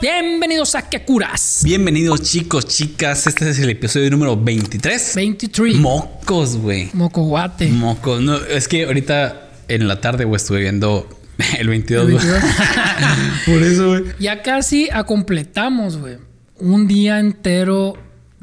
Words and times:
bienvenidos 0.00 0.74
a 0.74 0.88
Que 0.88 1.04
Curas. 1.04 1.60
Bienvenidos 1.64 2.22
chicos, 2.22 2.66
chicas. 2.66 3.26
Este 3.26 3.48
es 3.48 3.58
el 3.58 3.70
episodio 3.70 4.10
número 4.10 4.36
23. 4.36 5.14
23. 5.14 5.76
Mocos, 5.76 6.56
güey. 6.56 6.90
Mocoguate. 6.92 7.68
Mocos. 7.68 8.20
No, 8.20 8.36
es 8.36 8.66
que 8.66 8.84
ahorita 8.86 9.50
en 9.68 9.86
la 9.86 10.00
tarde, 10.00 10.24
güey, 10.24 10.36
estuve 10.36 10.60
viendo 10.60 11.08
el 11.58 11.68
22. 11.68 12.06
El 12.06 12.12
güey. 12.12 12.24
22. 12.26 12.42
Por 13.46 13.62
eso, 13.62 13.88
güey. 13.88 14.04
Ya 14.18 14.42
casi 14.42 14.88
a 14.90 15.04
completamos, 15.04 15.98
güey. 15.98 16.16
Un 16.58 16.86
día 16.86 17.20
entero 17.20 17.94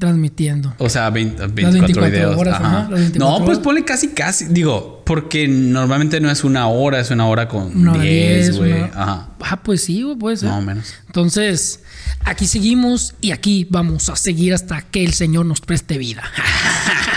transmitiendo. 0.02 0.73
O 0.79 0.89
sea, 0.89 1.09
20 1.09 1.47
24, 1.47 1.71
24 1.81 2.11
videos. 2.11 2.38
horas, 2.38 2.55
Ajá. 2.59 2.88
las 2.89 3.00
24 3.00 3.39
no, 3.39 3.45
pues 3.45 3.59
ponle 3.59 3.86
casi, 3.86 4.09
casi. 4.09 4.45
Digo, 4.45 5.04
porque 5.05 5.47
normalmente 5.47 6.20
no 6.20 6.29
es 6.29 6.43
una 6.43 6.68
hora, 6.68 7.00
es 7.00 7.11
una 7.11 7.27
hora 7.27 7.47
con 7.47 7.73
Una 7.77 7.93
hora 7.93 8.01
10, 8.01 8.45
diez, 8.45 8.57
güey. 8.57 8.82
Ajá. 8.93 9.29
Ah, 9.39 9.61
pues 9.64 9.83
sí, 9.83 10.01
güey, 10.01 10.18
puede 10.18 10.37
ser. 10.37 10.50
Más 10.50 10.57
o 10.60 10.61
menos. 10.65 10.93
Entonces, 11.07 11.82
aquí 12.24 12.47
seguimos 12.47 13.15
y 13.21 13.32
aquí 13.32 13.68
vamos 13.70 14.10
a 14.10 14.15
seguir 14.15 14.54
hasta 14.54 14.82
que 14.82 15.04
el 15.04 15.14
Señor 15.14 15.46
nos 15.46 15.61
preste 15.61 15.97
vida. 15.97 16.24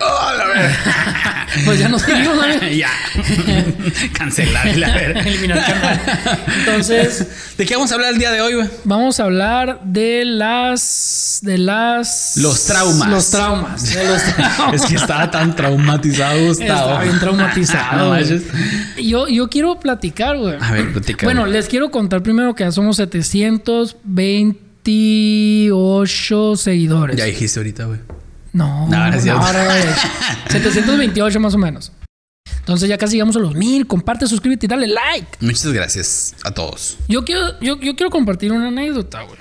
Oh, 0.00 0.30
pues 1.64 1.78
ya 1.78 1.88
nos 1.88 2.02
seguimos, 2.02 2.36
¿no? 2.36 2.68
ya. 2.68 2.90
Cancelar 4.12 4.76
la 4.76 4.92
verga. 4.92 5.20
Eliminar 5.20 5.64
canal. 5.64 6.00
Entonces, 6.58 7.26
¿De 7.56 7.66
qué 7.66 7.74
vamos 7.74 7.90
a 7.92 7.94
hablar 7.94 8.14
el 8.14 8.18
día 8.18 8.30
de 8.30 8.40
hoy, 8.40 8.54
güey? 8.54 8.68
vamos 8.84 9.20
a 9.20 9.24
hablar 9.24 9.80
de 9.84 10.24
las. 10.24 11.40
de 11.42 11.58
las. 11.58 12.36
Los 12.36 12.64
traumas. 12.64 13.08
Los 13.08 13.30
traumas. 13.30 13.94
De 13.94 14.04
los 14.04 14.22
traumas. 14.22 14.74
Es 14.74 14.86
que 14.86 14.94
estaba 14.96 15.30
tan 15.30 15.54
traumatizado, 15.54 16.46
Gustavo. 16.46 16.72
Estaba 16.72 17.02
bien 17.02 17.18
traumatizado. 17.18 18.14
No 18.14 18.40
yo, 18.98 19.28
yo 19.28 19.48
quiero 19.50 19.78
platicar, 19.78 20.38
güey. 20.38 20.56
A 20.60 20.72
ver, 20.72 20.92
platica, 20.92 21.26
Bueno, 21.26 21.46
les 21.46 21.68
quiero 21.68 21.90
contar 21.90 22.22
primero 22.22 22.54
que 22.54 22.64
ya 22.64 22.72
somos 22.72 22.98
728 24.84 26.56
seguidores. 26.56 27.16
Ya 27.16 27.24
dijiste 27.24 27.58
ahorita, 27.60 27.84
güey. 27.84 28.00
No, 28.52 28.88
No, 28.88 29.20
cierto. 29.20 29.40
no, 29.40 29.52
no, 29.52 29.64
no. 29.64 29.70
728 30.50 31.40
más 31.40 31.54
o 31.54 31.58
menos. 31.58 31.92
Entonces 32.58 32.88
ya 32.88 32.98
casi 32.98 33.14
llegamos 33.14 33.36
a 33.36 33.40
los 33.40 33.54
mil. 33.54 33.86
Comparte, 33.86 34.26
suscríbete 34.26 34.66
y 34.66 34.68
dale 34.68 34.86
like. 34.88 35.28
Muchas 35.40 35.72
gracias 35.72 36.34
a 36.44 36.50
todos. 36.50 36.98
Yo 37.08 37.24
quiero, 37.24 37.58
yo, 37.60 37.78
yo 37.80 37.94
quiero 37.96 38.10
compartir 38.10 38.52
una 38.52 38.68
anécdota, 38.68 39.22
güey. 39.22 39.38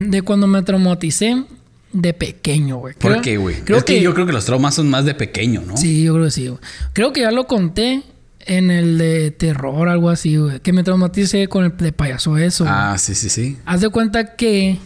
De 0.00 0.22
cuando 0.22 0.46
me 0.46 0.62
traumaticé 0.62 1.44
de 1.92 2.12
pequeño, 2.14 2.76
güey. 2.78 2.94
¿Por 2.94 3.20
qué, 3.20 3.36
güey? 3.36 3.56
Creo 3.62 3.78
es 3.78 3.84
que, 3.84 3.96
que 3.96 4.02
yo 4.02 4.14
creo 4.14 4.26
que 4.26 4.32
los 4.32 4.44
traumas 4.44 4.74
son 4.74 4.88
más 4.88 5.04
de 5.04 5.14
pequeño, 5.14 5.62
¿no? 5.66 5.76
Sí, 5.76 6.02
yo 6.04 6.14
creo 6.14 6.24
que 6.26 6.30
sí, 6.30 6.48
güey. 6.48 6.60
Creo 6.92 7.12
que 7.12 7.20
ya 7.20 7.30
lo 7.30 7.46
conté 7.46 8.02
en 8.46 8.70
el 8.70 8.98
de 8.98 9.30
terror, 9.30 9.88
algo 9.88 10.10
así, 10.10 10.36
güey. 10.36 10.60
Que 10.60 10.72
me 10.72 10.82
traumaticé 10.82 11.48
con 11.48 11.64
el 11.64 11.76
de 11.76 11.92
payaso 11.92 12.36
eso. 12.38 12.64
güey. 12.64 12.76
Ah, 12.76 12.96
sí, 12.98 13.14
sí, 13.14 13.28
sí. 13.30 13.58
Haz 13.66 13.80
de 13.80 13.88
cuenta 13.90 14.34
que. 14.36 14.78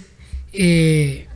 eh, 0.52 1.26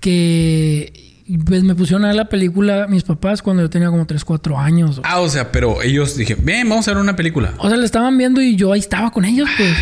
que. 0.00 1.08
Pues 1.46 1.62
me 1.62 1.76
pusieron 1.76 2.04
a 2.04 2.08
ver 2.08 2.16
la 2.16 2.28
película 2.28 2.88
mis 2.88 3.04
papás 3.04 3.40
cuando 3.40 3.62
yo 3.62 3.70
tenía 3.70 3.88
como 3.88 4.04
3, 4.04 4.24
4 4.24 4.58
años. 4.58 4.98
güey. 4.98 5.08
Ah, 5.12 5.20
o 5.20 5.28
sea, 5.28 5.52
pero 5.52 5.80
ellos 5.80 6.16
dije, 6.16 6.34
ven, 6.34 6.68
vamos 6.68 6.88
a 6.88 6.90
ver 6.90 7.00
una 7.00 7.14
película. 7.14 7.54
O 7.58 7.68
sea, 7.68 7.76
le 7.78 7.84
estaban 7.86 8.18
viendo 8.18 8.40
y 8.42 8.56
yo 8.56 8.72
ahí 8.72 8.80
estaba 8.80 9.12
con 9.12 9.24
ellos, 9.24 9.48
pues. 9.56 9.76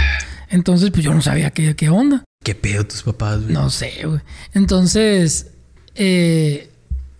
Entonces, 0.50 0.91
pues 0.91 1.02
yo 1.04 1.14
no 1.14 1.22
sabía 1.22 1.50
qué, 1.50 1.74
qué 1.74 1.88
onda. 1.88 2.22
¿Qué 2.44 2.54
pedo 2.54 2.84
tus 2.86 3.02
papás, 3.02 3.41
güey? 3.42 3.54
No 3.54 3.70
sé, 3.70 3.92
güey. 4.04 4.20
Entonces, 4.52 5.46
eh, 5.94 6.69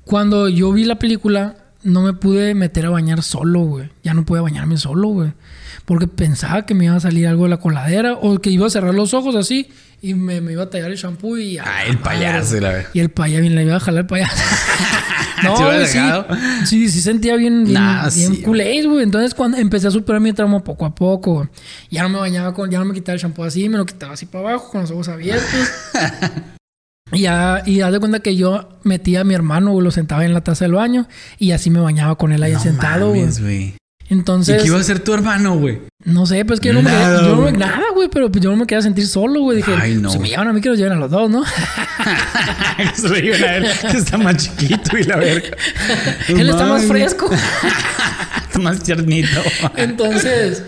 cuando 0.05 0.49
yo 0.51 0.73
vi 0.73 0.85
la 0.85 0.99
película, 0.99 1.57
no 1.89 2.03
me 2.03 2.13
pude 2.13 2.55
meter 2.55 2.87
a 2.87 2.91
bañar 2.91 3.23
solo, 3.23 3.61
güey. 3.61 3.91
Ya 4.03 4.15
no 4.15 4.25
pude 4.25 4.41
bañarme 4.41 4.77
solo, 4.77 5.09
güey. 5.09 5.33
Porque 5.85 6.07
pensaba 6.07 6.67
que 6.67 6.75
me 6.75 6.85
iba 6.85 6.95
a 6.95 7.01
salir 7.01 7.27
algo 7.27 7.45
de 7.45 7.51
la 7.51 7.57
coladera 7.59 8.15
o 8.15 8.39
que 8.39 8.51
iba 8.51 8.67
a 8.67 8.71
cerrar 8.71 8.95
los 8.95 9.15
ojos 9.15 9.35
así 9.35 9.69
y 10.03 10.15
me, 10.15 10.41
me 10.41 10.53
iba 10.53 10.65
a 10.65 10.71
tallar 10.71 10.91
el 10.91 10.97
shampoo 10.97 11.39
y... 11.39 11.59
Ah, 11.59 11.85
el 11.87 11.99
payaso, 11.99 12.51
madre, 12.51 12.61
la 12.61 12.69
verdad. 12.71 12.91
Y 12.93 13.01
el 13.01 13.11
payaso, 13.11 13.41
bien, 13.41 13.55
le 13.55 13.63
iba 13.65 13.77
a 13.77 13.81
jalar 13.81 14.03
el 14.03 14.07
payaso. 14.07 14.37
no, 15.43 15.55
¿Te 15.55 15.63
hubiera 15.63 16.19
güey, 16.23 16.39
sí, 16.61 16.67
sí, 16.67 16.91
sí 16.91 17.01
sentía 17.01 17.37
bien, 17.37 17.65
bien, 17.65 17.75
Nah, 17.75 18.09
bien 18.11 18.35
sí. 18.35 18.43
culés, 18.43 18.87
güey. 18.87 19.03
Entonces, 19.03 19.35
cuando 19.35 19.57
empecé 19.57 19.89
a 19.89 19.91
superar 19.91 20.21
mi 20.21 20.33
trauma 20.33 20.63
poco 20.63 20.85
a 20.85 20.95
poco, 20.95 21.35
güey. 21.35 21.49
Ya 21.91 22.03
no 22.03 22.11
me 22.11 22.19
bañaba 22.19 22.53
con, 22.53 22.71
ya 22.71 22.79
no 22.79 22.85
me 22.85 22.95
quitaba 22.95 23.15
el 23.15 23.23
shampoo 23.23 23.45
así, 23.45 23.69
me 23.69 23.79
lo 23.79 23.87
quitaba 23.87 24.13
así 24.13 24.27
para 24.27 24.51
abajo, 24.51 24.71
con 24.71 24.83
los 24.83 24.91
ojos 24.91 25.09
abiertos. 25.09 25.49
Y 27.13 27.21
ya, 27.23 27.63
y 27.65 27.81
haz 27.81 27.93
de 27.93 28.01
cuenta 28.01 28.21
que 28.21 28.37
yo 28.37 28.69
metía 28.85 29.21
a 29.23 29.25
mi 29.25 29.35
hermano, 29.35 29.71
güey, 29.73 29.85
lo 29.85 29.91
sentaba 29.91 30.25
en 30.25 30.35
la 30.35 30.43
taza 30.43 30.65
del 30.67 30.73
baño 30.75 31.09
y 31.39 31.53
así 31.53 31.71
me 31.71 31.81
bañaba 31.81 32.17
con 32.17 32.33
él 32.33 32.43
ahí 32.43 32.53
No 32.53 32.61
sentado, 32.61 33.09
güey. 33.09 33.21
mames, 33.23 33.41
güey. 33.41 33.75
¿Y 34.11 34.15
Entonces, 34.15 34.63
qué 34.63 34.69
iba 34.69 34.79
a 34.79 34.81
hacer 34.81 35.01
tu 35.01 35.13
hermano, 35.13 35.59
güey? 35.59 35.81
no 36.05 36.25
sé, 36.25 36.43
pues 36.47 36.61
que 36.61 36.69
yo 36.69 36.75
no 36.75 36.81
me 36.83 36.91
Nada, 36.91 37.21
yo 37.21 37.29
no 37.29 37.37
me- 37.37 37.43
güey. 37.51 37.53
nada, 37.59 37.83
güey, 37.95 38.09
pero 38.09 38.31
pues 38.33 38.43
yo 38.43 38.51
no 38.51 38.57
me 38.57 38.67
quería 38.67 38.81
sentir 38.81 39.07
solo, 39.07 39.41
güey. 39.43 39.59
Dije, 39.59 39.75
Ay, 39.79 39.97
no, 39.97 40.09
si 40.11 40.19
me 40.19 40.29
llevan 40.31 40.49
a 40.49 40.53
mí, 40.55 40.61
que 40.63 40.71
los 40.71 40.79
lleven 40.79 40.95
a 40.95 40.97
los 40.97 41.11
dos, 41.11 41.29
¿no? 41.29 41.45
Se 42.95 43.09
lo 43.09 43.15
a 43.15 43.91
que 43.91 43.97
está 43.99 44.17
más 44.17 44.37
chiquito 44.37 44.97
y 44.97 45.05
la 45.05 45.17
verga. 45.17 45.57
Él 46.29 46.49
está 46.49 46.67
más 46.67 46.85
fresco. 46.85 47.29
Está 48.49 48.59
más 48.61 48.83
tiernito. 48.83 49.43
Entonces, 49.77 50.63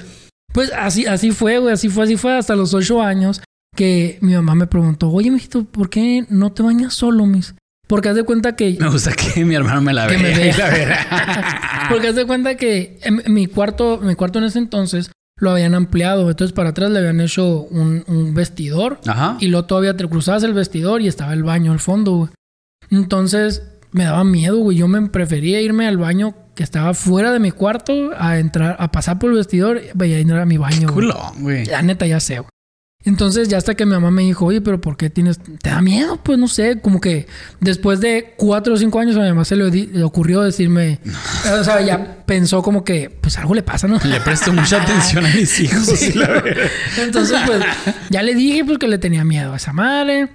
pues 0.53 0.71
así, 0.77 1.07
así 1.07 1.31
fue, 1.31 1.59
güey, 1.59 1.73
así 1.73 1.89
fue, 1.89 2.05
así 2.05 2.17
fue 2.19 2.37
hasta 2.37 2.55
los 2.57 2.75
ocho 2.75 3.03
años 3.03 3.41
que 3.75 4.19
mi 4.21 4.35
mamá 4.35 4.55
me 4.55 4.67
preguntó, 4.67 5.11
oye, 5.11 5.31
mijito, 5.31 5.65
¿por 5.65 5.91
qué 5.91 6.27
no 6.29 6.53
te 6.53 6.63
bañas 6.63 6.95
solo, 6.95 7.27
mis? 7.27 7.55
Porque 7.87 8.09
haz 8.09 8.15
de 8.15 8.23
cuenta 8.23 8.55
que 8.55 8.77
Me 8.79 8.89
gusta 8.89 9.13
que 9.13 9.45
mi 9.45 9.57
hermano 9.57 9.81
me 9.81 9.93
la 9.93 10.07
Que 10.07 10.17
vea. 10.17 10.37
me 10.71 10.87
la. 10.87 11.87
Porque 11.91 12.09
haz 12.09 12.15
de 12.15 12.25
cuenta 12.25 12.57
que 12.57 13.01
en 13.03 13.23
mi 13.35 13.47
cuarto, 13.47 13.99
mi 14.01 14.15
cuarto 14.15 14.39
en 14.39 14.45
ese 14.45 14.61
entonces 14.61 15.11
lo 15.41 15.51
habían 15.51 15.75
ampliado. 15.75 16.31
Entonces 16.31 16.53
para 16.55 16.71
atrás 16.71 16.91
le 16.93 17.01
habían 17.01 17.21
hecho 17.21 17.63
un, 17.63 18.05
un 18.07 18.33
vestidor. 18.33 19.01
Ajá. 19.07 19.39
Y 19.41 19.49
luego 19.49 19.67
todavía 19.67 19.97
te 19.97 20.07
cruzabas 20.07 20.45
el 20.45 20.55
vestidor 20.55 21.03
y 21.03 21.09
estaba 21.09 21.33
el 21.33 21.43
baño 21.43 21.73
al 21.73 21.81
fondo, 21.81 22.13
güey. 22.13 22.31
Entonces 22.91 23.65
me 23.91 24.05
daba 24.05 24.23
miedo, 24.23 24.59
güey. 24.59 24.77
Yo 24.77 24.87
me 24.87 25.09
prefería 25.09 25.61
irme 25.61 25.89
al 25.89 25.99
baño 25.99 26.37
que 26.55 26.63
estaba 26.63 26.95
fuera 26.95 27.33
de 27.33 27.41
mi 27.41 27.51
cuarto 27.51 28.11
a 28.17 28.39
entrar, 28.39 28.77
a 28.79 28.93
pasar 28.93 29.19
por 29.19 29.31
el 29.31 29.37
vestidor 29.37 29.81
y 29.83 30.13
a 30.13 30.19
entrar 30.19 30.41
a 30.41 30.47
mi 30.47 30.59
baño. 30.59 30.93
Culón, 30.93 31.41
güey. 31.41 31.65
La 31.67 31.83
neta 31.83 32.07
ya 32.07 32.21
sé, 32.21 32.39
güey. 32.39 32.51
Entonces 33.03 33.49
ya 33.49 33.57
hasta 33.57 33.75
que 33.75 33.87
mi 33.87 33.93
mamá 33.93 34.11
me 34.11 34.23
dijo, 34.23 34.45
oye, 34.45 34.61
pero 34.61 34.79
¿por 34.81 34.99
qué 34.99 35.09
tienes... 35.09 35.39
¿Te 35.39 35.71
da 35.71 35.81
miedo? 35.81 36.19
Pues 36.23 36.39
no 36.39 36.49
sé, 36.49 36.81
como 36.81 37.01
que 37.01 37.27
después 37.59 38.01
de 38.01 38.35
cuatro 38.37 38.75
o 38.75 38.77
cinco 38.77 39.01
años 39.01 39.17
a 39.17 39.21
mi 39.21 39.29
mamá 39.29 39.47
se 39.47 39.57
le, 39.57 40.05
ocurrió 40.05 40.43
decirme... 40.43 41.01
O 41.61 41.65
sea, 41.65 41.81
ya 41.81 42.25
pensó 42.27 42.63
como 42.63 42.85
que, 42.85 43.09
pues 43.09 43.39
algo 43.39 43.55
le 43.55 43.63
pasa, 43.63 43.89
¿no? 43.89 43.99
Le 44.05 44.21
presto 44.21 44.53
mucha 44.53 44.83
atención 44.83 45.25
a 45.25 45.35
mis 45.35 45.61
hijos. 45.61 45.89
verga. 46.15 46.69
Entonces, 46.99 47.39
pues 47.47 47.65
ya 48.11 48.23
le 48.23 48.35
dije 48.35 48.65
pues 48.65 48.79
que 48.79 48.89
le 48.89 48.99
tenía 48.99 49.25
miedo 49.25 49.53
a 49.53 49.57
esa 49.57 49.73
madre, 49.73 50.29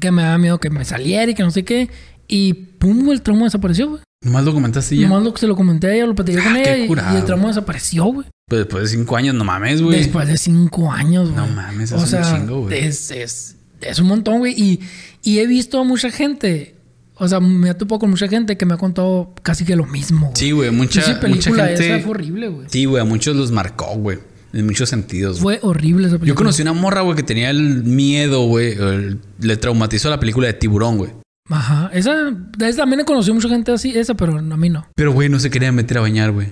que 0.00 0.10
me 0.12 0.22
daba 0.22 0.38
miedo 0.38 0.58
que 0.58 0.70
me 0.70 0.84
saliera 0.84 1.30
y 1.30 1.34
que 1.34 1.42
no 1.42 1.50
sé 1.50 1.64
qué. 1.64 1.90
Y 2.28 2.54
pum, 2.54 3.10
el 3.10 3.22
trauma 3.22 3.44
desapareció, 3.44 3.88
güey. 3.88 4.02
Nomás 4.26 4.44
lo 4.44 4.52
comentaste 4.52 4.96
ya. 4.96 5.08
Nomás 5.08 5.24
lo 5.24 5.32
que 5.32 5.40
se 5.40 5.46
lo 5.46 5.56
comenté 5.56 5.86
a 5.86 5.94
ella, 5.94 6.06
lo 6.06 6.14
platiqué 6.14 6.38
con 6.38 6.48
Ah, 6.48 6.60
ella 6.60 6.74
qué 6.74 6.86
y- 7.14 7.16
el 7.16 7.24
trauma 7.24 7.48
desapareció, 7.48 8.04
güey. 8.04 8.26
Pues 8.48 8.60
después 8.60 8.82
de 8.84 8.88
cinco 8.96 9.16
años, 9.16 9.34
no 9.34 9.44
mames, 9.44 9.80
güey. 9.82 9.98
Después 9.98 10.28
de 10.28 10.36
cinco 10.36 10.92
años, 10.92 11.30
güey. 11.30 11.36
No 11.48 11.54
mames, 11.54 11.92
o 11.92 11.96
es 12.04 12.12
un 12.12 12.22
chingo, 12.22 12.60
güey. 12.62 12.78
Es, 12.84 13.10
es, 13.10 13.56
es 13.80 13.98
un 13.98 14.06
montón, 14.08 14.38
güey. 14.38 14.54
Y, 14.60 14.80
y 15.22 15.38
he 15.38 15.46
visto 15.46 15.80
a 15.80 15.84
mucha 15.84 16.10
gente, 16.10 16.74
o 17.14 17.26
sea, 17.28 17.40
me 17.40 17.70
ha 17.70 17.78
topado 17.78 18.00
con 18.00 18.10
mucha 18.10 18.28
gente 18.28 18.56
que 18.56 18.66
me 18.66 18.74
ha 18.74 18.76
contado 18.76 19.32
casi 19.42 19.64
que 19.64 19.74
lo 19.76 19.86
mismo. 19.86 20.26
güey. 20.26 20.36
Sí, 20.36 20.50
güey. 20.52 20.70
Mucha, 20.70 21.00
Esa 21.00 21.10
mucha 21.12 21.20
película 21.20 21.66
gente. 21.68 21.94
esa 21.96 22.02
fue 22.04 22.10
horrible, 22.10 22.48
güey. 22.48 22.66
Sí, 22.70 22.84
güey. 22.84 23.00
A 23.00 23.04
muchos 23.04 23.34
los 23.36 23.50
marcó, 23.52 23.94
güey. 23.96 24.18
En 24.52 24.64
muchos 24.66 24.88
sentidos. 24.88 25.40
güey. 25.42 25.58
Fue 25.58 25.68
horrible 25.68 26.06
esa 26.06 26.16
película. 26.18 26.28
Yo 26.28 26.34
conocí 26.34 26.62
una 26.62 26.72
morra, 26.72 27.02
güey, 27.02 27.16
que 27.16 27.22
tenía 27.22 27.50
el 27.50 27.84
miedo, 27.84 28.46
güey. 28.46 28.72
el- 28.72 29.18
Le 29.40 29.56
traumatizó 29.56 30.08
la 30.10 30.18
película 30.20 30.46
de 30.46 30.54
Tiburón, 30.54 30.98
güey. 30.98 31.10
Ajá. 31.48 31.90
Esa, 31.92 32.32
esa 32.60 32.76
también 32.78 33.00
he 33.00 33.04
conocido 33.04 33.34
mucha 33.34 33.48
gente 33.48 33.72
así, 33.72 33.96
esa, 33.96 34.14
pero 34.14 34.38
a 34.38 34.42
mí 34.42 34.68
no. 34.68 34.86
Pero, 34.94 35.12
güey, 35.12 35.28
no 35.28 35.38
se 35.38 35.50
quería 35.50 35.72
meter 35.72 35.98
a 35.98 36.00
bañar, 36.00 36.32
güey. 36.32 36.48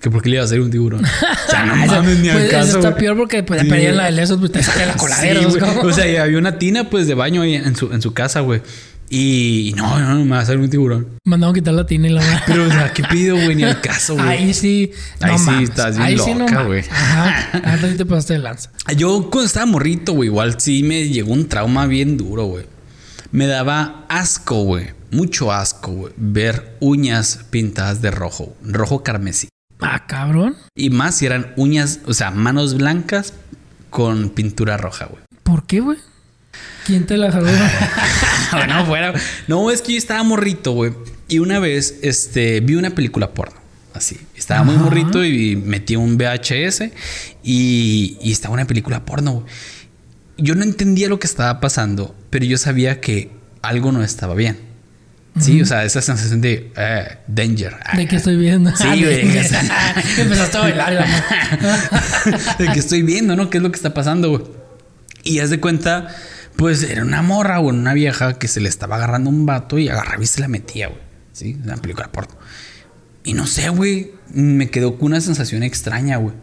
Que 0.00 0.10
porque 0.10 0.28
le 0.30 0.36
iba 0.36 0.42
a 0.42 0.46
hacer 0.46 0.60
un 0.60 0.70
tiburón. 0.70 1.04
O 1.46 1.50
sea, 1.54 1.66
no 1.66 1.76
mames 1.76 2.18
ni 2.20 2.30
al 2.30 2.36
pues, 2.38 2.48
esa 2.48 2.58
caso. 2.58 2.78
está 2.78 2.90
güey. 2.90 3.00
peor 3.02 3.16
porque 3.18 3.42
pues, 3.42 3.60
Sí, 3.60 3.68
en 3.70 3.96
la 3.96 4.06
de 4.06 4.12
lesos, 4.12 4.38
pues 4.38 4.50
te 4.52 4.62
sale 4.62 4.86
la 4.86 4.94
coladera. 4.96 5.40
Sí. 5.50 5.58
O 5.82 5.92
sea, 5.92 6.10
y 6.10 6.16
había 6.16 6.38
una 6.38 6.58
tina, 6.58 6.88
pues, 6.88 7.06
de 7.06 7.14
baño 7.14 7.42
ahí 7.42 7.56
en 7.56 7.76
su, 7.76 7.92
en 7.92 8.00
su 8.00 8.14
casa, 8.14 8.40
güey. 8.40 8.62
Y 9.10 9.74
no, 9.76 10.00
no, 10.00 10.14
no, 10.14 10.24
me 10.24 10.30
va 10.30 10.38
a 10.38 10.40
hacer 10.40 10.56
un 10.56 10.70
tiburón. 10.70 11.06
Mandaron 11.26 11.54
quitar 11.54 11.74
la 11.74 11.84
tina 11.84 12.08
y 12.08 12.12
la 12.12 12.22
Pero, 12.46 12.64
o 12.64 12.70
sea, 12.70 12.94
¿qué 12.94 13.02
pido, 13.04 13.34
güey? 13.34 13.54
Ni 13.54 13.64
al 13.64 13.82
caso, 13.82 14.14
güey. 14.14 14.26
Ahí 14.26 14.54
sí. 14.54 14.90
Ahí 15.20 15.36
sí 15.36 15.44
mames. 15.44 15.68
estás 15.68 15.98
bien 15.98 16.08
Ahí 16.08 16.18
sí 16.18 16.32
no 16.32 16.46
loca, 16.46 16.62
güey. 16.62 16.82
Ajá. 16.90 17.50
Ahora 17.62 17.88
sí 17.90 17.96
te 17.98 18.06
pasaste 18.06 18.32
de 18.32 18.38
lanza. 18.38 18.70
Yo 18.96 19.28
cuando 19.30 19.44
estaba 19.44 19.66
morrito, 19.66 20.14
güey, 20.14 20.28
igual 20.30 20.58
sí 20.58 20.82
me 20.82 21.10
llegó 21.10 21.34
un 21.34 21.46
trauma 21.46 21.86
bien 21.86 22.16
duro, 22.16 22.44
güey. 22.46 22.64
Me 23.32 23.46
daba 23.46 24.04
asco, 24.10 24.62
güey. 24.62 24.90
Mucho 25.10 25.52
asco, 25.52 25.90
güey. 25.90 26.12
Ver 26.18 26.76
uñas 26.80 27.40
pintadas 27.48 28.02
de 28.02 28.10
rojo. 28.10 28.54
Rojo 28.62 29.02
carmesí. 29.02 29.48
Ah, 29.80 30.06
cabrón. 30.06 30.54
Y 30.76 30.90
más 30.90 31.16
si 31.16 31.26
eran 31.26 31.54
uñas, 31.56 32.00
o 32.06 32.12
sea, 32.12 32.30
manos 32.30 32.74
blancas 32.76 33.32
con 33.88 34.28
pintura 34.28 34.76
roja, 34.76 35.06
güey. 35.06 35.22
¿Por 35.42 35.66
qué, 35.66 35.80
güey? 35.80 35.98
¿Quién 36.84 37.06
te 37.06 37.16
la 37.16 37.32
jaló? 37.32 37.46
bueno, 38.52 38.84
fuera. 38.84 39.14
No, 39.48 39.70
es 39.70 39.80
que 39.80 39.92
yo 39.92 39.98
estaba 39.98 40.22
morrito, 40.22 40.72
güey. 40.72 40.92
Y 41.28 41.38
una 41.38 41.58
vez, 41.58 42.00
este, 42.02 42.60
vi 42.60 42.74
una 42.74 42.90
película 42.90 43.32
porno. 43.32 43.60
Así. 43.94 44.18
Estaba 44.36 44.62
muy 44.62 44.76
morrito 44.76 45.24
y 45.24 45.56
metí 45.56 45.96
un 45.96 46.18
VHS 46.18 46.84
y, 47.42 48.18
y 48.20 48.32
estaba 48.32 48.52
una 48.54 48.66
película 48.66 49.04
porno, 49.04 49.32
güey. 49.32 49.46
Yo 50.42 50.54
no 50.54 50.62
entendía 50.64 51.08
lo 51.08 51.18
que 51.18 51.26
estaba 51.26 51.60
pasando, 51.60 52.14
pero 52.30 52.44
yo 52.44 52.58
sabía 52.58 53.00
que 53.00 53.30
algo 53.62 53.92
no 53.92 54.02
estaba 54.02 54.34
bien. 54.34 54.58
Sí, 55.40 55.62
o 55.62 55.66
sea, 55.66 55.84
esa 55.84 56.02
sensación 56.02 56.42
de 56.42 56.70
eh, 56.76 57.16
danger. 57.26 57.76
De 57.96 58.06
que 58.06 58.16
estoy 58.16 58.36
viendo. 58.36 58.74
Sí, 58.76 58.84
güey. 58.86 59.22
que- 59.32 59.38
Empezaste 60.18 60.58
a 60.58 60.60
bailar. 60.60 60.92
la 60.92 61.06
de 62.58 62.68
que 62.72 62.78
estoy 62.78 63.02
viendo, 63.02 63.34
¿no? 63.34 63.48
¿Qué 63.48 63.56
es 63.56 63.62
lo 63.62 63.70
que 63.72 63.76
está 63.76 63.94
pasando, 63.94 64.28
güey? 64.28 64.42
Y 65.22 65.38
haz 65.38 65.48
de 65.48 65.58
cuenta, 65.58 66.08
pues 66.56 66.82
era 66.82 67.02
una 67.02 67.22
morra, 67.22 67.58
güey, 67.58 67.74
una 67.74 67.94
vieja 67.94 68.38
que 68.38 68.46
se 68.46 68.60
le 68.60 68.68
estaba 68.68 68.96
agarrando 68.96 69.30
un 69.30 69.46
vato 69.46 69.78
y 69.78 69.88
agarraba 69.88 70.22
y 70.22 70.26
se 70.26 70.40
la 70.42 70.48
metía, 70.48 70.88
güey. 70.88 71.00
Sí, 71.32 71.56
una 71.64 71.76
película 71.78 72.12
porno. 72.12 72.36
Y 73.24 73.32
no 73.32 73.46
sé, 73.46 73.70
güey, 73.70 74.10
me 74.34 74.68
quedó 74.68 74.98
con 74.98 75.06
una 75.12 75.20
sensación 75.22 75.62
extraña, 75.62 76.18
güey. 76.18 76.34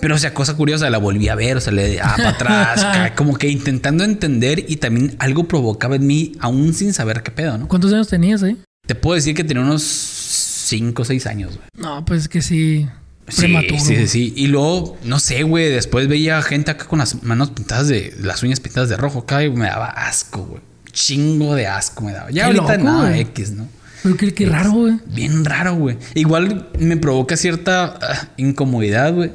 Pero, 0.00 0.14
o 0.14 0.18
sea, 0.18 0.32
cosa 0.32 0.56
curiosa, 0.56 0.88
la 0.90 0.98
volví 0.98 1.28
a 1.28 1.34
ver, 1.34 1.56
o 1.56 1.60
sea, 1.60 1.72
le 1.72 1.96
daba 1.96 2.16
para 2.16 2.30
atrás, 2.30 3.12
como 3.16 3.36
que 3.36 3.48
intentando 3.48 4.04
entender 4.04 4.64
y 4.68 4.76
también 4.76 5.16
algo 5.18 5.44
provocaba 5.44 5.96
en 5.96 6.06
mí, 6.06 6.32
aún 6.40 6.72
sin 6.74 6.92
saber 6.92 7.22
qué 7.22 7.30
pedo, 7.30 7.58
¿no? 7.58 7.68
¿Cuántos 7.68 7.92
años 7.92 8.08
tenías 8.08 8.42
ahí? 8.42 8.56
Te 8.86 8.94
puedo 8.94 9.16
decir 9.16 9.34
que 9.34 9.44
tenía 9.44 9.62
unos 9.62 9.82
5 9.82 11.02
o 11.02 11.04
6 11.04 11.26
años, 11.26 11.56
güey. 11.56 11.68
No, 11.76 12.04
pues 12.04 12.28
que 12.28 12.42
sí. 12.42 12.88
Prematuro. 13.36 13.78
sí, 13.78 13.96
sí, 13.96 14.08
sí. 14.08 14.32
Y 14.36 14.46
luego, 14.46 14.96
no 15.04 15.20
sé, 15.20 15.42
güey, 15.42 15.68
después 15.68 16.08
veía 16.08 16.40
gente 16.40 16.70
acá 16.70 16.86
con 16.86 16.98
las 16.98 17.22
manos 17.22 17.50
pintadas 17.50 17.88
de, 17.88 18.14
las 18.20 18.42
uñas 18.42 18.60
pintadas 18.60 18.88
de 18.88 18.96
rojo 18.96 19.20
acá 19.20 19.44
y 19.44 19.50
me 19.50 19.66
daba 19.66 19.86
asco, 19.88 20.46
güey. 20.46 20.62
Chingo 20.92 21.54
de 21.54 21.66
asco 21.66 22.02
me 22.02 22.12
daba. 22.12 22.30
Ya 22.30 22.44
Qué 22.44 22.46
ahorita 22.58 22.76
loco, 22.78 22.84
nada. 22.84 23.18
X, 23.18 23.52
¿no? 23.52 23.68
Pero 24.02 24.16
qué, 24.16 24.32
qué 24.32 24.46
raro, 24.46 24.72
güey. 24.72 24.94
Bien 25.06 25.44
raro, 25.44 25.74
güey. 25.74 25.98
Igual 26.14 26.70
me 26.78 26.96
provoca 26.96 27.36
cierta 27.36 27.98
ah, 28.00 28.28
incomodidad, 28.36 29.12
güey. 29.12 29.30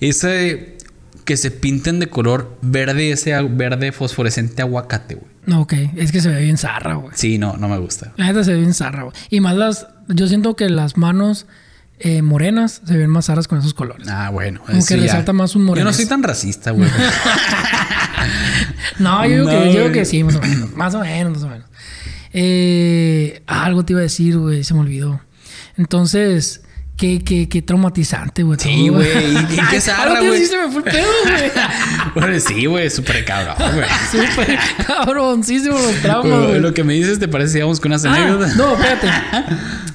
Ese 0.00 0.76
que 1.26 1.36
se 1.36 1.50
pinten 1.50 1.98
de 1.98 2.08
color 2.08 2.56
verde, 2.62 3.10
ese 3.10 3.40
verde 3.42 3.90
fosforescente 3.90 4.62
aguacate, 4.62 5.16
güey. 5.16 5.26
No, 5.44 5.62
ok. 5.62 5.74
Es 5.96 6.12
que 6.12 6.20
se 6.20 6.28
ve 6.28 6.40
bien 6.42 6.56
zarra, 6.56 6.94
güey. 6.94 7.12
Sí, 7.14 7.38
no, 7.38 7.56
no 7.56 7.68
me 7.68 7.78
gusta. 7.78 8.12
La 8.16 8.26
neta 8.26 8.44
se 8.44 8.52
ve 8.52 8.60
bien 8.60 8.74
zarra, 8.74 9.02
güey. 9.04 9.14
Y 9.30 9.40
más 9.40 9.56
las... 9.56 9.88
Yo 10.08 10.28
siento 10.28 10.54
que 10.54 10.68
las 10.68 10.96
manos 10.96 11.46
eh, 11.98 12.22
morenas 12.22 12.80
se 12.84 12.96
ven 12.96 13.10
más 13.10 13.26
zarras 13.26 13.48
con 13.48 13.58
esos 13.58 13.74
colores. 13.74 14.06
Ah, 14.08 14.30
bueno. 14.30 14.60
Como 14.64 14.84
que 14.84 14.96
ya. 14.96 15.02
resalta 15.02 15.32
más 15.32 15.56
un 15.56 15.66
Yo 15.74 15.84
no 15.84 15.92
soy 15.92 16.06
tan 16.06 16.22
racista, 16.22 16.70
güey. 16.70 16.88
No, 18.98 19.24
yo 19.26 19.30
digo, 19.30 19.44
No, 19.44 19.50
que, 19.50 19.72
yo 19.72 19.80
digo 19.82 19.92
que 19.92 20.04
sí, 20.04 20.24
más 20.24 20.36
o 20.36 20.40
menos. 20.40 20.72
Más 20.74 20.94
o 20.94 21.00
menos, 21.00 21.34
más 21.34 21.42
o 21.42 21.48
menos. 21.48 21.68
Eh, 22.32 23.42
ah, 23.46 23.64
algo 23.64 23.84
te 23.84 23.92
iba 23.92 24.00
a 24.00 24.02
decir, 24.02 24.38
güey. 24.38 24.64
Se 24.64 24.74
me 24.74 24.80
olvidó. 24.80 25.20
Entonces... 25.76 26.62
Qué, 26.96 27.22
qué, 27.22 27.46
qué 27.48 27.60
traumatizante, 27.60 28.42
güey. 28.42 28.58
Sí, 28.58 28.88
güey. 28.88 29.06
¿Y- 29.36 29.46
qué 29.70 29.80
zarra, 29.82 30.18
güey? 30.20 30.30
decir, 30.40 30.46
se 30.48 30.56
me 30.56 30.68
fue 30.72 30.78
el 30.78 30.84
pedo, 30.84 31.08
güey. 31.24 31.50
Bueno, 32.14 32.40
sí, 32.40 32.64
güey, 32.66 32.88
súper 32.88 33.24
cabrón, 33.26 33.56
güey. 33.74 33.86
Súper 34.10 34.58
cabroncísimo 34.86 35.76
los 35.78 35.94
traumas, 36.00 36.30
Lo, 36.30 36.46
güey. 36.48 36.60
lo 36.60 36.72
que 36.72 36.84
me 36.84 36.94
dices 36.94 37.18
te 37.18 37.28
parece, 37.28 37.54
digamos, 37.54 37.80
con 37.80 37.90
unas 37.92 38.04
Ah, 38.06 38.14
anécdotas. 38.14 38.56
no, 38.56 38.72
espérate. 38.80 39.08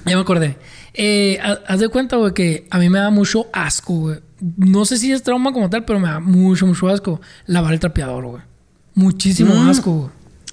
Ya 0.06 0.15
me 0.15 0.21
acordé. 0.21 0.57
Eh, 0.94 1.39
ha- 1.42 1.59
haz 1.68 1.80
de 1.80 1.89
cuenta, 1.89 2.18
güey, 2.18 2.33
que 2.36 2.68
a 2.69 2.77
mí 2.77 2.89
me 2.89 3.00
da 3.00 3.09
mucho 3.09 3.48
asco, 3.51 3.94
güey. 3.95 4.19
No 4.57 4.86
sé 4.86 4.98
si 4.98 5.12
es 5.12 5.24
trauma 5.24 5.51
como 5.53 5.69
tal, 5.71 5.86
pero 5.86 6.00
me 6.00 6.07
da 6.07 6.19
mucho, 6.19 6.68
mucho 6.68 6.88
asco 6.89 7.19
lavar 7.48 7.74
el 7.74 7.80
trapeador, 7.80 8.25
güey. 8.25 8.44
Muchísimo 8.94 9.56
Mm. 9.56 9.69
asco, 9.69 9.92
güey. 9.92 10.09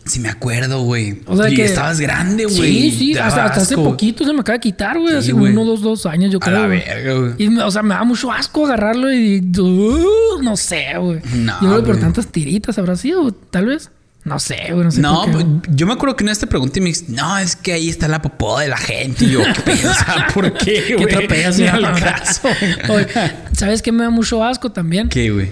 Sí 0.09 0.21
me 0.21 0.29
acuerdo, 0.29 0.83
güey. 0.83 1.21
O 1.27 1.37
sea 1.37 1.51
y 1.51 1.55
que- 1.55 1.65
estabas 1.67 2.01
grande, 2.01 2.45
güey. 2.45 2.57
Sí, 2.57 2.91
sí, 2.91 3.19
hasta, 3.19 3.45
hace 3.45 3.77
poquito 3.77 4.25
se 4.25 4.33
me 4.33 4.41
acaba 4.41 4.55
de 4.55 4.61
quitar, 4.61 4.99
güey. 4.99 5.13
Sí, 5.15 5.19
hace 5.19 5.33
güey. 5.33 5.53
uno, 5.53 5.65
dos, 5.65 5.83
dos 5.83 6.07
años, 6.07 6.33
yo 6.33 6.39
A 6.39 6.41
creo. 6.41 6.63
la 6.63 6.67
verga, 6.67 7.15
güey. 7.15 7.33
Y, 7.39 7.59
o 7.59 7.71
sea, 7.71 7.83
me 7.83 7.95
da 7.95 8.05
mucho 8.05 8.33
asco 8.33 8.67
agarrarlo 8.67 9.13
y. 9.13 9.39
uh, 9.59 10.43
no 10.43 10.57
sé, 10.57 10.87
güey. 10.99 11.21
No, 11.35 11.61
yo 11.61 11.69
creo 11.69 11.81
que 11.83 11.87
por 11.93 12.01
tantas 12.01 12.27
tiritas 12.29 12.79
habrá 12.79 12.97
sido, 12.97 13.31
tal 13.33 13.67
vez. 13.67 13.91
No 14.25 14.39
sé, 14.39 14.57
güey. 14.73 14.85
No 14.85 14.91
sé. 14.91 15.01
No, 15.01 15.23
por 15.23 15.39
qué, 15.39 15.45
pues, 15.45 15.77
yo 15.77 15.87
me 15.87 15.93
acuerdo 15.93 16.17
que 16.17 16.25
una 16.25 16.33
vez 16.33 16.39
te 16.39 16.47
pregunté 16.47 16.81
y 16.81 16.83
me 16.83 16.87
dijiste, 16.89 17.13
no, 17.13 17.39
es 17.39 17.57
que 17.57 17.73
ahí 17.73 17.89
está 17.89 18.09
la 18.09 18.21
popó 18.21 18.59
de 18.59 18.69
la 18.69 18.77
gente. 18.77 19.25
Y 19.25 19.31
yo, 19.31 19.41
¿qué 19.65 19.77
sea, 19.77 20.27
¿por 20.35 20.53
qué, 20.55 20.85
¿Qué 20.89 20.97
güey? 20.97 21.53
ya? 21.57 21.75
al 21.75 22.01
caso. 22.01 22.49
Oye, 22.89 23.07
¿Sabes 23.53 23.81
qué 23.81 23.93
me 23.93 24.05
da 24.05 24.11
mucho 24.11 24.45
asco 24.45 24.71
también? 24.71 25.09
¿Qué, 25.09 25.31
güey? 25.31 25.51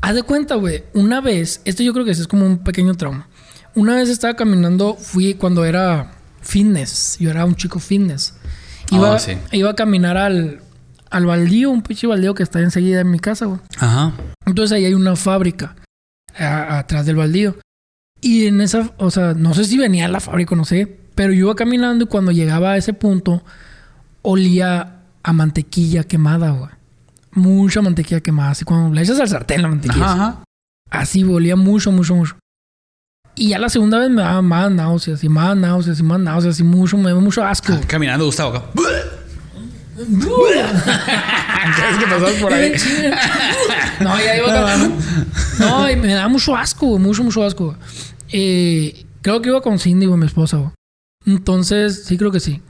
Haz 0.00 0.14
de 0.14 0.22
cuenta, 0.22 0.56
güey. 0.56 0.84
Una 0.94 1.20
vez, 1.20 1.60
esto 1.64 1.82
yo 1.82 1.92
creo 1.92 2.04
que 2.04 2.10
es 2.10 2.26
como 2.28 2.44
un 2.46 2.58
pequeño 2.58 2.94
trauma. 2.94 3.28
Una 3.74 3.96
vez 3.96 4.08
estaba 4.08 4.34
caminando, 4.34 4.94
fui 4.94 5.34
cuando 5.34 5.64
era 5.64 6.12
fitness. 6.40 7.16
Yo 7.20 7.30
era 7.30 7.44
un 7.44 7.54
chico 7.54 7.78
fitness. 7.78 8.34
Iba, 8.90 9.12
Oh, 9.14 9.18
sí. 9.18 9.36
iba 9.52 9.70
a 9.70 9.74
caminar 9.76 10.16
al, 10.16 10.60
al 11.10 11.26
baldío, 11.26 11.70
un 11.70 11.82
pinche 11.82 12.06
baldío 12.06 12.34
que 12.34 12.42
está 12.42 12.60
enseguida 12.60 13.00
en 13.00 13.10
mi 13.10 13.18
casa, 13.18 13.46
güey. 13.46 13.60
Ajá. 13.78 14.12
Entonces 14.46 14.74
ahí 14.76 14.84
hay 14.86 14.94
una 14.94 15.14
fábrica 15.14 15.76
a- 16.38 16.78
atrás 16.78 17.06
del 17.06 17.16
baldío. 17.16 17.56
Y 18.20 18.46
en 18.46 18.60
esa, 18.60 18.90
o 18.98 19.10
sea, 19.10 19.34
no 19.34 19.54
sé 19.54 19.64
si 19.64 19.78
venía 19.78 20.06
a 20.06 20.08
la 20.08 20.20
fábrica, 20.20 20.56
no 20.56 20.64
sé. 20.64 20.98
Pero 21.14 21.32
yo 21.32 21.40
iba 21.46 21.54
caminando 21.54 22.04
y 22.04 22.08
cuando 22.08 22.32
llegaba 22.32 22.72
a 22.72 22.76
ese 22.76 22.92
punto, 22.92 23.42
olía 24.22 25.02
a 25.22 25.32
mantequilla 25.32 26.04
quemada, 26.04 26.50
güey. 26.50 26.70
Mucha 27.32 27.82
mantequilla 27.82 28.20
quemada. 28.20 28.50
Así 28.50 28.64
cuando 28.64 28.94
le 28.94 29.02
echas 29.02 29.20
al 29.20 29.28
sartén 29.28 29.62
la 29.62 29.68
mantequilla. 29.68 30.04
Ajá. 30.12 30.44
Así, 30.90 31.22
güey, 31.22 31.36
olía 31.36 31.56
mucho, 31.56 31.92
mucho, 31.92 32.14
mucho. 32.14 32.36
Y 33.38 33.50
ya 33.50 33.58
la 33.60 33.68
segunda 33.68 34.00
vez 34.00 34.10
me 34.10 34.20
daba 34.20 34.42
más 34.42 34.68
náuseas 34.72 35.22
y 35.22 35.28
más 35.28 35.56
náuseas 35.56 36.00
y 36.00 36.02
más 36.02 36.18
náuseas 36.18 36.58
y 36.58 36.64
mucho, 36.64 36.96
me 36.96 37.10
dio 37.12 37.20
mucho 37.20 37.44
asco. 37.44 37.72
Ah, 37.72 37.80
Caminando, 37.86 38.24
Gustavo. 38.24 38.56
acá. 38.56 38.64
¿Sabes 41.76 42.04
pasabas 42.04 42.34
por 42.40 42.52
ahí? 42.52 42.72
No, 44.00 44.16
ya 44.18 44.36
iba 44.36 44.46
caminando. 44.46 44.96
No, 45.60 45.90
y 45.90 45.96
me 45.96 46.14
da 46.14 46.28
mucho 46.28 46.56
asco, 46.56 46.86
güey. 46.86 47.00
Mucho, 47.00 47.22
mucho 47.22 47.44
asco. 47.44 47.76
Eh, 48.32 49.04
creo 49.22 49.40
que 49.40 49.48
iba 49.50 49.60
con 49.60 49.78
Cindy, 49.78 50.06
güey, 50.06 50.18
mi 50.18 50.26
esposa, 50.26 50.56
güey. 50.56 50.70
Entonces, 51.26 52.04
sí, 52.06 52.16
creo 52.18 52.32
que 52.32 52.40
sí. 52.40 52.60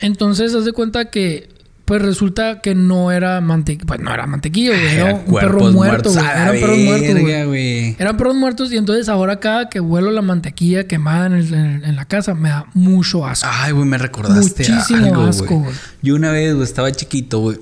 Entonces, 0.00 0.54
haz 0.54 0.64
de 0.64 0.72
cuenta 0.72 1.10
que, 1.10 1.48
pues 1.84 2.00
resulta 2.00 2.60
que 2.60 2.74
no 2.74 3.10
era 3.10 3.40
mantequilla. 3.40 3.86
Pues 3.86 4.00
no 4.00 4.12
era 4.14 4.26
mantequilla, 4.26 4.70
güey. 4.70 4.86
Era 4.94 5.14
un 5.14 5.34
perro 5.34 5.72
muerto, 5.72 6.10
güey. 6.12 6.24
Eran 6.24 6.50
perros 6.52 6.78
muertos, 6.78 7.46
güey. 7.48 7.96
Eran 7.98 8.16
perros 8.16 8.34
muertos 8.36 8.72
y 8.72 8.76
entonces 8.76 9.08
ahora 9.08 9.40
cada 9.40 9.68
que 9.68 9.80
huelo 9.80 10.10
la 10.10 10.22
mantequilla 10.22 10.86
quemada 10.86 11.26
en, 11.26 11.32
el- 11.32 11.54
en- 11.54 11.84
en 11.84 11.96
la 11.96 12.04
casa 12.04 12.34
me 12.34 12.48
da 12.50 12.66
mucho 12.74 13.26
asco. 13.26 13.48
Ay, 13.50 13.72
güey, 13.72 13.84
me 13.86 13.98
recordaste 13.98 14.68
Muchísimo 14.70 15.06
algo, 15.06 15.22
asco, 15.24 15.58
güey. 15.60 15.74
Yo 16.02 16.14
una 16.14 16.30
vez, 16.30 16.54
güey, 16.54 16.64
estaba 16.64 16.92
chiquito, 16.92 17.40
güey. 17.40 17.58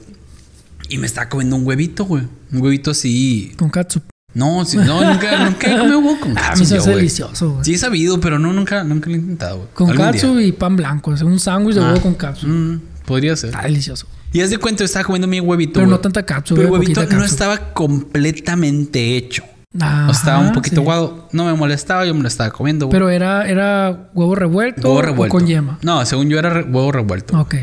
Y 0.89 0.99
me 0.99 1.07
estaba 1.07 1.29
comiendo 1.29 1.57
un 1.57 1.67
huevito, 1.67 2.05
güey. 2.05 2.25
Un 2.53 2.61
huevito 2.63 2.91
así. 2.91 3.53
Con 3.57 3.71
katsup. 3.71 4.03
No, 4.35 4.65
sí, 4.65 4.77
no, 4.77 5.03
nunca, 5.13 5.45
nunca 5.45 5.73
he 5.75 5.77
comido 5.79 5.99
huevo 5.99 6.21
con 6.21 6.39
Ah, 6.39 6.51
katsu 6.51 6.65
se 6.65 6.77
hace 6.77 6.91
delicioso, 6.95 7.51
güey. 7.53 7.65
Sí 7.65 7.75
he 7.75 7.79
sabido, 7.79 8.21
pero 8.21 8.39
no, 8.39 8.53
nunca, 8.53 8.85
nunca 8.85 9.09
lo 9.09 9.17
he 9.17 9.19
intentado, 9.19 9.57
güey. 9.57 9.69
Con 9.75 9.97
katsu 9.97 10.39
y 10.41 10.53
pan 10.53 10.77
blanco. 10.77 11.13
Es 11.15 11.23
un 11.23 11.41
sándwich 11.41 11.75
de 11.77 11.81
Ah. 11.83 11.89
huevo 11.89 12.01
con 12.01 12.15
katsu. 12.15 12.47
Mm, 12.47 12.81
podría 13.07 13.35
ser. 13.37 13.51
Está 13.51 13.63
delicioso. 13.63 14.07
Y 14.33 14.41
haz 14.43 14.51
de 14.51 14.59
cuenta, 14.59 14.81
yo 14.81 14.85
estaba 14.87 15.05
comiendo 15.05 15.27
mi 15.27 15.41
huevito, 15.41 15.75
Pero 15.75 15.87
no 15.87 15.99
tanta 15.99 16.25
katsu, 16.25 16.55
Pero 16.55 16.69
el 16.69 16.73
huevito 16.73 17.05
no 17.07 17.25
estaba 17.25 17.73
completamente 17.73 19.17
hecho. 19.17 19.45
Ajá, 19.81 20.09
O 20.09 20.11
estaba 20.11 20.39
un 20.41 20.53
poquito 20.53 20.77
sí. 20.77 20.81
aguado. 20.83 21.29
No 21.33 21.45
me 21.45 21.55
molestaba, 21.55 22.05
yo 22.05 22.15
me 22.15 22.23
lo 22.23 22.29
estaba 22.29 22.51
comiendo, 22.51 22.87
güey. 22.87 22.93
Pero 22.93 23.09
era, 23.11 23.49
era 23.49 24.11
huevo 24.15 24.35
revuelto, 24.35 24.83
Huevo 24.89 24.99
o 24.99 25.03
revuelto. 25.03 25.37
con 25.37 25.47
yema. 25.47 25.79
No, 25.83 26.05
según 26.07 26.29
yo 26.29 26.39
era 26.39 26.51
re- 26.51 26.63
huevo 26.65 26.91
revuelto. 26.93 27.39
Ok. 27.41 27.55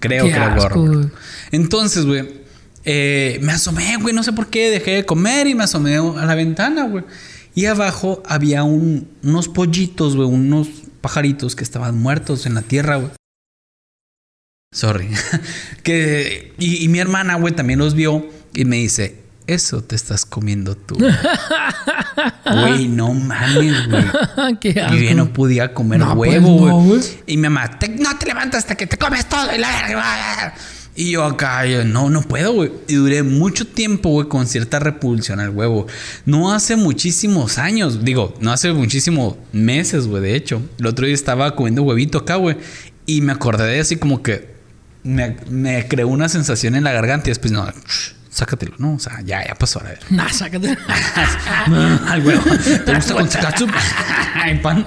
Creo 0.00 0.24
Qué 0.24 0.30
que 0.30 0.36
era 0.36 0.48
huevo 0.48 0.62
asco, 0.66 0.84
revuelto. 0.86 1.16
Entonces, 1.52 2.04
güey, 2.06 2.24
eh, 2.84 3.38
me 3.42 3.52
asomé, 3.52 3.96
güey, 4.00 4.14
no 4.14 4.22
sé 4.22 4.32
por 4.32 4.46
qué, 4.48 4.70
dejé 4.70 4.92
de 4.92 5.04
comer 5.06 5.46
y 5.48 5.54
me 5.56 5.64
asomé 5.64 5.96
a 5.96 6.24
la 6.24 6.34
ventana, 6.36 6.84
güey. 6.84 7.04
Y 7.54 7.64
abajo 7.66 8.22
había 8.28 8.62
un- 8.62 9.08
unos 9.24 9.48
pollitos, 9.48 10.14
güey, 10.14 10.28
unos 10.28 10.68
pajaritos 11.00 11.56
que 11.56 11.64
estaban 11.64 11.98
muertos 11.98 12.46
en 12.46 12.54
la 12.54 12.62
tierra, 12.62 12.96
güey. 12.96 13.10
Sorry. 14.72 15.08
que, 15.82 16.54
y, 16.58 16.84
y 16.84 16.88
mi 16.88 16.98
hermana, 16.98 17.36
güey, 17.36 17.54
también 17.54 17.78
los 17.78 17.94
vio 17.94 18.26
y 18.54 18.64
me 18.64 18.76
dice, 18.76 19.16
eso 19.46 19.82
te 19.82 19.96
estás 19.96 20.24
comiendo 20.26 20.76
tú. 20.76 20.96
Güey, 22.46 22.88
no 22.88 23.12
mames, 23.12 23.88
güey. 23.88 24.04
Asco. 24.36 24.94
Yo 24.96 25.14
no 25.14 25.32
podía 25.32 25.74
comer 25.74 25.98
No, 25.98 26.14
pues, 26.14 26.30
huevo, 26.30 26.58
güey. 26.58 26.72
no, 26.72 26.78
güey. 26.80 27.00
y 27.26 27.36
mi 27.36 27.42
mamá, 27.42 27.78
"Te- 27.78 27.88
no 27.88 28.16
te 28.16 28.26
levantas 28.26 28.60
hasta 28.60 28.74
que 28.76 28.86
te 28.86 28.96
comes 28.96 29.28
todo. 29.28 29.54
Y, 29.54 29.58
la- 29.58 30.54
y 30.94 31.10
yo 31.10 31.24
acá, 31.24 31.66
yo, 31.66 31.84
no, 31.84 32.08
no 32.08 32.22
puedo, 32.22 32.52
güey. 32.54 32.72
Y 32.88 32.94
duré 32.94 33.22
mucho 33.22 33.66
tiempo, 33.66 34.10
güey, 34.10 34.28
con 34.28 34.46
cierta 34.46 34.78
repulsión 34.78 35.40
al 35.40 35.50
huevo. 35.50 35.86
No 36.24 36.52
hace 36.54 36.76
muchísimos 36.76 37.58
años, 37.58 38.02
digo, 38.04 38.34
no 38.40 38.52
hace 38.52 38.72
muchísimos 38.72 39.34
meses, 39.52 40.06
güey, 40.06 40.22
de 40.22 40.36
hecho. 40.36 40.62
El 40.78 40.86
otro 40.86 41.04
día 41.04 41.14
estaba 41.14 41.54
comiendo 41.54 41.82
huevito 41.82 42.18
acá, 42.18 42.36
güey. 42.36 42.56
Y 43.06 43.20
me 43.20 43.32
acordé 43.32 43.66
de 43.66 43.80
así 43.80 43.96
como 43.96 44.22
que 44.22 44.55
me, 45.06 45.36
me 45.48 45.88
creó 45.88 46.08
una 46.08 46.28
sensación 46.28 46.74
en 46.74 46.84
la 46.84 46.92
garganta 46.92 47.28
y 47.28 47.30
después 47.30 47.52
no, 47.52 47.66
sácatelo, 48.36 48.74
¿no? 48.78 48.94
O 48.94 48.98
sea, 48.98 49.20
ya, 49.24 49.46
ya 49.46 49.54
pasó, 49.54 49.80
a 49.80 49.84
ver. 49.84 49.98
Nah, 50.10 50.28
sácate. 50.28 50.76
Al 52.08 52.26
huevo. 52.26 52.42
¿Te 52.84 52.94
gusta 52.94 53.14
con 53.14 53.28
ketchup? 53.28 53.70
Ay, 54.34 54.58
pan. 54.58 54.84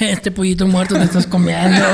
Este 0.00 0.30
pollito 0.32 0.66
muerto 0.66 0.96
te 0.96 1.04
estás 1.04 1.26
comiendo. 1.26 1.86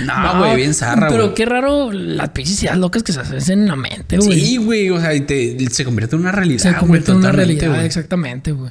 No, 0.00 0.38
güey, 0.38 0.56
bien 0.56 0.72
zarra, 0.74 1.08
Pero 1.08 1.34
qué 1.34 1.44
raro 1.44 1.92
las 1.92 2.30
pinches 2.30 2.74
locas 2.76 3.02
que 3.02 3.12
se 3.12 3.20
hacen 3.20 3.60
en 3.62 3.68
la 3.68 3.76
mente, 3.76 4.16
güey. 4.16 4.40
Sí, 4.40 4.56
güey, 4.56 4.88
o 4.90 5.00
sea, 5.00 5.14
y 5.14 5.20
te- 5.20 5.58
se 5.70 5.84
convierte 5.84 6.16
en 6.16 6.22
una 6.22 6.32
realidad. 6.32 6.62
se 6.62 6.74
convierte 6.74 7.10
en 7.10 7.18
güey, 7.18 7.28
una 7.28 7.36
realidad, 7.36 7.84
exactamente, 7.84 8.52
güey. 8.52 8.70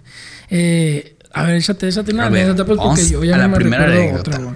Eh, 0.50 1.18
a 1.34 1.44
ver, 1.44 1.56
échate, 1.56 1.88
échate 1.88 2.14
una 2.14 2.30
ver, 2.30 2.44
anécdota, 2.44 2.66
pues, 2.66 2.78
porque 2.78 3.02
vamos 3.02 3.10
yo 3.10 3.24
ya 3.24 3.36
a 3.36 3.38
no 3.38 3.44
la 3.44 3.48
me 3.50 3.56
primera 3.56 3.86
anécdota. 3.86 4.38
otra. 4.40 4.56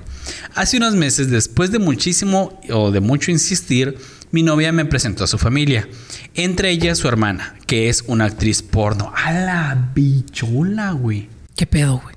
Hace 0.55 0.77
unos 0.77 0.95
meses, 0.95 1.29
después 1.29 1.71
de 1.71 1.79
muchísimo 1.79 2.59
o 2.69 2.91
de 2.91 2.99
mucho 2.99 3.31
insistir, 3.31 3.97
mi 4.31 4.43
novia 4.43 4.71
me 4.71 4.85
presentó 4.85 5.23
a 5.23 5.27
su 5.27 5.37
familia. 5.37 5.87
Entre 6.35 6.69
ellas 6.69 6.97
su 6.97 7.07
hermana, 7.07 7.55
que 7.65 7.89
es 7.89 8.03
una 8.07 8.25
actriz 8.25 8.61
porno. 8.61 9.11
A 9.15 9.31
la 9.33 9.91
bichola, 9.95 10.91
güey. 10.91 11.29
¿Qué 11.55 11.65
pedo, 11.65 11.99
güey? 12.03 12.15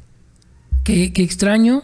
Qué, 0.85 1.13
qué 1.13 1.23
extraño 1.23 1.83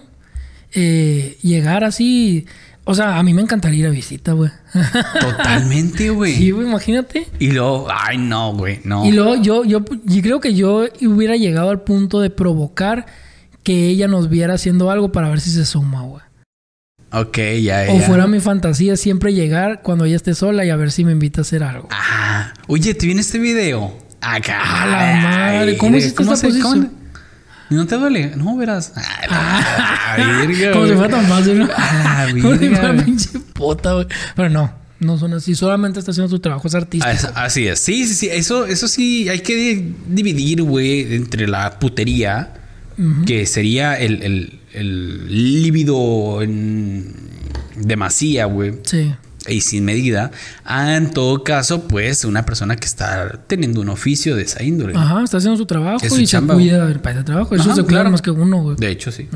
eh, 0.73 1.39
llegar 1.43 1.85
así. 1.85 2.47
O 2.89 2.95
sea, 2.95 3.19
a 3.19 3.23
mí 3.25 3.35
me 3.35 3.43
encantaría 3.43 3.81
ir 3.81 3.87
a 3.87 3.91
visita, 3.91 4.33
güey. 4.33 4.51
Totalmente, 5.21 6.11
güey. 6.11 6.35
sí, 6.37 6.51
güey, 6.53 6.69
imagínate. 6.69 7.27
Y 7.39 7.51
luego, 7.51 7.89
ay, 7.93 8.17
no, 8.19 8.55
güey, 8.55 8.81
no. 8.85 9.05
Y 9.05 9.13
luego 9.13 9.35
yo, 9.37 9.65
yo, 9.65 9.81
yo 10.05 10.23
creo 10.23 10.41
que 10.41 10.55
yo 10.55 10.85
hubiera 11.03 11.37
llegado 11.37 11.71
al 11.71 11.83
punto 11.83 12.21
de 12.21 12.31
provocar 12.31 13.07
que 13.65 13.89
ella 13.89 14.07
nos 14.07 14.29
viera 14.29 14.55
haciendo 14.55 14.91
algo 14.91 15.11
para 15.11 15.29
ver 15.29 15.41
si 15.41 15.51
se 15.51 15.67
suma, 15.67 16.03
güey. 16.03 16.23
Ok, 17.13 17.39
ya, 17.63 17.87
O 17.91 17.99
ya. 17.99 18.07
fuera 18.07 18.27
mi 18.27 18.41
fantasía 18.41 18.97
siempre 18.97 19.33
llegar 19.33 19.83
cuando 19.83 20.05
ella 20.05 20.17
esté 20.17 20.35
sola 20.35 20.65
y 20.65 20.71
a 20.71 20.77
ver 20.77 20.91
si 20.93 21.05
me 21.05 21.13
invita 21.13 21.41
a 21.41 21.43
hacer 21.43 21.63
algo. 21.65 21.89
Ah, 21.91 22.53
oye, 22.69 22.95
¿te 22.95 23.07
viene 23.07 23.21
este 23.21 23.39
video? 23.39 23.97
Acá. 24.21 24.83
A 24.83 24.87
la 24.87 25.21
madre, 25.23 25.77
¿cómo 25.77 25.97
hiciste 25.97 26.23
esta 26.23 26.37
se- 26.37 26.47
posición? 26.49 26.93
¿No 27.71 27.87
te 27.87 27.97
duele? 27.97 28.33
No, 28.37 28.57
verás. 28.57 28.93
Ah, 28.97 30.17
la 30.19 30.29
verga, 30.47 30.71
Como 30.73 30.87
si 30.87 30.93
fuera 30.95 31.09
tan 31.09 31.27
fácil, 31.27 31.59
¿no? 31.59 31.69
A 31.77 32.27
la 32.27 32.33
Como 32.43 32.57
si 32.57 32.69
fuera 32.69 32.97
pinche 33.05 33.29
puta, 33.55 33.93
güey. 33.95 34.07
Pero 34.37 34.49
no, 34.51 34.73
no 35.01 35.19
son 35.19 35.35
así. 35.35 35.55
Solamente 35.55 35.99
está 35.99 36.11
haciendo 36.13 36.29
su 36.31 36.39
trabajo, 36.39 36.69
es 36.69 36.75
artista. 36.75 37.09
Ah, 37.09 37.13
es- 37.13 37.25
Así 37.35 37.67
es. 37.67 37.81
Sí, 37.81 38.07
sí, 38.07 38.15
sí. 38.15 38.29
Eso, 38.31 38.67
eso 38.67 38.87
sí, 38.89 39.29
hay 39.29 39.41
que 39.41 39.55
di- 39.57 39.95
dividir, 40.09 40.63
güey, 40.63 41.15
entre 41.15 41.47
la 41.49 41.79
putería, 41.79 42.53
que 43.27 43.45
sería 43.47 43.95
el, 43.99 44.23
el, 44.23 44.61
el 44.73 45.63
líbido 45.63 46.41
en 46.43 47.15
demasía, 47.77 48.47
güey, 48.47 48.73
Sí. 48.85 49.15
Y 49.49 49.61
sin 49.61 49.85
medida. 49.85 50.31
A, 50.65 50.97
en 50.97 51.11
todo 51.11 51.43
caso, 51.45 51.87
pues, 51.89 52.25
una 52.25 52.45
persona 52.45 52.77
que 52.77 52.87
está 52.87 53.41
teniendo 53.47 53.81
un 53.81 53.89
oficio 53.89 54.37
de 54.37 54.43
esa 54.43 54.63
índole. 54.63 54.97
Ajá, 54.97 55.23
está 55.23 55.39
haciendo 55.39 55.57
su 55.57 55.67
trabajo 55.67 55.99
Es 56.03 56.13
su 56.13 56.21
y 56.21 56.27
chamba, 56.27 56.55
se 56.55 56.61
cuida 56.61 56.87
del 56.87 57.01
país 57.01 57.17
de 57.17 57.25
trabajo. 57.25 57.55
Eso 57.55 57.65
Ajá, 57.65 57.75
se 57.75 57.83
cuida 57.83 58.01
claro. 58.01 58.11
más 58.11 58.23
que 58.23 58.31
uno, 58.31 58.63
güey. 58.63 58.77
De 58.77 58.91
hecho, 58.91 59.11
sí. 59.13 59.29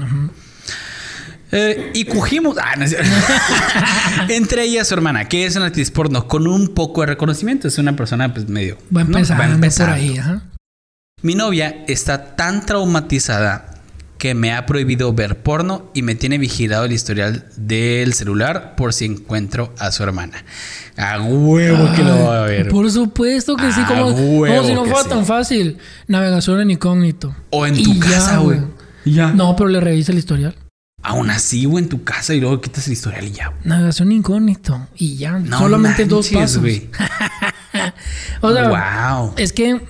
Eh, 1.52 1.90
y 1.94 2.04
cogimos. 2.04 2.56
Ah, 2.58 2.76
no. 2.76 2.86
Entre 4.28 4.64
ellas 4.64 4.88
su 4.88 4.94
hermana, 4.94 5.26
que 5.26 5.46
es 5.46 5.56
una 5.56 5.66
actriz 5.66 5.90
porno 5.90 6.28
con 6.28 6.46
un 6.46 6.68
poco 6.74 7.00
de 7.00 7.08
reconocimiento. 7.08 7.68
Es 7.68 7.78
una 7.78 7.96
persona, 7.96 8.32
pues, 8.32 8.48
medio. 8.48 8.78
Va 8.94 9.04
¿no? 9.04 9.18
empezando 9.18 9.58
por 9.76 9.90
ahí, 9.90 10.18
ajá. 10.18 10.42
Mi 11.22 11.34
novia 11.34 11.84
está 11.86 12.34
tan 12.34 12.64
traumatizada 12.64 13.69
que 14.20 14.34
me 14.34 14.52
ha 14.52 14.66
prohibido 14.66 15.12
ver 15.14 15.42
porno 15.42 15.90
y 15.94 16.02
me 16.02 16.14
tiene 16.14 16.36
vigilado 16.38 16.84
el 16.84 16.92
historial 16.92 17.46
del 17.56 18.12
celular 18.12 18.76
por 18.76 18.92
si 18.92 19.06
encuentro 19.06 19.74
a 19.78 19.90
su 19.90 20.02
hermana. 20.04 20.44
A 20.96 21.20
huevo 21.22 21.90
que 21.96 22.04
lo 22.04 22.26
va 22.26 22.42
a 22.42 22.46
ver. 22.46 22.68
Por 22.68 22.88
supuesto 22.90 23.56
que 23.56 23.72
sí, 23.72 23.80
Ah, 23.82 23.86
como, 23.88 24.12
como 24.14 24.62
si 24.64 24.74
no 24.74 24.84
fuera 24.84 25.02
sí. 25.04 25.08
tan 25.08 25.24
fácil. 25.24 25.78
Navegación 26.06 26.60
en 26.60 26.70
incógnito. 26.70 27.34
O 27.48 27.66
en 27.66 27.76
Y 27.76 27.82
tu 27.82 27.98
casa, 27.98 28.36
güey. 28.36 28.60
Ya. 29.06 29.32
No, 29.32 29.56
pero 29.56 29.70
le 29.70 29.80
revisa 29.80 30.12
el 30.12 30.18
historial. 30.18 30.54
Aún 31.02 31.30
así, 31.30 31.64
güey, 31.64 31.84
en 31.84 31.88
tu 31.88 32.04
casa 32.04 32.34
y 32.34 32.40
luego 32.40 32.60
quitas 32.60 32.86
el 32.88 32.92
historial 32.92 33.24
y 33.24 33.30
ya. 33.30 33.54
Navegación 33.64 34.12
incógnito. 34.12 34.86
Y 34.96 35.16
ya, 35.16 35.38
No 35.38 35.58
solamente 35.58 36.04
dos 36.04 36.30
manches, 36.30 36.58
pasos. 36.58 36.60
güey. 36.60 36.90
O 38.42 38.52
sea, 38.52 38.68
wow. 39.18 39.32
es 39.36 39.52
que 39.52 39.80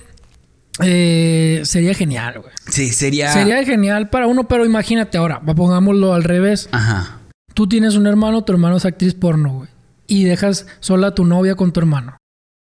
eh, 0.83 1.61
sería 1.63 1.93
genial, 1.93 2.39
güey. 2.41 2.53
Sí, 2.67 2.89
sería. 2.89 3.31
Sería 3.31 3.63
genial 3.63 4.09
para 4.09 4.27
uno, 4.27 4.47
pero 4.47 4.65
imagínate 4.65 5.17
ahora, 5.17 5.41
pongámoslo 5.41 6.13
al 6.13 6.23
revés. 6.23 6.69
Ajá. 6.71 7.19
Tú 7.53 7.67
tienes 7.67 7.95
un 7.95 8.07
hermano, 8.07 8.43
tu 8.43 8.53
hermano 8.53 8.77
es 8.77 8.85
actriz 8.85 9.13
porno, 9.13 9.53
güey. 9.53 9.69
Y 10.07 10.23
dejas 10.25 10.65
sola 10.79 11.07
a 11.07 11.15
tu 11.15 11.25
novia 11.25 11.55
con 11.55 11.71
tu 11.71 11.79
hermano. 11.79 12.17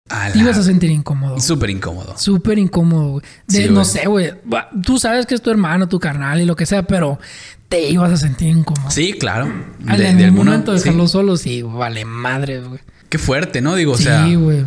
A 0.09 0.29
Te 0.31 0.37
la- 0.39 0.45
ibas 0.45 0.59
a 0.59 0.63
sentir 0.63 0.91
incómodo. 0.91 1.41
Súper 1.41 1.71
incómodo. 1.71 2.17
Súper 2.17 2.59
incómodo, 2.59 3.09
güey. 3.13 3.25
De- 3.49 3.57
Sí, 3.57 3.69
no 3.69 3.75
güey. 3.81 3.85
sé, 3.87 4.07
güey. 4.07 4.33
Tú 4.85 4.99
sabes 4.99 5.27
que 5.27 5.35
es 5.35 5.43
tu 5.43 5.51
hermano, 5.51 5.89
tu 5.89 5.99
carnal 5.99 6.41
y 6.41 6.45
lo 6.45 6.55
que 6.55 6.67
sea, 6.67 6.85
pero 6.85 7.19
te 7.69 7.89
ibas 7.91 8.13
a 8.13 8.17
sentir 8.17 8.49
incómodo. 8.49 8.91
Sí, 8.91 9.15
claro. 9.15 9.47
De, 9.81 10.09
en 10.09 10.23
alguna- 10.23 10.33
momento 10.53 10.73
sí. 10.79 10.85
dejarlo 10.85 11.09
solo, 11.09 11.37
sí, 11.37 11.63
vale 11.63 12.05
madre, 12.05 12.61
güey. 12.61 12.81
Qué 13.09 13.19
fuerte, 13.19 13.61
¿no? 13.61 13.75
Digo, 13.77 13.93
o 13.93 13.97
sea. 13.97 14.25
sí, 14.25 14.35
güey. 14.37 14.65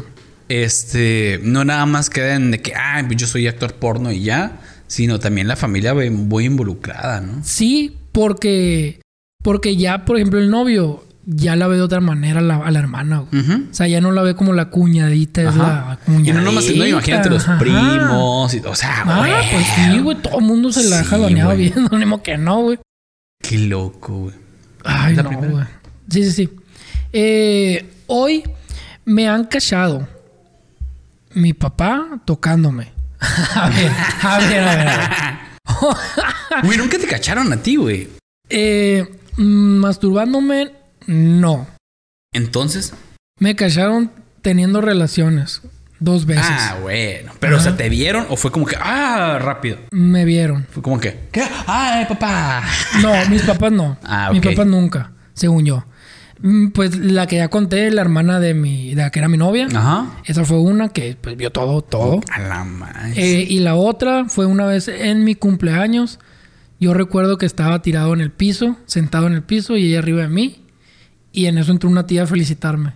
Este, 0.50 1.40
no 1.44 1.64
nada 1.64 1.86
más 1.86 2.10
queda 2.10 2.36
en 2.36 2.52
de 2.52 2.62
que, 2.62 2.74
ah, 2.76 3.08
yo 3.10 3.28
soy 3.28 3.48
actor 3.48 3.76
porno 3.76 4.12
y 4.12 4.22
ya, 4.24 4.60
sino 4.88 5.20
también 5.20 5.48
la 5.48 5.56
familia 5.56 5.94
muy 5.94 6.46
involucrada, 6.46 7.22
¿no? 7.22 7.44
Sí, 7.44 7.96
porque, 8.12 9.00
porque 9.44 9.76
ya, 9.78 10.06
por 10.06 10.18
ejemplo, 10.18 10.40
el 10.40 10.50
novio 10.50 11.06
ya 11.28 11.56
la 11.56 11.68
ve 11.68 11.76
de 11.76 11.84
otra 11.84 12.00
manera 12.02 12.40
a 12.40 12.42
la, 12.42 12.56
a 12.58 12.72
la 12.72 12.80
hermana, 12.80 13.20
güey. 13.32 13.44
O 13.70 13.74
sea, 13.74 13.88
ya 13.88 14.02
no 14.02 14.12
la 14.12 14.24
ve 14.24 14.36
como 14.36 14.54
la 14.54 14.72
cuñadita, 14.72 15.44
es 15.48 15.56
la 15.56 16.00
cuñadita. 16.04 16.30
Y 16.32 16.34
no 16.34 16.42
nomás, 16.42 16.66
no, 16.76 16.88
imagínate 16.88 17.30
los 17.30 17.48
Ajá. 17.48 17.60
primos, 17.60 18.52
y- 18.56 18.60
o 18.66 18.74
sea, 18.76 19.04
Ah, 19.06 19.20
güey. 19.20 19.32
pues 19.52 19.66
sí, 19.76 20.00
güey. 20.00 20.18
Todo 20.20 20.40
el 20.40 20.46
mundo 20.46 20.72
se 20.72 20.90
la 20.90 21.00
ha 21.00 21.04
Sí, 21.04 21.10
jaloneado 21.10 21.52
güey. 21.52 21.72
viendo, 21.72 21.98
modo 22.08 22.24
que 22.24 22.38
no, 22.40 22.62
güey. 22.64 22.80
Qué 23.44 23.60
loco, 23.60 24.18
güey. 24.18 24.36
Ay, 24.84 25.16
¿La 25.16 25.22
no, 25.22 25.30
primera? 25.30 25.52
güey. 25.52 25.66
Sí, 26.10 26.24
sí, 26.24 26.32
sí. 26.32 26.50
Eh, 27.14 27.86
hoy 28.08 28.44
me 29.06 29.28
han 29.28 29.44
cachado 29.46 30.08
mi 31.34 31.54
papá 31.54 32.20
tocándome. 32.26 32.92
a 33.56 33.70
ver, 33.70 33.92
a 34.24 34.38
ver, 34.40 34.60
a 34.60 34.76
ver. 34.76 34.88
a 34.90 34.98
ver. 34.98 35.50
Güey, 36.64 36.78
nunca 36.78 36.98
te 36.98 37.06
cacharon 37.08 37.54
a 37.54 37.58
ti, 37.58 37.76
güey. 37.76 38.10
Eh, 38.50 39.08
masturbándome, 39.38 40.72
no. 41.08 41.68
Entonces, 42.34 42.94
Me 43.40 43.56
cacharon 43.56 44.12
teniendo 44.42 44.82
relaciones 44.82 45.62
dos 46.00 46.26
veces. 46.26 46.46
ah, 46.48 46.78
bueno. 46.82 47.32
Pero, 47.40 47.58
o 47.58 47.60
sea. 47.60 47.78
¿te 47.78 47.88
vieron 47.90 48.26
o 48.30 48.36
fue 48.36 48.52
como 48.52 48.66
que, 48.66 48.76
ah, 48.80 49.38
rápido? 49.40 49.78
Me 49.92 50.26
vieron. 50.26 50.66
Fue 50.72 50.82
como 50.82 51.00
que, 51.00 51.28
¿qué? 51.32 51.44
¡Ay, 51.68 52.06
papá! 52.06 52.64
No, 53.02 53.14
mis 53.30 53.44
papás 53.44 53.72
no. 53.72 53.98
Ah, 54.04 54.30
Mis 54.32 54.40
ok. 54.40 54.52
papás 54.52 54.66
nunca, 54.68 55.12
según 55.34 55.66
yo. 55.66 55.86
Mm, 56.42 56.68
Pues 56.70 56.98
la 56.98 57.28
que 57.28 57.36
ya 57.38 57.48
conté, 57.50 57.92
la 57.92 58.02
hermana 58.02 58.40
de 58.40 58.54
mi, 58.54 58.90
de 58.96 59.02
la 59.04 59.10
que 59.12 59.20
era 59.20 59.28
mi 59.28 59.38
novia. 59.38 59.68
Ajá. 59.74 60.08
Esa 60.26 60.46
fue 60.46 60.60
una 60.60 60.90
que 60.90 61.18
pues, 61.20 61.36
vio 61.38 61.52
todo, 61.52 61.82
todo. 61.82 62.22
A 62.32 62.40
la 62.40 62.64
madre. 62.64 63.14
Eh, 63.16 63.46
y 63.50 63.60
la 63.60 63.76
otra 63.76 64.26
fue 64.26 64.46
una 64.46 64.66
vez 64.66 64.88
en 64.88 65.24
mi 65.24 65.36
cumpleaños. 65.36 66.20
Yo 66.80 66.94
recuerdo 66.94 67.38
que 67.38 67.46
estaba 67.46 67.82
tirado 67.82 68.14
en 68.14 68.22
el 68.22 68.32
piso, 68.32 68.78
sentado 68.86 69.28
en 69.28 69.34
el 69.34 69.44
piso 69.44 69.76
y 69.76 69.88
ella 69.90 70.00
arriba 70.00 70.22
de 70.22 70.30
mí. 70.30 70.64
Y 71.34 71.48
en 71.48 71.58
eso 71.58 71.72
entró 71.72 71.90
una 71.90 72.08
tía 72.08 72.24
a 72.24 72.28
felicitarme. 72.28 72.94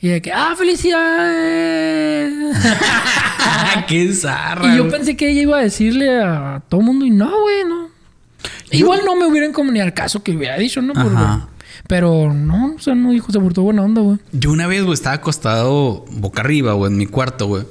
Y 0.00 0.08
de 0.08 0.20
que, 0.20 0.32
¡ah, 0.32 0.54
felicidades! 0.58 2.56
¡Qué 3.88 4.12
zarra! 4.12 4.74
y 4.74 4.76
yo 4.76 4.88
pensé 4.88 5.16
que 5.16 5.30
ella 5.30 5.42
iba 5.42 5.58
a 5.58 5.62
decirle 5.62 6.20
a 6.22 6.62
todo 6.68 6.80
el 6.80 6.86
mundo 6.86 7.04
y 7.06 7.10
no, 7.10 7.30
güey, 7.40 7.64
no. 7.68 7.88
Igual 8.70 9.00
no 9.06 9.16
me 9.16 9.26
hubieran 9.26 9.52
como 9.52 9.70
ni 9.70 9.80
al 9.80 9.94
caso 9.94 10.22
que 10.22 10.32
hubiera 10.32 10.58
dicho, 10.58 10.82
¿no? 10.82 10.92
Porque- 10.92 11.08
Ajá. 11.16 11.48
Pero 11.88 12.32
no, 12.32 12.74
o 12.74 12.78
sea, 12.78 12.94
no 12.94 13.10
dijo, 13.12 13.30
se 13.30 13.40
portó 13.40 13.62
buena 13.62 13.82
onda, 13.82 14.00
güey. 14.00 14.18
Yo 14.32 14.50
una 14.50 14.66
vez, 14.66 14.82
güey, 14.82 14.94
estaba 14.94 15.16
acostado 15.16 16.04
boca 16.10 16.40
arriba, 16.40 16.72
güey, 16.72 16.90
en 16.90 16.98
mi 16.98 17.06
cuarto, 17.06 17.46
güey. 17.46 17.64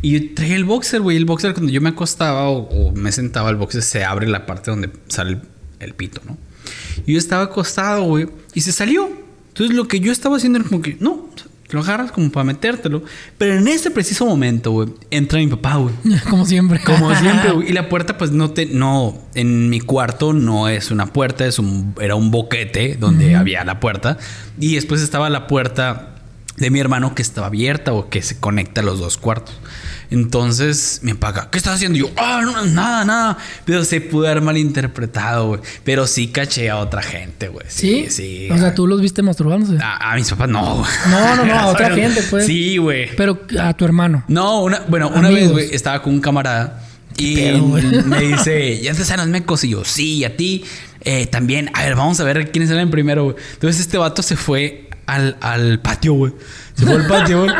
Y 0.00 0.18
yo 0.18 0.34
traía 0.34 0.56
el 0.56 0.64
boxer, 0.64 1.00
güey. 1.00 1.16
El 1.16 1.24
boxer, 1.24 1.54
cuando 1.54 1.70
yo 1.70 1.80
me 1.80 1.90
acostaba 1.90 2.48
o, 2.48 2.92
me 2.92 3.12
sentaba, 3.12 3.50
el 3.50 3.56
boxer 3.56 3.82
se 3.82 4.04
abre 4.04 4.28
la 4.28 4.46
parte 4.46 4.70
donde 4.70 4.90
sale 5.06 5.32
el, 5.32 5.40
el 5.78 5.94
pito, 5.94 6.20
¿no? 6.26 6.36
Y 7.06 7.12
yo 7.12 7.18
estaba 7.18 7.44
acostado, 7.44 8.02
güey, 8.02 8.28
y 8.54 8.62
se 8.62 8.72
salió. 8.72 9.08
Entonces 9.48 9.76
lo 9.76 9.86
que 9.86 10.00
yo 10.00 10.10
estaba 10.10 10.36
haciendo 10.36 10.58
era 10.58 10.68
como 10.68 10.82
que, 10.82 10.96
no, 10.98 11.28
lo 11.76 11.82
agarras 11.82 12.12
como 12.12 12.30
para 12.30 12.44
metértelo. 12.44 13.02
Pero 13.38 13.54
en 13.54 13.68
ese 13.68 13.90
preciso 13.90 14.26
momento, 14.26 14.70
güey, 14.72 14.88
entra 15.10 15.38
mi 15.38 15.46
papá, 15.46 15.76
güey. 15.76 15.94
Como 16.30 16.46
siempre. 16.46 16.80
Como 16.84 17.14
siempre, 17.14 17.50
güey. 17.54 17.70
Y 17.70 17.72
la 17.72 17.88
puerta, 17.88 18.18
pues 18.18 18.30
no 18.30 18.50
te. 18.50 18.66
No. 18.66 19.18
En 19.34 19.70
mi 19.70 19.80
cuarto 19.80 20.32
no 20.32 20.68
es 20.68 20.90
una 20.90 21.06
puerta, 21.06 21.46
es 21.46 21.58
un. 21.58 21.94
Era 22.00 22.14
un 22.14 22.30
boquete 22.30 22.96
donde 22.98 23.34
había 23.34 23.64
la 23.64 23.80
puerta. 23.80 24.18
Y 24.58 24.74
después 24.74 25.00
estaba 25.02 25.30
la 25.30 25.46
puerta 25.46 26.16
de 26.56 26.70
mi 26.70 26.80
hermano 26.80 27.14
que 27.14 27.22
estaba 27.22 27.48
abierta 27.48 27.92
o 27.92 28.08
que 28.08 28.22
se 28.22 28.38
conecta 28.38 28.82
a 28.82 28.84
los 28.84 28.98
dos 28.98 29.18
cuartos. 29.18 29.58
Entonces 30.12 31.00
me 31.02 31.14
paga, 31.14 31.48
¿qué 31.50 31.56
estás 31.56 31.76
haciendo? 31.76 31.96
Y 31.96 32.02
yo, 32.02 32.10
ah, 32.16 32.42
no, 32.44 32.64
nada, 32.66 33.04
nada. 33.04 33.38
Pero 33.64 33.82
se 33.84 34.02
pudo 34.02 34.26
haber 34.26 34.42
malinterpretado, 34.42 35.48
güey. 35.48 35.60
Pero 35.84 36.06
sí 36.06 36.28
caché 36.28 36.68
a 36.68 36.78
otra 36.78 37.02
gente, 37.02 37.48
güey. 37.48 37.64
¿Sí? 37.68 38.06
Sí. 38.10 38.48
O 38.50 38.58
sea, 38.58 38.74
tú 38.74 38.86
los 38.86 39.00
viste 39.00 39.22
masturbándose. 39.22 39.78
A, 39.82 40.14
mis 40.14 40.28
papás 40.28 40.50
no, 40.50 40.76
güey. 40.76 40.90
No, 41.08 41.36
no, 41.36 41.44
no, 41.46 41.54
a 41.54 41.66
otra 41.68 41.90
gente, 41.94 42.22
pues. 42.28 42.44
Sí, 42.44 42.76
güey. 42.76 43.08
Pero 43.16 43.40
a 43.58 43.72
tu 43.72 43.86
hermano. 43.86 44.22
No, 44.28 44.62
una, 44.62 44.82
bueno, 44.86 45.10
una 45.14 45.30
vez, 45.30 45.50
güey, 45.50 45.74
estaba 45.74 46.02
con 46.02 46.12
un 46.12 46.20
camarada 46.20 46.84
y 47.16 47.36
me 48.04 48.20
dice, 48.20 48.80
¿ya 48.80 48.92
te 48.92 49.04
salen 49.04 49.26
los 49.26 49.40
mecos? 49.40 49.64
Y 49.64 49.70
yo, 49.70 49.82
sí, 49.84 50.24
a 50.24 50.36
ti 50.36 50.64
eh, 51.00 51.26
también. 51.26 51.70
A 51.72 51.84
ver, 51.84 51.96
vamos 51.96 52.20
a 52.20 52.24
ver 52.24 52.50
quiénes 52.50 52.68
salen 52.68 52.90
primero, 52.90 53.24
güey. 53.24 53.36
Entonces 53.54 53.80
este 53.80 53.96
vato 53.96 54.22
se 54.22 54.36
fue 54.36 54.90
al, 55.06 55.36
al 55.40 55.80
patio, 55.80 56.14
güey. 56.14 56.32
Se 56.74 56.86
fue 56.86 56.94
al 56.94 57.06
patio, 57.06 57.44
güey. 57.44 57.54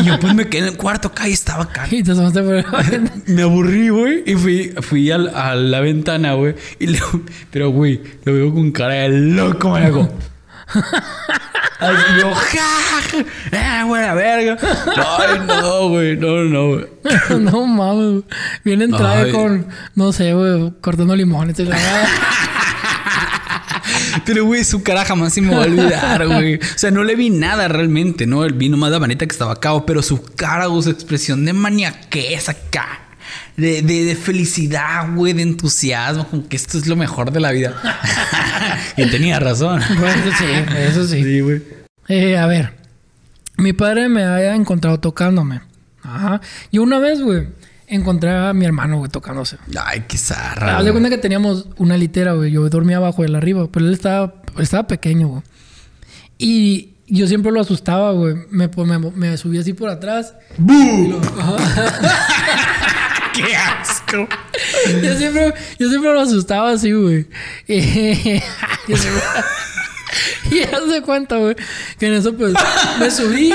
Y 0.00 0.04
yo 0.04 0.18
pues 0.18 0.34
me 0.34 0.48
quedé 0.48 0.62
en 0.62 0.72
el 0.72 0.76
cuarto 0.76 1.08
acá 1.08 1.28
y 1.28 1.32
estaba 1.32 1.64
acá. 1.64 1.86
Y 1.90 2.02
te 2.02 2.12
Me 3.26 3.42
aburrí, 3.42 3.88
güey. 3.88 4.22
Y 4.26 4.34
fui, 4.34 4.74
fui 4.80 5.10
a, 5.10 5.16
a 5.16 5.54
la 5.54 5.80
ventana, 5.80 6.34
güey. 6.34 6.54
Y 6.78 6.86
pero, 7.50 7.70
güey, 7.70 8.00
lo 8.24 8.34
veo 8.34 8.54
con 8.54 8.72
cara 8.72 8.94
de 8.94 9.08
loco, 9.08 9.70
me 9.70 9.84
hago. 9.84 10.08
Así 11.82 12.20
yo, 12.20 12.32
ja, 12.32 13.80
ah, 13.80 13.84
buena 13.86 14.14
verga. 14.14 14.56
Ay, 14.96 15.40
no, 15.46 15.88
güey, 15.88 16.16
no, 16.16 16.44
no, 16.44 16.68
güey. 16.68 16.86
no 17.40 17.66
mames, 17.66 18.22
viene 18.64 18.84
entrada 18.84 19.28
con, 19.32 19.66
no 19.96 20.12
sé, 20.12 20.32
güey, 20.32 20.72
cortando 20.80 21.16
limones. 21.16 21.56
Pero, 24.24 24.44
güey, 24.44 24.64
su 24.64 24.82
cara 24.82 25.04
jamás 25.04 25.34
se 25.34 25.40
me 25.40 25.54
va 25.54 25.62
a 25.62 25.66
olvidar, 25.66 26.26
güey. 26.26 26.56
O 26.56 26.78
sea, 26.78 26.90
no 26.90 27.04
le 27.04 27.16
vi 27.16 27.30
nada 27.30 27.68
realmente, 27.68 28.26
¿no? 28.26 28.44
El 28.44 28.52
vino 28.52 28.76
más 28.76 28.90
la 28.90 29.00
manita 29.00 29.26
que 29.26 29.32
estaba 29.32 29.52
acá, 29.52 29.70
pero 29.86 30.02
su 30.02 30.22
cara, 30.22 30.66
su 30.66 30.90
expresión 30.90 31.44
de 31.44 31.52
maniaquez 31.52 32.48
acá. 32.48 33.00
De, 33.56 33.82
de, 33.82 34.16
felicidad, 34.16 35.14
güey, 35.14 35.34
de 35.34 35.42
entusiasmo, 35.42 36.26
como 36.26 36.48
que 36.48 36.56
esto 36.56 36.78
es 36.78 36.86
lo 36.86 36.96
mejor 36.96 37.32
de 37.32 37.40
la 37.40 37.52
vida. 37.52 37.74
y 38.96 39.06
tenía 39.10 39.38
razón. 39.38 39.82
Bueno, 39.98 40.08
eso 40.08 40.30
sí, 40.38 40.44
eso 40.76 41.06
sí. 41.06 41.22
Sí, 41.22 41.40
güey. 41.40 41.62
Eh, 42.08 42.36
a 42.36 42.46
ver, 42.46 42.74
mi 43.58 43.72
padre 43.72 44.08
me 44.08 44.24
había 44.24 44.54
encontrado 44.54 45.00
tocándome. 45.00 45.60
Ajá. 46.02 46.40
Y 46.70 46.78
una 46.78 46.98
vez, 46.98 47.20
güey, 47.20 47.48
encontré 47.94 48.30
a 48.30 48.52
mi 48.52 48.64
hermano, 48.64 48.98
güey, 48.98 49.10
tocándose. 49.10 49.58
Ay, 49.80 50.04
qué 50.08 50.16
zarra. 50.18 50.78
Haz 50.78 50.84
de 50.84 50.92
cuenta 50.92 51.10
que 51.10 51.18
teníamos 51.18 51.68
una 51.76 51.96
litera, 51.96 52.32
güey. 52.32 52.50
Yo 52.50 52.68
dormía 52.68 52.96
abajo, 52.96 53.24
él 53.24 53.34
arriba. 53.34 53.68
Pero 53.70 53.86
él 53.86 53.92
estaba, 53.92 54.34
estaba 54.58 54.86
pequeño, 54.86 55.28
güey. 55.28 55.42
Y 56.38 56.94
yo 57.06 57.26
siempre 57.26 57.52
lo 57.52 57.60
asustaba, 57.60 58.12
güey. 58.12 58.36
Me, 58.50 58.68
pues, 58.68 58.88
me, 58.88 58.98
me 58.98 59.36
subí 59.36 59.58
así 59.58 59.74
por 59.74 59.90
atrás. 59.90 60.34
¡Bú! 60.58 61.20
¡Qué 63.34 63.56
asco! 63.56 64.28
yo, 65.02 65.16
siempre, 65.16 65.54
yo 65.78 65.88
siempre 65.88 66.12
lo 66.12 66.20
asustaba 66.20 66.72
así, 66.72 66.92
güey. 66.92 67.26
y 70.50 70.60
ya 70.60 70.78
se 70.90 71.02
cuenta, 71.02 71.36
güey, 71.36 71.56
que 71.98 72.06
en 72.06 72.14
eso 72.14 72.34
pues 72.34 72.54
me 72.98 73.10
subí 73.10 73.52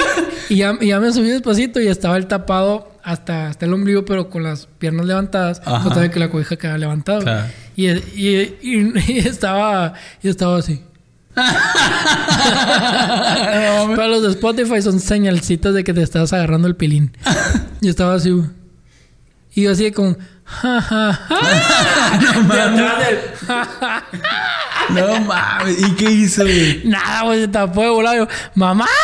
y 0.50 0.58
ya, 0.58 0.78
y 0.80 0.88
ya 0.88 1.00
me 1.00 1.12
subí 1.12 1.30
despacito 1.30 1.80
y 1.80 1.88
estaba 1.88 2.18
el 2.18 2.28
tapado 2.28 2.92
hasta, 3.08 3.48
hasta 3.48 3.66
el 3.66 3.74
ombligo, 3.74 4.04
pero 4.04 4.30
con 4.30 4.44
las 4.44 4.68
piernas 4.80 5.06
levantadas. 5.06 5.62
Pues 5.62 6.10
que 6.10 6.20
la 6.20 6.30
cobija 6.30 6.58
quedaba 6.58 6.78
levantada. 6.78 7.50
Y, 7.76 7.88
y, 7.90 8.58
y, 8.62 9.20
estaba, 9.20 9.94
y 10.22 10.28
estaba 10.28 10.58
así. 10.58 10.84
Para 13.96 14.08
los 14.08 14.24
de 14.24 14.30
Spotify 14.32 14.82
son 14.82 15.00
señalcitas 15.00 15.74
de 15.74 15.84
que 15.86 15.94
te 15.94 16.02
estás 16.02 16.34
agarrando 16.34 16.68
el 16.68 16.76
pilín. 16.76 17.16
y 17.80 17.88
estaba 17.88 18.16
así, 18.16 18.34
Y 19.54 19.62
yo 19.64 19.72
así 19.72 19.90
como... 19.92 20.18
no 20.64 22.42
mames. 22.44 23.20
No 24.90 25.20
mames. 25.22 25.80
¿Y 25.80 25.92
qué 25.96 26.12
hizo, 26.12 26.44
güey? 26.44 26.82
Nada, 26.86 27.24
güey, 27.24 27.42
se 27.42 27.48
tapó 27.48 27.82
de 27.82 27.90
volado. 27.90 28.28
¡Mamá! 28.56 28.88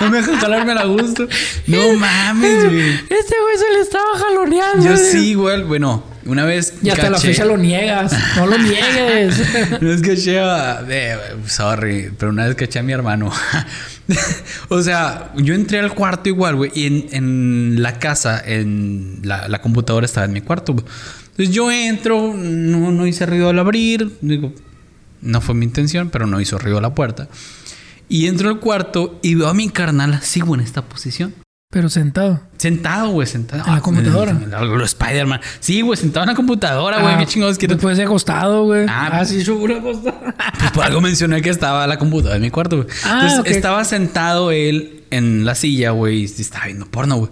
No 0.00 0.08
me 0.08 0.16
dejan 0.16 0.38
jalarme 0.40 0.72
a 0.72 0.84
gusto. 0.86 1.28
No 1.66 1.92
mames, 1.92 2.64
güey. 2.64 2.90
Este 2.90 3.34
güey 3.38 3.58
se 3.58 3.70
le 3.70 3.80
estaba 3.82 4.18
jaloneando. 4.18 4.82
Yo 4.82 4.96
sí, 4.96 5.34
güey. 5.34 5.62
Bueno, 5.62 6.02
una 6.26 6.44
vez. 6.44 6.74
Y 6.82 6.90
hasta 6.90 7.10
la 7.10 7.18
fecha 7.18 7.44
lo 7.44 7.56
niegas. 7.56 8.12
No 8.36 8.46
lo 8.46 8.58
niegues. 8.58 9.40
no 9.80 9.92
es 9.92 10.02
que 10.02 10.38
a. 10.40 10.84
sorry, 11.46 12.10
pero 12.18 12.30
una 12.30 12.46
vez 12.46 12.54
caché 12.56 12.78
a 12.78 12.82
mi 12.82 12.92
hermano. 12.92 13.30
o 14.68 14.82
sea, 14.82 15.32
yo 15.36 15.54
entré 15.54 15.78
al 15.78 15.94
cuarto 15.94 16.28
igual, 16.28 16.56
güey. 16.56 16.70
Y 16.74 16.86
en, 16.86 17.06
en, 17.12 17.82
la 17.82 17.98
casa, 17.98 18.42
en 18.44 19.20
la, 19.22 19.48
la, 19.48 19.60
computadora 19.60 20.06
estaba 20.06 20.26
en 20.26 20.32
mi 20.32 20.40
cuarto. 20.40 20.72
Entonces 20.72 21.54
yo 21.54 21.70
entro, 21.70 22.34
no, 22.34 22.90
no 22.90 23.06
hice 23.06 23.26
ruido 23.26 23.48
al 23.48 23.58
abrir. 23.58 24.18
Digo, 24.20 24.52
no 25.22 25.40
fue 25.40 25.54
mi 25.54 25.64
intención, 25.64 26.10
pero 26.10 26.26
no 26.26 26.40
hizo 26.40 26.58
ruido 26.58 26.78
a 26.78 26.82
la 26.82 26.94
puerta. 26.94 27.28
Y 28.08 28.26
entro 28.26 28.48
al 28.48 28.58
cuarto 28.58 29.20
y 29.22 29.36
veo 29.36 29.48
a 29.48 29.54
mi 29.54 29.68
carnal 29.68 30.14
así, 30.14 30.40
güey, 30.40 30.60
en 30.60 30.66
esta 30.66 30.82
posición. 30.82 31.32
Pero 31.72 31.88
sentado. 31.88 32.40
Sentado, 32.56 33.10
güey, 33.10 33.28
sentado. 33.28 33.64
En 33.64 33.74
la 33.76 33.80
computadora. 33.80 34.32
Lo 34.32 34.84
Spider-Man. 34.84 35.40
Sí, 35.60 35.82
güey, 35.82 35.96
sentado 35.96 36.24
en 36.24 36.30
la 36.30 36.34
computadora, 36.34 37.00
güey. 37.00 37.14
Ah, 37.14 37.18
¿Qué 37.18 37.26
chingados 37.26 37.58
quieres? 37.58 37.78
Puede 37.78 37.94
ser 37.94 38.06
acostado, 38.06 38.64
güey. 38.64 38.86
Ah, 38.88 39.10
ah 39.12 39.24
sí, 39.24 39.44
seguro 39.44 39.76
acostado. 39.76 40.18
Pues 40.58 40.72
por 40.72 40.84
algo 40.84 41.00
mencioné 41.00 41.40
que 41.42 41.50
estaba 41.50 41.86
la 41.86 41.96
computadora 41.96 42.34
en 42.34 42.42
mi 42.42 42.50
cuarto, 42.50 42.78
güey. 42.78 42.88
Ah, 43.04 43.20
Entonces 43.22 43.54
estaba 43.54 43.84
sentado 43.84 44.50
él 44.50 45.04
en 45.12 45.44
la 45.44 45.54
silla, 45.54 45.92
güey, 45.92 46.22
y 46.22 46.24
estaba 46.24 46.66
viendo 46.66 46.86
porno, 46.86 47.18
güey. 47.18 47.30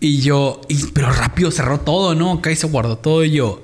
Y 0.00 0.18
yo, 0.18 0.60
pero 0.92 1.10
rápido 1.10 1.50
cerró 1.50 1.80
todo, 1.80 2.14
¿no? 2.14 2.32
Acá 2.32 2.50
y 2.50 2.56
se 2.56 2.66
guardó 2.66 2.98
todo 2.98 3.24
y 3.24 3.30
yo. 3.30 3.62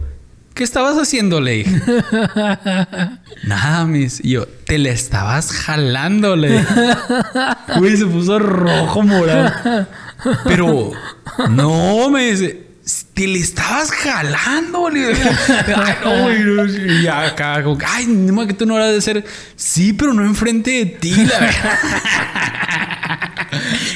¿Qué 0.58 0.64
estabas 0.64 0.98
haciendo, 0.98 1.40
le 1.40 1.64
Nada, 3.44 3.86
mis. 3.86 4.18
Y 4.24 4.30
yo, 4.30 4.48
te 4.66 4.76
le 4.76 4.90
estabas 4.90 5.52
jalando, 5.52 6.34
le 6.34 6.64
Güey, 7.76 7.96
se 7.96 8.04
puso 8.04 8.40
rojo, 8.40 9.02
morado. 9.02 9.86
Pero, 10.42 10.90
no, 11.50 12.10
me 12.10 12.32
dice. 12.32 12.66
Te 13.14 13.28
le 13.28 13.38
estabas 13.38 13.92
jalando, 13.92 14.90
le 14.90 15.12
Ay, 15.76 16.40
no. 16.44 16.66
Y 16.66 17.06
acá, 17.06 17.62
como, 17.62 17.78
ay, 17.86 18.06
no, 18.08 18.44
que 18.44 18.54
tú 18.54 18.66
no 18.66 18.76
eras 18.76 18.92
de 18.92 19.00
ser. 19.00 19.24
Sí, 19.54 19.92
pero 19.92 20.12
no 20.12 20.24
enfrente 20.24 20.72
de 20.72 20.86
ti, 20.86 21.14
la 21.14 21.38
verdad. 21.38 22.97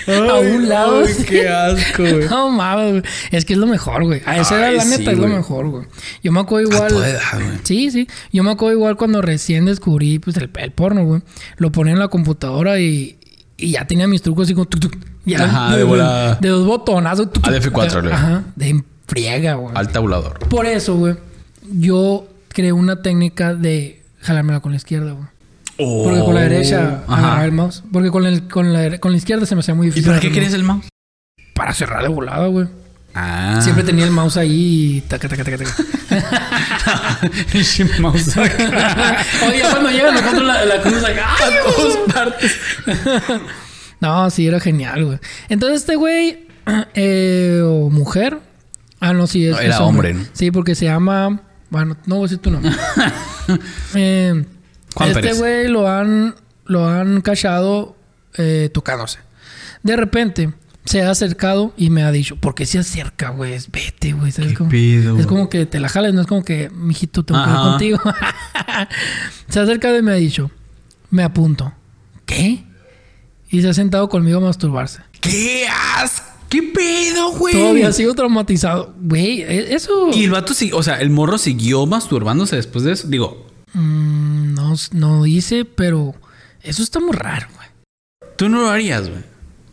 A 0.07 0.39
un 0.39 0.69
lado. 0.69 1.05
qué 1.29 1.49
asco, 1.49 2.03
güey. 2.03 2.29
No 2.29 2.51
mames, 2.51 3.05
Es 3.31 3.45
que 3.45 3.55
es 3.55 3.59
lo 3.59 3.67
mejor, 3.67 4.05
güey. 4.05 4.23
A 4.27 4.39
esa 4.39 4.59
edad, 4.59 4.77
la 4.77 4.85
neta, 4.85 5.13
es 5.13 5.19
lo 5.19 5.29
mejor, 5.29 5.69
güey. 5.69 5.87
Yo 6.23 6.33
me 6.33 6.41
acuerdo 6.41 6.71
igual. 6.71 6.93
sí, 7.65 7.91
sí. 7.91 8.09
Yo 8.33 8.43
me 8.43 8.51
acuerdo 8.51 8.77
igual 8.77 8.97
cuando 8.97 9.23
recién 9.23 9.65
descubrí 9.65 10.19
pues, 10.19 10.37
el, 10.37 10.49
porno, 10.73 11.05
güey. 11.05 11.23
Lo 11.57 11.73
ponía 11.73 11.93
en 11.93 11.99
la 11.99 12.09
computadora 12.09 12.79
y, 12.81 13.19
y 13.57 13.73
ya 13.73 13.87
tenía 13.87 14.07
mis 14.07 14.23
trucos 14.23 14.45
así 14.45 14.55
como. 14.55 14.69
ya, 15.25 15.45
ajá, 15.45 15.77
de, 15.77 15.85
de, 15.85 16.37
de, 16.41 16.49
dos 16.49 16.67
botonazos. 16.67 17.29
ADF4, 17.29 18.01
güey. 18.03 18.13
Ajá. 18.13 18.45
De 18.57 18.83
friega, 19.07 19.55
güey. 19.55 19.75
Al 19.77 19.89
tabulador. 19.89 20.39
Por 20.49 20.67
eso, 20.67 20.97
güey. 20.97 21.17
Yo 21.71 22.27
creé 22.49 22.73
una 22.73 23.03
técnica 23.03 23.55
de 23.55 24.03
jalármela 24.21 24.61
con 24.61 24.73
la 24.73 24.77
izquierda, 24.77 25.13
güey. 25.13 25.32
Porque 25.77 26.21
con 26.21 26.35
la 26.35 26.43
derecha 26.43 27.05
oh, 27.07 27.13
agarrar 27.13 27.45
el 27.47 27.53
mouse. 27.53 27.83
Porque 27.93 28.11
con, 28.11 28.27
el, 28.27 28.49
con, 28.49 28.73
la, 28.73 28.99
con 28.99 29.13
la 29.13 29.19
izquierda 29.19 29.47
se 29.47 29.55
me 29.55 29.61
hacía 29.61 29.75
muy 29.75 29.87
difícil. 29.87 30.05
¿Y 30.05 30.09
para 30.09 30.21
qué 30.21 30.31
querías 30.31 30.53
el 30.53 30.65
mouse? 30.65 30.89
Para 31.55 31.73
cerrar 31.73 32.03
de 32.03 32.09
volada, 32.09 32.47
güey. 32.47 32.67
Ah. 33.15 33.61
Siempre 33.63 33.85
tenía 33.85 34.05
el 34.05 34.11
mouse 34.11 34.39
ahí 34.39 34.97
y 34.97 35.01
taca, 35.03 35.29
taca, 35.29 35.45
taca, 35.45 35.59
taca. 35.59 35.77
mouse 38.01 38.37
Oye, 38.37 39.63
cuando 39.71 39.91
llega 39.91 40.13
me 40.13 40.19
encuentro 40.21 40.45
la, 40.45 40.65
la 40.65 40.81
cruz 40.81 41.05
acá. 41.05 41.35
A 41.35 41.75
todas 41.75 41.97
partes. 42.13 42.57
no, 44.01 44.31
sí, 44.31 44.47
era 44.47 44.61
genial, 44.61 45.05
güey. 45.05 45.19
Entonces 45.49 45.81
este 45.81 45.97
güey, 45.97 46.49
eh, 46.95 47.61
o 47.65 47.91
mujer. 47.91 48.39
Ah, 49.01 49.13
no, 49.13 49.27
sí, 49.27 49.47
es, 49.47 49.59
era 49.59 49.81
hombre. 49.81 50.15
¿no? 50.15 50.25
Sí, 50.33 50.51
porque 50.51 50.75
se 50.75 50.87
llama... 50.87 51.43
Bueno, 51.71 51.97
no 52.07 52.17
voy 52.17 52.25
a 52.25 52.29
decir 52.29 52.39
tu 52.39 52.51
nombre. 52.51 52.71
eh 53.95 54.45
este 55.01 55.33
güey 55.35 55.69
lo 55.69 55.89
han, 55.89 56.35
lo 56.67 56.87
han 56.89 57.21
cachado 57.21 57.97
eh, 58.37 58.71
tocándose. 58.73 59.19
De 59.83 59.97
repente 59.97 60.53
se 60.85 61.03
ha 61.03 61.11
acercado 61.11 61.73
y 61.77 61.91
me 61.91 62.03
ha 62.03 62.11
dicho, 62.11 62.37
¿por 62.37 62.55
qué 62.55 62.67
se 62.67 62.79
acerca, 62.79 63.31
güey? 63.31 63.57
Vete, 63.71 64.13
güey. 64.13 64.33
es 65.19 65.27
como 65.27 65.49
que 65.49 65.67
te 65.67 65.81
la 65.81 65.89
jales, 65.89 66.15
no 66.15 66.21
es 66.23 66.27
como 66.27 66.45
que, 66.45 66.71
mijito, 66.71 67.25
tengo 67.25 67.43
que 67.45 67.51
ir 67.51 67.57
contigo. 67.57 67.99
se 69.49 69.61
ha 69.61 69.63
acercado 69.63 69.99
y 69.99 70.03
me 70.03 70.13
ha 70.13 70.17
dicho, 70.17 70.51
me 71.11 71.23
apunto. 71.23 71.73
¿Qué? 72.27 72.65
Y 73.51 73.63
se 73.63 73.69
ha 73.69 73.75
sentado 73.75 74.09
conmigo 74.09 74.39
a 74.39 74.43
masturbarse. 74.43 75.01
¿Qué 75.21 75.67
asco? 75.97 76.33
¿Qué 76.49 76.63
pedo, 76.63 77.33
güey? 77.33 77.55
Todavía 77.55 77.93
sigo 77.93 78.15
traumatizado. 78.15 78.95
Güey, 79.01 79.41
e, 79.41 79.75
eso. 79.75 80.11
Y 80.13 80.25
el 80.25 80.31
vato 80.31 80.53
sí, 80.53 80.71
o 80.75 80.83
sea, 80.83 81.01
el 81.01 81.09
morro 81.09 81.39
siguió 81.39 81.87
masturbándose 81.87 82.57
después 82.57 82.85
de 82.85 82.93
eso. 82.93 83.09
Digo, 83.09 83.47
Mm, 83.75 84.55
no, 84.55 84.75
no 84.93 85.27
hice, 85.27 85.65
pero 85.65 86.15
eso 86.63 86.83
está 86.83 87.01
muy 87.01 87.13
raro, 87.13 87.47
güey. 87.57 87.69
Tú 88.37 88.49
no 88.49 88.63
lo 88.63 88.71
harías, 88.71 89.09
güey. 89.09 89.23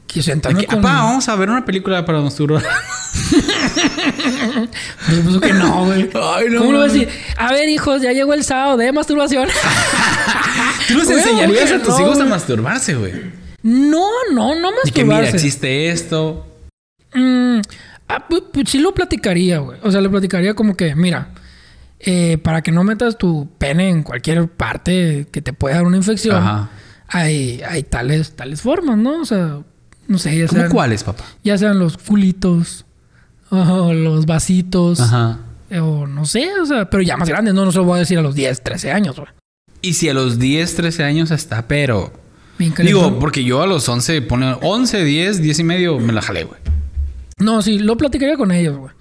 Que 0.07 0.23
sentarme 0.23 0.65
con... 0.65 0.81
Papá, 0.81 1.03
vamos 1.03 1.29
a 1.29 1.35
ver 1.35 1.49
una 1.49 1.63
película 1.65 2.03
para 2.05 2.19
masturbar. 2.21 2.63
Por 5.05 5.15
supuesto 5.15 5.39
que 5.41 5.53
no, 5.53 5.85
güey. 5.85 6.09
Ay, 6.13 6.49
no, 6.49 6.59
¿Cómo 6.59 6.71
lo 6.73 6.79
vas 6.79 6.89
a 6.91 6.93
decir? 6.93 7.09
A 7.37 7.51
ver, 7.53 7.69
hijos, 7.69 8.01
ya 8.01 8.11
llegó 8.11 8.33
el 8.33 8.43
sábado 8.43 8.77
de 8.77 8.91
masturbación. 8.91 9.47
Tú 10.87 10.95
les 10.97 11.05
Güey, 11.07 11.19
enseñarías 11.19 11.71
a 11.71 11.77
no, 11.77 11.83
tus 11.83 11.99
hijos 11.99 12.19
a 12.19 12.25
masturbarse, 12.25 12.95
güey. 12.95 13.13
No, 13.61 14.07
no, 14.33 14.55
no 14.55 14.69
Y 14.83 14.91
que 14.91 15.03
mira, 15.03 15.17
masturbarse. 15.17 15.35
existe 15.37 15.89
esto. 15.89 16.47
Mm, 17.13 17.59
ah, 18.07 18.25
pues, 18.27 18.43
pues 18.51 18.69
sí 18.69 18.79
lo 18.79 18.93
platicaría, 18.93 19.59
güey. 19.59 19.77
O 19.83 19.91
sea, 19.91 20.01
le 20.01 20.09
platicaría 20.09 20.53
como 20.55 20.75
que, 20.75 20.95
mira, 20.95 21.29
eh, 21.99 22.37
para 22.37 22.61
que 22.61 22.71
no 22.71 22.83
metas 22.83 23.17
tu 23.17 23.49
pene 23.57 23.89
en 23.89 24.03
cualquier 24.03 24.47
parte 24.47 25.27
que 25.31 25.41
te 25.41 25.53
pueda 25.53 25.75
dar 25.75 25.85
una 25.85 25.97
infección, 25.97 26.37
Ajá. 26.37 26.69
hay, 27.07 27.61
hay 27.67 27.83
tales, 27.83 28.35
tales 28.35 28.61
formas, 28.61 28.97
¿no? 28.97 29.21
O 29.21 29.25
sea, 29.25 29.59
no 30.07 30.17
sé, 30.17 30.37
ya 30.37 30.47
¿Cómo 30.47 30.61
sean, 30.61 30.71
cuáles, 30.71 31.03
papá? 31.03 31.23
ya 31.43 31.57
sean 31.57 31.77
los 31.79 31.97
culitos 31.97 32.85
o 33.49 33.93
los 33.93 34.25
vasitos. 34.25 34.99
Ajá. 34.99 35.39
eh, 35.69 35.79
O 35.79 36.07
no 36.07 36.25
sé, 36.25 36.49
o 36.61 36.65
sea, 36.65 36.89
pero 36.89 37.03
ya 37.03 37.17
más 37.17 37.27
grandes, 37.29 37.53
no, 37.53 37.65
no 37.65 37.71
se 37.71 37.77
lo 37.79 37.83
voy 37.85 37.97
a 37.97 37.99
decir 37.99 38.17
a 38.17 38.21
los 38.21 38.35
10, 38.35 38.63
13 38.63 38.91
años, 38.91 39.15
güey. 39.17 39.29
Y 39.81 39.93
si 39.93 40.09
a 40.09 40.13
los 40.13 40.39
10, 40.39 40.75
13 40.75 41.03
años 41.03 41.31
está, 41.31 41.67
pero. 41.67 42.11
Digo, 42.83 43.17
porque 43.19 43.45
yo 43.45 43.61
a 43.61 43.67
los 43.67 43.87
11, 43.87 44.21
pone 44.23 44.57
11, 44.61 45.05
10, 45.05 45.41
10 45.41 45.59
y 45.59 45.63
medio, 45.63 45.97
me 45.99 46.11
la 46.11 46.21
jalé, 46.21 46.43
güey. 46.43 46.59
No, 47.37 47.61
sí, 47.61 47.79
lo 47.79 47.95
platicaría 47.95 48.35
con 48.35 48.51
ellos, 48.51 48.75
güey. 48.77 48.91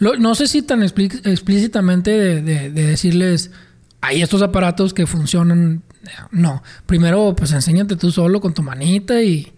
Lo- 0.00 0.16
no 0.16 0.34
sé 0.34 0.48
si 0.48 0.62
tan 0.62 0.80
explí- 0.82 1.20
explícitamente 1.24 2.10
de, 2.10 2.42
de- 2.42 2.70
de 2.70 2.86
decirles, 2.86 3.50
hay 4.00 4.20
estos 4.22 4.42
aparatos 4.42 4.92
que 4.92 5.06
funcionan. 5.06 5.82
No, 6.32 6.62
primero 6.86 7.34
pues 7.36 7.52
enséñate 7.52 7.94
tú 7.96 8.10
solo 8.10 8.40
con 8.40 8.54
tu 8.54 8.62
manita 8.62 9.22
y, 9.22 9.52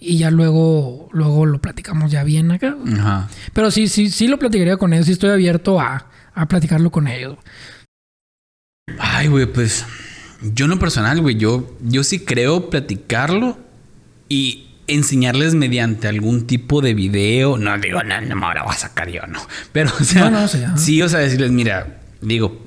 y 0.00 0.16
ya 0.18 0.30
luego, 0.30 1.08
luego 1.12 1.44
lo 1.46 1.60
platicamos 1.60 2.10
ya 2.10 2.24
bien 2.24 2.50
acá. 2.50 2.74
Ajá. 2.98 3.28
Pero 3.52 3.70
sí, 3.70 3.86
sí, 3.88 4.10
sí 4.10 4.26
lo 4.26 4.38
platicaría 4.38 4.76
con 4.78 4.92
ellos, 4.94 5.06
sí 5.06 5.12
estoy 5.12 5.30
abierto 5.30 5.78
a, 5.80 6.08
a 6.34 6.48
platicarlo 6.48 6.90
con 6.90 7.06
ellos. 7.06 7.36
Ay, 8.98 9.28
güey, 9.28 9.46
pues. 9.46 9.84
Yo 10.54 10.66
en 10.66 10.72
lo 10.72 10.78
personal, 10.78 11.20
güey, 11.22 11.36
yo, 11.36 11.74
yo 11.82 12.04
sí 12.04 12.18
creo 12.20 12.68
platicarlo 12.68 13.56
y 14.28 14.66
enseñarles 14.86 15.54
mediante 15.54 16.08
algún 16.08 16.46
tipo 16.46 16.80
de 16.80 16.94
video. 16.94 17.56
No 17.58 17.78
digo, 17.78 18.02
no, 18.02 18.20
no 18.20 18.36
me 18.36 18.54
lo 18.54 18.64
voy 18.64 18.74
a 18.74 18.78
sacar 18.78 19.08
yo, 19.10 19.26
no. 19.26 19.40
Pero, 19.72 19.90
o 20.00 20.04
sea, 20.04 20.30
No, 20.30 20.40
no, 20.42 20.48
sí, 20.48 20.62
ajá. 20.62 20.76
sí, 20.76 21.02
o 21.02 21.08
sea, 21.08 21.20
decirles, 21.20 21.50
mira, 21.50 21.98
digo, 22.20 22.60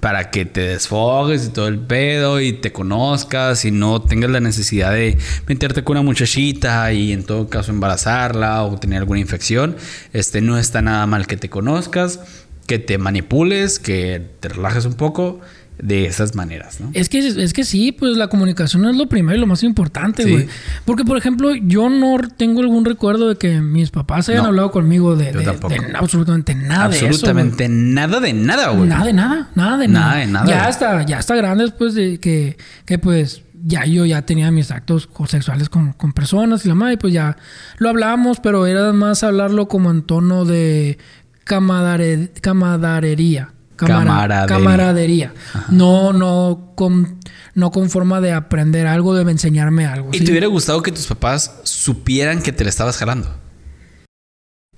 para 0.00 0.30
que 0.30 0.44
te 0.44 0.60
desfogues 0.60 1.46
y 1.46 1.48
todo 1.50 1.66
el 1.66 1.78
pedo 1.80 2.40
y 2.40 2.52
te 2.52 2.70
conozcas 2.72 3.64
y 3.64 3.72
no 3.72 4.00
tengas 4.00 4.30
la 4.30 4.38
necesidad 4.40 4.92
de 4.92 5.18
meterte 5.48 5.82
con 5.82 5.96
una 5.96 6.04
muchachita 6.04 6.92
y 6.92 7.12
en 7.12 7.24
todo 7.24 7.48
caso 7.48 7.72
embarazarla 7.72 8.62
o 8.64 8.78
tener 8.78 8.98
alguna 9.00 9.18
infección. 9.20 9.76
Este 10.12 10.40
no 10.40 10.56
está 10.56 10.82
nada 10.82 11.04
mal 11.06 11.26
que 11.26 11.36
te 11.36 11.50
conozcas, 11.50 12.20
que 12.68 12.78
te 12.78 12.96
manipules, 12.98 13.80
que 13.80 14.22
te 14.38 14.48
relajes 14.48 14.84
un 14.84 14.94
poco 14.94 15.40
de 15.80 16.06
esas 16.06 16.34
maneras, 16.34 16.80
¿no? 16.80 16.90
Es 16.92 17.08
que, 17.08 17.18
es 17.18 17.52
que 17.52 17.64
sí, 17.64 17.92
pues 17.92 18.16
la 18.16 18.26
comunicación 18.28 18.84
es 18.86 18.96
lo 18.96 19.06
primero 19.08 19.36
y 19.36 19.40
lo 19.40 19.46
más 19.46 19.62
importante, 19.62 20.24
Sí. 20.24 20.30
güey. 20.30 20.48
Porque, 20.84 21.04
por 21.04 21.16
ejemplo, 21.16 21.54
yo 21.54 21.88
no 21.88 22.16
tengo 22.36 22.60
algún 22.60 22.84
recuerdo 22.84 23.28
de 23.28 23.36
que 23.36 23.60
mis 23.60 23.90
papás 23.90 24.28
hayan 24.28 24.42
No. 24.42 24.48
hablado 24.48 24.70
conmigo 24.72 25.14
de, 25.14 25.32
de- 25.32 25.44
de 25.44 25.96
absolutamente 25.96 26.54
nada 26.54 26.88
de 26.88 26.96
eso. 26.96 27.06
Absolutamente 27.06 27.68
nada 27.68 28.18
de 28.20 28.32
nada, 28.32 28.70
güey. 28.70 28.88
Nada 28.88 29.04
de 29.04 29.12
nada, 29.12 29.50
nada 29.54 29.76
de 29.78 29.88
Nada 29.88 30.06
nada. 30.08 30.16
de 30.20 30.26
nada, 30.26 30.46
Ya 30.46 30.54
güey. 30.56 30.68
hasta, 30.68 31.06
ya 31.06 31.18
hasta 31.18 31.34
grandes, 31.36 31.70
pues, 31.70 31.94
de 31.94 32.18
que, 32.18 32.56
que 32.84 32.98
pues 32.98 33.42
ya 33.64 33.84
yo 33.86 34.04
ya 34.04 34.22
tenía 34.22 34.50
mis 34.50 34.70
actos 34.70 35.08
sexuales 35.28 35.68
con, 35.68 35.92
con 35.92 36.12
personas 36.12 36.64
y 36.64 36.68
la 36.68 36.74
madre, 36.74 36.96
pues 36.96 37.12
ya 37.12 37.36
lo 37.78 37.88
hablábamos, 37.88 38.40
pero 38.40 38.66
era 38.66 38.92
más 38.92 39.22
hablarlo 39.22 39.68
como 39.68 39.90
en 39.90 40.02
tono 40.02 40.44
de 40.44 40.98
camadare- 41.44 42.30
camadarería. 42.40 43.50
Camara- 43.86 44.46
Camaradería. 44.46 44.46
camaradería. 44.46 45.32
No, 45.70 46.12
no 46.12 46.72
con, 46.74 47.18
no 47.54 47.70
con 47.70 47.88
forma 47.90 48.20
de 48.20 48.32
aprender 48.32 48.86
algo, 48.86 49.14
de 49.14 49.30
enseñarme 49.30 49.86
algo. 49.86 50.10
¿Y 50.12 50.18
¿sí? 50.18 50.24
te 50.24 50.30
hubiera 50.32 50.46
gustado 50.48 50.82
que 50.82 50.92
tus 50.92 51.06
papás 51.06 51.60
supieran 51.64 52.42
que 52.42 52.52
te 52.52 52.64
la 52.64 52.70
estabas 52.70 52.96
jalando? 52.96 53.34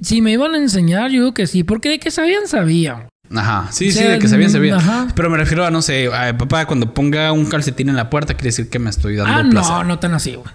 Si 0.01 0.23
me 0.23 0.33
iban 0.33 0.55
a 0.55 0.59
enseñar, 0.59 1.11
yo 1.11 1.21
digo 1.21 1.35
que 1.35 1.47
sí, 1.47 1.63
porque 1.63 1.89
de 1.91 1.99
que 1.99 2.11
sabían, 2.11 2.47
sabían. 2.47 3.09
Ajá, 3.35 3.69
sí, 3.71 3.91
O 3.91 3.93
sí, 3.93 4.03
de 4.03 4.19
que 4.19 4.29
sabían, 4.29 4.51
sabían. 4.51 4.79
ajá. 4.79 5.09
Pero 5.15 5.31
me 5.31 5.37
refiero 5.37 5.65
a, 5.65 5.71
no 5.71 5.83
sé, 5.83 6.09
a, 6.13 6.37
papá, 6.37 6.67
cuando 6.67 6.95
ponga 6.95 7.31
un 7.33 7.47
calcetín 7.47 7.89
en 7.91 7.97
la 7.97 8.11
puerta, 8.11 8.35
quiere 8.35 8.49
decir 8.49 8.71
que 8.71 8.79
me 8.79 8.91
estoy 8.91 9.17
dando 9.17 9.33
Ah, 9.33 9.45
placer. 9.51 9.73
no, 9.73 9.85
no 9.85 9.99
tan 9.99 10.15
así, 10.15 10.35
güey. 10.35 10.49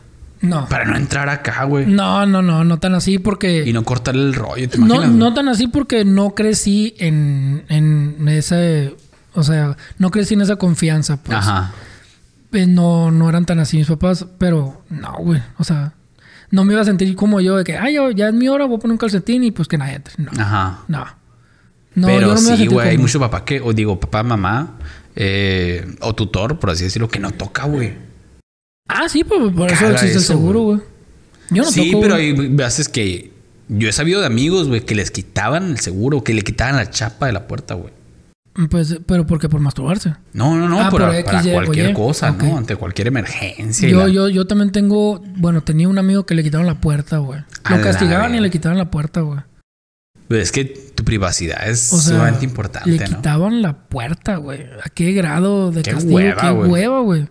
No. 0.45 0.67
Para 0.69 0.86
no 0.86 0.95
entrar 0.95 1.27
acá, 1.29 1.63
güey. 1.65 1.86
No, 1.86 2.25
no, 2.25 2.41
no, 2.41 2.63
no 2.63 2.77
tan 2.79 2.93
así 2.95 3.19
porque... 3.19 3.63
Y 3.65 3.73
no 3.73 3.84
cortarle 3.84 4.23
el 4.23 4.34
rollo, 4.34 4.69
¿te 4.69 4.77
No, 4.77 4.86
imaginas? 4.86 5.12
no 5.12 5.25
güey? 5.25 5.34
tan 5.36 5.49
así 5.49 5.67
porque 5.67 6.05
no 6.05 6.36
crecí 6.36 6.95
en, 6.99 7.63
en 7.69 8.27
ese... 8.27 8.95
O 9.34 9.43
sea, 9.43 9.75
no 9.97 10.12
crecí 10.12 10.34
en 10.36 10.41
esa 10.41 10.55
confianza, 10.55 11.17
pues. 11.17 11.38
Ajá. 11.38 11.73
Eh, 12.53 12.65
No, 12.67 13.12
no 13.12 13.27
eran 13.27 13.45
tan 13.45 13.60
así 13.60 13.77
mis 13.77 13.88
papás, 13.88 14.25
pero 14.38 14.81
no, 14.89 15.13
güey. 15.19 15.41
O 15.58 15.63
sea, 15.65 15.93
no 16.51 16.63
me 16.63 16.71
iba 16.73 16.81
a 16.81 16.86
sentir 16.86 17.13
como 17.15 17.41
yo 17.41 17.58
de 17.58 17.63
que, 17.65 17.77
ay, 17.77 17.97
ya 18.15 18.27
es 18.29 18.34
mi 18.34 18.47
hora, 18.47 18.65
voy 18.65 18.77
a 18.77 18.79
poner 18.79 18.93
un 18.93 18.97
calcetín 18.97 19.43
y 19.43 19.51
pues 19.51 19.67
que 19.67 19.77
nadie 19.77 19.95
entre. 19.95 20.13
No, 20.23 20.31
Ajá. 20.39 20.79
no. 20.88 21.05
No, 21.95 22.08
Pero 22.08 22.21
yo 22.21 22.27
no 22.34 22.38
sí, 22.38 22.67
güey, 22.67 22.89
hay 22.89 22.95
como- 22.95 23.03
mucho 23.05 23.19
papá 23.19 23.43
que, 23.45 23.60
o 23.62 23.71
digo, 23.73 23.99
papá, 23.99 24.21
mamá, 24.23 24.77
eh, 25.15 25.95
o 26.01 26.13
tutor, 26.13 26.60
por 26.60 26.69
así 26.69 26.84
decirlo, 26.86 27.08
que 27.10 27.19
no 27.19 27.31
toca, 27.31 27.65
güey. 27.65 27.93
Ah, 28.88 29.10
sí, 29.10 29.24
pues 29.24 29.54
por 29.54 29.71
eso 29.71 29.89
existe 29.91 30.17
el 30.17 30.24
seguro, 30.24 30.62
güey. 30.62 30.80
Yo 31.52 31.63
no 31.63 31.71
sí, 31.71 31.91
toco, 31.91 32.02
pero 32.02 32.15
güey. 32.15 32.30
hay 32.39 32.48
veces 32.50 32.88
que 32.89 33.32
yo 33.67 33.89
he 33.89 33.91
sabido 33.91 34.19
de 34.21 34.28
amigos, 34.28 34.67
güey, 34.67 34.82
que 34.82 34.95
les 34.95 35.12
quitaban 35.12 35.71
el 35.71 35.80
seguro, 35.80 36.24
que 36.24 36.34
le 36.34 36.41
quitaban 36.41 36.76
la 36.76 36.89
chapa 36.89 37.26
de 37.28 37.34
la 37.34 37.48
puerta, 37.48 37.74
güey. 37.76 37.93
Pues, 38.69 39.00
pero 39.06 39.28
porque 39.28 39.50
por 39.50 39.60
masturbarse. 39.60 40.13
No, 40.34 40.56
no, 40.56 40.69
no, 40.69 40.80
Ah, 40.80 40.89
por- 40.89 41.02
por 41.02 41.10
para 41.10 41.19
X, 41.39 41.45
Y, 41.48 41.52
cualquier 41.52 41.86
oye. 41.88 41.93
cosa. 41.93 42.32
¿no? 42.32 42.58
Ante 42.58 42.76
cualquier 42.78 43.08
emergencia. 43.08 43.89
Yo, 43.89 44.06
la- 44.08 44.10
yo, 44.10 44.30
yo 44.30 44.48
también 44.48 44.71
tengo, 44.71 45.21
bueno, 45.38 45.62
tenía 45.62 45.89
un 45.89 45.98
amigo 45.98 46.26
que 46.26 46.36
le 46.36 46.43
quitaron 46.43 46.65
la 46.65 46.80
puerta, 46.80 47.17
güey. 47.17 47.41
Lo 47.69 47.82
castigaban 47.82 48.34
y 48.34 48.39
le 48.39 48.50
quitaban 48.50 48.78
la 48.78 48.89
puerta, 48.91 49.21
güey. 49.21 49.39
Pero 50.28 50.41
es 50.41 50.52
que 50.52 50.63
tu 50.65 51.04
privacidad 51.04 51.67
es 51.67 51.91
O 51.93 51.98
sea, 51.98 52.13
sumamente 52.15 52.45
importante, 52.45 52.89
le 52.89 52.98
¿no? 52.98 53.06
quitaban 53.17 53.62
la 53.62 53.74
puerta, 53.88 54.38
güey. 54.38 54.63
¿A 54.84 54.89
qué 54.89 55.12
grado 55.12 55.71
de 55.71 55.82
Qué 55.84 55.91
castigo? 55.91 56.15
hueva, 56.15 56.41
qué 56.41 56.52
hueva, 56.52 57.00
güey. 57.02 57.28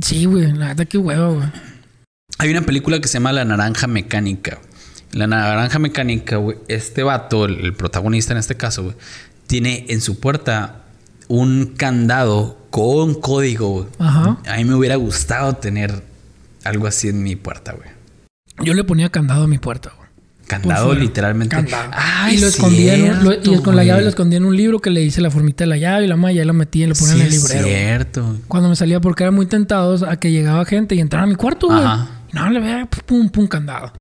Sí, 0.00 0.24
güey, 0.26 0.52
la 0.52 0.68
neta, 0.68 0.84
qué 0.84 0.98
hueva, 0.98 1.28
güey. 1.28 1.48
Hay 2.38 2.50
una 2.50 2.62
película 2.62 3.00
que 3.00 3.08
se 3.08 3.14
llama 3.14 3.32
La 3.32 3.44
Naranja 3.44 3.86
Mecánica. 3.86 4.58
La 5.12 5.26
Naranja 5.26 5.78
Mecánica, 5.78 6.36
güey, 6.36 6.58
este 6.68 7.02
vato, 7.02 7.46
el, 7.46 7.64
el 7.64 7.72
protagonista 7.72 8.32
en 8.32 8.38
este 8.38 8.56
caso, 8.56 8.82
güey, 8.84 8.96
tiene 9.46 9.86
en 9.88 10.00
su 10.00 10.20
puerta 10.20 10.84
un 11.28 11.74
candado 11.76 12.58
con 12.70 13.14
código, 13.14 13.70
güey. 13.70 13.86
Ajá. 13.98 14.38
A 14.46 14.56
mí 14.56 14.64
me 14.64 14.74
hubiera 14.74 14.96
gustado 14.96 15.54
tener 15.54 16.02
algo 16.64 16.86
así 16.86 17.08
en 17.08 17.22
mi 17.22 17.36
puerta, 17.36 17.72
güey. 17.72 17.88
Yo 18.62 18.74
le 18.74 18.84
ponía 18.84 19.10
candado 19.10 19.44
a 19.44 19.48
mi 19.48 19.58
puerta, 19.58 19.92
güey. 19.96 20.05
Candado 20.46 20.94
literalmente. 20.94 21.56
Candado. 21.56 21.90
Ay, 21.92 22.36
y 22.36 22.40
lo 22.40 22.46
escondía 22.46 22.94
en 22.94 23.10
un- 23.10 23.24
lo- 23.24 23.34
y 23.34 23.62
con 23.62 23.74
la 23.74 23.82
llave 23.84 24.02
lo 24.02 24.08
escondía 24.08 24.36
en 24.38 24.44
un 24.44 24.56
libro 24.56 24.78
que 24.78 24.90
le 24.90 25.02
hice 25.02 25.20
la 25.20 25.30
formita 25.30 25.64
de 25.64 25.68
la 25.68 25.76
llave 25.76 26.04
y 26.04 26.08
la 26.08 26.16
malla 26.16 26.42
y 26.42 26.44
la 26.44 26.52
metía 26.52 26.84
y 26.84 26.88
lo 26.88 26.94
ponía 26.94 27.14
Sí, 27.14 27.20
en 27.20 27.26
el 27.26 27.32
librero. 27.32 27.66
cierto. 27.66 28.36
Cuando 28.46 28.68
me 28.68 28.76
salía 28.76 29.00
porque 29.00 29.24
eran 29.24 29.34
muy 29.34 29.46
tentados 29.46 30.02
a 30.04 30.16
que 30.20 30.30
llegaba 30.30 30.64
gente 30.64 30.94
y 30.94 31.00
entraba 31.00 31.24
a 31.24 31.26
mi 31.26 31.34
cuarto, 31.34 31.66
güey. 31.66 31.80
Y 32.32 32.36
no, 32.36 32.50
le 32.50 32.60
veía 32.60 32.86
pum, 33.06 33.28
pum, 33.28 33.46
candado. 33.48 33.92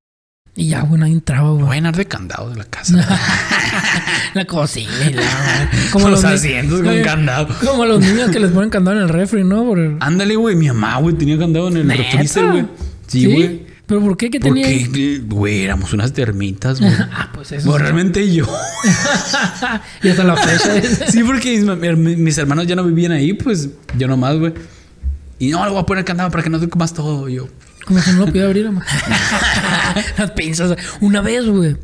Y 0.58 0.68
ya, 0.70 0.82
güey, 0.82 1.00
nadie 1.02 1.14
entraba, 1.14 1.50
güey. 1.52 1.64
Voy 1.64 1.72
a 1.72 1.76
llenar 1.76 1.96
de 1.98 2.06
candado 2.06 2.50
de 2.52 2.56
la 2.58 2.64
casa. 2.64 2.94
la 4.34 4.46
cocina 4.46 4.90
y 5.10 5.14
la... 5.14 5.70
Como 5.92 6.10
Los 6.10 6.24
ni- 6.24 6.30
asientos 6.32 6.82
con 6.82 7.02
candado. 7.02 7.48
Como 7.66 7.84
a 7.84 7.86
los 7.86 8.00
niños 8.00 8.30
que 8.32 8.40
les 8.40 8.52
ponen 8.52 8.70
candado 8.70 8.96
en 8.98 9.04
el 9.04 9.10
refri, 9.10 9.44
¿no? 9.44 9.66
Por... 9.66 9.98
Ándale, 10.00 10.36
güey. 10.36 10.56
Mi 10.56 10.68
mamá, 10.68 10.98
güey, 11.00 11.16
tenía 11.16 11.38
candado 11.38 11.68
en 11.70 11.78
el 11.78 11.88
refrigerador, 11.98 12.52
güey. 12.52 12.66
Sí, 13.08 13.26
güey. 13.34 13.65
¿Pero 13.88 14.02
por 14.02 14.18
qué? 14.18 14.32
¿Qué 14.32 14.40
tenía? 14.40 14.66
Porque, 14.66 15.22
güey, 15.26 15.64
éramos 15.64 15.94
unas 15.94 16.14
termitas, 16.14 16.80
güey. 16.80 16.92
Ah, 17.12 17.30
pues 17.34 17.52
eso. 17.52 17.70
Bueno, 17.70 17.80
sí. 17.80 17.84
realmente 17.84 18.34
yo. 18.34 18.46
y 20.04 20.10
hasta 20.10 20.24
la 20.24 20.36
fecha. 20.36 20.82
sí, 21.12 21.24
porque 21.24 21.60
mis 21.60 22.38
hermanos 22.38 22.68
ya 22.68 22.76
no 22.76 22.84
vivían 22.84 23.12
ahí, 23.12 23.34
pues 23.34 23.70
yo 23.98 24.08
nomás, 24.08 24.38
güey. 24.38 24.54
Y 25.38 25.50
no, 25.50 25.64
le 25.66 25.72
voy 25.72 25.80
a 25.80 25.86
poner 25.86 26.04
candado 26.06 26.32
para 26.32 26.44
que 26.44 26.50
no 26.50 26.60
te 26.60 26.68
comas 26.70 26.94
todo. 26.94 27.30
Yo, 27.30 27.48
Como 27.86 28.00
si 28.00 28.12
no 28.12 28.20
lo 28.20 28.26
pudiera 28.28 28.48
abrir, 28.48 28.66
mamá. 28.66 28.86
Las 30.18 30.32
pinzas. 30.32 30.76
Una 31.02 31.22
vez, 31.22 31.46
güey. 31.46 31.76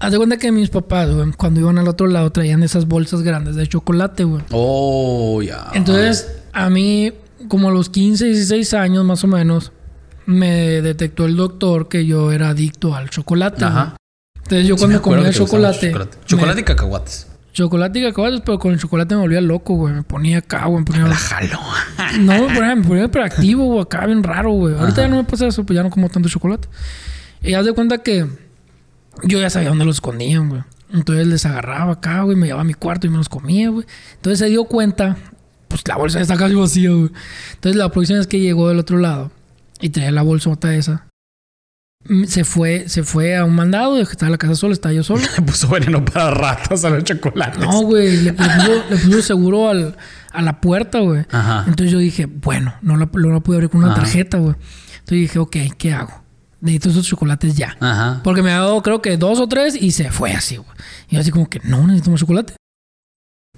Haz 0.00 0.12
de 0.12 0.18
cuenta 0.18 0.36
que 0.38 0.52
mis 0.52 0.70
papás, 0.70 1.10
güey, 1.10 1.32
cuando 1.32 1.60
iban 1.60 1.78
al 1.78 1.88
otro 1.88 2.06
lado 2.06 2.30
traían 2.30 2.62
esas 2.62 2.86
bolsas 2.86 3.22
grandes 3.22 3.56
de 3.56 3.66
chocolate, 3.66 4.24
güey. 4.24 4.42
oh, 4.50 5.40
ya. 5.42 5.68
Entonces, 5.72 6.28
a 6.52 6.68
mí, 6.68 7.12
como 7.48 7.68
a 7.68 7.72
los 7.72 7.88
15, 7.88 8.26
16 8.26 8.74
años 8.74 9.04
más 9.04 9.24
o 9.24 9.26
menos, 9.26 9.72
me 10.26 10.82
detectó 10.82 11.24
el 11.24 11.36
doctor 11.36 11.88
que 11.88 12.04
yo 12.04 12.32
era 12.32 12.50
adicto 12.50 12.94
al 12.94 13.10
chocolate. 13.10 13.64
Ajá. 13.64 13.96
Entonces, 14.36 14.66
yo 14.66 14.76
Sí 14.76 14.80
cuando 14.80 15.02
comía 15.02 15.30
chocolate. 15.32 15.92
Chocolate, 15.92 16.18
Chocolate 16.26 16.60
y 16.60 16.64
cacahuates. 16.64 17.26
Chocolate 17.52 17.98
y 17.98 18.02
cacahuates, 18.02 18.42
pero 18.44 18.58
con 18.58 18.72
el 18.72 18.78
chocolate 18.78 19.14
me 19.14 19.22
volvía 19.22 19.40
loco, 19.40 19.74
güey. 19.74 19.94
Me 19.94 20.02
ponía 20.02 20.38
acá, 20.38 20.66
güey. 20.66 20.80
Me 20.80 20.84
ponía... 20.84 21.06
La 21.06 21.16
jalo. 21.16 21.58
No, 22.20 22.48
me 22.48 22.54
ponía, 22.54 22.76
me 22.76 22.84
ponía 22.84 23.04
hiperactivo, 23.04 23.64
güey. 23.64 23.80
Acá 23.80 24.06
bien 24.06 24.22
raro, 24.22 24.50
güey. 24.50 24.74
Ahorita 24.74 25.02
ya 25.02 25.08
no 25.08 25.16
me 25.16 25.24
pasa 25.24 25.46
eso, 25.46 25.64
pues 25.64 25.76
ya 25.76 25.82
no 25.82 25.90
como 25.90 26.08
tanto 26.08 26.28
chocolate. 26.28 26.68
Y 27.42 27.54
haz 27.54 27.64
de 27.64 27.72
cuenta 27.72 27.98
que 27.98 28.26
yo 29.24 29.40
ya 29.40 29.50
sabía 29.50 29.70
dónde 29.70 29.84
los 29.84 29.96
escondían, 29.96 30.48
güey. 30.48 30.62
Entonces 30.92 31.26
les 31.26 31.46
agarraba 31.46 31.94
acá, 31.94 32.22
güey. 32.22 32.36
Me 32.36 32.46
llevaba 32.46 32.62
a 32.62 32.64
mi 32.64 32.74
cuarto 32.74 33.06
y 33.06 33.10
me 33.10 33.16
los 33.16 33.28
comía, 33.28 33.70
güey. 33.70 33.86
Entonces 34.16 34.38
se 34.38 34.46
dio 34.46 34.64
cuenta, 34.64 35.16
pues 35.68 35.82
la 35.88 35.96
bolsa 35.96 36.20
está 36.20 36.36
casi 36.36 36.54
vacía, 36.54 36.90
güey. 36.90 37.10
Entonces 37.54 37.76
la 37.76 37.90
próxima 37.90 38.18
vez 38.18 38.26
que 38.26 38.38
llegó 38.38 38.68
del 38.68 38.78
otro 38.78 38.98
lado 38.98 39.30
y 39.80 39.90
traía 39.90 40.10
la 40.10 40.22
bolsota 40.22 40.74
esa, 40.74 41.08
mm, 42.08 42.24
se 42.24 42.44
fue, 42.44 42.88
se 42.88 43.02
fue 43.02 43.36
a 43.36 43.44
un 43.44 43.54
mandado, 43.54 43.98
estaba 44.00 44.26
en 44.28 44.32
la 44.32 44.38
casa 44.38 44.54
sola, 44.54 44.72
estaba 44.72 44.92
yo 44.92 45.02
solo. 45.02 45.22
Le 45.36 45.42
puso 45.46 45.68
veneno 45.68 46.04
para 46.04 46.30
ratas 46.30 46.84
a 46.84 46.90
los 46.90 47.04
chocolates. 47.04 47.60
No, 47.60 47.82
güey, 47.82 48.22
le, 48.22 48.32
puso, 48.32 48.84
le 48.90 48.96
puso 48.96 49.22
seguro 49.22 49.68
al, 49.68 49.96
a 50.32 50.42
la 50.42 50.60
puerta, 50.60 51.00
güey. 51.00 51.24
Entonces 51.66 51.90
yo 51.90 51.98
dije, 51.98 52.26
bueno, 52.26 52.74
no 52.82 52.96
la, 52.96 53.08
no 53.12 53.28
la 53.30 53.40
pude 53.40 53.56
abrir 53.56 53.70
con 53.70 53.82
una 53.82 53.92
Ajá. 53.92 54.02
tarjeta, 54.02 54.38
güey. 54.38 54.54
Entonces 54.98 55.18
dije, 55.18 55.38
ok, 55.38 55.56
¿qué 55.78 55.92
hago? 55.92 56.24
Necesito 56.60 56.90
esos 56.90 57.06
chocolates 57.06 57.54
ya. 57.56 57.76
Ajá. 57.80 58.20
Porque 58.24 58.42
me 58.42 58.50
ha 58.50 58.56
dado, 58.60 58.82
creo 58.82 59.02
que 59.02 59.16
dos 59.16 59.38
o 59.38 59.46
tres 59.46 59.80
y 59.80 59.92
se 59.92 60.10
fue 60.10 60.32
así, 60.32 60.56
güey. 60.56 60.70
Y 61.08 61.14
yo 61.14 61.20
así 61.20 61.30
como 61.30 61.48
que, 61.48 61.60
no, 61.64 61.86
necesito 61.86 62.10
más 62.10 62.20
chocolate. 62.20 62.54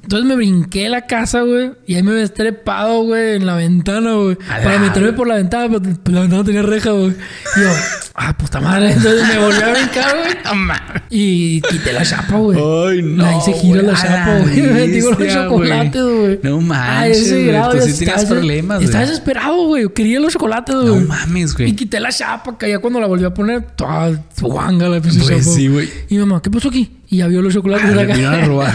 Entonces 0.09 0.27
me 0.27 0.37
brinqué 0.37 0.89
la 0.89 1.03
casa, 1.03 1.43
güey. 1.43 1.73
Y 1.87 1.97
ahí 1.97 2.03
me 2.03 2.13
había 2.13 2.27
trepado, 2.29 3.03
güey, 3.03 3.37
en 3.37 3.45
la 3.45 3.57
ventana, 3.57 4.15
güey. 4.15 4.37
Para 4.37 4.79
meterme 4.79 5.13
por 5.13 5.29
la 5.29 5.35
ventana, 5.35 5.67
pero 5.69 5.83
pues, 5.83 6.15
la 6.15 6.23
ventana 6.23 6.45
tenía 6.45 6.63
reja, 6.63 6.93
güey. 6.93 7.09
Y 7.11 7.61
yo, 7.61 7.69
ah, 8.15 8.35
puta 8.39 8.59
madre. 8.59 8.93
Entonces 8.97 9.29
me 9.29 9.39
volví 9.39 9.61
a 9.61 9.69
brincar, 9.71 10.17
güey. 10.17 10.35
Mames. 10.57 11.03
Y 11.11 11.61
quité 11.61 11.93
la 11.93 12.05
chapa, 12.07 12.37
güey. 12.39 12.57
Ay, 12.59 13.03
no. 13.03 13.23
La 13.23 13.37
hice 13.37 13.53
gira 13.53 13.83
la 13.83 13.93
chapa, 13.95 14.39
güey. 14.39 14.63
Me 14.63 15.01
con 15.03 15.19
los 15.25 15.35
chocolates, 15.35 16.03
güey. 16.03 16.41
No 16.43 16.57
Ah, 16.57 16.61
manches. 16.63 17.19
ese 17.19 17.35
güey. 17.35 17.47
grado 17.49 17.71
Tú 17.73 17.81
sí 17.83 17.99
tenías 17.99 18.23
estaba- 18.23 18.29
problemas, 18.41 18.83
Estaba 18.83 19.05
güey. 19.05 19.11
desesperado, 19.11 19.67
güey. 19.67 19.89
Quería 19.95 20.21
los 20.21 20.33
chocolates, 20.33 20.75
güey. 20.75 20.87
No 20.87 21.07
mames, 21.07 21.51
Y 21.53 21.55
güey. 21.55 21.77
quité 21.77 22.01
la 22.01 22.09
chapa, 22.11 22.57
que 22.57 22.71
ya 22.71 22.79
cuando 22.79 22.99
la 22.99 23.09
volví 23.09 23.27
a 23.27 23.35
poner, 23.35 23.61
toda 23.77 24.19
guanga 24.41 24.89
la 24.89 25.03
pinche 25.03 25.21
Pues 25.21 25.45
sí, 25.55 25.69
güey. 25.69 25.87
Y 26.09 26.15
mi 26.15 26.21
mamá, 26.21 26.41
¿qué 26.41 26.51
pasó 26.51 26.69
aquí? 26.71 26.93
Y 27.11 27.19
ya 27.19 27.27
vio 27.27 27.43
los 27.43 27.53
chocolates 27.53 27.85
Ah, 27.85 27.89
de 27.91 27.95
la 27.95 28.03
vinieron 28.05 28.35
a 28.63 28.65
cara. 28.65 28.73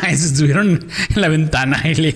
Se 0.16 0.26
estuvieron 0.26 0.86
en 1.14 1.20
la 1.20 1.28
ventana 1.28 1.82
y 1.84 1.94
le... 1.94 2.08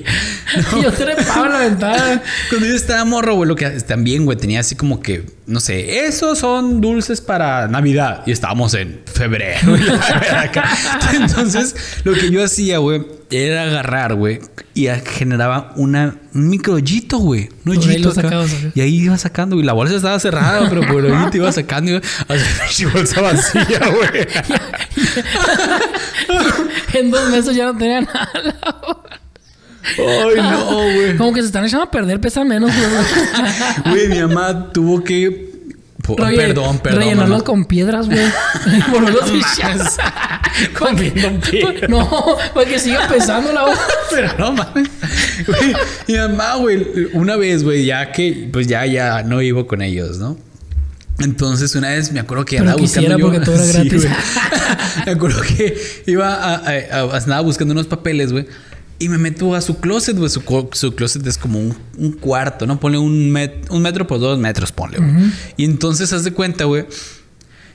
Y 0.77 0.83
yo 0.83 0.93
trepaba 0.93 1.47
en 1.47 1.53
la 1.53 1.59
ventana. 1.59 2.23
Cuando 2.49 2.67
yo 2.67 2.75
estaba 2.75 3.05
morro, 3.05 3.35
güey, 3.35 3.49
lo 3.49 3.57
que 3.57 3.69
también, 3.83 4.25
güey, 4.25 4.39
tenía 4.39 4.61
así 4.61 4.77
como 4.77 5.01
que, 5.01 5.25
no 5.47 5.61
sé, 5.61 6.07
esos 6.07 6.39
son 6.39 6.81
dulces 6.81 7.21
para 7.21 7.69
Navidad. 7.69 8.23
Y 8.27 8.33
estábamos 8.33 8.75
en 8.75 9.01
febrero. 9.07 9.77
Entonces, 11.15 11.75
lo 12.05 12.15
que 12.15 12.31
yo 12.31 12.45
hacía, 12.45 12.79
güey, 12.79 13.03
era 13.31 13.63
agarrar, 13.65 14.15
güey, 14.15 14.41
y 14.75 14.87
generaba 15.05 15.73
una, 15.77 16.17
un 16.35 16.49
microllito, 16.49 17.19
güey. 17.19 17.49
Un 17.65 17.73
hoyito. 17.73 18.13
Y 18.75 18.81
ahí 18.81 18.97
iba 19.01 19.17
sacando, 19.19 19.57
y 19.57 19.63
la 19.63 19.73
bolsa 19.73 19.97
estaba 19.97 20.19
cerrada, 20.19 20.69
pero 20.69 20.87
por 20.87 21.05
ahí 21.05 21.31
te 21.31 21.39
iba 21.39 21.51
sacando 21.51 21.91
y 21.91 21.95
iba 21.95 22.03
a 22.29 22.33
hacer 22.35 22.89
bolsa 22.89 23.21
vacía, 23.21 23.81
güey. 23.91 24.27
En 26.95 27.11
dos 27.11 27.29
meses 27.31 27.55
ya 27.57 27.67
no 27.67 27.77
tenía 27.79 28.01
nada. 28.03 28.31
Ay, 29.99 30.37
no, 30.43 30.67
güey. 30.75 31.17
Como 31.17 31.33
que 31.35 31.41
se 31.41 31.47
están 31.47 31.65
echando 31.65 31.85
a 31.85 31.91
perder, 31.91 32.21
pesan 32.21 32.49
menos. 32.49 32.71
güey. 32.75 33.95
Güey, 33.95 34.09
mi 34.09 34.21
mamá 34.27 34.71
tuvo 34.73 35.03
que. 35.05 35.53
Relle- 36.07 36.37
perdón, 36.37 36.79
perdón. 36.81 37.01
Rellenarlos 37.01 37.43
con 37.45 37.65
piedras, 37.65 38.07
güey. 38.07 38.21
Volverlos 38.93 39.23
a 39.23 39.27
No 39.27 39.35
echar. 39.39 39.77
mames. 39.79 39.97
Comiendo 40.79 41.29
un 41.29 41.41
pie. 41.41 41.81
No, 41.89 42.37
para 42.55 42.69
que 42.69 42.79
siga 42.79 43.09
pesando 43.09 43.53
la 43.53 43.63
bolsa. 43.63 43.83
Pero 44.11 44.33
no 44.39 44.53
mames. 44.53 44.89
Mi 46.07 46.15
mamá, 46.17 46.57
güey, 46.57 46.87
una 47.15 47.37
vez, 47.37 47.65
güey, 47.65 47.87
ya 47.87 48.13
que, 48.13 48.49
pues 48.53 48.67
ya, 48.67 48.85
ya 48.87 49.23
no 49.23 49.39
vivo 49.39 49.67
con 49.67 49.81
ellos, 49.83 50.19
¿no? 50.19 50.37
Entonces, 51.19 51.75
una 51.77 51.91
vez 51.91 52.11
me 52.13 52.21
acuerdo 52.21 52.45
que 52.45 52.57
Pero 52.57 52.71
andaba 52.71 52.81
buscando. 52.83 53.19
yo- 53.19 53.25
porque 53.25 53.41
todo 53.41 53.55
era 53.55 53.65
Sí, 53.83 53.89
gratis. 53.89 54.03
güey. 54.05 54.15
me 55.07 55.13
acuerdo 55.13 55.41
que 55.43 55.77
iba 56.07 56.35
a, 56.35 56.55
a- 56.57 57.01
a- 57.13 57.17
andaba 57.17 57.41
buscando 57.43 57.73
unos 57.73 57.87
papeles, 57.87 58.33
güey. 58.33 58.47
Y 58.99 59.09
me 59.09 59.19
meto 59.19 59.55
a 59.55 59.61
su 59.61 59.79
closet, 59.79 60.17
güey. 60.17 60.29
Su, 60.31 60.43
su 60.73 60.95
closet 60.95 61.27
es 61.27 61.37
como 61.39 61.59
un, 61.61 61.77
un 61.99 62.13
cuarto, 62.13 62.67
¿no? 62.67 62.79
Ponle 62.81 62.99
un, 62.99 63.31
met- 63.33 63.69
un 63.71 63.83
metro 63.83 64.07
por 64.07 64.19
dos 64.21 64.39
metros, 64.39 64.73
ponle, 64.73 64.99
güey. 64.99 65.11
Y 65.57 65.65
entonces, 65.65 66.13
haz 66.13 66.25
de 66.25 66.33
cuenta, 66.33 66.65
güey. 66.65 66.87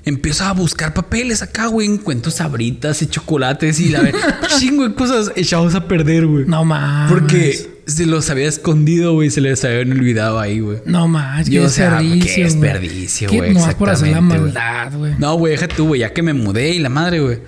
Empiezo 0.05 0.45
a 0.45 0.53
buscar 0.53 0.93
papeles 0.93 1.41
acá, 1.41 1.67
güey. 1.67 1.87
Encuentro 1.87 2.31
sabritas 2.31 3.01
y 3.01 3.07
chocolates 3.07 3.79
y 3.81 3.89
la 3.89 4.09
chingo 4.59 4.87
de 4.87 4.95
cosas 4.95 5.31
echados 5.35 5.75
a 5.75 5.87
perder, 5.87 6.25
güey. 6.25 6.45
No 6.45 6.63
más. 6.63 7.11
Porque 7.11 7.78
se 7.89 8.05
los 8.05 8.29
había 8.29 8.47
escondido, 8.47 9.13
güey. 9.13 9.29
Se 9.29 9.41
les 9.41 9.63
habían 9.65 9.91
olvidado 9.91 10.39
ahí, 10.39 10.59
güey. 10.59 10.79
No 10.85 11.07
más, 11.07 11.45
qué 11.47 11.55
Yo, 11.55 11.65
o 11.65 11.69
sea, 11.69 11.99
desperdicio. 12.01 12.35
qué 12.35 12.43
desperdicio, 12.43 13.29
güey, 13.29 13.53
No 13.53 13.77
por 13.77 13.89
hacer 13.89 14.09
la 14.09 14.21
maldad, 14.21 14.93
güey. 14.93 15.13
No, 15.17 15.35
güey, 15.35 15.51
deja 15.53 15.67
tú, 15.67 15.87
güey. 15.87 16.01
Ya 16.01 16.13
que 16.13 16.21
me 16.21 16.33
mudé 16.33 16.69
y 16.71 16.79
la 16.79 16.89
madre, 16.89 17.19
güey. 17.19 17.39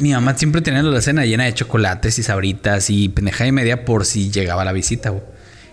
Mi 0.00 0.12
mamá 0.12 0.36
siempre 0.38 0.60
tenía 0.62 0.82
la 0.82 1.00
cena 1.00 1.24
llena 1.26 1.44
de 1.44 1.54
chocolates 1.54 2.18
y 2.18 2.22
sabritas 2.22 2.88
y 2.88 3.08
pendeja 3.08 3.46
y 3.46 3.52
media 3.52 3.84
por 3.84 4.04
si 4.04 4.30
llegaba 4.30 4.64
la 4.64 4.72
visita, 4.72 5.10
güey. 5.10 5.22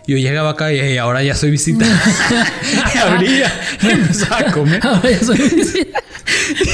Yo 0.05 0.17
llegaba 0.17 0.49
acá 0.49 0.73
y 0.73 0.97
ahora 0.97 1.23
ya 1.23 1.33
soy 1.35 1.51
visita. 1.51 1.85
y 1.85 2.97
abría 2.97 3.51
y 3.81 3.89
empezaba 3.89 4.39
a 4.39 4.51
comer. 4.51 4.79
Ahora 4.85 5.09
ya 5.09 5.19
soy 5.23 5.39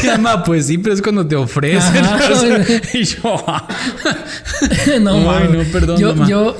Y 0.03 0.07
mamá, 0.07 0.43
pues 0.43 0.65
sí, 0.65 0.79
pero 0.79 0.95
es 0.95 1.01
cuando 1.01 1.27
te 1.27 1.35
ofrecen. 1.35 2.03
Ajá, 2.05 2.29
y 2.93 3.03
yo, 3.03 3.21
no, 5.01 5.31
Ay, 5.31 5.49
no, 5.51 5.63
perdón, 5.71 5.99
Yo, 5.99 6.15
mamá. 6.15 6.27
yo, 6.27 6.57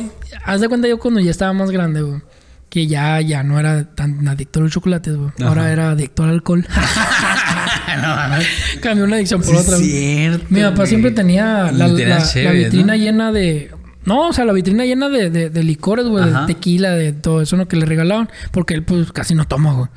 haz 0.54 0.62
de 0.62 0.68
cuenta 0.70 0.88
yo 0.88 0.98
cuando 1.00 1.20
ya 1.20 1.32
estaba 1.32 1.54
más 1.54 1.72
grande, 1.72 2.02
güey. 2.02 2.22
Que 2.70 2.86
ya, 2.86 3.20
ya 3.22 3.42
no 3.44 3.60
era 3.60 3.96
tan 3.96 4.28
adicto 4.28 4.60
a 4.60 4.64
los 4.64 4.72
chocolates, 4.72 5.16
güey. 5.16 5.32
Ahora 5.42 5.72
era 5.72 5.92
adicto 5.92 6.24
al 6.24 6.30
alcohol. 6.30 6.68
no. 8.02 8.82
Cambió 8.82 9.06
una 9.06 9.16
adicción 9.16 9.42
por 9.42 9.50
Sí, 9.52 9.58
otra. 9.58 9.78
cierto, 9.78 10.46
Mi 10.50 10.62
papá 10.62 10.76
güey. 10.76 10.88
siempre 10.88 11.12
tenía 11.12 11.72
la, 11.72 11.88
vitrina 11.88 12.94
¿no? 12.94 12.96
llena 12.96 13.32
de. 13.32 13.72
No, 14.06 14.30
o 14.30 14.34
sea, 14.34 14.46
la 14.46 14.54
vitrina 14.54 14.86
llena 14.86 15.10
de, 15.10 15.30
de- 15.30 15.50
de 15.50 15.64
licores, 15.64 16.06
güey, 16.06 16.26
de 16.26 16.38
tequila, 16.48 16.92
de 16.92 17.12
todo 17.14 17.42
eso 17.42 17.58
¿no? 17.58 17.68
que 17.68 17.76
le 17.76 17.86
regalaban, 17.86 18.30
porque 18.52 18.74
él, 18.74 18.84
pues, 18.84 19.12
casi 19.12 19.36
no 19.36 19.46
toma, 19.46 19.74
güey. 19.74 19.88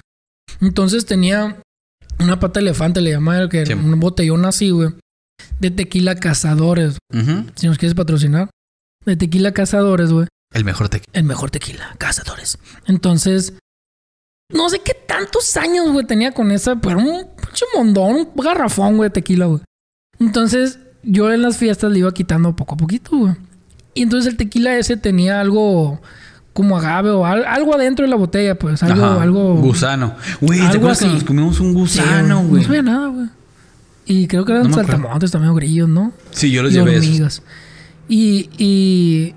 Entonces 0.61 1.07
tenía 1.07 1.57
una 2.19 2.39
pata 2.41 2.61
de 2.61 2.67
elefante, 2.67 3.01
le 3.01 3.11
llamaba, 3.11 3.49
que 3.49 3.59
era 3.59 3.67
Sí. 3.69 3.73
un 3.75 3.99
botellón 4.01 4.45
así, 4.45 4.71
güey, 4.71 4.91
de 5.61 5.71
tequila 5.71 6.15
cazadores. 6.17 6.99
Ujú. 7.15 7.47
Si 7.55 7.67
nos 7.69 7.79
quieres 7.79 7.95
patrocinar, 7.95 8.51
de 9.07 9.17
tequila 9.17 9.53
cazadores, 9.53 10.11
güey. 10.13 10.27
El 10.53 10.65
mejor 10.65 10.89
te 10.89 11.03
El 11.13 11.25
mejor 11.25 11.51
tequila, 11.51 11.95
cazadores. 11.99 12.59
Entonces, 12.87 13.55
no 14.53 14.69
sé 14.69 14.81
qué 14.85 14.93
tantos 14.95 15.57
años, 15.57 15.91
güey, 15.93 16.07
tenía 16.07 16.33
con 16.33 16.51
esa, 16.51 16.77
pero 16.77 16.99
un 16.99 17.27
pinche 17.37 17.65
mondón, 17.75 18.29
un 18.35 18.43
garrafón, 18.45 18.97
güey, 18.97 19.09
de 19.09 19.15
tequila, 19.15 19.47
güey. 19.47 19.61
Entonces, 20.21 20.79
yo 21.03 21.33
en 21.33 21.43
las 21.43 21.57
fiestas 21.57 21.91
le 21.91 22.01
iba 22.01 22.13
quitando 22.13 22.55
poco 22.55 22.75
a 22.75 22.77
poquito, 22.77 23.17
güey. 23.17 23.35
Y 23.95 24.03
entonces 24.03 24.31
el 24.33 24.37
tequila 24.37 24.77
ese 24.77 24.97
tenía 24.97 25.41
algo 25.41 26.01
como 26.53 26.77
agave 26.77 27.11
o 27.11 27.25
al- 27.27 27.45
algo 27.47 27.75
adentro 27.75 28.05
de 28.05 28.11
la 28.11 28.17
botella, 28.17 28.59
pues, 28.59 28.83
algo, 28.83 29.05
Ajá. 29.05 29.23
algo. 29.23 29.55
Gusano. 29.57 30.15
Güey, 30.41 30.61
¿te 30.71 30.77
acuerdas 30.77 30.99
que 30.99 31.07
nos 31.07 31.25
comimos 31.25 31.61
un 31.61 31.69
Sí, 31.69 31.75
gusano, 31.75 32.43
No 32.43 32.49
güey? 32.49 32.65
sabía 32.65 32.83
nada, 32.83 33.09
güey. 33.09 33.27
Y 34.05 34.27
creo 34.27 34.45
que 34.45 34.53
eran 34.53 34.69
No 34.69 34.75
saltamontes 34.75 35.31
también, 35.31 35.51
o 35.53 35.55
grillos, 35.55 35.89
¿no? 35.89 36.13
Sí, 36.33 36.51
yo 36.51 36.63
los 36.63 36.73
y 36.73 36.75
llevé 36.75 36.93
esos. 36.97 37.07
hormigas. 37.07 37.43
Y, 38.09 38.51
y 38.59 39.35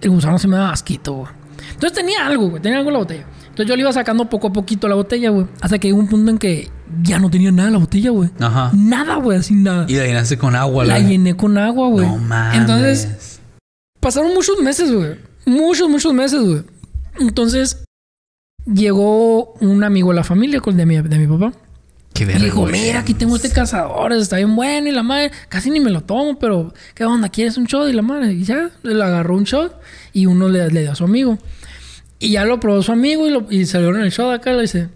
el 0.00 0.10
gusano 0.10 0.38
se 0.38 0.48
me 0.48 0.56
daba 0.56 0.72
asquito, 0.72 1.12
güey. 1.14 1.32
Entonces 1.72 1.98
tenía 1.98 2.26
algo, 2.26 2.50
güey. 2.50 2.62
Tenía 2.62 2.78
algo 2.78 2.90
en 2.90 2.94
la 2.94 2.98
botella. 3.00 3.26
Entonces 3.48 3.66
yo 3.66 3.76
le 3.76 3.82
iba 3.82 3.92
sacando 3.92 4.28
poco 4.28 4.48
a 4.48 4.52
poquito 4.52 4.88
la 4.88 4.94
botella, 4.94 5.30
güey. 5.30 5.46
Hasta 5.60 5.78
que 5.78 5.88
llegó 5.88 5.98
un 5.98 6.08
punto 6.08 6.30
en 6.30 6.38
que 6.38 6.70
ya 7.02 7.18
no 7.18 7.30
tenía 7.30 7.50
nada 7.52 7.68
en 7.68 7.74
la 7.74 7.78
botella, 7.80 8.10
güey. 8.10 8.30
Ajá. 8.38 8.70
Nada, 8.74 9.16
güey, 9.16 9.38
así 9.38 9.54
nada. 9.54 9.86
Y 9.88 9.96
la 9.96 10.06
llenaste 10.06 10.38
con 10.38 10.54
agua, 10.54 10.84
La 10.84 10.98
la 10.98 11.06
llené 11.06 11.36
con 11.36 11.56
agua, 11.58 11.88
güey. 11.88 12.06
No 12.06 12.18
mames. 12.18 12.58
Entonces 12.58 13.40
pasaron 14.00 14.34
muchos 14.34 14.58
meses, 14.60 14.92
güey. 14.92 15.16
Muchos, 15.46 15.88
muchos 15.88 16.12
meses, 16.12 16.40
güey. 16.42 16.62
Entonces 17.18 17.84
llegó 18.66 19.54
un 19.54 19.84
amigo 19.84 20.10
de 20.10 20.16
la 20.16 20.24
familia, 20.24 20.60
con 20.60 20.76
de 20.76 20.86
mi, 20.86 21.00
de 21.00 21.18
mi 21.18 21.26
papá. 21.26 21.56
Qué 22.16 22.24
vergüenza. 22.24 22.72
mira, 22.72 23.00
aquí 23.00 23.14
tengo 23.14 23.36
este 23.36 23.50
cazador, 23.50 24.12
está 24.12 24.36
bien 24.36 24.56
bueno. 24.56 24.88
Y 24.88 24.92
la 24.92 25.02
madre, 25.02 25.30
casi 25.48 25.70
ni 25.70 25.80
me 25.80 25.90
lo 25.90 26.00
tomo, 26.00 26.38
pero 26.38 26.72
¿qué 26.94 27.04
onda? 27.04 27.28
¿Quieres 27.28 27.56
un 27.58 27.64
shot? 27.64 27.88
Y 27.88 27.92
la 27.92 28.02
madre, 28.02 28.32
y 28.32 28.44
ya, 28.44 28.70
le 28.82 29.02
agarró 29.02 29.36
un 29.36 29.44
shot 29.44 29.78
y 30.12 30.26
uno 30.26 30.48
le, 30.48 30.70
le 30.70 30.82
dio 30.82 30.92
a 30.92 30.94
su 30.94 31.04
amigo. 31.04 31.38
Y 32.18 32.30
ya 32.30 32.44
lo 32.44 32.58
probó 32.58 32.82
su 32.82 32.92
amigo 32.92 33.26
y, 33.26 33.30
lo, 33.30 33.46
y 33.50 33.66
salió 33.66 33.90
en 33.90 34.00
el 34.00 34.10
shot 34.10 34.34
acá 34.34 34.52
le 34.52 34.62
dice, 34.62 34.88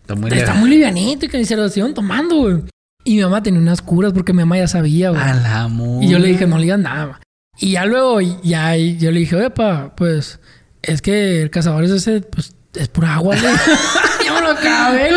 Está 0.00 0.14
muy 0.14 0.32
está 0.32 0.54
muy 0.54 0.70
livianito 0.70 1.26
y 1.26 1.28
que 1.28 1.44
se 1.44 1.56
lo 1.56 1.68
siguieron 1.68 1.94
tomando, 1.94 2.36
güey. 2.36 2.56
Y 3.04 3.16
mi 3.16 3.22
mamá 3.22 3.42
tenía 3.42 3.60
unas 3.60 3.82
curas 3.82 4.12
porque 4.12 4.32
mi 4.32 4.40
mamá 4.40 4.58
ya 4.58 4.68
sabía, 4.68 5.10
güey. 5.10 5.22
A 5.22 5.34
la 5.34 5.70
Y 6.00 6.08
yo 6.08 6.18
le 6.18 6.28
dije, 6.28 6.46
no 6.46 6.56
le 6.56 6.64
digas 6.64 6.78
nada. 6.78 7.20
Y 7.58 7.72
ya 7.72 7.84
luego, 7.84 8.20
ya 8.20 8.76
yo 8.76 9.10
le 9.10 9.20
dije, 9.20 9.36
oye, 9.36 9.50
pa, 9.50 9.94
pues 9.96 10.40
es 10.82 11.02
que 11.02 11.42
el 11.42 11.50
cazador 11.50 11.84
es 11.84 11.90
ese, 11.90 12.20
pues 12.22 12.54
es 12.74 12.88
pura 12.88 13.14
agua, 13.16 13.36
güey. 13.40 13.54
me 14.34 14.40
lo 14.40 14.50
acabé. 14.50 15.10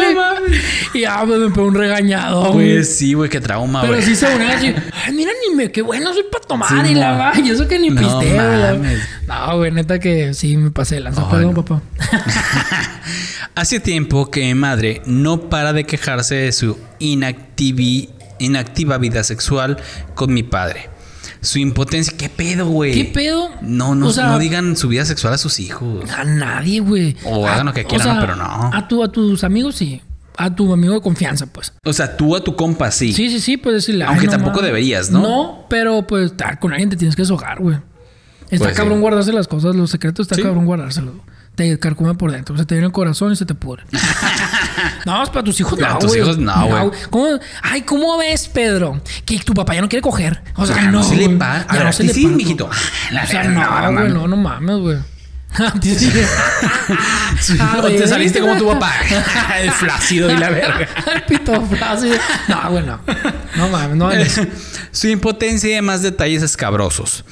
Y 0.94 1.02
ya, 1.02 1.24
pues 1.26 1.40
me 1.40 1.50
pegó 1.50 1.68
un 1.68 1.76
regañado. 1.76 2.52
Pues 2.54 2.98
sí, 2.98 3.14
güey, 3.14 3.30
qué 3.30 3.42
trauma, 3.42 3.82
Pero 3.82 3.94
güey. 3.94 4.06
sí 4.06 4.16
se 4.16 4.34
unían 4.34 4.52
así, 4.52 4.74
ay, 5.06 5.14
mira, 5.14 5.32
ni 5.50 5.56
me, 5.56 5.72
qué 5.72 5.82
bueno 5.82 6.14
soy 6.14 6.24
para 6.32 6.46
tomar 6.46 6.70
Sí, 6.86 6.92
y 6.92 6.96
la 6.96 7.12
va. 7.18 7.34
Y 7.40 7.50
eso 7.50 7.68
que 7.68 7.78
ni 7.80 7.90
No 7.90 8.02
pisteo, 8.02 8.38
mames. 8.38 9.00
No, 9.28 9.58
güey, 9.58 9.72
neta 9.72 10.00
que 10.00 10.34
sí 10.34 10.56
me 10.58 10.72
pasé 10.72 10.96
de 10.96 11.02
lanza. 11.02 11.22
Ay, 11.24 11.28
Perdón, 11.32 11.54
no. 11.56 11.66
papá. 11.66 11.82
Hace 13.56 13.80
tiempo 13.80 14.30
que 14.32 14.42
mi 14.42 14.54
madre 14.54 15.02
no 15.06 15.50
para 15.50 15.72
de 15.74 15.86
quejarse 15.86 16.36
de 16.36 16.52
su 16.52 16.78
inactivi- 17.00 18.10
inactiva 18.40 18.98
vida 18.98 19.24
sexual 19.24 19.78
con 20.14 20.34
mi 20.34 20.44
padre. 20.44 20.90
Su 21.46 21.60
impotencia. 21.60 22.16
¿Qué 22.18 22.28
pedo, 22.30 22.68
güey? 22.68 22.94
¿Qué 22.94 23.06
pedo? 23.06 23.50
No, 23.62 23.96
no, 23.96 24.08
O 24.08 24.12
sea, 24.12 24.28
no 24.28 24.40
digan 24.40 24.76
su 24.76 24.88
vida 24.90 25.06
sexual 25.06 25.34
a 25.34 25.38
sus 25.38 25.60
hijos. 25.60 26.10
A 26.12 26.24
nadie, 26.24 26.80
güey. 26.82 27.16
O 27.24 27.48
hagan 27.48 27.68
lo 27.68 27.74
que 27.74 27.86
quieran, 27.86 28.20
pero 28.20 28.36
no. 28.36 28.72
A, 28.74 28.88
tu, 28.88 29.04
a 29.04 29.12
tus 29.12 29.44
amigos 29.44 29.76
sí. 29.76 30.02
A 30.38 30.54
tu 30.54 30.74
amigo 30.74 30.94
de 30.96 31.02
confianza, 31.02 31.46
pues. 31.46 31.72
O 31.86 31.94
sea, 31.94 32.18
tú 32.18 32.36
a 32.36 32.44
tu 32.44 32.56
compa 32.56 32.92
sí. 32.92 33.14
Sí, 33.14 33.30
sí, 33.30 33.40
sí, 33.40 33.56
puedes 33.58 33.84
decirle. 33.84 34.04
Aunque 34.04 34.22
"Ay, 34.22 34.26
no 34.26 34.32
tampoco 34.32 34.56
mames". 34.58 34.66
deberías, 34.68 35.10
¿no? 35.10 35.22
No, 35.22 35.66
pero 35.70 36.06
pues 36.08 36.34
con 36.60 36.72
alguien 36.74 36.90
te 36.90 36.98
tienes 36.98 37.16
que 37.16 37.22
deshogar, 37.22 37.60
güey. 37.62 37.78
Está 38.50 38.66
Pues, 38.66 38.76
cabrón 38.78 38.98
sí. 38.98 39.02
guardarse 39.02 39.32
las 39.34 39.48
cosas, 39.48 39.76
los 39.76 39.90
secretos 39.90 40.26
está 40.26 40.36
Sí. 40.36 40.42
cabrón 40.44 40.66
guardárselos. 40.66 41.14
Te 41.56 41.80
carcome 41.80 42.16
por 42.16 42.34
dentro, 42.34 42.58
se 42.58 42.66
te 42.66 42.76
viene 42.76 42.88
el 42.88 42.92
corazón 42.92 43.32
y 43.32 43.38
se 43.38 43.46
te 43.46 43.56
pudre. 43.56 43.84
no, 45.06 45.24
es 45.24 45.30
para 45.30 45.44
tus 45.44 45.60
hijos 45.60 45.80
Para 45.80 45.94
no, 45.94 46.00
tus 46.00 46.10
güey. 46.10 46.22
hijos 46.22 46.38
no, 46.38 46.68
güey. 46.68 46.92
¿Cómo? 47.10 47.40
Ay, 47.62 47.82
¿cómo 47.82 48.18
ves, 48.18 48.48
Pedro? 48.48 49.02
Que 49.26 49.40
tu 49.40 49.54
papá 49.54 49.76
ya 49.76 49.82
no 49.82 49.90
quiere 49.90 50.02
coger. 50.02 50.42
O 50.56 50.66
sea, 50.66 50.76
Ya 50.76 50.84
no 50.84 51.00
no. 51.00 51.04
se 51.04 51.16
le 51.16 51.30
para. 51.30 51.66
Ya 51.74 51.84
no 51.84 51.94
se 51.94 52.04
le 52.04 52.14
sí, 52.14 52.24
para. 52.24 52.36
mijito. 52.36 52.70
La 53.12 53.24
O 53.24 53.28
sea, 53.28 53.44
no, 53.46 53.60
güey, 53.60 53.94
mames. 53.94 54.14
no, 54.14 54.28
no 54.28 54.36
mames, 54.38 54.78
güey. 54.78 54.98
A 55.58 55.72
ti 55.80 55.96
sí. 55.96 56.12
A 57.60 57.78
O 57.80 57.88
te 57.88 58.08
saliste 58.08 58.40
como 58.42 58.58
tu 58.58 58.68
papá. 58.68 58.94
El 59.62 59.72
flácido 59.72 60.30
y 60.30 60.38
la 60.38 60.50
verga. 60.50 60.88
El 61.16 61.24
pito 61.24 61.62
flácido. 61.66 62.18
No, 62.48 62.72
güey, 62.72 62.86
no. 62.86 63.00
No 63.56 63.70
mames, 63.70 63.96
no 63.96 64.12
eso. 64.12 64.42
Su 64.92 65.08
impotencia 65.08 65.70
y 65.70 65.74
demás 65.74 66.02
detalles 66.02 66.44
escabrosos. 66.44 67.24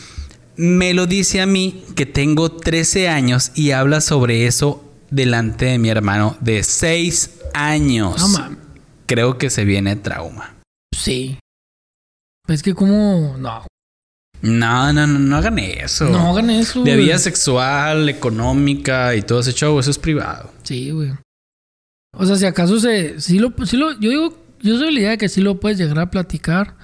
Me 0.55 0.93
lo 0.93 1.05
dice 1.07 1.41
a 1.41 1.45
mí 1.45 1.83
que 1.95 2.05
tengo 2.05 2.51
13 2.51 3.09
años 3.09 3.51
y 3.55 3.71
habla 3.71 4.01
sobre 4.01 4.45
eso 4.45 4.83
delante 5.13 5.65
de 5.65 5.79
mi 5.79 5.89
hermano 5.89 6.35
de 6.41 6.63
6 6.63 7.39
años. 7.53 8.19
No 8.19 8.27
mames. 8.29 8.59
Creo 9.05 9.37
que 9.37 9.49
se 9.49 9.63
viene 9.65 9.95
trauma. 9.95 10.55
Sí. 10.95 11.37
Pues 12.45 12.63
que 12.63 12.73
como... 12.73 13.37
No. 13.37 13.65
No, 14.41 14.91
no, 14.91 15.07
no, 15.07 15.19
no 15.19 15.37
hagan 15.37 15.59
eso. 15.59 16.09
No 16.09 16.31
hagan 16.31 16.49
eso, 16.49 16.83
De 16.83 16.97
vida 16.97 17.17
sexual, 17.17 18.09
económica 18.09 19.15
y 19.15 19.21
todo 19.21 19.39
ese 19.39 19.53
show, 19.53 19.79
eso 19.79 19.91
es 19.91 19.97
privado. 19.97 20.51
Sí, 20.63 20.91
güey. 20.91 21.11
O 22.17 22.25
sea, 22.25 22.35
si 22.35 22.45
acaso 22.45 22.79
se... 22.79 23.21
Sí 23.21 23.39
lo, 23.39 23.53
sí 23.65 23.77
lo, 23.77 23.91
yo 23.99 24.09
digo... 24.09 24.43
Yo 24.61 24.77
soy 24.77 24.93
la 24.93 24.99
idea 24.99 25.09
de 25.11 25.17
que 25.17 25.27
sí 25.27 25.41
lo 25.41 25.59
puedes 25.59 25.77
llegar 25.77 25.99
a 25.99 26.09
platicar. 26.09 26.77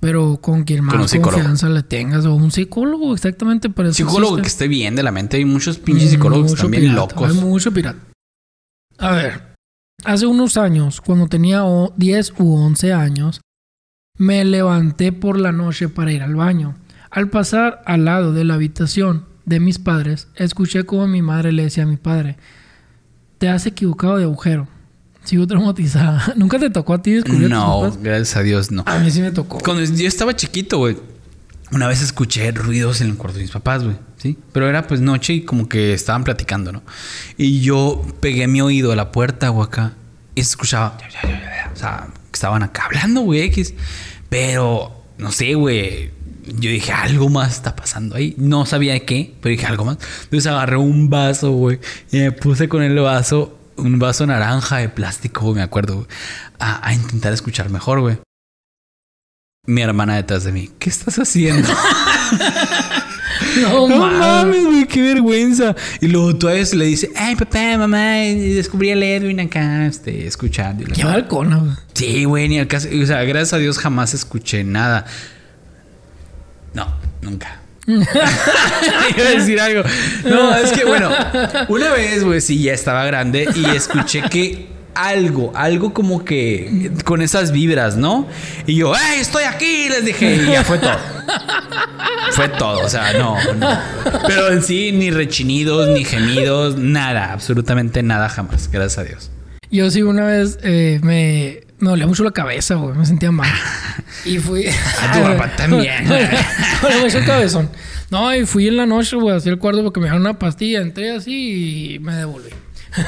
Pero 0.00 0.38
con 0.40 0.64
quien 0.64 0.82
más 0.84 1.12
Con 1.12 1.20
confianza 1.22 1.68
le 1.68 1.82
tengas. 1.82 2.24
O 2.24 2.34
un 2.34 2.50
psicólogo, 2.50 3.12
exactamente. 3.14 3.68
Para 3.68 3.90
eso 3.90 3.96
Psicólogo 3.98 4.36
que 4.38 4.48
esté 4.48 4.66
bien 4.66 4.96
de 4.96 5.02
la 5.02 5.12
mente. 5.12 5.36
Hay 5.36 5.44
muchos 5.44 5.78
pinches 5.78 6.10
psicólogos 6.10 6.52
están 6.52 6.70
bien 6.70 6.84
pirata, 6.84 7.00
locos. 7.14 7.30
Hay 7.30 7.36
mucho 7.36 7.70
pirata. 7.70 7.98
A 8.98 9.12
ver, 9.12 9.54
hace 10.04 10.26
unos 10.26 10.56
años, 10.56 11.00
cuando 11.00 11.26
tenía 11.28 11.64
o- 11.64 11.92
10 11.96 12.32
u 12.38 12.54
11 12.54 12.92
años, 12.94 13.40
me 14.16 14.44
levanté 14.44 15.12
por 15.12 15.38
la 15.38 15.52
noche 15.52 15.88
para 15.88 16.12
ir 16.12 16.22
al 16.22 16.34
baño. 16.34 16.76
Al 17.10 17.28
pasar 17.28 17.82
al 17.86 18.04
lado 18.06 18.32
de 18.32 18.44
la 18.44 18.54
habitación 18.54 19.26
de 19.44 19.60
mis 19.60 19.78
padres, 19.78 20.28
escuché 20.34 20.84
como 20.84 21.06
mi 21.08 21.22
madre 21.22 21.52
le 21.52 21.64
decía 21.64 21.82
a 21.82 21.86
mi 21.86 21.96
padre, 21.96 22.36
te 23.38 23.48
has 23.48 23.66
equivocado 23.66 24.16
de 24.16 24.24
agujero. 24.24 24.68
Sigo 25.24 25.46
traumatizada. 25.46 26.32
¿Nunca 26.36 26.58
te 26.58 26.70
tocó 26.70 26.94
a 26.94 27.02
ti 27.02 27.12
descubrir 27.12 27.46
a 27.46 27.48
tus 27.48 27.50
No, 27.58 27.80
papás? 27.82 28.02
gracias 28.02 28.36
a 28.36 28.42
Dios, 28.42 28.70
no. 28.70 28.82
A 28.86 28.98
mí 28.98 29.10
sí 29.10 29.20
me 29.20 29.30
tocó. 29.30 29.58
Cuando 29.58 29.82
yo 29.84 30.08
estaba 30.08 30.34
chiquito, 30.34 30.78
güey, 30.78 30.96
una 31.72 31.86
vez 31.86 32.02
escuché 32.02 32.50
ruidos 32.52 33.00
en 33.00 33.08
el 33.10 33.16
cuarto 33.16 33.36
de 33.38 33.42
mis 33.44 33.52
papás, 33.52 33.84
güey, 33.84 33.96
¿sí? 34.16 34.38
Pero 34.52 34.68
era 34.68 34.86
pues 34.86 35.00
noche 35.00 35.34
y 35.34 35.42
como 35.42 35.68
que 35.68 35.92
estaban 35.92 36.24
platicando, 36.24 36.72
¿no? 36.72 36.82
Y 37.36 37.60
yo 37.60 38.02
pegué 38.20 38.46
mi 38.48 38.60
oído 38.60 38.90
a 38.92 38.96
la 38.96 39.12
puerta, 39.12 39.50
güey, 39.50 39.66
acá 39.66 39.92
y 40.34 40.40
escuchaba, 40.40 40.96
o 41.72 41.76
sea, 41.76 42.08
estaban 42.32 42.62
acá 42.62 42.84
hablando, 42.86 43.20
güey, 43.22 43.42
X. 43.42 43.74
Pero, 44.28 45.04
no 45.18 45.32
sé, 45.32 45.54
güey. 45.54 46.10
Yo 46.58 46.70
dije, 46.70 46.90
algo 46.92 47.28
más 47.28 47.52
está 47.52 47.76
pasando 47.76 48.16
ahí. 48.16 48.34
No 48.38 48.64
sabía 48.66 48.98
qué, 49.04 49.34
pero 49.40 49.50
dije 49.52 49.66
algo 49.66 49.84
más. 49.84 49.98
Entonces 50.24 50.46
agarré 50.50 50.76
un 50.78 51.10
vaso, 51.10 51.52
güey, 51.52 51.78
y 52.10 52.18
me 52.18 52.32
puse 52.32 52.68
con 52.68 52.82
el 52.82 52.98
vaso, 52.98 53.58
un 53.80 53.98
vaso 53.98 54.26
naranja 54.26 54.78
de 54.78 54.88
plástico, 54.88 55.54
me 55.54 55.62
acuerdo, 55.62 56.06
a, 56.58 56.86
a 56.86 56.94
intentar 56.94 57.32
escuchar 57.32 57.70
mejor, 57.70 58.00
güey. 58.00 58.18
Mi 59.66 59.82
hermana 59.82 60.16
detrás 60.16 60.44
de 60.44 60.52
mí. 60.52 60.70
¿Qué 60.78 60.90
estás 60.90 61.18
haciendo? 61.18 61.68
No, 63.62 63.88
no 63.88 63.96
mames. 63.96 64.64
güey, 64.64 64.86
qué 64.86 65.02
vergüenza. 65.02 65.74
Y 66.00 66.08
luego 66.08 66.36
todavía 66.36 66.64
se 66.64 66.76
le 66.76 66.84
dice, 66.84 67.10
ay, 67.16 67.36
papá, 67.36 67.76
mamá, 67.78 68.22
y 68.24 68.52
descubrí 68.54 68.90
al 68.90 69.02
Edwin 69.02 69.40
acá, 69.40 69.86
este, 69.86 70.26
escuchando. 70.26 70.84
Qué 70.92 71.04
balcona, 71.04 71.56
güey. 71.56 71.72
Sí, 71.94 72.24
güey, 72.24 72.48
ni 72.48 72.58
al 72.58 72.68
caso. 72.68 72.88
O 73.02 73.06
sea, 73.06 73.22
gracias 73.24 73.54
a 73.54 73.58
Dios 73.58 73.78
jamás 73.78 74.14
escuché 74.14 74.62
nada. 74.62 75.06
No, 76.74 76.94
nunca. 77.22 77.59
Iba 79.16 79.26
a 79.26 79.30
decir 79.30 79.60
algo. 79.60 79.82
No, 80.24 80.54
es 80.56 80.72
que 80.72 80.84
bueno, 80.84 81.10
una 81.68 81.92
vez, 81.92 82.24
güey, 82.24 82.40
sí, 82.40 82.62
ya 82.62 82.72
estaba 82.72 83.04
grande 83.04 83.48
y 83.54 83.64
escuché 83.76 84.22
que 84.22 84.68
algo, 84.94 85.52
algo 85.54 85.92
como 85.92 86.24
que 86.24 86.90
con 87.04 87.22
esas 87.22 87.52
vibras, 87.52 87.96
¿no? 87.96 88.26
Y 88.66 88.76
yo, 88.76 88.94
¡ay, 88.94 89.20
estoy 89.20 89.44
aquí! 89.44 89.88
Les 89.88 90.04
dije, 90.04 90.36
y 90.36 90.46
ya 90.46 90.64
fue 90.64 90.78
todo. 90.78 90.98
Fue 92.32 92.48
todo, 92.48 92.84
o 92.84 92.88
sea, 92.88 93.12
no, 93.14 93.36
no. 93.54 93.78
Pero 94.26 94.52
en 94.52 94.62
sí, 94.62 94.92
ni 94.92 95.10
rechinidos, 95.10 95.88
ni 95.88 96.04
gemidos, 96.04 96.76
nada, 96.76 97.32
absolutamente 97.32 98.02
nada 98.02 98.28
jamás, 98.28 98.70
gracias 98.70 98.98
a 98.98 99.04
Dios. 99.04 99.30
Yo 99.70 99.90
sí 99.90 100.02
una 100.02 100.24
vez 100.24 100.58
eh, 100.62 100.98
me, 101.02 101.60
me 101.80 101.90
dolía 101.90 102.06
mucho 102.06 102.22
la 102.24 102.30
cabeza, 102.30 102.76
güey. 102.76 102.96
Me 102.96 103.04
sentía 103.06 103.30
mal. 103.32 103.50
Y 104.24 104.38
fui... 104.38 104.66
A 104.66 105.12
tu 105.12 105.22
papá 105.22 105.48
también. 105.56 106.06
me 106.08 106.18
dolía 106.82 106.98
mucho 107.02 107.18
el 107.18 107.24
cabezón. 107.24 107.70
No, 108.10 108.34
y 108.34 108.44
fui 108.44 108.68
en 108.68 108.76
la 108.76 108.84
noche, 108.86 109.16
güey, 109.16 109.34
hacia 109.36 109.50
el 109.50 109.58
cuarto 109.58 109.82
porque 109.82 109.98
me 110.00 110.06
dieron 110.06 110.20
una 110.20 110.38
pastilla. 110.38 110.80
Entré 110.80 111.12
así 111.16 111.94
y 111.94 111.98
me 112.00 112.14
devolví. 112.16 112.50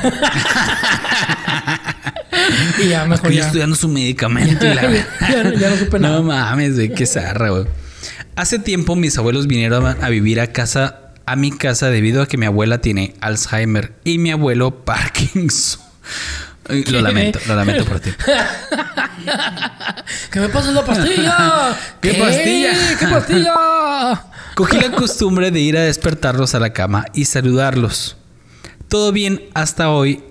y 2.82 2.88
ya 2.88 3.04
mejor 3.06 3.30
ya. 3.32 3.44
estudiando 3.46 3.76
su 3.76 3.88
medicamento 3.88 4.64
y 4.66 4.74
la 4.74 4.82
Ya 4.82 5.42
no- 5.44 5.52
ya 5.54 5.70
no 5.70 5.76
supe 5.76 5.98
nada. 5.98 6.16
No 6.16 6.22
mames, 6.22 6.74
güey, 6.76 6.94
qué 6.94 7.04
zarra, 7.06 7.50
güey. 7.50 7.64
Hace 8.36 8.58
tiempo 8.58 8.96
mis 8.96 9.18
abuelos 9.18 9.46
vinieron 9.46 9.84
a 10.02 10.08
vivir 10.08 10.40
a 10.40 10.46
casa, 10.48 11.12
a 11.26 11.36
mi 11.36 11.50
casa, 11.50 11.90
debido 11.90 12.22
a 12.22 12.26
que 12.26 12.38
mi 12.38 12.46
abuela 12.46 12.78
tiene 12.78 13.14
Alzheimer 13.20 13.92
y 14.04 14.18
mi 14.18 14.30
abuelo 14.30 14.84
Parkinson. 14.84 15.80
Lo 16.68 17.00
lamento, 17.00 17.38
lo 17.46 17.56
lamento 17.56 17.84
por 17.84 18.00
ti. 18.00 18.10
¿Qué 20.30 20.40
me 20.40 20.48
pasa 20.48 20.70
la 20.72 20.84
pastilla? 20.84 21.76
¿Qué 22.00 22.14
pastilla? 22.14 22.72
¿Qué 22.98 23.06
pastilla? 23.06 23.54
Cogí 24.54 24.78
la 24.78 24.90
costumbre 24.92 25.50
de 25.50 25.60
ir 25.60 25.76
a 25.76 25.82
despertarlos 25.82 26.54
a 26.54 26.60
la 26.60 26.72
cama 26.72 27.06
y 27.14 27.24
saludarlos. 27.24 28.16
Todo 28.88 29.12
bien 29.12 29.42
hasta 29.54 29.90
hoy 29.90 30.22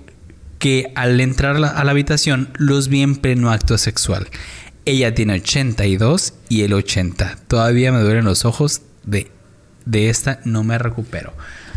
que 0.60 0.92
al 0.96 1.20
entrar 1.20 1.56
a 1.56 1.84
la 1.84 1.92
habitación 1.92 2.50
los 2.58 2.88
vi 2.88 3.02
en 3.02 3.16
pleno 3.16 3.52
acto 3.52 3.78
sexual. 3.78 4.28
Ella 4.86 5.14
tiene 5.14 5.34
82 5.34 6.34
y 6.50 6.62
él 6.64 6.74
80. 6.74 7.38
Todavía 7.48 7.92
me 7.92 8.00
duelen 8.02 8.26
los 8.26 8.46
ojos 8.46 8.82
de, 9.04 9.32
de 9.86 10.10
esta, 10.10 10.40
no 10.46 10.64
me 10.64 10.78
recupero. 10.78 11.34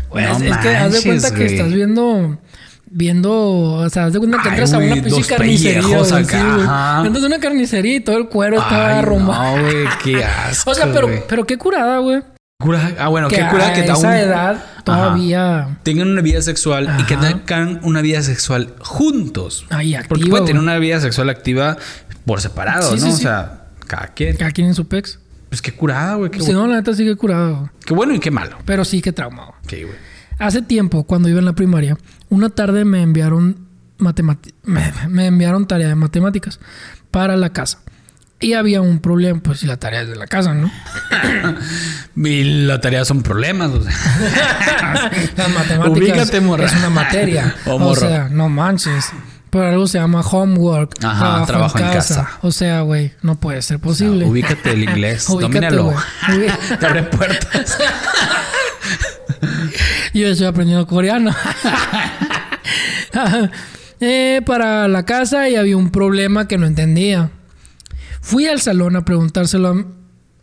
Pues, 0.09 0.39
No 0.39 0.45
es 0.45 0.57
que 0.57 0.69
haz 0.75 0.93
de 0.93 1.01
cuenta 1.01 1.31
que 1.31 1.43
güey. 1.43 1.55
estás 1.55 1.73
viendo. 1.73 2.39
Viendo, 2.87 3.33
o 3.33 3.89
sea, 3.89 4.09
de 4.09 4.19
cuenta 4.19 4.37
que 4.41 4.49
Ay, 4.49 4.53
entras 4.53 4.73
a 4.73 4.77
una 4.77 4.95
pinche 5.01 5.23
carnicería. 5.23 5.79
acá, 5.79 7.01
sí. 7.01 7.07
Entras 7.07 7.23
a 7.23 7.27
una 7.27 7.39
carnicería 7.39 7.95
y 7.95 7.99
todo 7.99 8.17
el 8.17 8.27
cuero 8.29 8.57
está 8.57 8.87
Ay, 8.93 8.99
arrumbado. 8.99 9.57
No, 9.57 9.63
güey, 9.63 9.85
qué 10.03 10.23
asco. 10.23 10.71
o 10.71 10.73
sea, 10.75 10.91
pero, 11.27 11.45
qué 11.45 11.57
curada, 11.57 11.97
güey. 11.99 12.21
Cura- 12.61 12.93
ah, 12.99 13.09
bueno, 13.09 13.27
Que 13.27 13.35
qué 13.37 13.47
cura 13.49 13.67
a 13.67 13.73
que 13.73 13.81
esa 13.81 13.93
aún 13.93 14.05
edad 14.05 14.63
todavía. 14.85 15.77
tengan 15.83 16.07
una 16.09 16.21
vida 16.21 16.41
sexual 16.41 16.95
y 16.99 17.03
que 17.03 17.17
tengan 17.17 17.79
una 17.83 18.01
vida 18.01 18.21
sexual 18.21 18.73
juntos. 18.79 19.65
Ahí 19.71 19.93
Porque 20.07 20.23
activa, 20.23 20.29
pueden 20.29 20.45
tener 20.45 20.61
güey. 20.61 20.71
una 20.71 20.79
vida 20.79 21.01
sexual 21.01 21.29
activa 21.29 21.77
por 22.25 22.39
separado, 22.39 22.95
Sí, 22.95 23.03
¿no? 23.03 23.07
sí, 23.07 23.13
O 23.13 23.17
sea, 23.17 23.65
cada 23.87 24.07
quien. 24.13 24.37
Cada 24.37 24.51
quien 24.51 24.67
en 24.67 24.73
su 24.75 24.87
pex. 24.87 25.19
Pues 25.49 25.61
qué 25.61 25.73
curada, 25.73 26.15
güey. 26.15 26.31
Qué, 26.31 26.39
Si 26.41 26.53
no, 26.53 26.65
la 26.65 26.77
neta 26.77 26.93
sigue 26.93 27.15
curado. 27.17 27.69
qué 27.85 27.93
bueno 27.93 28.13
y 28.13 28.19
qué 28.19 28.31
malo. 28.31 28.57
Pero 28.65 28.85
sí 28.85 29.01
que 29.01 29.11
trauma. 29.11 29.51
Sí, 29.67 29.83
güey. 29.83 29.95
Hace 30.39 30.61
tiempo, 30.61 31.03
cuando 31.05 31.29
iba 31.29 31.39
en 31.39 31.45
la 31.45 31.53
primaria, 31.53 31.97
una 32.35 32.49
tarde 32.49 32.85
me 32.85 33.01
enviaron 33.01 33.65
me, 33.97 34.93
me 35.09 35.25
enviaron 35.25 35.67
tarea 35.67 35.87
de 35.87 35.95
matemáticas 35.95 36.59
para 37.11 37.37
la 37.37 37.51
casa. 37.51 37.79
Y 38.41 38.53
había 38.53 38.81
un 38.81 38.99
problema, 38.99 39.39
pues, 39.41 39.63
y 39.63 39.65
la 39.65 39.77
tarea 39.77 40.01
es 40.01 40.09
de 40.09 40.15
la 40.17 40.27
casa, 40.27 40.53
¿no? 40.53 40.69
Y 42.17 42.65
la 42.65 42.79
tarea 42.81 43.05
son 43.05 43.23
problemas, 43.23 43.71
o 43.71 43.81
sea. 43.81 43.91
Las 45.37 45.49
matemáticas 45.49 45.97
Ubícate, 45.97 46.41
morra. 46.41 46.65
es 46.65 46.75
una 46.75 46.89
materia. 46.89 47.55
Oh, 47.65 47.75
o 47.75 47.95
sea, 47.95 48.27
no 48.29 48.49
manches. 48.49 49.11
Por 49.49 49.63
algo 49.63 49.87
se 49.87 49.99
llama 49.99 50.19
homework. 50.21 50.95
Ajá, 51.03 51.45
trabajo 51.45 51.79
en 51.79 51.85
casa. 51.85 52.29
O 52.41 52.51
sea, 52.51 52.81
güey, 52.81 53.13
no 53.21 53.39
puede 53.39 53.61
ser 53.61 53.79
posible. 53.79 54.25
Ubícate 54.25 54.71
el 54.71 54.83
inglés, 54.83 55.27
domínalo. 55.27 55.93
Te 56.79 56.85
abre 56.85 57.03
puertas. 57.03 57.77
Yo 60.13 60.27
estoy 60.27 60.47
aprendiendo 60.47 60.87
coreano. 60.87 61.31
Eh, 64.01 64.41
para 64.45 64.89
la 64.89 65.05
casa 65.05 65.47
y 65.47 65.55
había 65.55 65.77
un 65.77 65.89
problema 65.89 66.49
que 66.49 66.57
no 66.57 66.65
entendía. 66.65 67.31
Fui 68.19 68.45
al 68.47 68.59
salón 68.59 68.95
a 68.95 69.05
preguntárselo 69.05 69.69
a... 69.69 69.85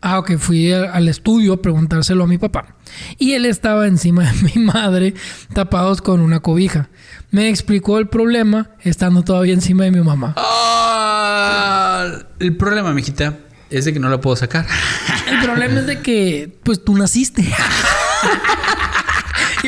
Ah, 0.00 0.18
ok, 0.18 0.38
fui 0.38 0.72
al 0.72 1.06
estudio 1.08 1.52
a 1.52 1.62
preguntárselo 1.62 2.24
a 2.24 2.26
mi 2.26 2.38
papá. 2.38 2.76
Y 3.18 3.34
él 3.34 3.44
estaba 3.44 3.86
encima 3.86 4.24
de 4.24 4.32
mi 4.54 4.62
madre, 4.64 5.14
tapados 5.52 6.00
con 6.00 6.20
una 6.20 6.40
cobija. 6.40 6.88
Me 7.30 7.48
explicó 7.50 7.98
el 7.98 8.08
problema 8.08 8.70
estando 8.80 9.22
todavía 9.22 9.54
encima 9.54 9.84
de 9.84 9.90
mi 9.90 10.00
mamá. 10.00 10.34
Ah, 10.36 12.06
el 12.38 12.56
problema, 12.56 12.92
mijita, 12.92 13.38
es 13.70 13.84
de 13.84 13.92
que 13.92 14.00
no 14.00 14.08
la 14.08 14.20
puedo 14.20 14.36
sacar. 14.36 14.66
El 15.30 15.40
problema 15.40 15.80
es 15.80 15.86
de 15.86 16.00
que, 16.00 16.58
pues 16.62 16.84
tú 16.84 16.96
naciste. 16.96 17.42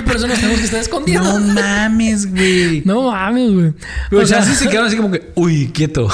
nos 0.05 0.23
tenemos 0.41 0.59
que 0.59 0.65
estar 0.65 0.81
escondiendo. 0.81 1.39
No 1.39 1.55
mames, 1.55 2.31
güey. 2.31 2.83
No 2.85 3.11
mames, 3.11 3.53
güey. 3.53 3.73
Pero 4.11 4.23
O 4.23 4.27
sea, 4.27 4.43
se 4.43 4.69
quedaron 4.69 4.87
así 4.89 4.97
como 4.97 5.11
que, 5.11 5.33
uy, 5.35 5.69
quieto. 5.73 6.09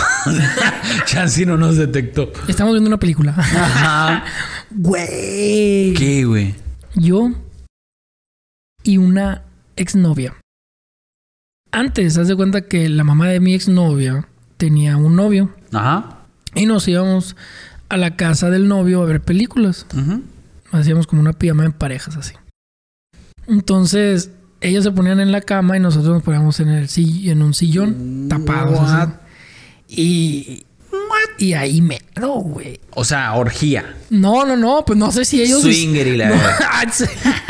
Chansey 1.06 1.46
no 1.46 1.56
nos 1.56 1.76
detectó. 1.76 2.32
Estamos 2.48 2.72
viendo 2.74 2.88
una 2.88 2.98
película. 2.98 3.34
Ajá. 3.36 4.24
Güey. 4.72 5.94
¿Qué, 5.94 6.24
güey? 6.24 6.54
Yo 6.94 7.32
y 8.84 8.98
una 8.98 9.42
exnovia. 9.74 10.36
Antes, 11.72 12.16
haz 12.18 12.28
de 12.28 12.36
cuenta 12.36 12.62
que 12.62 12.88
la 12.88 13.02
mamá 13.02 13.28
de 13.28 13.40
mi 13.40 13.54
exnovia 13.54 14.28
tenía 14.58 14.96
un 14.96 15.16
novio 15.16 15.50
Ajá. 15.72 16.18
y 16.54 16.66
nos 16.66 16.86
íbamos 16.86 17.34
a 17.88 17.96
la 17.96 18.14
casa 18.16 18.48
del 18.48 18.68
novio 18.68 19.02
a 19.02 19.06
ver 19.06 19.20
películas. 19.22 19.86
Ujú. 19.92 20.22
Hacíamos 20.72 21.06
como 21.08 21.20
una 21.20 21.32
pijama 21.32 21.64
en 21.64 21.72
parejas 21.72 22.16
así. 22.16 22.34
Entonces, 23.48 24.30
ellos 24.60 24.84
se 24.84 24.92
ponían 24.92 25.20
en 25.20 25.32
la 25.32 25.40
cama 25.40 25.76
y 25.76 25.80
nosotros 25.80 26.14
nos 26.14 26.22
poníamos 26.22 26.60
en 26.60 26.68
el 26.68 26.88
sill- 26.88 27.30
en 27.30 27.42
un 27.42 27.54
sillón 27.54 28.26
tapados 28.28 28.78
así. 28.80 29.12
Y 29.88 30.66
y 31.38 31.54
ahí 31.54 31.80
me 31.80 31.98
güey. 32.20 32.78
O 32.94 33.02
sea, 33.04 33.32
orgía. 33.34 33.96
No, 34.10 34.44
no, 34.44 34.56
no, 34.56 34.84
pues 34.86 34.98
no 34.98 35.10
sé 35.10 35.24
si 35.24 35.40
ellos 35.42 35.62
Swinger 35.62 36.06
y 36.06 36.16
la 36.18 36.28
No, 36.28 36.34
verdad. 36.36 36.60
sí. 36.92 37.04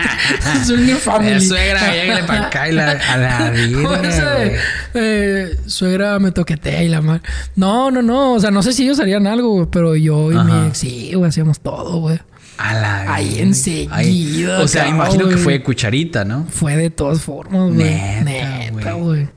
Swinger 0.65 0.97
family. 0.97 1.33
Eh, 1.33 1.41
suegra, 1.41 1.93
llégale 1.93 2.23
para 2.25 2.47
acá 2.47 2.69
y 2.69 2.73
la, 2.73 2.91
a 2.93 3.17
la 3.17 3.51
vida. 3.67 3.99
de, 4.01 4.59
eh, 4.95 5.57
suegra 5.67 6.19
me 6.21 6.31
toquetea 6.31 6.83
y 6.85 6.89
la 6.89 7.01
madre. 7.03 7.23
No, 7.57 7.91
no, 7.91 8.01
no. 8.03 8.35
O 8.35 8.41
sea, 8.41 8.51
no 8.53 8.63
sé 8.63 8.73
si 8.73 8.85
ellos 8.85 9.01
harían 9.01 9.27
algo, 9.27 9.51
güey, 9.55 9.67
pero 9.71 9.97
yo 9.97 10.31
y 10.33 10.37
Ajá. 10.37 10.45
mi 10.45 10.69
ex, 10.69 10.79
sí, 10.79 11.13
güey, 11.15 11.29
hacíamos 11.29 11.59
todo, 11.61 11.99
güey. 11.99 12.21
A 12.63 12.75
la 12.75 13.15
Ahí 13.15 13.29
vida. 13.31 13.43
enseguida. 13.43 14.61
O 14.61 14.69
sea, 14.69 14.87
imagino 14.87 15.29
que 15.29 15.39
fue 15.39 15.63
cucharita, 15.63 16.25
¿no? 16.25 16.47
Fue 16.51 16.77
de 16.77 16.91
todas 16.91 17.23
formas, 17.23 17.73
güey. 17.73 17.89
Neta, 18.23 18.93
güey. 18.93 19.03
güey. 19.03 19.29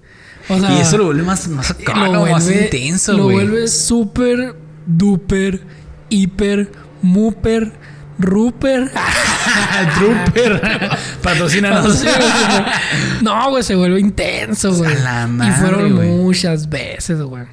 O 0.49 0.59
sea, 0.59 0.77
y 0.77 0.81
eso 0.81 0.97
lo 0.97 1.05
vuelve 1.05 1.23
más, 1.23 1.47
más 1.47 1.73
lo 1.95 2.11
¿no? 2.11 2.25
más 2.25 2.51
intenso, 2.51 3.13
Lo 3.13 3.23
güey. 3.23 3.35
vuelve 3.37 3.67
súper, 3.69 4.57
duper, 4.85 5.61
hiper, 6.09 6.69
muper, 7.01 7.71
ruper. 8.19 8.91
Trooper. 9.97 10.61
Patrocínanos. 11.21 12.03
no, 13.21 13.49
güey, 13.51 13.63
se 13.63 13.75
vuelve 13.75 13.99
intenso, 13.99 14.73
güey. 14.73 14.93
Y 14.93 15.51
fueron 15.51 15.95
muchas 15.95 16.67
veces, 16.69 17.21
güey. 17.21 17.43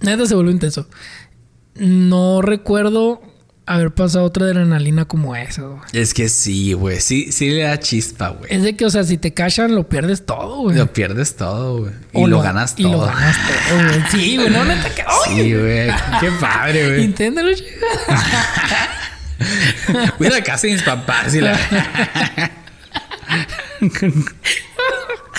Neta 0.00 0.26
se 0.26 0.34
vuelve 0.34 0.52
intenso. 0.52 0.86
No 1.74 2.40
recuerdo 2.42 3.20
haber 3.74 3.90
pasado 3.92 4.24
otra 4.24 4.46
adrenalina 4.46 5.04
como 5.04 5.36
esa, 5.36 5.62
güey. 5.62 5.80
es 5.92 6.12
que 6.12 6.28
sí, 6.28 6.72
güey. 6.72 7.00
Sí, 7.00 7.30
sí 7.32 7.50
le 7.50 7.62
da 7.62 7.78
chispa, 7.78 8.30
güey. 8.30 8.52
Es 8.52 8.62
de 8.62 8.74
que, 8.74 8.84
o 8.84 8.90
sea, 8.90 9.04
si 9.04 9.16
te 9.16 9.32
cachan, 9.32 9.74
lo 9.74 9.88
pierdes 9.88 10.26
todo, 10.26 10.62
güey. 10.62 10.76
Lo 10.76 10.92
pierdes 10.92 11.36
todo, 11.36 11.78
güey. 11.78 11.92
Y 12.12 12.26
lo 12.26 12.40
ganas 12.42 12.74
Y 12.76 12.82
todo. 12.82 12.92
lo 12.92 13.06
ganas 13.06 13.36
todo, 13.36 13.78
güey. 13.84 14.00
Sí, 14.10 14.36
güey. 14.36 14.50
No, 14.50 14.64
neta 14.64 14.90
que... 14.94 15.04
Sí, 15.26 15.54
güey. 15.54 15.88
Qué 16.20 16.30
padre, 16.40 16.88
güey. 16.88 17.04
Inténtalo, 17.04 17.52
chica. 17.54 17.86
Voy 20.18 20.26
a 20.26 20.30
la 20.30 20.42
casa 20.42 20.66
de 20.66 20.72
mis 20.74 20.82
papás 20.82 21.34
y 21.34 21.40
la... 21.40 21.58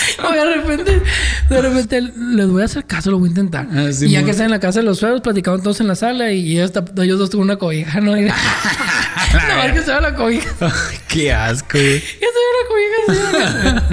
O 0.23 0.31
de 0.31 0.55
repente, 0.55 1.01
de 1.49 1.61
repente 1.61 2.01
les 2.01 2.47
voy 2.47 2.61
a 2.61 2.65
hacer 2.65 2.85
caso, 2.85 3.11
lo 3.11 3.19
voy 3.19 3.27
a 3.27 3.31
intentar. 3.31 3.67
Ah, 3.71 3.91
sí, 3.91 4.05
y 4.07 4.11
ya 4.11 4.23
que 4.23 4.31
están 4.31 4.45
en 4.45 4.51
la 4.51 4.59
casa 4.59 4.79
de 4.79 4.85
los 4.85 4.99
suegros, 4.99 5.21
platicaban 5.21 5.61
todos 5.61 5.79
en 5.81 5.87
la 5.87 5.95
sala 5.95 6.31
y 6.31 6.57
ellos, 6.57 6.71
ellos 6.97 7.19
dos 7.19 7.29
tuvieron 7.29 7.49
una 7.49 7.57
cobija, 7.57 7.99
¿no? 8.01 8.17
Y, 8.17 8.25
no, 8.25 9.63
es 9.63 9.73
que 9.73 9.81
se 9.81 9.93
ve 9.93 10.01
la 10.01 10.15
cobija. 10.15 10.73
Qué 11.07 11.31
asco, 11.31 11.77
güey. 11.77 12.01
Que 12.01 12.09
se 12.09 12.25
ve 12.25 12.51
la 12.61 12.67
cobija. 12.67 13.87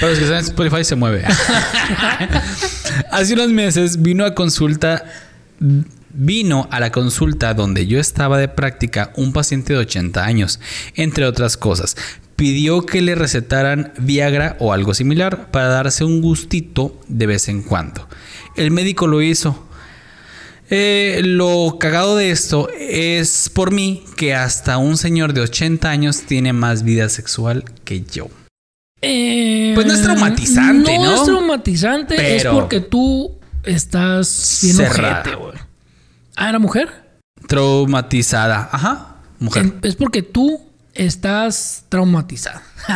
Para 0.00 0.10
los 0.10 0.18
que 0.18 0.26
saben, 0.26 0.40
Spotify 0.40 0.84
se 0.84 0.96
mueve. 0.96 1.24
Hace 3.10 3.34
unos 3.34 3.48
meses 3.48 4.00
vino 4.00 4.24
a 4.24 4.34
consulta. 4.34 5.04
Vino 6.18 6.66
a 6.70 6.80
la 6.80 6.90
consulta 6.90 7.52
donde 7.52 7.86
yo 7.86 8.00
estaba 8.00 8.38
de 8.38 8.48
práctica 8.48 9.12
un 9.16 9.32
paciente 9.32 9.74
de 9.74 9.80
80 9.80 10.24
años, 10.24 10.60
entre 10.94 11.26
otras 11.26 11.56
cosas. 11.56 11.96
Pidió 12.36 12.84
que 12.86 13.02
le 13.02 13.14
recetaran 13.14 13.92
Viagra 13.98 14.56
o 14.58 14.72
algo 14.72 14.94
similar 14.94 15.50
para 15.50 15.68
darse 15.68 16.04
un 16.04 16.22
gustito 16.22 16.98
de 17.08 17.26
vez 17.26 17.48
en 17.48 17.62
cuando. 17.62 18.08
El 18.56 18.70
médico 18.70 19.06
lo 19.06 19.20
hizo. 19.22 19.62
Eh, 20.68 21.20
lo 21.22 21.76
cagado 21.78 22.16
de 22.16 22.30
esto 22.30 22.68
es 22.76 23.50
por 23.52 23.70
mí 23.70 24.02
que 24.16 24.34
hasta 24.34 24.78
un 24.78 24.96
señor 24.96 25.32
de 25.32 25.42
80 25.42 25.88
años 25.88 26.22
tiene 26.22 26.52
más 26.52 26.82
vida 26.82 27.08
sexual 27.08 27.64
que 27.84 28.02
yo. 28.02 28.28
Eh, 29.02 29.72
Pues 29.74 29.86
no 29.86 29.92
es 29.92 30.02
traumatizante, 30.02 30.98
¿no? 30.98 31.04
No 31.04 31.14
es 31.14 31.24
traumatizante, 31.24 32.36
es 32.36 32.46
porque 32.46 32.80
tú 32.80 33.38
estás 33.62 34.60
bien 34.62 34.76
Cerrada. 34.76 35.34
güey. 35.36 35.65
Ah, 36.36 36.48
¿era 36.50 36.58
mujer? 36.58 36.88
Traumatizada. 37.48 38.68
Ajá. 38.72 39.16
Mujer. 39.38 39.64
En- 39.64 39.78
es 39.82 39.96
porque 39.96 40.22
tú 40.22 40.60
estás 40.94 41.84
traumatizada. 41.88 42.62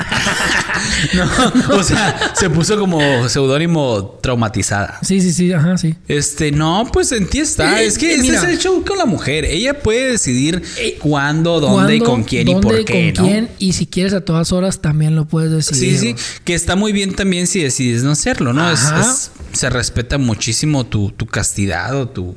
No, 1.14 1.76
o 1.76 1.82
sea, 1.82 2.32
se 2.34 2.48
puso 2.48 2.78
como 2.78 3.28
seudónimo 3.28 4.18
traumatizada. 4.22 4.98
Sí, 5.02 5.20
sí, 5.20 5.32
sí, 5.32 5.52
ajá, 5.52 5.76
sí. 5.76 5.94
Este, 6.08 6.52
no, 6.52 6.88
pues 6.92 7.12
en 7.12 7.26
ti 7.28 7.40
está. 7.40 7.82
Eh, 7.82 7.86
es 7.86 7.98
que 7.98 8.12
eh, 8.14 8.18
ese 8.20 8.34
es 8.36 8.44
el 8.44 8.58
show 8.58 8.82
con 8.84 8.96
la 8.96 9.04
mujer. 9.06 9.44
Ella 9.44 9.78
puede 9.82 10.12
decidir 10.12 10.62
Eh, 10.78 10.96
cuándo, 11.00 11.60
dónde 11.60 11.96
y 11.96 11.98
¿Cuándo, 11.98 12.14
con 12.14 12.24
quién 12.24 12.48
y 12.48 12.54
por 12.54 12.84
qué, 12.84 13.12
con 13.14 13.24
¿no? 13.24 13.30
quién, 13.30 13.48
y 13.58 13.72
si 13.74 13.86
quieres 13.86 14.14
a 14.14 14.22
todas 14.24 14.52
horas 14.52 14.80
también 14.80 15.16
lo 15.16 15.26
puedes 15.26 15.50
decidir. 15.52 15.98
Sí, 15.98 16.14
sí, 16.16 16.40
que 16.44 16.54
está 16.54 16.76
muy 16.76 16.92
bien 16.92 17.14
también 17.14 17.46
si 17.46 17.62
decides 17.62 18.02
no 18.02 18.12
hacerlo, 18.12 18.52
¿no? 18.52 18.70
Es- 18.70 19.30
se 19.52 19.68
respeta 19.68 20.16
muchísimo 20.16 20.86
tu, 20.86 21.10
tu 21.10 21.26
castidad 21.26 21.94
o 21.96 22.08
tu... 22.08 22.36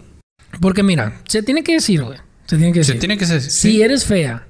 Porque 0.61 0.83
mira, 0.83 1.21
se 1.27 1.41
tiene 1.43 1.63
que 1.63 1.73
decir, 1.73 2.03
güey. 2.03 2.17
Se 2.45 2.57
tiene 2.57 2.73
que 2.73 2.83
Se 2.83 2.91
decir. 2.93 2.99
tiene 2.99 3.17
que 3.17 3.25
ser... 3.25 3.41
Si 3.41 3.49
sí. 3.49 3.81
eres 3.81 4.05
fea, 4.05 4.45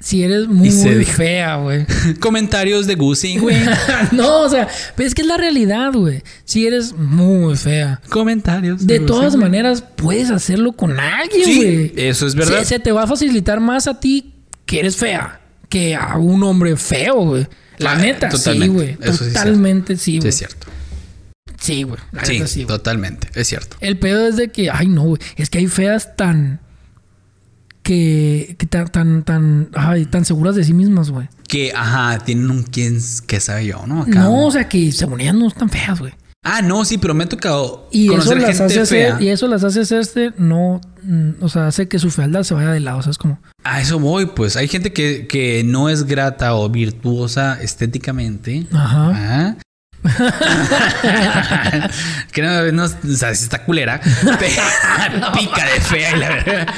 si 0.00 0.22
eres 0.22 0.46
muy 0.48 0.70
se 0.70 1.02
fea, 1.04 1.56
güey. 1.56 1.86
Comentarios 2.20 2.86
de 2.86 2.94
Gusi, 2.94 3.38
güey. 3.38 3.56
no, 4.12 4.42
o 4.42 4.48
sea, 4.50 4.68
pero 4.96 5.06
es 5.06 5.14
que 5.14 5.22
es 5.22 5.28
la 5.28 5.36
realidad, 5.38 5.92
güey. 5.94 6.22
Si 6.44 6.66
eres 6.66 6.92
muy 6.92 7.56
fea. 7.56 8.00
Comentarios. 8.10 8.86
De 8.86 9.00
todas 9.00 9.32
güey. 9.34 9.44
maneras, 9.44 9.82
puedes 9.96 10.30
hacerlo 10.30 10.72
con 10.72 10.98
alguien, 11.00 11.44
Sí, 11.46 11.56
güey. 11.56 11.92
eso 11.96 12.26
es 12.26 12.34
verdad. 12.34 12.58
Se, 12.60 12.64
se 12.66 12.78
te 12.80 12.92
va 12.92 13.04
a 13.04 13.06
facilitar 13.06 13.60
más 13.60 13.86
a 13.88 13.98
ti 13.98 14.34
que 14.66 14.80
eres 14.80 14.96
fea 14.96 15.40
que 15.70 15.94
a 15.96 16.16
un 16.18 16.42
hombre 16.42 16.76
feo, 16.76 17.14
güey. 17.24 17.46
La 17.78 17.92
Ah, 17.92 17.96
neta, 17.96 18.30
sí, 18.30 18.36
totalmente. 18.36 18.68
güey. 18.74 18.88
Sí 19.00 19.10
es 19.10 19.18
Totalmente 19.18 19.96
sí, 19.96 20.02
Sí, 20.12 20.18
güey. 20.18 20.28
es 20.28 20.36
cierto. 20.36 20.66
Sí, 21.60 21.82
güey. 21.84 21.98
Sí, 22.46 22.64
totalmente. 22.64 23.28
Es 23.34 23.48
cierto. 23.48 23.76
El 23.80 23.98
pedo 23.98 24.26
es 24.28 24.36
de 24.36 24.48
que, 24.50 24.70
ay, 24.70 24.88
no, 24.88 25.02
güey. 25.02 25.20
Es 25.36 25.50
que 25.50 25.58
hay 25.58 25.66
feas 25.66 26.16
tan. 26.16 26.60
que. 27.82 28.56
que 28.58 28.66
tan, 28.66 28.88
tan, 28.88 29.22
tan. 29.24 29.68
Ay, 29.74 30.06
tan 30.06 30.24
seguras 30.24 30.54
de 30.56 30.64
sí 30.64 30.72
mismas, 30.72 31.10
güey. 31.10 31.28
Que, 31.48 31.72
ajá, 31.74 32.18
tienen 32.24 32.50
un 32.50 32.62
quién 32.62 32.98
que 33.26 33.40
sabe 33.40 33.66
yo, 33.66 33.86
¿no? 33.86 34.02
Acá. 34.02 34.20
No, 34.20 34.46
o 34.46 34.50
sea, 34.50 34.68
que 34.68 34.92
según 34.92 35.20
ellas 35.20 35.34
no 35.34 35.46
están 35.48 35.68
feas, 35.68 36.00
güey. 36.00 36.12
Ah, 36.46 36.60
no, 36.60 36.84
sí, 36.84 36.98
pero 36.98 37.14
me 37.14 37.24
ha 37.24 37.28
tocado 37.28 37.88
Y 37.90 38.04
eso 38.04 38.12
conocer 38.16 38.36
las 38.42 38.58
gente 38.58 38.64
hace 38.80 38.84
fea. 38.86 39.16
y 39.18 39.28
eso 39.28 39.48
las 39.48 39.64
hace 39.64 39.80
hacerse, 39.80 40.32
no, 40.36 40.78
mm, 41.02 41.30
o 41.42 41.48
sea, 41.48 41.68
hace 41.68 41.88
que 41.88 41.98
su 41.98 42.10
fealdad 42.10 42.42
se 42.42 42.52
vaya 42.52 42.70
de 42.70 42.80
lado, 42.80 42.98
o 42.98 43.02
sea, 43.02 43.12
es 43.12 43.16
como, 43.16 43.40
A 43.62 43.80
eso 43.80 43.98
voy, 43.98 44.26
pues. 44.26 44.56
Hay 44.58 44.68
gente 44.68 44.92
que, 44.92 45.26
que 45.26 45.62
no 45.64 45.88
es 45.88 46.04
grata 46.04 46.54
o 46.54 46.68
virtuosa 46.68 47.58
estéticamente. 47.62 48.66
ajá, 48.72 49.08
Ajá. 49.10 49.56
que 52.32 52.42
no, 52.42 52.72
no, 52.72 52.84
o 52.84 52.88
sea, 53.16 53.34
si 53.34 53.44
está 53.44 53.64
culera. 53.64 54.00
pica 54.00 55.64
de 55.64 55.80
fea 55.80 56.16
y 56.16 56.18
la 56.18 56.28
verdad. 56.28 56.68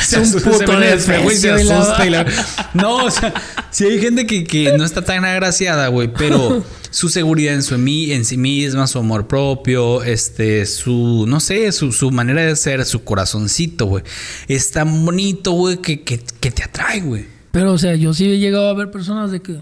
se, 0.00 0.20
un 0.20 0.32
puto 0.32 0.58
se 0.58 0.64
y 0.64 0.66
se 0.66 0.76
defecio 1.12 1.58
y 1.58 1.64
la- 1.64 1.80
asusta 1.80 2.06
y 2.06 2.10
la- 2.10 2.26
No, 2.74 2.96
o 3.04 3.10
sea, 3.10 3.32
si 3.70 3.84
hay 3.84 4.00
gente 4.00 4.26
que, 4.26 4.44
que 4.44 4.76
no 4.76 4.84
está 4.84 5.02
tan 5.02 5.24
agraciada, 5.24 5.88
güey, 5.88 6.12
pero 6.12 6.64
su 6.90 7.08
seguridad 7.08 7.54
en 7.54 7.62
su 7.62 7.74
en 7.76 8.24
sí 8.24 8.36
misma, 8.36 8.86
su 8.86 8.98
amor 8.98 9.28
propio, 9.28 10.02
este, 10.02 10.66
su, 10.66 11.24
no 11.28 11.40
sé, 11.40 11.70
su, 11.72 11.92
su 11.92 12.10
manera 12.10 12.42
de 12.42 12.56
ser, 12.56 12.84
su 12.84 13.04
corazoncito, 13.04 13.86
güey, 13.86 14.04
es 14.48 14.70
tan 14.70 15.04
bonito, 15.04 15.52
güey, 15.52 15.78
que, 15.78 16.02
que, 16.02 16.20
que 16.40 16.50
te 16.50 16.64
atrae, 16.64 17.00
güey. 17.00 17.26
Pero, 17.52 17.72
o 17.72 17.78
sea, 17.78 17.94
yo 17.94 18.12
sí 18.12 18.30
he 18.30 18.38
llegado 18.38 18.68
a 18.68 18.74
ver 18.74 18.90
personas 18.90 19.30
de 19.30 19.40
que. 19.40 19.56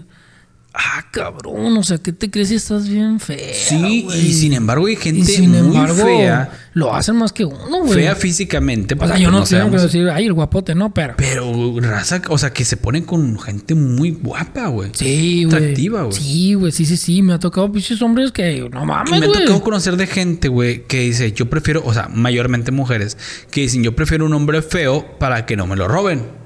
Ah, 0.77 1.05
cabrón, 1.09 1.77
o 1.77 1.83
sea, 1.83 1.97
¿qué 1.99 2.11
te 2.11 2.29
crees 2.29 2.49
si 2.49 2.55
estás 2.55 2.87
bien 2.89 3.19
fea? 3.21 3.53
Sí, 3.53 4.01
güey? 4.03 4.27
y 4.27 4.33
sin 4.33 4.51
embargo 4.51 4.87
hay 4.87 4.97
gente 4.97 5.23
sin 5.23 5.51
muy 5.51 5.59
embargo, 5.59 6.03
fea, 6.05 6.51
Lo 6.73 6.93
hacen 6.93 7.15
más 7.15 7.31
que 7.31 7.45
uno, 7.45 7.83
güey. 7.85 7.93
fea 7.93 8.13
físicamente. 8.15 8.93
O 8.99 9.07
sea, 9.07 9.17
yo 9.17 9.31
no 9.31 9.37
pues 9.39 9.51
tengo 9.51 9.71
que 9.71 9.77
decir, 9.77 10.09
ay, 10.09 10.25
el 10.25 10.33
guapote, 10.33 10.75
no, 10.75 10.93
pero. 10.93 11.13
Pero 11.17 11.79
raza, 11.79 12.21
o 12.27 12.37
sea, 12.37 12.51
que 12.51 12.65
se 12.65 12.75
pone 12.75 13.05
con 13.05 13.39
gente 13.39 13.73
muy 13.73 14.11
guapa, 14.11 14.67
güey. 14.67 14.91
Sí, 14.93 15.45
güey. 15.45 15.55
Atractiva, 15.55 16.03
güey. 16.03 16.13
Sí, 16.13 16.53
güey, 16.55 16.71
sí, 16.73 16.85
sí, 16.85 16.97
sí. 16.97 17.21
Me 17.21 17.31
ha 17.33 17.39
tocado 17.39 17.71
pinches 17.71 18.01
hombres 18.01 18.33
que 18.33 18.67
no 18.69 18.85
mames, 18.85 19.11
me 19.11 19.25
ha 19.25 19.29
güey. 19.29 19.39
tocado 19.45 19.61
conocer 19.63 19.95
de 19.95 20.07
gente, 20.07 20.49
güey, 20.49 20.85
que 20.87 20.99
dice, 20.99 21.31
yo 21.31 21.49
prefiero, 21.49 21.83
o 21.85 21.93
sea, 21.93 22.09
mayormente 22.13 22.71
mujeres, 22.71 23.17
que 23.49 23.61
dicen, 23.61 23.81
yo 23.81 23.95
prefiero 23.95 24.25
un 24.25 24.33
hombre 24.33 24.61
feo 24.61 25.17
para 25.19 25.45
que 25.45 25.55
no 25.55 25.67
me 25.67 25.77
lo 25.77 25.87
roben. 25.87 26.44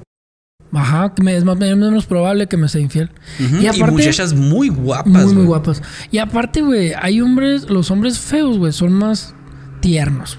Ajá, 0.72 1.14
que 1.16 1.24
me, 1.24 1.36
es 1.36 1.44
más 1.44 1.60
es 1.60 1.76
menos 1.78 2.06
probable 2.06 2.48
que 2.48 2.58
me 2.58 2.68
sea 2.70 2.82
infiel. 2.82 3.10
Ujú, 3.40 3.58
Y 3.58 3.64
Y, 3.64 3.68
aparte, 3.68 3.92
muchachas 3.92 4.34
muy 4.34 4.70
guapas, 4.70 5.12
muy, 5.12 5.26
muy 5.26 5.34
güey. 5.34 5.46
guapas. 5.48 5.82
Y 6.12 6.20
aparte, 6.20 6.62
güey, 6.62 6.94
hay 7.00 7.22
hombres, 7.22 7.70
los 7.70 7.90
hombres 7.92 8.20
feos, 8.20 8.58
güey, 8.58 8.72
son 8.72 8.94
más 8.94 9.34
tiernos. 9.82 10.38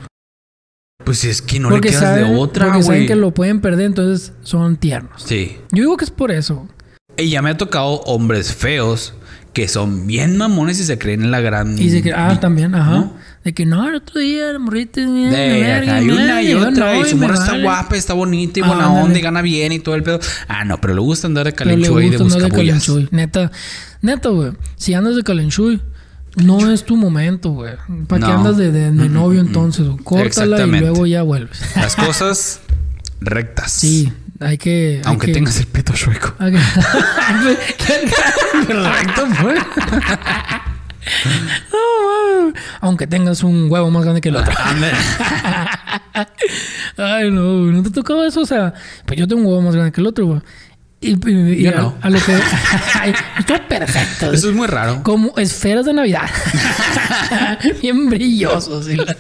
Pues 1.05 1.25
es 1.25 1.43
que 1.43 1.59
no 1.59 1.71
porque 1.71 1.89
le 1.89 1.95
quedas 1.97 2.05
saben, 2.11 2.33
de 2.35 2.39
otra, 2.39 2.67
porque 2.67 2.83
saben 2.83 2.99
güey. 3.01 3.07
que 3.09 3.17
lo 3.17 3.33
pueden 3.33 3.61
perder, 3.61 3.87
entonces 3.87 4.33
son 4.43 4.77
tiernos. 4.77 5.23
Sí. 5.23 5.57
Yo 5.73 5.83
digo 5.83 5.97
que 5.97 6.05
es 6.05 6.11
por 6.11 6.31
eso. 6.31 6.69
Y 7.17 7.31
ya 7.31 7.43
me 7.43 7.51
ha 7.51 7.57
tocado 7.57 8.01
hombres 8.03 8.55
feos 8.55 9.15
que 9.53 9.67
son 9.67 10.07
bien 10.07 10.37
mamones 10.37 10.79
y 10.79 10.85
se 10.85 10.99
creen 10.99 11.23
en 11.25 11.31
la 11.31 11.41
gran... 11.41 11.77
Y 11.77 11.91
se 11.91 12.03
que, 12.03 12.13
ah, 12.13 12.39
también, 12.39 12.75
ajá. 12.75 12.91
¿no? 12.93 13.17
De 13.45 13.55
que 13.55 13.65
no, 13.65 13.89
el 13.89 13.95
otro 13.95 14.21
día 14.21 14.53
la 14.53 14.59
morrita 14.59 15.01
es 15.01 15.07
bien, 15.11 15.31
De 15.31 15.61
verga, 15.61 15.97
hay 15.97 16.11
una 16.11 16.43
y 16.43 16.53
otra, 16.53 16.97
y 16.99 17.05
su 17.07 17.17
morra 17.17 17.35
está 17.35 17.53
vale. 17.53 17.63
guapa, 17.63 17.97
está 17.97 18.13
bonita 18.13 18.61
y 18.61 18.63
Ah, 18.63 18.67
buena 18.67 18.93
onda 18.93 19.19
y 19.19 19.23
gana 19.23 19.41
bien 19.41 19.73
y 19.73 19.79
todo 19.81 19.95
el 19.95 20.03
pedo. 20.03 20.21
Ah, 20.47 20.65
no, 20.67 20.79
pero 20.81 20.93
le 20.95 21.01
gusta 21.01 21.27
andar 21.27 21.47
de 21.47 21.55
calenchuy 21.55 22.07
y 22.07 22.11
de 22.11 22.19
de 22.19 22.23
buscabullas. 22.25 22.53
calenchuy. 22.55 23.09
Neta, 23.13 23.51
neta, 24.03 24.29
güey. 24.29 24.53
Si 24.77 24.93
andas 24.93 25.17
de 25.17 25.23
calenchuy, 25.23 25.81
no 26.37 26.71
es 26.71 26.85
tu 26.85 26.97
momento, 26.99 27.51
güey. 27.53 27.73
¿Para 28.07 28.27
qué 28.27 28.33
No. 28.33 28.39
andas 28.41 28.59
de, 28.59 28.73
de- 28.73 28.91
de 28.91 29.09
novio 29.09 29.41
entonces? 29.41 29.87
güey? 29.87 29.99
Córtala 30.05 30.63
y 30.67 30.71
luego 30.81 31.07
ya 31.07 31.23
vuelves. 31.23 31.63
Las 31.77 31.97
cosas 31.97 32.61
rectas. 33.23 33.73
Sí, 33.73 34.13
hay 34.39 34.59
que. 34.59 34.97
hay 35.03 35.07
Aunque 35.07 35.29
que- 35.29 35.33
tengas 35.33 35.59
el 35.59 35.67
pito 35.67 35.95
chueco. 35.95 36.35
hay 36.39 36.53
que- 36.53 36.59
Perfecto, 38.67 39.27
pues. 39.41 39.61
Aunque 42.81 43.07
tengas 43.07 43.43
un 43.43 43.71
huevo 43.71 43.91
más 43.91 44.03
grande 44.05 44.21
que 44.21 44.29
el 44.31 44.37
otro. 44.37 44.53
Ay, 46.97 47.31
no, 47.31 47.43
¿no 47.71 47.83
te 47.83 47.91
tocaba 47.91 48.27
eso? 48.27 48.41
O 48.41 48.47
sea, 48.47 48.75
pues 49.07 49.19
yo 49.19 49.27
tengo 49.29 49.43
un 49.43 49.47
huevo 49.49 49.63
más 49.63 49.75
grande 49.75 49.93
que 49.93 50.01
el 50.01 50.07
otro, 50.07 50.27
güey. 50.27 50.41
Y, 51.03 51.13
y- 51.31 51.63
Yo 51.63 51.71
a, 51.71 51.75
no. 51.81 51.95
a 52.03 52.11
lo 52.11 52.19
que. 52.19 52.33
Estuvo 53.39 53.59
perfecto. 53.69 54.33
Eso 54.33 54.51
es 54.51 54.55
muy 54.55 54.67
raro. 54.67 55.03
Como 55.03 55.33
esferas 55.39 55.87
de 55.87 55.95
Navidad. 55.95 56.29
Bien 57.81 58.11
brillosos. 58.11 58.89
y 58.91 58.97
la- 58.97 59.17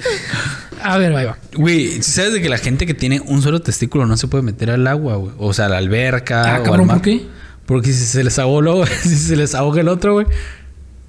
A 0.82 0.98
ver, 0.98 1.14
va. 1.14 1.38
Güey, 1.54 2.02
si 2.02 2.12
sabes 2.12 2.34
de 2.34 2.42
que 2.42 2.50
la 2.50 2.58
gente 2.58 2.84
que 2.86 2.92
tiene 2.94 3.20
un 3.20 3.40
solo 3.40 3.60
testículo 3.62 4.04
no 4.06 4.16
se 4.18 4.28
puede 4.28 4.42
meter 4.42 4.70
al 4.70 4.86
agua, 4.86 5.16
güey. 5.16 5.32
O 5.38 5.54
sea, 5.54 5.66
a 5.66 5.68
la 5.70 5.78
alberca. 5.78 6.56
Ah, 6.56 6.60
o 6.60 6.64
cabrón, 6.64 6.80
al 6.82 6.86
mar. 6.86 6.96
¿por 6.96 7.02
qué? 7.04 7.26
Porque 7.64 7.92
si 7.92 8.04
se 8.04 8.24
les 8.24 8.38
ahogó 8.38 8.84
si 8.86 9.16
se 9.16 9.36
les 9.36 9.54
ahoga 9.54 9.80
el 9.80 9.88
otro, 9.88 10.12
güey. 10.14 10.26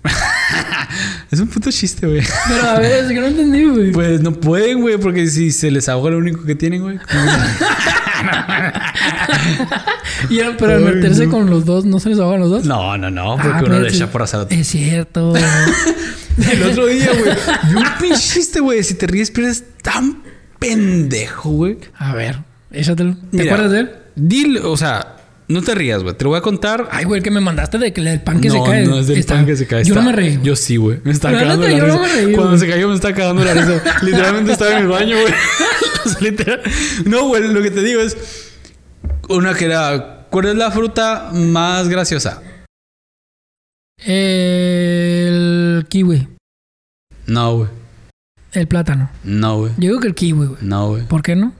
es 1.31 1.39
un 1.39 1.47
puto 1.47 1.71
chiste, 1.71 2.07
güey. 2.07 2.21
Pero 2.47 2.63
a 2.69 2.79
ver, 2.79 3.03
es 3.05 3.07
que 3.09 3.19
no 3.19 3.27
entendí, 3.27 3.65
güey. 3.65 3.91
Pues 3.91 4.21
no 4.21 4.33
pueden, 4.33 4.81
güey, 4.81 4.97
porque 4.97 5.27
si 5.27 5.51
se 5.51 5.69
les 5.71 5.87
ahoga 5.89 6.11
lo 6.11 6.17
único 6.17 6.43
que 6.43 6.55
tienen, 6.55 6.81
güey. 6.81 6.99
Y 10.29 10.39
era- 10.39 10.55
pero 10.57 10.75
al 10.75 10.81
meterse 10.81 11.25
no. 11.25 11.31
con 11.31 11.49
los 11.49 11.65
dos, 11.65 11.85
¿no 11.85 11.99
se 11.99 12.09
les 12.09 12.19
ahogan 12.19 12.41
los 12.41 12.49
dos? 12.49 12.65
No, 12.65 12.97
no, 12.97 13.09
no, 13.09 13.35
porque 13.37 13.47
Ah, 13.49 13.57
uno 13.57 13.63
pero 13.63 13.79
le 13.79 13.89
echa 13.89 14.11
por 14.11 14.21
asado. 14.21 14.47
Es 14.49 14.67
cierto. 14.67 15.33
El 16.51 16.63
otro 16.63 16.85
día, 16.87 17.09
güey, 17.11 17.35
vi 17.69 17.75
un 17.75 17.83
pinche 17.99 18.19
chiste, 18.21 18.59
güey. 18.59 18.83
Si 18.83 18.93
te 18.95 19.07
ríes, 19.07 19.31
pierdes 19.31 19.63
tan 19.81 20.21
pendejo, 20.59 21.49
güey. 21.49 21.77
A 21.97 22.13
ver, 22.13 22.39
échatelo. 22.71 23.15
¿Te 23.15 23.37
Mira, 23.37 23.53
acuerdas 23.53 23.71
de 23.71 23.79
él? 23.81 23.91
Dile, 24.15 24.59
o 24.61 24.77
sea, 24.77 25.17
no 25.51 25.61
te 25.61 25.75
rías, 25.75 26.01
güey. 26.03 26.15
Te 26.15 26.23
lo 26.23 26.31
voy 26.31 26.39
a 26.39 26.41
contar. 26.41 26.87
Ay, 26.91 27.05
güey, 27.05 27.19
el 27.19 27.23
que 27.23 27.31
me 27.31 27.41
mandaste 27.41 27.77
de 27.77 27.93
que 27.93 28.01
del 28.01 28.21
pan 28.21 28.41
que 28.41 28.47
no, 28.49 28.53
se 28.65 28.71
cae. 28.71 28.85
no 28.85 28.97
es 28.97 29.07
del 29.07 29.17
Está- 29.17 29.35
pan 29.35 29.45
que 29.45 29.55
se 29.55 29.67
cae. 29.67 29.83
Yo 29.83 29.95
no 29.95 30.01
me 30.01 30.11
reí. 30.11 30.39
Yo 30.43 30.55
sí, 30.55 30.77
güey. 30.77 30.99
Me 31.03 31.11
estaba 31.11 31.37
cagando 31.37 31.67
la 31.67 31.77
yo 31.77 31.85
no 31.85 31.85
risa. 31.85 31.99
me 31.99 32.07
reí, 32.25 32.35
Cuando 32.35 32.57
se 32.57 32.67
cayó 32.67 32.87
me 32.87 32.95
estaba 32.95 33.13
cagando 33.13 33.43
la 33.43 33.53
risa. 33.53 33.83
Literalmente 34.03 34.51
estaba 34.53 34.71
en 34.71 34.77
el 34.83 34.87
baño, 34.87 35.15
güey. 35.21 35.33
No, 37.05 37.27
güey, 37.27 37.47
lo 37.53 37.61
que 37.61 37.69
te 37.69 37.81
digo 37.83 38.01
es 38.01 38.17
una 39.29 39.53
que 39.53 39.65
era 39.65 40.21
¿Cuál 40.31 40.45
es 40.45 40.55
la 40.55 40.71
fruta 40.71 41.29
más 41.33 41.89
graciosa? 41.89 42.41
El 43.97 45.85
kiwi. 45.89 46.27
No, 47.27 47.57
güey. 47.57 47.69
El 48.53 48.67
plátano. 48.67 49.09
No, 49.25 49.57
güey. 49.59 49.73
Yo 49.77 49.89
digo 49.89 49.99
que 49.99 50.07
el 50.07 50.15
kiwi, 50.15 50.45
güey. 50.47 50.59
No, 50.61 50.87
güey. 50.89 51.03
¿Por 51.05 51.21
qué 51.21 51.35
no? 51.35 51.53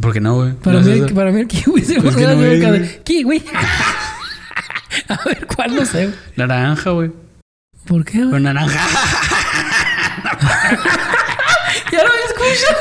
¿Por 0.00 0.12
qué 0.12 0.20
no, 0.20 0.34
güey? 0.36 0.52
Para, 0.54 0.80
No 0.80 0.86
mí, 0.86 1.12
para 1.12 1.30
mí 1.30 1.40
el 1.40 1.46
kiwi 1.48 1.82
se 1.82 2.00
me 2.00 2.10
no 2.10 2.72
de. 2.72 3.00
Kiwi. 3.04 3.44
A 5.08 5.18
ver, 5.24 5.46
¿cuál 5.46 5.74
no 5.74 5.84
sé? 5.84 6.10
Naranja, 6.36 6.90
güey. 6.90 7.10
¿Por 7.86 8.04
qué, 8.04 8.24
güey? 8.24 8.42
Naranja. 8.42 8.80
Ya 11.92 12.02
lo 12.02 12.08
había 12.08 12.24
escuchado. 12.26 12.78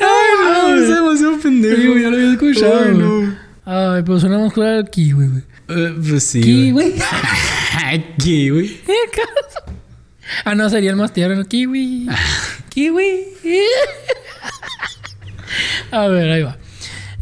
Ay, 0.00 0.28
no, 0.42 0.82
es 0.82 0.88
demasiado 0.88 1.38
pendejo. 1.38 1.90
Güey, 1.92 2.02
ya 2.02 2.10
lo 2.10 2.16
había 2.16 2.32
escuchado. 2.32 2.78
Ay, 2.84 2.92
güey. 2.92 2.98
no. 2.98 3.36
Ay, 3.64 4.02
pero 4.04 4.20
suena 4.20 4.38
más 4.38 4.52
claro 4.52 4.80
el 4.80 4.90
kiwi, 4.90 5.26
güey. 5.28 5.42
Eh, 5.68 5.94
pues 6.08 6.24
sí. 6.24 6.40
Kiwi. 6.40 6.94
Kiwi. 8.18 8.80
Ah, 10.44 10.54
no, 10.54 10.68
sería 10.70 10.90
el 10.90 10.96
más 10.96 11.12
tierno. 11.12 11.44
Kiwi. 11.44 12.08
Kiwi. 12.70 13.24
A 15.90 16.06
ver, 16.08 16.30
ahí 16.30 16.42
va. 16.42 16.58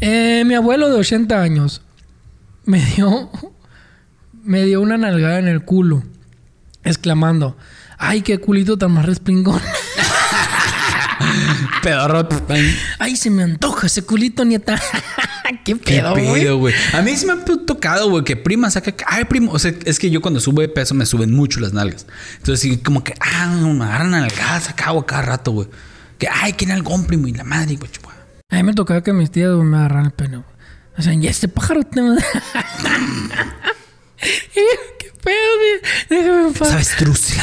Eh, 0.01 0.43
mi 0.45 0.55
abuelo 0.55 0.89
de 0.89 0.95
80 0.95 1.41
años 1.41 1.81
me 2.65 2.83
dio, 2.83 3.29
me 4.43 4.63
dio 4.63 4.81
una 4.81 4.97
nalgada 4.97 5.39
en 5.39 5.47
el 5.47 5.63
culo, 5.63 6.03
exclamando: 6.83 7.57
¡Ay, 7.97 8.21
qué 8.21 8.39
culito 8.39 8.77
tan 8.77 8.91
más 8.91 9.05
respingón! 9.05 9.61
Pedorro. 11.83 12.27
¡Ay, 12.99 13.15
se 13.15 13.29
me 13.29 13.43
antoja 13.43 13.87
ese 13.87 14.03
culito, 14.03 14.43
nieta! 14.43 14.81
¡Qué 15.65 15.77
¿Qué 15.77 16.01
pedo, 16.15 16.57
güey! 16.57 16.73
A 16.93 17.01
mí 17.01 17.15
sí 17.15 17.25
me 17.25 17.33
ha 17.33 17.43
tocado, 17.43 18.09
güey, 18.09 18.23
que 18.23 18.35
prima 18.35 18.69
saca. 18.69 18.93
Ay, 19.07 19.25
primo. 19.25 19.51
O 19.51 19.59
sea, 19.59 19.73
es 19.85 19.99
que 19.99 20.09
yo 20.09 20.21
cuando 20.21 20.39
subo 20.39 20.61
de 20.61 20.69
peso 20.69 20.95
me 20.95 21.05
suben 21.05 21.31
mucho 21.33 21.59
las 21.59 21.73
nalgas. 21.73 22.05
Entonces, 22.37 22.59
sí, 22.59 22.77
como 22.77 23.03
que, 23.03 23.13
ah, 23.19 23.47
me 23.47 23.83
agarran 23.83 24.11
nalgadas 24.11 24.69
acá, 24.69 24.91
güey, 24.91 25.05
cada 25.05 25.23
rato, 25.23 25.51
güey. 25.51 25.67
Que, 26.17 26.27
ay, 26.31 26.53
qué 26.53 26.65
nalgón, 26.65 27.05
primo. 27.05 27.27
Y 27.27 27.33
la 27.33 27.43
madre, 27.43 27.75
güey, 27.75 27.91
chupá. 27.91 28.11
A 28.49 28.55
mí 28.55 28.63
me 28.63 28.73
tocaba 28.73 29.01
que 29.01 29.13
mis 29.13 29.31
tías 29.31 29.51
me 29.55 29.77
agarraran 29.77 30.05
el 30.05 30.11
pene. 30.11 30.37
güey. 30.37 30.47
O 30.97 31.01
sea, 31.01 31.13
y 31.13 31.27
este 31.27 31.47
pájaro 31.47 31.83
te... 31.83 32.01
¿Qué 34.53 34.61
pedo? 35.23 35.35
Déjame 36.09 36.47
en 36.47 36.53
paz. 36.53 36.69
¿Sabes, 36.69 36.95
trus? 36.97 37.33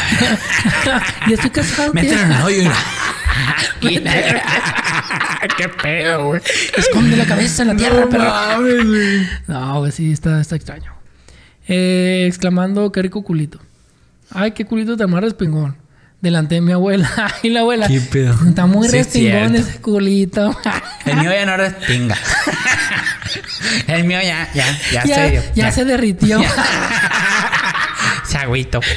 y 1.26 1.33
estoy 1.33 1.51
casado. 1.51 1.93
Mételo 1.93 2.20
en 2.20 2.33
el 2.33 2.43
hoyo, 2.43 2.62
mira. 3.83 4.43
Qué 5.57 5.68
pedo, 5.68 6.26
güey. 6.26 6.41
Esconde 6.76 7.16
la 7.16 7.26
cabeza 7.26 7.62
en 7.62 7.68
la 7.68 7.76
tierra, 7.76 8.07
pero. 8.11 8.24
mames, 8.24 8.87
güey. 8.87 9.28
No, 9.47 9.78
güey, 9.81 9.93
sí, 9.93 10.12
está, 10.12 10.41
está 10.41 10.57
extraño. 10.57 10.93
Eh, 11.68 12.24
exclamando, 12.26 12.91
qué 12.93 13.03
rico 13.03 13.22
culito. 13.22 13.61
Ay, 14.33 14.53
qué 14.53 14.64
culito 14.64 14.97
tan 14.97 15.11
más 15.11 15.22
respingón. 15.22 15.76
Delante 16.20 16.57
de 16.57 16.61
mi 16.61 16.72
abuela. 16.72 17.09
y 17.43 17.49
la 17.49 17.61
abuela. 17.61 17.89
¿Qué 17.89 18.01
pedo? 18.01 18.37
Está 18.47 18.66
muy 18.66 18.89
Sí, 18.89 18.97
es 18.99 19.07
respingón 19.07 19.57
ese 19.57 19.81
culito. 19.81 20.57
El 21.07 21.16
mío 21.16 21.31
ya 21.33 21.47
no 21.47 21.57
respinga. 21.57 22.16
El 23.87 24.05
mío 24.05 24.18
ya, 24.22 24.49
ya, 24.53 24.66
ya, 24.93 25.05
ya, 25.05 25.14
se 25.14 25.31
dio. 25.31 25.43
ya 25.55 25.72
se 25.72 25.85
derritió. 25.85 26.41
Se 28.31 28.39
agüito. 28.39 28.81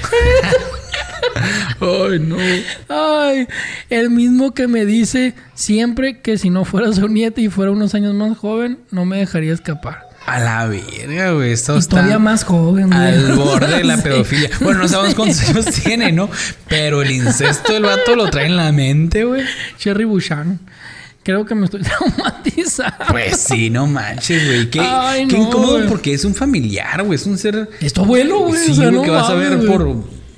Ay, 1.81 2.19
no. 2.19 2.37
Ay, 2.89 3.47
el 3.89 4.09
mismo 4.09 4.53
que 4.53 4.67
me 4.67 4.85
dice 4.85 5.33
siempre 5.55 6.19
que 6.21 6.37
si 6.37 6.49
no 6.49 6.65
fuera 6.65 6.91
su 6.93 7.07
nieta 7.07 7.41
y 7.41 7.49
fuera 7.49 7.71
unos 7.71 7.95
años 7.95 8.13
más 8.13 8.37
joven, 8.37 8.79
no 8.91 9.05
me 9.05 9.17
dejaría 9.17 9.53
escapar. 9.53 10.03
A 10.25 10.39
la 10.39 10.67
verga, 10.67 11.31
güey. 11.31 11.51
Esto 11.51 11.77
está 11.77 11.97
todavía 11.97 12.17
más 12.19 12.45
joven, 12.45 12.87
güey. 12.89 13.01
al 13.01 13.33
borde 13.33 13.77
de 13.77 13.83
la 13.83 13.97
Sí. 13.97 14.03
pedofilia. 14.03 14.49
Bueno, 14.61 14.79
no 14.79 14.87
sabemos 14.87 15.15
cuántos 15.15 15.41
años 15.49 15.65
tiene, 15.65 16.11
¿no? 16.13 16.29
Pero 16.69 17.01
el 17.01 17.11
incesto 17.11 17.73
del 17.73 17.83
vato 17.83 18.15
lo 18.15 18.29
trae 18.29 18.45
en 18.45 18.55
la 18.55 18.71
mente, 18.71 19.25
güey. 19.25 19.43
Cherry 19.77 20.05
Bushan. 20.05 20.59
Creo 21.23 21.45
que 21.45 21.55
me 21.55 21.65
estoy 21.65 21.81
traumatizando. 21.83 23.05
Pues 23.09 23.37
sí, 23.37 23.69
no 23.69 23.87
manches, 23.87 24.45
güey. 24.45 24.69
Qué, 24.69 24.79
Ay, 24.81 25.27
qué 25.27 25.37
no, 25.37 25.47
incómodo 25.47 25.87
porque 25.87 26.13
es 26.13 26.25
un 26.25 26.35
familiar, 26.35 27.01
güey. 27.03 27.15
Es 27.15 27.25
un 27.25 27.37
ser. 27.37 27.69
Es 27.79 27.93
tu 27.93 28.01
abuelo, 28.01 28.39
güey. 28.39 28.65
Sí, 28.65 28.71
o 28.71 28.75
sea, 28.75 28.91
no 28.91 29.01
que 29.01 29.09
vas 29.09 29.29
a 29.29 29.35
ver 29.35 29.65
por 29.65 29.95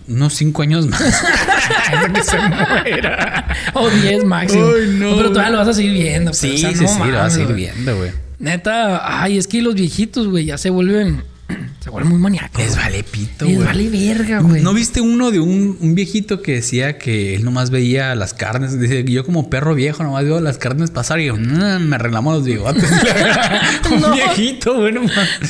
unos 0.07 0.33
cinco 0.33 0.61
años 0.61 0.88
más. 0.88 1.01
Hasta 1.01 2.13
que 2.13 2.23
se 2.23 2.38
muera. 2.38 3.47
O 3.73 3.89
10 3.89 4.25
máximo. 4.25 4.65
Ay, 4.65 4.95
no, 4.99 5.15
Pero 5.17 5.29
todavía 5.29 5.51
lo 5.51 5.57
vas 5.57 5.69
a 5.69 5.73
seguir 5.73 5.93
viendo. 5.93 6.33
Sí, 6.33 6.53
o 6.53 6.57
sea, 6.57 6.73
sí, 6.73 6.83
no 6.83 6.88
sí, 6.88 7.11
lo 7.11 7.17
vas 7.17 7.33
a 7.33 7.36
seguir 7.36 7.55
viendo, 7.55 7.97
güey. 7.97 8.11
Neta, 8.38 9.21
ay, 9.23 9.38
es 9.38 9.47
que 9.47 9.61
los 9.61 9.75
viejitos, 9.75 10.27
güey, 10.27 10.45
ya 10.45 10.57
se 10.57 10.69
vuelven. 10.69 11.23
Se 11.79 11.89
vuelven 11.91 12.09
muy 12.11 12.19
maníacos. 12.19 12.57
Les 12.61 12.75
vale 12.75 13.03
pito, 13.03 13.45
Les 13.45 13.55
güey. 13.55 13.67
vale 13.67 13.89
verga, 13.89 14.39
güey. 14.41 14.63
¿No 14.63 14.73
viste 14.73 15.01
uno 15.01 15.29
de 15.31 15.39
un, 15.39 15.77
un 15.79 15.93
viejito 15.95 16.41
que 16.41 16.53
decía 16.53 16.97
que 16.97 17.35
él 17.35 17.43
nomás 17.45 17.69
veía 17.69 18.15
las 18.15 18.33
carnes? 18.33 18.79
Dice, 18.79 19.03
yo 19.03 19.23
como 19.23 19.49
perro 19.49 19.75
viejo 19.75 20.01
nomás 20.03 20.23
veo 20.25 20.41
las 20.41 20.57
carnes 20.57 20.89
pasar 20.91 21.19
y 21.19 21.25
yo, 21.27 21.35
"Mm, 21.37 21.83
me 21.87 21.95
arreglamos 21.95 22.35
los 22.37 22.45
bigotes. 22.45 22.89
un 23.91 24.01
No. 24.01 24.13
viejito, 24.13 24.75
güey, 24.79 24.93
no. 24.93 25.01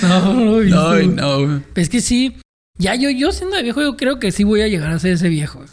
No, 0.02 0.34
no 0.34 1.02
no, 1.04 1.46
güey. 1.46 1.62
Es 1.76 1.88
que 1.90 2.02
sí, 2.02 2.36
ya 2.78 2.96
yo, 2.96 3.10
yo 3.10 3.32
siendo 3.32 3.56
de 3.56 3.64
viejo, 3.64 3.82
yo 3.82 3.96
creo 3.96 4.20
que 4.20 4.32
sí 4.34 4.44
voy 4.44 4.62
a 4.62 4.68
llegar 4.68 4.92
a 4.92 5.00
ser 5.00 5.12
ese 5.14 5.30
viejo. 5.30 5.64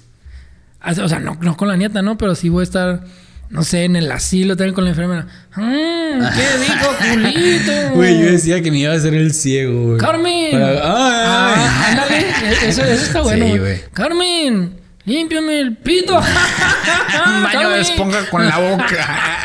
O 0.84 1.08
sea, 1.08 1.18
no, 1.20 1.36
no 1.40 1.56
con 1.56 1.66
la 1.68 1.76
nieta, 1.76 2.02
¿no? 2.02 2.18
Pero 2.18 2.34
sí 2.36 2.48
voy 2.48 2.60
a 2.60 2.64
estar, 2.64 3.04
no 3.52 3.62
sé, 3.62 3.84
en 3.84 3.94
el 3.96 4.10
asilo, 4.10 4.56
también 4.56 4.74
con 4.74 4.84
la 4.84 4.90
enfermera. 4.90 5.26
Mm, 5.54 5.62
¿Qué 6.34 6.58
dijo 6.58 6.96
Julito? 7.00 7.94
Güey, 7.94 8.18
yo 8.18 8.26
decía 8.32 8.60
que 8.62 8.70
me 8.70 8.78
iba 8.78 8.92
a 8.92 8.96
hacer 8.96 9.14
el 9.14 9.32
ciego, 9.32 9.86
güey. 9.88 9.98
Carmen. 9.98 10.50
Para- 10.52 10.80
Ah, 10.82 11.54
Ay, 11.54 11.90
ándale, 11.92 12.26
eso, 12.68 12.82
eso 12.82 13.04
está 13.04 13.20
bueno. 13.20 13.46
Sí, 13.46 13.58
güey. 13.58 13.80
Carmen, 13.92 14.80
límpiame 15.04 15.60
el 15.60 15.76
pito. 15.76 16.18
Un 17.26 17.42
baño 17.44 17.70
de 17.70 17.80
esponja 17.82 18.28
con 18.30 18.46
la 18.46 18.58
boca. 18.58 19.18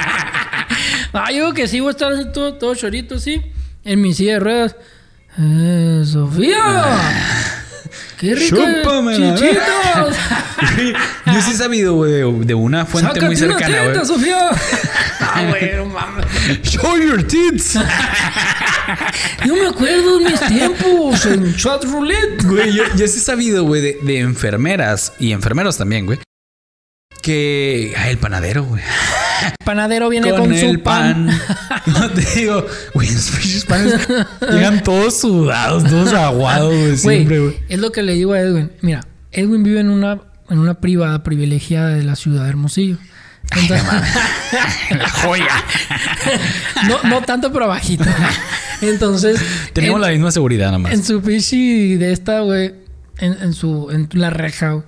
Ah, 1.13 1.31
yo 1.31 1.51
que 1.53 1.67
sí 1.67 1.79
voy 1.79 1.87
a 1.87 1.91
estar 1.91 2.11
así 2.11 2.25
todo, 2.31 2.55
todo 2.55 2.75
chorito 2.75 3.15
así, 3.15 3.41
en 3.83 4.01
mi 4.01 4.13
silla 4.13 4.33
de 4.33 4.39
ruedas. 4.39 4.75
Eh, 5.39 6.03
Sofía. 6.05 6.61
Qué 8.17 8.33
rico. 8.33 8.57
Chichitos. 9.11 10.15
Yo 11.25 11.41
sí 11.41 11.51
he 11.51 11.53
sabido, 11.53 11.93
güey, 11.95 12.11
de, 12.11 12.45
de 12.45 12.53
una 12.55 12.85
fuente 12.85 13.09
Sácate 13.09 13.25
muy 13.27 13.35
cercana, 13.35 13.83
güey. 13.83 14.05
Sofía. 14.05 14.49
ah, 15.19 15.45
güey, 15.49 15.75
no 15.75 15.85
mames. 15.85 16.25
Show 16.63 16.97
your 16.97 17.23
tits. 17.23 17.73
Yo 19.45 19.55
me 19.55 19.67
acuerdo 19.67 20.19
de 20.19 20.31
mis 20.31 20.39
tiempos 20.47 21.25
en 21.25 21.55
chat 21.55 21.83
roulette. 21.83 22.43
Güey, 22.43 22.73
yo, 22.73 22.83
yo 22.95 23.07
sí 23.07 23.17
he 23.17 23.21
sabido, 23.21 23.63
güey, 23.65 23.81
de, 23.81 23.99
de 24.01 24.19
enfermeras 24.19 25.13
y 25.19 25.31
enfermeros 25.31 25.77
también, 25.77 26.05
güey. 26.05 26.19
Que. 27.27 27.93
Ay, 27.97 28.11
el 28.11 28.17
panadero, 28.19 28.63
güey. 28.63 28.81
Panadero 29.65 30.07
viene 30.07 30.29
Con, 30.29 30.39
con, 30.39 30.53
el 30.53 30.75
su 30.77 30.81
pan. 30.81 31.29
No 31.87 32.09
te 32.09 32.21
digo, 32.39 32.65
güey, 32.93 33.09
los 33.11 33.65
panes 33.67 34.07
llegan 34.49 34.81
todos 34.81 35.19
sudados, 35.19 35.83
todos 35.83 36.13
aguados, 36.13 36.73
güey, 36.73 36.97
siempre, 36.97 37.39
güey. 37.39 37.57
es 37.67 37.79
lo 37.79 37.91
que 37.91 38.01
le 38.01 38.13
digo 38.13 38.31
a 38.31 38.39
Edwin. 38.39 38.71
Mira, 38.81 39.05
Edwin 39.33 39.63
vive 39.63 39.81
en 39.81 39.89
una, 39.89 40.21
en 40.49 40.59
una 40.59 40.75
privada 40.81 41.23
privilegiada 41.23 41.89
de 41.89 42.03
la 42.03 42.15
ciudad 42.15 42.43
de 42.43 42.49
Hermosillo. 42.49 42.97
Entonces- 43.51 43.83
La 44.97 45.09
joya. 45.09 45.47
no, 46.87 47.09
no 47.09 47.21
tanto, 47.23 47.51
pero 47.51 47.67
bajito. 47.67 48.05
Entonces, 48.81 49.39
Tenemos 49.73 49.97
en, 49.97 50.01
la 50.01 50.09
misma 50.09 50.31
seguridad, 50.31 50.67
nada 50.67 50.79
más. 50.79 50.93
en 50.93 51.03
su 51.03 51.21
pichi 51.21 51.95
de 51.95 52.11
esta, 52.13 52.39
güey, 52.41 52.73
en, 53.17 53.37
en 53.41 53.53
su, 53.53 53.89
en 53.91 54.07
la 54.13 54.29
reja, 54.29 54.71
güey, 54.71 54.85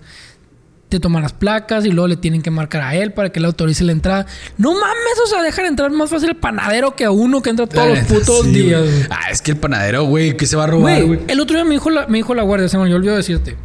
te 0.89 0.99
toman 0.99 1.21
las 1.21 1.33
placas 1.33 1.85
y 1.85 1.91
luego 1.91 2.07
le 2.07 2.17
tienen 2.17 2.41
que 2.41 2.49
marcar 2.51 2.81
a 2.81 2.95
él 2.95 3.13
para 3.13 3.29
que 3.31 3.39
le 3.39 3.45
autorice 3.45 3.83
la 3.83 3.91
entrada. 3.91 4.25
No 4.57 4.73
mames, 4.73 5.19
o 5.23 5.27
sea, 5.27 5.41
dejar 5.43 5.65
entrar 5.65 5.91
más 5.91 6.09
fácil 6.09 6.29
el 6.29 6.35
panadero 6.35 6.95
que 6.95 7.05
a 7.05 7.11
uno 7.11 7.41
que 7.41 7.51
entra 7.51 7.67
todos 7.67 7.87
los 7.87 7.99
putos 8.07 8.45
sí, 8.45 8.51
días. 8.51 8.83
Ah, 9.09 9.29
es 9.31 9.41
que 9.41 9.51
el 9.51 9.57
panadero, 9.57 10.05
güey, 10.05 10.35
que 10.35 10.47
se 10.47 10.55
va 10.55 10.63
a 10.63 10.67
robar, 10.67 11.03
Güey, 11.03 11.19
el 11.27 11.39
otro 11.39 11.55
día 11.55 11.63
me 11.63 11.75
dijo 11.75 11.89
la, 11.89 12.07
me 12.07 12.17
dijo 12.17 12.33
la 12.33 12.43
guardia, 12.43 12.67
se 12.67 12.77
me 12.77 12.93
olvidó 12.93 13.15
decirte. 13.15 13.55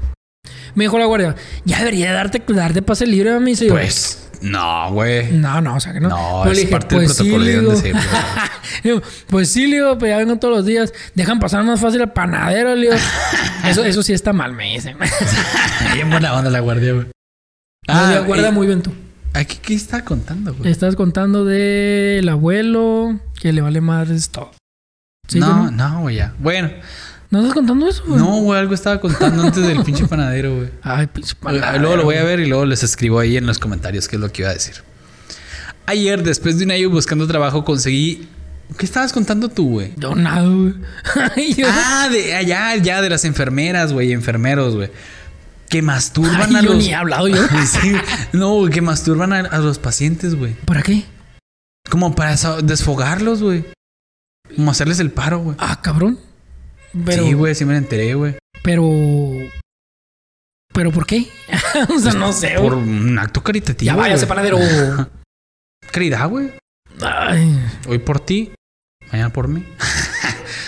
Me 0.75 0.85
dijo 0.85 0.99
la 0.99 1.07
guardia, 1.07 1.37
ya 1.65 1.79
debería 1.79 2.13
darte, 2.13 2.43
darte 2.49 2.83
pase 2.83 3.07
libre 3.07 3.33
a 3.33 3.41
mí. 3.41 3.55
Pues, 3.69 4.29
no, 4.45 4.93
güey. 4.93 5.33
No, 5.33 5.61
no, 5.61 5.77
o 5.77 5.81
sea 5.81 5.93
que 5.93 6.01
no. 6.01 6.11
No, 6.11 6.41
Pero 6.45 6.57
es 6.57 6.67
parte 6.67 6.97
del 6.99 7.07
protocolo, 7.07 7.45
de. 7.45 7.95
Digo, 8.83 9.03
pues 9.29 9.51
sí, 9.51 9.67
le 9.67 9.77
digo, 9.77 9.97
pero 9.99 10.11
ya 10.11 10.19
vengo 10.19 10.37
todos 10.37 10.57
los 10.57 10.67
días. 10.67 10.93
Dejan 11.15 11.39
pasar 11.39 11.65
más 11.65 11.81
fácil 11.81 12.03
al 12.03 12.13
panadero, 12.13 12.75
le 12.75 12.89
digo. 12.89 12.97
Eso, 13.65 13.83
eso 13.83 14.03
sí 14.03 14.13
está 14.13 14.35
mal, 14.35 14.53
me 14.53 14.75
dicen. 14.75 14.99
Bien 15.95 16.11
buena 16.11 16.35
onda 16.35 16.51
la 16.51 16.61
guardia, 16.61 16.93
güey. 16.93 17.14
Ah, 17.89 18.23
guarda 18.27 18.49
eh, 18.49 18.53
muy 18.53 18.67
bien 18.67 18.83
tú. 18.83 18.93
¿Aquí 19.33 19.59
qué 19.61 19.75
está 19.75 20.05
contando, 20.05 20.55
güey? 20.55 20.71
Estás 20.71 20.95
contando 20.97 21.45
del 21.45 22.29
abuelo 22.29 23.19
que 23.41 23.53
le 23.53 23.61
vale 23.61 23.81
madres 23.81 24.31
todo. 24.31 24.53
¿Sí, 25.29 25.41
no, 25.41 25.63
güey? 25.63 25.75
no, 25.75 26.01
güey, 26.03 26.17
ya. 26.17 26.35
Bueno, 26.39 26.71
¿No 27.31 27.41
estás 27.41 27.55
contando 27.55 27.89
eso, 27.89 28.05
güey? 28.07 28.19
no, 28.21 28.37
güey, 28.43 28.61
algo 28.61 28.75
estaba 28.75 29.01
contando 29.01 29.43
antes 29.43 29.67
del 29.67 29.83
pinche 29.85 30.07
panadero, 30.07 30.55
güey. 30.57 30.69
Ay, 30.83 31.09
pinche 31.09 31.35
Luego 31.43 31.61
panadero. 31.61 31.97
lo 31.97 32.05
voy 32.05 32.15
a 32.15 32.23
ver 32.23 32.39
y 32.39 32.47
luego 32.47 32.65
les 32.65 32.85
escribo 32.85 33.19
ahí 33.19 33.37
en 33.37 33.47
los 33.47 33.59
comentarios 33.59 34.07
qué 34.07 34.17
es 34.17 34.23
lo 34.23 34.31
que 34.31 34.43
iba 34.43 34.51
a 34.51 34.55
decir. 34.55 34.77
Ayer, 35.87 36.23
después 36.23 36.59
de 36.59 36.65
un 36.65 36.71
año 36.71 36.91
buscando 36.91 37.27
trabajo, 37.27 37.65
conseguí. 37.65 38.29
¿Qué 38.79 38.87
estabas 38.87 39.13
contando 39.13 39.49
tú, 39.49 39.69
güey? 39.69 39.93
Yo 39.99 40.15
nada, 40.15 40.47
güey. 40.49 40.75
Ah, 41.67 42.09
de 42.11 42.35
allá, 42.35 42.77
ya, 42.77 43.03
de 43.03 43.11
las 43.11 43.25
enfermeras, 43.25 43.93
güey, 43.93 44.13
enfermeros, 44.13 44.77
güey. 44.77 44.91
Que 45.69 45.83
masturban 45.83 46.51
Ay, 46.51 46.57
a 46.57 46.61
yo 46.63 46.69
los. 46.75 46.79
ni 46.79 46.89
he 46.91 46.95
hablado 46.95 47.29
yo. 47.29 47.43
Sí, 47.67 47.93
no, 48.33 48.65
que 48.71 48.81
masturban 48.81 49.33
a, 49.33 49.41
a 49.41 49.59
los 49.59 49.79
pacientes, 49.79 50.35
güey. 50.35 50.55
¿Para 50.65 50.83
qué? 50.83 51.05
Como 51.91 52.15
para 52.15 52.37
desfogarlos, 52.63 53.43
güey. 53.43 53.65
Como 54.55 54.71
hacerles 54.71 55.01
el 55.01 55.11
paro, 55.11 55.39
güey. 55.41 55.57
Ah, 55.59 55.81
cabrón. 55.83 56.19
Pero, 57.05 57.25
Sí, 57.25 57.33
güey, 57.33 57.55
sí 57.55 57.65
me 57.65 57.77
enteré, 57.77 58.15
güey. 58.15 58.37
pero. 58.63 58.89
¿Pero 60.73 60.91
por 60.93 61.07
qué? 61.07 61.29
o 61.95 61.99
sea, 61.99 62.13
no 62.15 62.33
sé, 62.33 62.55
Por 62.59 62.75
un 62.75 63.19
acto 63.19 63.43
caritativo. 63.43 63.87
Ya 63.87 63.97
váyase, 63.97 64.27
güey. 64.27 64.29
panadero. 64.29 64.59
Caridad, 65.93 66.29
güey. 66.29 66.51
Hoy 67.89 67.99
por 67.99 68.21
ti, 68.21 68.53
mañana 69.13 69.31
por 69.33 69.49
mí. 69.49 69.65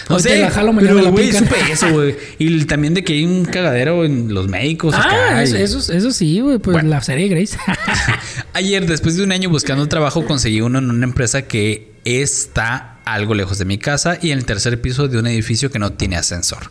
Hoy 0.09 0.23
te 0.23 0.39
la 0.41 0.51
jalo, 0.51 0.73
pero, 0.79 0.95
la 1.01 1.11
güey, 1.11 1.33
supe 1.33 1.55
eso, 1.71 1.91
güey. 1.93 2.17
Y 2.39 2.65
también 2.67 2.95
de 2.95 3.03
que 3.03 3.15
hay 3.15 3.25
un 3.25 3.45
cagadero 3.45 4.05
en 4.05 4.33
los 4.33 4.49
médicos. 4.49 4.95
Ah, 4.97 5.01
acá, 5.01 5.43
eso, 5.43 5.57
y- 5.59 5.63
eso, 5.63 5.93
eso 5.93 6.11
sí, 6.13 6.41
güey. 6.41 6.59
Pues 6.59 6.75
Bueno. 6.75 6.89
la 6.91 7.03
serie 7.03 7.29
Grace. 7.29 7.59
Ayer, 8.53 8.87
después 8.87 9.17
de 9.17 9.25
un 9.25 9.33
año 9.33 9.51
buscando 9.51 9.87
trabajo, 9.89 10.25
conseguí 10.25 10.61
uno 10.61 10.79
en 10.79 10.91
una 10.91 11.05
empresa 11.05 11.43
que 11.43 11.93
está 12.05 12.99
algo 13.05 13.35
lejos 13.35 13.59
de 13.59 13.65
mi 13.65 13.79
casa 13.79 14.19
y 14.21 14.31
en 14.31 14.39
el 14.39 14.45
tercer 14.45 14.81
piso 14.81 15.09
de 15.09 15.19
un 15.19 15.27
edificio 15.27 15.71
que 15.71 15.79
no 15.79 15.93
tiene 15.93 16.17
ascensor. 16.17 16.71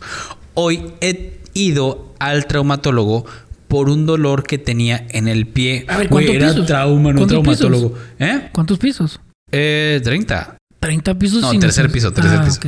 Hoy 0.54 0.92
he 1.00 1.38
ido 1.54 2.14
al 2.18 2.46
traumatólogo 2.46 3.26
por 3.68 3.90
un 3.90 4.06
dolor 4.06 4.44
que 4.44 4.58
tenía 4.58 5.06
en 5.10 5.28
el 5.28 5.46
pie. 5.46 5.84
A 5.88 5.96
ver, 5.98 6.08
Güey, 6.08 6.26
¿cuántos 6.26 6.34
era 6.42 6.52
pisos? 6.52 6.66
trauma, 6.66 7.12
no 7.12 7.26
traumatólogo. 7.26 7.94
¿Eh? 8.18 8.48
¿Cuántos 8.52 8.78
pisos? 8.78 9.20
Eh, 9.52 10.00
30. 10.02 10.56
30 10.80 11.14
pisos. 11.18 11.40
No, 11.42 11.50
sin 11.50 11.60
tercer 11.60 11.90
piso, 11.90 12.12
tercer 12.12 12.38
Ah, 12.38 12.44
piso. 12.44 12.60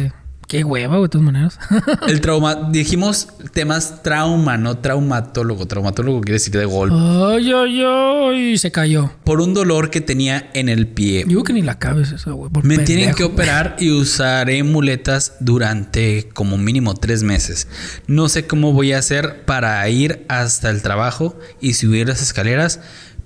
Qué 0.49 0.65
hueva, 0.65 0.97
güey, 0.97 1.03
de 1.03 1.09
todas 1.11 1.25
maneras. 1.27 1.59
El 2.09 2.23
trauma, 2.23 2.71
dijimos 2.71 3.29
temas 3.53 4.03
trauma, 4.03 4.57
no 4.57 4.79
traumatólogo. 4.79 5.67
Traumatólogo 5.67 6.23
quiere 6.23 6.37
decir 6.37 6.55
de 6.55 6.65
golpe. 6.65 6.97
ay, 6.99 7.53
ay, 7.53 7.83
ay. 7.85 8.57
Se 8.57 8.73
cayó. 8.73 9.11
Por 9.25 9.43
un 9.43 9.53
dolor 9.53 9.91
que 9.91 10.01
tenía 10.01 10.49
en 10.55 10.71
el 10.71 10.87
pie. 10.87 11.27
Yo 11.29 11.45
que 11.45 11.53
ni 11.53 11.61
la 11.61 11.79
cabeza 11.79 12.17
esa, 12.17 12.31
güey. 12.31 12.51
por 12.51 12.65
Me 12.65 12.77
pendejo, 12.77 12.87
tienen 12.87 13.15
que 13.15 13.25
operar 13.25 13.77
y 13.79 13.91
usaré 13.91 14.63
muletas 14.63 15.35
durante 15.41 16.31
como 16.33 16.57
mínimo 16.57 16.95
tres 16.95 17.23
meses. 17.23 17.69
No 18.07 18.31
sé 18.31 18.47
cómo 18.47 18.73
voy 18.73 18.95
a 18.95 18.99
hacer 19.01 19.45
para 19.45 19.87
ir 19.91 20.25
hasta 20.29 20.71
el 20.71 20.81
trabajo 20.81 21.39
y 21.61 21.75
subir 21.75 22.09
las 22.09 22.23
escaleras, 22.23 22.81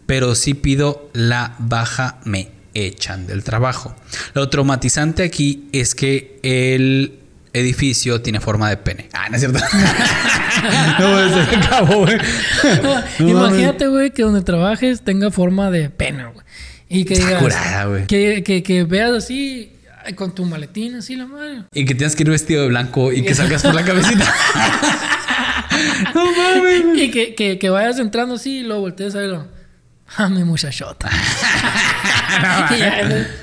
pero 0.06 0.34
si 0.34 0.54
pido 0.54 1.08
la 1.12 1.54
baja 1.60 2.18
me 2.24 2.50
echan 2.74 3.26
del 3.26 3.44
trabajo. 3.44 3.94
Lo 4.34 4.48
traumatizante 4.48 5.22
aquí 5.22 5.68
es 5.72 5.94
que 5.94 6.38
el 6.42 7.18
edificio 7.52 8.22
tiene 8.22 8.40
forma 8.40 8.68
de 8.70 8.76
pene. 8.78 9.08
Ah, 9.12 9.28
no 9.28 9.36
es 9.36 9.42
cierto. 9.42 9.58
no, 10.98 11.34
se 11.34 11.56
acabó, 11.56 12.00
güey. 12.00 12.18
No 13.18 13.28
Imagínate, 13.28 13.88
güey, 13.88 14.10
que 14.10 14.22
donde 14.22 14.42
trabajes 14.42 15.02
tenga 15.02 15.30
forma 15.30 15.70
de 15.70 15.90
pena, 15.90 16.28
güey. 16.28 16.46
Y 16.88 17.04
que 17.04 17.14
digas. 17.14 17.42
curada. 17.42 18.06
Que, 18.06 18.42
que, 18.42 18.62
que 18.62 18.84
veas 18.84 19.12
así, 19.12 19.72
con 20.14 20.34
tu 20.34 20.44
maletín, 20.44 20.96
así 20.96 21.16
la 21.16 21.26
madre. 21.26 21.64
Y 21.72 21.84
que 21.84 21.94
tengas 21.94 22.16
que 22.16 22.22
ir 22.22 22.30
vestido 22.30 22.62
de 22.62 22.68
blanco 22.68 23.12
y 23.12 23.22
que 23.22 23.34
salgas 23.36 23.62
por 23.62 23.74
la 23.74 23.84
cabecita. 23.84 24.34
no 26.14 26.24
mames. 26.32 26.98
Y 26.98 27.10
que, 27.10 27.34
que, 27.34 27.58
que 27.58 27.70
vayas 27.70 27.98
entrando 27.98 28.34
así 28.34 28.58
y 28.58 28.62
luego 28.62 28.82
voltees 28.82 29.14
a 29.14 29.18
verlo. 29.18 29.46
A 30.16 30.28
mi 30.28 30.44
muchachota. 30.44 31.08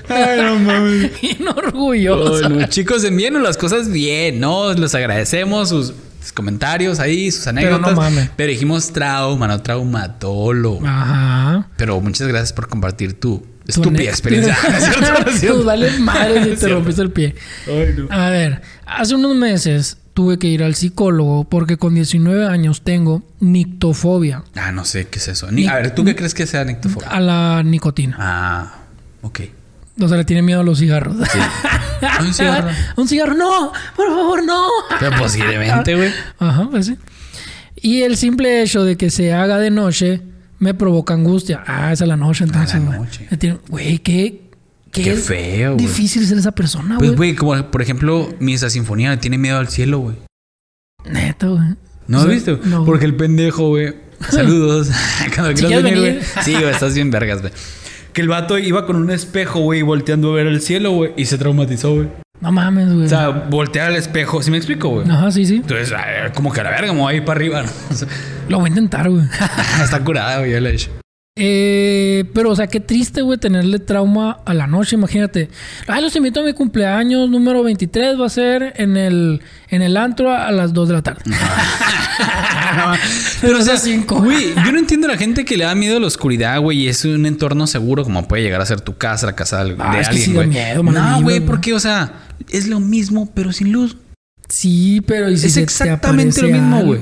Ay, 0.10 0.42
no 0.42 0.60
mames. 0.60 1.12
Bien 1.22 1.48
orgulloso. 1.48 2.46
Oh, 2.46 2.50
no, 2.50 2.68
Chicos, 2.68 3.04
envíenos 3.04 3.42
las 3.42 3.58
cosas 3.58 3.90
bien, 3.92 4.40
¿no? 4.40 4.74
Les 4.74 4.94
agradecemos 4.96 5.70
sus, 5.70 5.94
sus 6.22 6.34
comentarios 6.34 7.00
ahí, 7.00 7.32
sus 7.32 7.46
no 7.46 7.50
anécdotas. 7.52 7.96
mames. 7.96 8.30
Pero 8.36 8.52
dijimos 8.52 8.92
trauma, 8.92 9.48
no 9.48 9.62
traumatólogo. 9.62 10.86
Ajá. 10.86 11.68
Pero 11.78 12.00
muchas 12.02 12.28
gracias 12.28 12.54
por 12.54 12.68
compartir 12.68 13.20
tu 13.20 13.46
estúpida 13.68 14.10
experiencia. 14.10 14.58
¿No? 15.02 15.20
¿No? 15.20 15.26
Pues 15.26 15.64
vale 15.64 15.92
madre 16.00 16.56
si 16.56 16.56
te 16.62 16.68
rompiste 16.70 17.02
el 17.02 17.12
pie. 17.12 17.36
Ay, 17.68 17.94
no. 17.98 18.08
A 18.10 18.30
ver, 18.30 18.62
hace 18.86 19.16
unos 19.16 19.36
meses 19.36 19.98
tuve 20.14 20.38
que 20.40 20.48
ir 20.48 20.64
al 20.64 20.76
psicólogo 20.76 21.44
porque 21.46 21.78
con 21.78 21.96
19 21.96 22.46
años 22.48 22.82
tengo 22.84 23.24
nictofobia 23.40 24.44
Ah, 24.56 24.72
no 24.72 24.84
sé 24.86 25.08
qué 25.08 25.20
es 25.20 25.28
eso. 25.30 25.52
Ni- 25.52 25.68
a 25.68 25.76
ver, 25.76 25.96
¿tú 25.96 26.04
qué 26.04 26.16
crees 26.16 26.34
que 26.34 26.46
sea 26.46 26.64
nictofobia? 26.66 27.08
a 27.10 27.20
la 27.20 27.64
nicotina. 27.64 28.16
Ah, 28.20 28.74
ok. 29.22 29.42
O 30.02 30.08
sea, 30.08 30.18
le 30.18 30.24
tiene 30.26 30.42
miedo 30.42 30.62
a 30.62 30.64
los 30.64 30.80
cigarros. 30.80 31.16
Ah, 32.02 32.20
un 32.22 32.34
cigarro. 32.34 32.70
Un 32.96 33.08
cigarro, 33.08 33.34
no, 33.36 33.72
por 33.96 34.08
favor, 34.08 34.44
no. 34.46 34.68
Pero 35.00 35.18
posiblemente, 35.18 35.96
güey. 35.96 36.10
Ajá, 36.40 36.68
pues 36.72 36.86
sí. 36.86 36.98
Y 37.82 38.04
el 38.04 38.16
simple 38.18 38.62
hecho 38.62 38.84
de 38.86 38.96
que 38.98 39.10
se 39.10 39.34
haga 39.34 39.58
de 39.58 39.70
noche 39.72 40.22
me 40.60 40.74
provoca 40.74 41.14
angustia. 41.14 41.64
Ah, 41.68 41.92
es 41.92 42.02
a 42.02 42.06
la 42.06 42.16
noche 42.18 42.46
entonces. 42.46 42.80
la 42.82 42.86
güey. 42.86 43.00
noche. 43.00 43.58
Güey, 43.70 44.00
qué, 44.00 44.49
qué, 44.92 45.04
Qué 45.04 45.16
feo, 45.16 45.74
güey. 45.74 45.86
Difícil 45.86 46.26
ser 46.26 46.38
esa 46.38 46.52
persona, 46.52 46.98
Pues, 46.98 47.12
güey. 47.12 47.34
güey, 47.34 47.36
como 47.36 47.72
por 47.72 47.82
ejemplo, 47.82 48.34
Misa 48.40 48.70
Sinfonía 48.70 49.12
le 49.12 49.18
tiene 49.18 49.38
miedo 49.38 49.58
al 49.58 49.68
cielo, 49.70 50.00
güey. 50.00 50.16
Neta, 51.10 51.48
güey. 51.48 51.62
¿No 52.08 52.18
O 52.18 52.22
has 52.22 52.26
sea, 52.28 52.34
visto? 52.36 52.60
no. 52.66 52.86
Porque 52.86 53.06
el 53.06 53.16
pendejo, 53.16 53.70
güey. 53.70 53.94
Saludos. 54.30 54.90
Cuando 55.36 55.56
Si 55.56 55.66
quieras 55.66 55.84
venir, 55.84 56.00
güey. 56.00 56.20
Sí, 56.44 56.54
güey, 56.54 56.70
estás 56.70 56.94
bien 56.96 57.10
vergas, 57.12 57.42
güey. 57.42 57.54
Que 58.14 58.22
el 58.22 58.28
vato 58.28 58.58
iba 58.58 58.86
con 58.86 58.96
un 58.96 59.12
espejo, 59.12 59.60
güey, 59.62 59.82
volteando 59.84 60.32
a 60.32 60.36
ver 60.36 60.48
el 60.48 60.62
cielo, 60.62 60.92
güey, 60.92 61.12
y 61.16 61.26
se 61.26 61.38
traumatizó, 61.38 61.94
güey. 61.96 62.08
No 62.42 62.52
mames, 62.52 62.92
güey. 62.94 63.06
O 63.06 63.10
sea, 63.10 63.30
voltear 63.30 63.88
al 63.88 63.96
espejo, 63.98 64.42
¿sí 64.42 64.50
me 64.50 64.58
explico, 64.58 64.90
güey? 64.90 65.10
Ajá, 65.10 65.30
sí, 65.30 65.46
sí. 65.46 65.58
Entonces, 65.58 65.94
como 66.34 66.52
que 66.52 66.62
a 66.62 66.64
la 66.64 66.70
verga, 66.72 66.92
me 66.94 67.00
voy 67.02 67.14
a 67.14 67.18
ir 67.18 67.24
para 67.26 67.38
arriba, 67.38 67.64
¿no? 67.64 67.70
O 67.92 67.94
sea, 67.96 68.08
Lo 68.48 68.60
voy 68.60 68.68
a 68.68 68.70
intentar, 68.70 69.10
güey. 69.10 69.24
está 69.84 70.04
curada, 70.04 70.40
güey, 70.40 70.52
ya 70.52 70.60
la 70.62 70.70
he 70.70 70.74
hecho. 70.74 70.90
Eh, 71.36 72.26
pero, 72.34 72.50
o 72.52 72.56
sea, 72.56 72.68
qué 72.68 72.80
triste, 72.82 73.22
güey, 73.22 73.38
tenerle 73.38 73.80
trauma 73.80 74.40
a 74.46 74.54
la 74.54 74.68
noche. 74.68 74.96
Imagínate. 74.96 75.50
Ay, 75.88 76.02
los 76.02 76.16
invito 76.16 76.42
a 76.42 76.44
mi 76.44 76.54
cumpleaños 76.54 77.30
número 77.30 77.64
23. 77.64 78.20
Va 78.20 78.26
a 78.26 78.30
ser 78.30 78.74
en 78.76 78.98
el, 78.98 79.42
en 79.70 79.82
el 79.82 79.96
antro 79.96 80.34
a 80.34 80.52
las 80.52 80.74
2 80.74 80.88
de 80.90 80.94
la 80.94 81.02
tarde. 81.02 81.22
Pero, 83.42 83.60
o 83.60 83.62
sea, 83.62 83.78
cinco. 83.78 84.22
güey, 84.22 84.54
yo 84.54 84.72
no 84.72 84.80
entiendo 84.80 85.08
a 85.08 85.12
la 85.12 85.18
gente 85.18 85.46
que 85.46 85.56
le 85.58 85.64
da 85.64 85.76
miedo 85.76 85.98
a 85.98 86.00
la 86.00 86.08
oscuridad, 86.08 86.60
güey, 86.60 86.80
y 86.80 86.88
es 86.90 87.06
un 87.06 87.26
entorno 87.26 87.68
seguro 87.68 88.04
como 88.04 88.28
puede 88.28 88.44
llegar 88.44 88.62
a 88.62 88.66
ser 88.66 88.82
tu 88.82 88.98
casa, 88.98 89.26
la 89.26 89.36
casa 89.36 89.64
de, 89.64 89.76
Ah, 89.80 89.96
de 89.96 90.02
es 90.02 90.10
que 90.10 90.16
alguien, 90.16 90.36
da 90.36 90.46
miedo, 90.46 90.84
no, 90.84 91.22
güey, 91.22 91.40
porque, 91.40 91.74
o 91.74 91.80
sea, 91.80 92.12
es 92.50 92.68
lo 92.68 92.80
mismo, 92.80 93.32
pero 93.34 93.54
sin 93.54 93.72
luz. 93.72 93.98
Sí, 94.50 95.02
pero 95.06 95.30
¿y 95.30 95.38
si 95.38 95.48
es 95.48 95.58
exactamente 95.58 96.42
lo 96.42 96.50
mismo, 96.50 96.84
güey. 96.84 97.02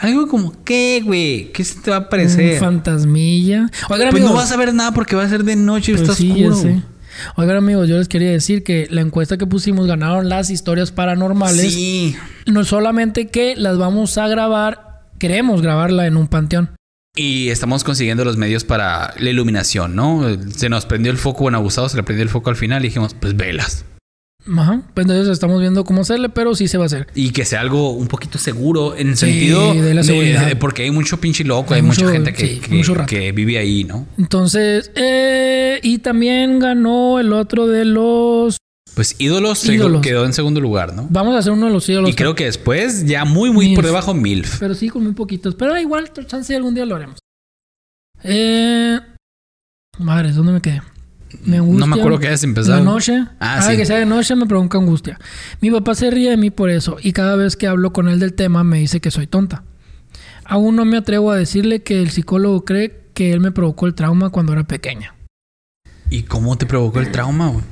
Algo 0.00 0.26
como, 0.28 0.52
¿qué, 0.64 1.02
güey? 1.04 1.52
¿Qué 1.52 1.62
se 1.62 1.78
te 1.80 1.90
va 1.90 1.98
a 1.98 2.00
Un 2.00 2.06
aparecer? 2.06 2.58
fantasmilla. 2.58 3.70
Oigan, 3.88 4.10
Pues 4.10 4.22
no 4.24 4.32
vas 4.34 4.50
a 4.50 4.56
ver 4.56 4.72
nada 4.74 4.92
porque 4.92 5.14
va 5.14 5.24
a 5.24 5.28
ser 5.28 5.44
de 5.44 5.56
noche 5.56 5.92
y 5.92 5.94
Pues 5.96 6.02
está 6.08 6.14
sí, 6.14 6.30
oscuro. 6.44 6.56
ya 6.56 6.62
sé. 6.62 6.82
Oigan, 7.36 7.56
amigos, 7.58 7.86
yo 7.88 7.98
les 7.98 8.08
quería 8.08 8.30
decir 8.30 8.64
que 8.64 8.86
la 8.90 9.02
encuesta 9.02 9.36
que 9.36 9.46
pusimos 9.46 9.86
ganaron 9.86 10.28
las 10.30 10.48
historias 10.48 10.90
paranormales. 10.90 11.74
Sí. 11.74 12.16
No 12.46 12.64
solamente 12.64 13.28
que 13.28 13.56
las 13.56 13.76
vamos 13.76 14.16
a 14.16 14.26
grabar, 14.26 15.02
queremos 15.18 15.60
grabarla 15.60 16.06
en 16.06 16.16
un 16.16 16.28
panteón. 16.28 16.70
Y 17.14 17.48
estamos 17.48 17.84
consiguiendo 17.84 18.24
los 18.24 18.36
medios 18.38 18.64
para 18.64 19.12
la 19.18 19.30
iluminación, 19.30 19.96
¿no? 19.96 20.24
Se 20.56 20.68
nos 20.70 20.86
prendió 20.86 21.12
el 21.12 21.18
foco, 21.18 21.40
bueno, 21.42 21.58
abusado, 21.58 21.88
se 21.90 21.96
le 21.96 22.04
prendió 22.04 22.22
el 22.22 22.30
foco 22.30 22.48
al 22.48 22.56
final 22.56 22.82
y 22.84 22.88
dijimos, 22.88 23.14
pues 23.18 23.36
velas. 23.36 23.84
Ajá. 24.56 24.82
Pues 24.94 25.04
entonces 25.06 25.28
estamos 25.28 25.60
viendo 25.60 25.84
cómo 25.84 26.00
hacerle, 26.00 26.28
pero 26.30 26.54
sí 26.54 26.66
se 26.66 26.78
va 26.78 26.84
a 26.84 26.86
hacer. 26.86 27.06
Y 27.14 27.30
que 27.30 27.44
sea 27.44 27.60
algo 27.60 27.90
un 27.90 28.08
poquito 28.08 28.38
seguro 28.38 28.96
en 28.96 29.16
Sí, 29.16 29.26
sentido 29.26 29.74
de 29.74 29.94
la 29.94 30.02
seguridad. 30.02 30.58
porque 30.58 30.82
hay 30.84 30.90
mucho 30.90 31.20
pinche 31.20 31.44
loco, 31.44 31.74
Hay 31.74 31.80
hay, 31.80 31.86
mucha 31.86 32.10
gente 32.10 32.32
que, 32.32 32.46
sí, 32.46 32.60
que- 32.60 32.74
mucho 32.74 32.94
rato. 32.94 33.06
que 33.08 33.32
vive 33.32 33.58
ahí, 33.58 33.84
¿no? 33.84 34.06
Entonces, 34.18 34.90
eh, 34.96 35.78
y 35.82 35.98
también 35.98 36.58
ganó 36.58 37.18
el 37.20 37.32
otro 37.32 37.66
de 37.66 37.84
los. 37.84 38.56
Pues 38.94 39.14
ídolos, 39.18 39.60
quedó 40.02 40.24
en 40.24 40.32
segundo 40.32 40.60
lugar, 40.60 40.94
¿no? 40.94 41.06
Vamos 41.10 41.34
a 41.36 41.38
hacer 41.38 41.52
uno 41.52 41.66
de 41.66 41.72
los 41.72 41.88
ídolos. 41.88 42.10
Y 42.10 42.14
creo 42.14 42.34
que 42.34 42.44
después, 42.46 43.06
ya 43.06 43.24
muy, 43.24 43.50
muy 43.50 43.74
por 43.76 43.84
debajo, 43.86 44.14
MILF. 44.14 44.58
Pero 44.58 44.74
sí, 44.74 44.88
con 44.88 45.04
muy 45.04 45.12
poquitos. 45.12 45.54
Pero 45.54 45.78
igual, 45.78 46.10
chance 46.26 46.54
algún 46.56 46.74
día 46.74 46.84
lo 46.86 46.96
haremos. 46.96 47.18
Eh. 48.24 48.98
Madres, 49.98 50.34
¿dónde 50.34 50.52
me 50.52 50.60
quedé? 50.60 50.82
Me 51.44 51.56
No 51.58 51.62
angustia. 51.64 51.86
me 51.86 51.96
acuerdo 51.96 52.18
que 52.18 52.28
hayas 52.28 52.42
empezado. 52.44 52.76
la 52.78 52.84
noche. 52.84 53.18
Ah, 53.40 53.58
Ah, 53.58 53.62
sí. 53.62 53.76
que 53.76 53.86
sea 53.86 53.98
de 53.98 54.06
noche 54.06 54.34
me 54.36 54.46
provoca 54.46 54.78
angustia. 54.78 55.18
Mi 55.60 55.70
papá 55.70 55.94
se 55.94 56.10
ríe 56.10 56.30
de 56.30 56.36
mí 56.36 56.50
por 56.50 56.70
eso. 56.70 56.96
Y 57.02 57.12
cada 57.12 57.36
vez 57.36 57.56
que 57.56 57.66
hablo 57.66 57.92
con 57.92 58.08
él 58.08 58.18
del 58.20 58.34
tema 58.34 58.64
me 58.64 58.78
dice 58.78 59.00
que 59.00 59.10
soy 59.10 59.26
tonta. 59.26 59.62
Aún 60.44 60.74
no 60.76 60.84
me 60.84 60.96
atrevo 60.96 61.30
a 61.30 61.36
decirle 61.36 61.82
que 61.82 62.02
el 62.02 62.10
psicólogo 62.10 62.64
cree 62.64 63.00
que 63.14 63.32
él 63.32 63.40
me 63.40 63.52
provocó 63.52 63.86
el 63.86 63.94
trauma 63.94 64.30
cuando 64.30 64.52
era 64.52 64.64
pequeña. 64.64 65.14
¿Y 66.08 66.24
cómo 66.24 66.58
te 66.58 66.66
provocó 66.66 66.98
el 67.00 67.12
trauma, 67.12 67.48
güey? 67.48 67.64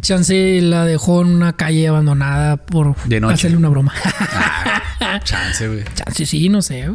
Chance 0.00 0.60
la 0.62 0.84
dejó 0.86 1.22
en 1.22 1.28
una 1.28 1.56
calle 1.56 1.88
abandonada 1.88 2.56
por 2.58 2.94
De 3.04 3.20
noche. 3.20 3.34
hacerle 3.34 3.56
una 3.56 3.68
broma. 3.68 3.92
Ah, 5.00 5.20
chance, 5.24 5.66
güey. 5.66 5.82
chance 5.94 6.24
sí, 6.26 6.48
no 6.48 6.62
sé. 6.62 6.88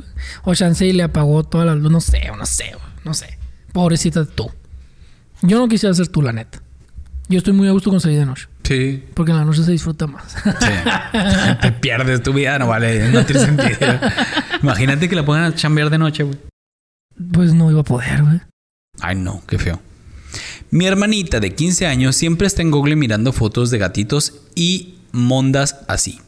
O 0.43 0.55
chance 0.55 0.91
le 0.93 1.03
apagó 1.03 1.43
todas 1.43 1.68
las 1.68 1.76
luces. 1.78 1.91
No 1.91 1.99
sé, 2.01 2.22
no 2.38 2.45
sé, 2.45 2.63
güey, 2.74 2.93
no 3.03 3.13
sé. 3.13 3.38
Pobrecita 3.74 4.26
tú. 4.26 4.49
Yo 5.48 5.60
no 5.60 5.68
quisiera 5.68 5.93
ser 5.93 6.08
tú, 6.08 6.22
la 6.22 6.34
neta. 6.34 6.62
Yo 7.28 7.39
estoy 7.39 7.54
muy 7.54 7.68
a 7.68 7.72
gusto 7.72 7.89
con 7.89 8.00
salir 8.00 8.20
de 8.20 8.26
noche. 8.26 8.48
Sí. 8.64 9.04
Porque 9.14 9.32
en 9.32 9.38
la 9.38 9.46
noche 9.46 9.64
se 9.64 9.72
disfruta 9.72 10.06
más. 10.06 10.34
Sí. 10.43 10.72
Te 11.62 11.72
pierdes 11.72 12.22
tu 12.22 12.34
vida, 12.34 12.60
no 12.60 12.68
vale, 12.68 13.10
no 13.12 13.26
tiene 13.26 13.41
sentido. 13.46 14.00
Imagínate 14.62 15.10
que 15.10 15.16
la 15.16 15.26
pongan 15.26 15.43
a 15.46 15.56
chambear 15.56 15.89
de 15.89 15.98
noche, 15.98 16.24
güey. 16.24 16.38
pues 17.32 17.54
no 17.54 17.72
iba 17.72 17.82
a 17.82 17.84
poder, 17.84 18.24
güey. 18.24 18.41
Ay, 19.02 19.16
no, 19.16 19.41
qué 19.48 19.58
feo. 19.58 19.82
Mi 20.70 20.86
hermanita 20.86 21.39
de 21.39 21.54
15 21.56 21.88
años 21.88 22.16
siempre 22.16 22.48
está 22.48 22.62
en 22.62 22.72
Google 22.72 22.96
mirando 22.96 23.34
fotos 23.34 23.72
de 23.72 23.78
gatitos 23.78 24.34
y 24.56 24.96
mondas 25.12 25.78
así. 25.88 26.20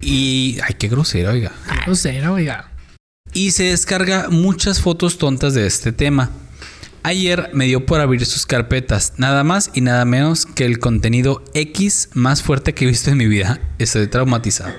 Y. 0.00 0.58
Ay, 0.66 0.74
qué 0.78 0.88
grosero, 0.88 1.30
oiga. 1.30 1.52
No 1.86 1.94
sé, 1.94 2.16
era, 2.16 2.32
oiga. 2.32 2.70
Y 3.32 3.52
se 3.52 3.64
descarga 3.64 4.28
muchas 4.28 4.80
fotos 4.80 5.18
tontas 5.18 5.54
de 5.54 5.66
este 5.66 5.92
tema. 5.92 6.30
Ayer 7.02 7.50
me 7.54 7.64
dio 7.64 7.86
por 7.86 8.00
abrir 8.00 8.26
sus 8.26 8.44
carpetas, 8.44 9.14
nada 9.16 9.42
más 9.42 9.70
y 9.72 9.80
nada 9.80 10.04
menos 10.04 10.44
que 10.44 10.66
el 10.66 10.78
contenido 10.78 11.42
X 11.54 12.10
más 12.12 12.42
fuerte 12.42 12.74
que 12.74 12.84
he 12.84 12.88
visto 12.88 13.10
en 13.10 13.16
mi 13.16 13.26
vida. 13.26 13.58
Estoy 13.78 14.06
traumatizado. 14.06 14.74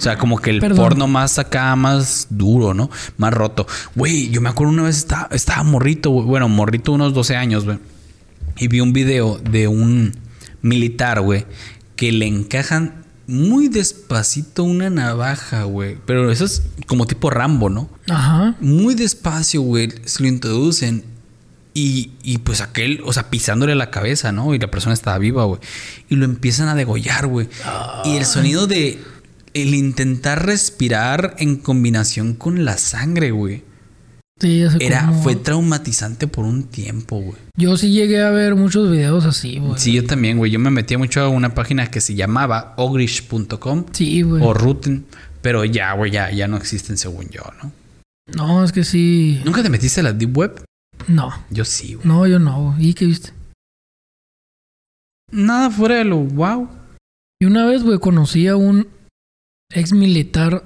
O 0.00 0.02
sea, 0.02 0.16
como 0.16 0.38
que 0.38 0.50
el 0.50 0.60
Perdón. 0.60 0.78
porno 0.78 1.06
más 1.06 1.38
acá, 1.38 1.76
más 1.76 2.28
duro, 2.30 2.72
¿no? 2.72 2.90
Más 3.18 3.32
roto. 3.32 3.66
Güey, 3.94 4.30
yo 4.30 4.40
me 4.40 4.48
acuerdo 4.48 4.72
una 4.72 4.84
vez 4.84 4.96
estaba, 4.96 5.28
estaba 5.30 5.62
morrito, 5.62 6.10
güey. 6.10 6.26
Bueno, 6.26 6.48
morrito 6.48 6.92
unos 6.92 7.12
12 7.12 7.36
años, 7.36 7.64
güey. 7.66 7.78
Y 8.58 8.68
vi 8.68 8.80
un 8.80 8.92
video 8.92 9.38
de 9.38 9.68
un 9.68 10.16
militar, 10.62 11.20
güey, 11.20 11.46
que 11.94 12.10
le 12.10 12.26
encajan 12.26 13.01
muy 13.26 13.68
despacito 13.68 14.64
una 14.64 14.90
navaja, 14.90 15.64
güey. 15.64 15.98
Pero 16.06 16.30
eso 16.30 16.44
es 16.44 16.62
como 16.86 17.06
tipo 17.06 17.30
Rambo, 17.30 17.68
¿no? 17.68 17.88
Ajá. 18.08 18.56
Muy 18.60 18.94
despacio, 18.94 19.62
güey. 19.62 19.90
Se 20.04 20.22
lo 20.22 20.28
introducen. 20.28 21.04
Y, 21.74 22.12
y 22.22 22.38
pues 22.38 22.60
aquel, 22.60 23.00
o 23.04 23.14
sea, 23.14 23.30
pisándole 23.30 23.74
la 23.74 23.90
cabeza, 23.90 24.30
¿no? 24.30 24.54
Y 24.54 24.58
la 24.58 24.70
persona 24.70 24.92
estaba 24.92 25.16
viva, 25.18 25.44
güey. 25.44 25.60
Y 26.10 26.16
lo 26.16 26.26
empiezan 26.26 26.68
a 26.68 26.74
degollar, 26.74 27.26
güey. 27.26 27.48
Y 28.04 28.16
el 28.16 28.26
sonido 28.26 28.66
de 28.66 29.02
el 29.54 29.74
intentar 29.74 30.44
respirar 30.44 31.34
en 31.38 31.56
combinación 31.56 32.34
con 32.34 32.64
la 32.64 32.76
sangre, 32.76 33.30
güey. 33.30 33.64
Sí, 34.42 34.64
Era, 34.80 35.12
fue 35.12 35.36
traumatizante 35.36 36.26
por 36.26 36.44
un 36.44 36.64
tiempo, 36.64 37.20
güey. 37.20 37.36
Yo 37.56 37.76
sí 37.76 37.92
llegué 37.92 38.22
a 38.22 38.30
ver 38.30 38.56
muchos 38.56 38.90
videos 38.90 39.24
así, 39.24 39.60
güey. 39.60 39.78
Sí, 39.78 39.92
yo 39.92 40.04
también, 40.04 40.36
güey. 40.36 40.50
Yo 40.50 40.58
me 40.58 40.72
metía 40.72 40.98
mucho 40.98 41.20
a 41.20 41.28
una 41.28 41.54
página 41.54 41.86
que 41.86 42.00
se 42.00 42.16
llamaba 42.16 42.74
ogrish.com 42.76 43.84
Sí, 43.92 44.22
güey. 44.22 44.42
o 44.44 44.52
Ruten. 44.52 45.06
Pero 45.42 45.64
ya, 45.64 45.92
güey, 45.92 46.10
ya, 46.10 46.32
ya 46.32 46.48
no 46.48 46.56
existen 46.56 46.96
según 46.98 47.28
yo, 47.28 47.42
¿no? 47.62 47.72
No, 48.34 48.64
es 48.64 48.72
que 48.72 48.82
sí. 48.82 49.40
¿Nunca 49.44 49.62
te 49.62 49.70
metiste 49.70 50.00
a 50.00 50.02
la 50.04 50.12
Deep 50.12 50.36
Web? 50.36 50.64
No. 51.06 51.32
Yo 51.50 51.64
sí, 51.64 51.94
güey. 51.94 52.04
No, 52.08 52.26
yo 52.26 52.40
no. 52.40 52.74
¿Y 52.80 52.94
qué 52.94 53.06
viste? 53.06 53.30
Nada 55.30 55.70
fuera 55.70 55.96
de 55.96 56.04
lo 56.04 56.16
wow. 56.18 56.68
Y 57.40 57.46
una 57.46 57.64
vez, 57.64 57.84
güey, 57.84 58.00
conocí 58.00 58.48
a 58.48 58.56
un 58.56 58.88
ex 59.72 59.92
militar 59.92 60.64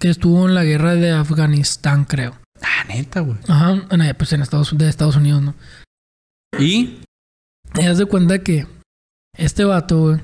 que 0.00 0.10
estuvo 0.10 0.48
en 0.48 0.54
la 0.54 0.64
guerra 0.64 0.96
de 0.96 1.12
Afganistán, 1.12 2.04
creo. 2.04 2.36
Ah, 2.62 2.84
neta, 2.88 3.20
güey. 3.20 3.38
Ajá, 3.48 3.82
eh, 3.90 4.14
pues 4.14 4.32
en 4.32 4.42
Estados, 4.42 4.76
de 4.76 4.88
Estados 4.88 5.16
Unidos, 5.16 5.42
¿no? 5.42 5.54
¿Y? 6.58 7.00
Te 7.72 7.84
das 7.86 7.98
de 7.98 8.06
cuenta 8.06 8.40
que 8.40 8.66
este 9.36 9.64
vato, 9.64 9.98
güey, 10.00 10.20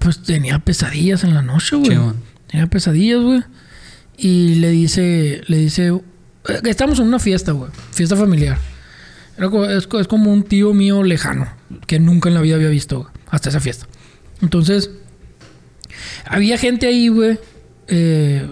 pues 0.00 0.22
tenía 0.22 0.58
pesadillas 0.58 1.24
en 1.24 1.34
la 1.34 1.42
noche, 1.42 1.76
güey. 1.76 1.98
Tenía 2.48 2.66
pesadillas, 2.66 3.20
güey. 3.20 3.42
Y 4.16 4.56
le 4.56 4.70
dice, 4.70 5.42
le 5.46 5.58
dice 5.58 5.88
eh, 5.88 6.60
Estamos 6.64 6.98
en 7.00 7.06
una 7.06 7.18
fiesta, 7.18 7.52
güey. 7.52 7.70
Fiesta 7.92 8.16
familiar. 8.16 8.58
Es, 9.70 9.88
es 9.92 10.06
como 10.08 10.32
un 10.32 10.44
tío 10.44 10.72
mío 10.74 11.02
lejano, 11.02 11.48
que 11.86 11.98
nunca 11.98 12.28
en 12.28 12.36
la 12.36 12.40
vida 12.40 12.54
había 12.56 12.68
visto, 12.68 13.00
güey, 13.00 13.10
hasta 13.30 13.48
esa 13.48 13.60
fiesta. 13.60 13.86
Entonces, 14.42 14.90
había 16.26 16.58
gente 16.58 16.86
ahí, 16.86 17.08
güey. 17.08 17.38
eh, 17.88 18.48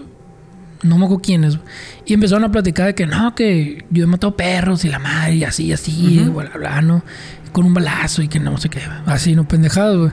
no 0.83 0.97
me 0.97 1.05
acuerdo 1.05 1.21
quiénes. 1.21 1.57
Y 2.05 2.13
empezaron 2.13 2.43
a 2.43 2.51
platicar 2.51 2.87
de 2.87 2.95
que 2.95 3.05
no, 3.05 3.33
que 3.35 3.85
yo 3.89 4.03
he 4.03 4.07
matado 4.07 4.35
perros 4.35 4.85
y 4.85 4.89
la 4.89 4.99
madre, 4.99 5.35
y 5.35 5.43
así, 5.43 5.71
así, 5.71 6.19
bla, 6.19 6.49
bla, 6.49 6.57
bla, 6.57 6.81
¿no? 6.81 7.03
Con 7.51 7.65
un 7.65 7.73
balazo 7.73 8.21
y 8.21 8.27
que 8.27 8.39
no 8.39 8.57
sé 8.57 8.69
qué. 8.69 8.81
Así, 9.05 9.35
no 9.35 9.47
pendejadas, 9.47 9.97
güey. 9.97 10.11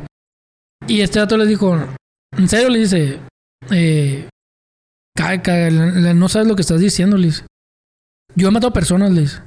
Y 0.86 1.00
este 1.00 1.18
dato 1.18 1.36
les 1.36 1.48
dijo, 1.48 1.78
en 2.36 2.48
serio, 2.48 2.68
le 2.70 2.78
dice, 2.78 3.18
eh, 3.70 4.28
cae, 5.14 5.42
cae, 5.42 5.70
no 5.70 6.28
sabes 6.28 6.48
lo 6.48 6.56
que 6.56 6.62
estás 6.62 6.80
diciendo, 6.80 7.16
dice. 7.16 7.44
Yo 8.34 8.48
he 8.48 8.50
matado 8.50 8.72
personas, 8.72 9.14
dice. 9.14 9.40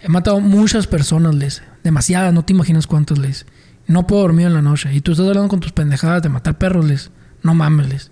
He 0.00 0.08
matado 0.08 0.40
muchas 0.40 0.86
personas, 0.86 1.38
dice. 1.38 1.62
Demasiadas, 1.82 2.32
no 2.32 2.44
te 2.44 2.52
imaginas 2.52 2.86
cuántas, 2.86 3.20
dice. 3.20 3.46
No 3.86 4.06
puedo 4.06 4.22
dormir 4.22 4.46
en 4.46 4.54
la 4.54 4.62
noche. 4.62 4.92
Y 4.94 5.00
tú 5.00 5.12
estás 5.12 5.26
hablando 5.26 5.48
con 5.48 5.60
tus 5.60 5.72
pendejadas 5.72 6.22
de 6.22 6.28
matar 6.28 6.58
perros, 6.58 6.88
dice. 6.88 7.10
No 7.42 7.54
mames, 7.54 7.90
dice. 7.90 8.10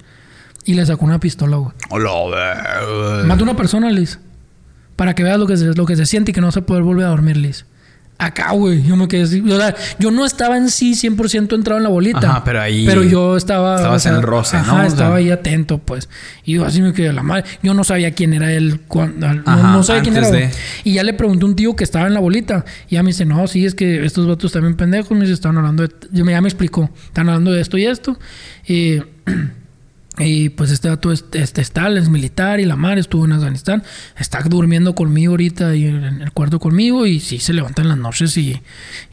Y 0.69 0.75
le 0.75 0.85
sacó 0.85 1.07
una 1.07 1.19
pistola, 1.19 1.57
güey. 1.57 1.73
Hola. 1.89 3.25
Mata 3.25 3.41
a 3.41 3.43
una 3.43 3.57
persona, 3.57 3.91
Liz. 3.91 4.19
Para 4.97 5.15
que 5.15 5.23
veas 5.23 5.39
lo 5.39 5.47
que 5.47 5.57
se, 5.57 5.65
lo 5.75 5.87
que 5.87 5.97
se 5.97 6.05
siente 6.05 6.33
y 6.33 6.35
que 6.35 6.43
no 6.43 6.53
se 6.53 6.61
puede 6.61 6.83
volver 6.83 7.07
a 7.07 7.09
dormir, 7.09 7.39
Liz. 7.39 7.65
Acá, 8.19 8.51
güey. 8.53 8.83
Yo 8.83 8.95
me 8.95 9.09
quedé 9.09 9.23
así. 9.23 9.41
O 9.41 9.57
sea, 9.57 9.75
yo 9.99 10.11
no 10.11 10.27
estaba 10.27 10.59
en 10.59 10.69
sí 10.69 10.93
100% 10.93 11.55
entrado 11.55 11.79
en 11.79 11.85
la 11.85 11.89
bolita. 11.89 12.19
Ajá, 12.19 12.45
pero 12.45 12.61
ahí- 12.61 12.85
Pero 12.85 13.03
yo 13.03 13.39
estaba... 13.39 13.77
estabas 13.77 14.05
en 14.05 14.15
el 14.17 14.23
roce, 14.23 14.59
¿no? 14.59 14.63
O 14.63 14.65
sea- 14.77 14.87
estaba 14.87 15.17
ahí 15.17 15.31
atento, 15.31 15.79
pues. 15.79 16.11
Y 16.45 16.55
yo 16.55 16.67
así 16.67 16.83
me 16.83 16.93
quedé 16.93 17.15
la 17.15 17.23
madre. 17.23 17.45
Yo 17.63 17.73
no 17.73 17.83
sabía 17.85 18.11
quién 18.11 18.35
era 18.35 18.53
él. 18.53 18.81
cuando- 18.89 19.27
no, 19.33 19.43
Ajá, 19.47 19.73
no 19.73 19.83
sabía 19.85 20.03
quién 20.03 20.17
era. 20.19 20.29
güey. 20.29 20.41
de- 20.49 20.51
Y 20.85 20.95
ya 20.95 21.03
le 21.03 21.15
pregunté 21.15 21.45
a 21.45 21.49
un 21.49 21.57
tío 21.57 21.77
que 21.77 21.85
estaba 21.85 22.09
en 22.09 22.13
la 22.13 22.21
bolita. 22.21 22.67
Y 22.91 22.97
ya 22.97 23.03
me 23.03 23.11
dice, 23.11 23.25
no, 23.25 23.47
sí, 23.47 23.65
es 23.65 23.75
que 23.75 24.05
estos 24.05 24.27
vatos 24.27 24.53
también 24.53 24.77
pendejos. 24.77 25.13
Me 25.13 25.21
dice, 25.21 25.33
estaban 25.33 25.57
hablando 25.57 25.85
de... 25.87 25.95
Ya 26.13 26.25
me, 26.25 26.33
ya 26.33 26.43
me 26.43 26.49
explicó. 26.49 26.91
Están 27.07 27.29
hablando 27.31 27.53
de 27.53 27.63
esto 27.63 27.79
y 27.79 27.87
esto. 27.87 28.19
Y... 28.67 29.01
Y 30.21 30.49
pues 30.51 30.71
este 30.71 30.89
dato 30.89 31.13
es, 31.13 31.25
este 31.33 31.61
está, 31.61 31.89
es 31.89 32.09
militar 32.09 32.61
y 32.61 32.65
la 32.65 32.77
madre 32.77 33.01
estuvo 33.01 33.25
en 33.25 33.33
Afganistán. 33.33 33.83
Está 34.19 34.41
durmiendo 34.43 34.95
conmigo 34.95 35.33
ahorita 35.33 35.75
y 35.77 35.87
en 35.87 36.23
el 36.23 36.33
cuarto 36.33 36.59
conmigo 36.59 37.07
y 37.07 37.21
sí 37.21 37.39
se 37.39 37.53
levanta 37.53 37.83
en 37.83 37.89
las 37.89 37.99
noches 37.99 38.37
y, 38.37 38.61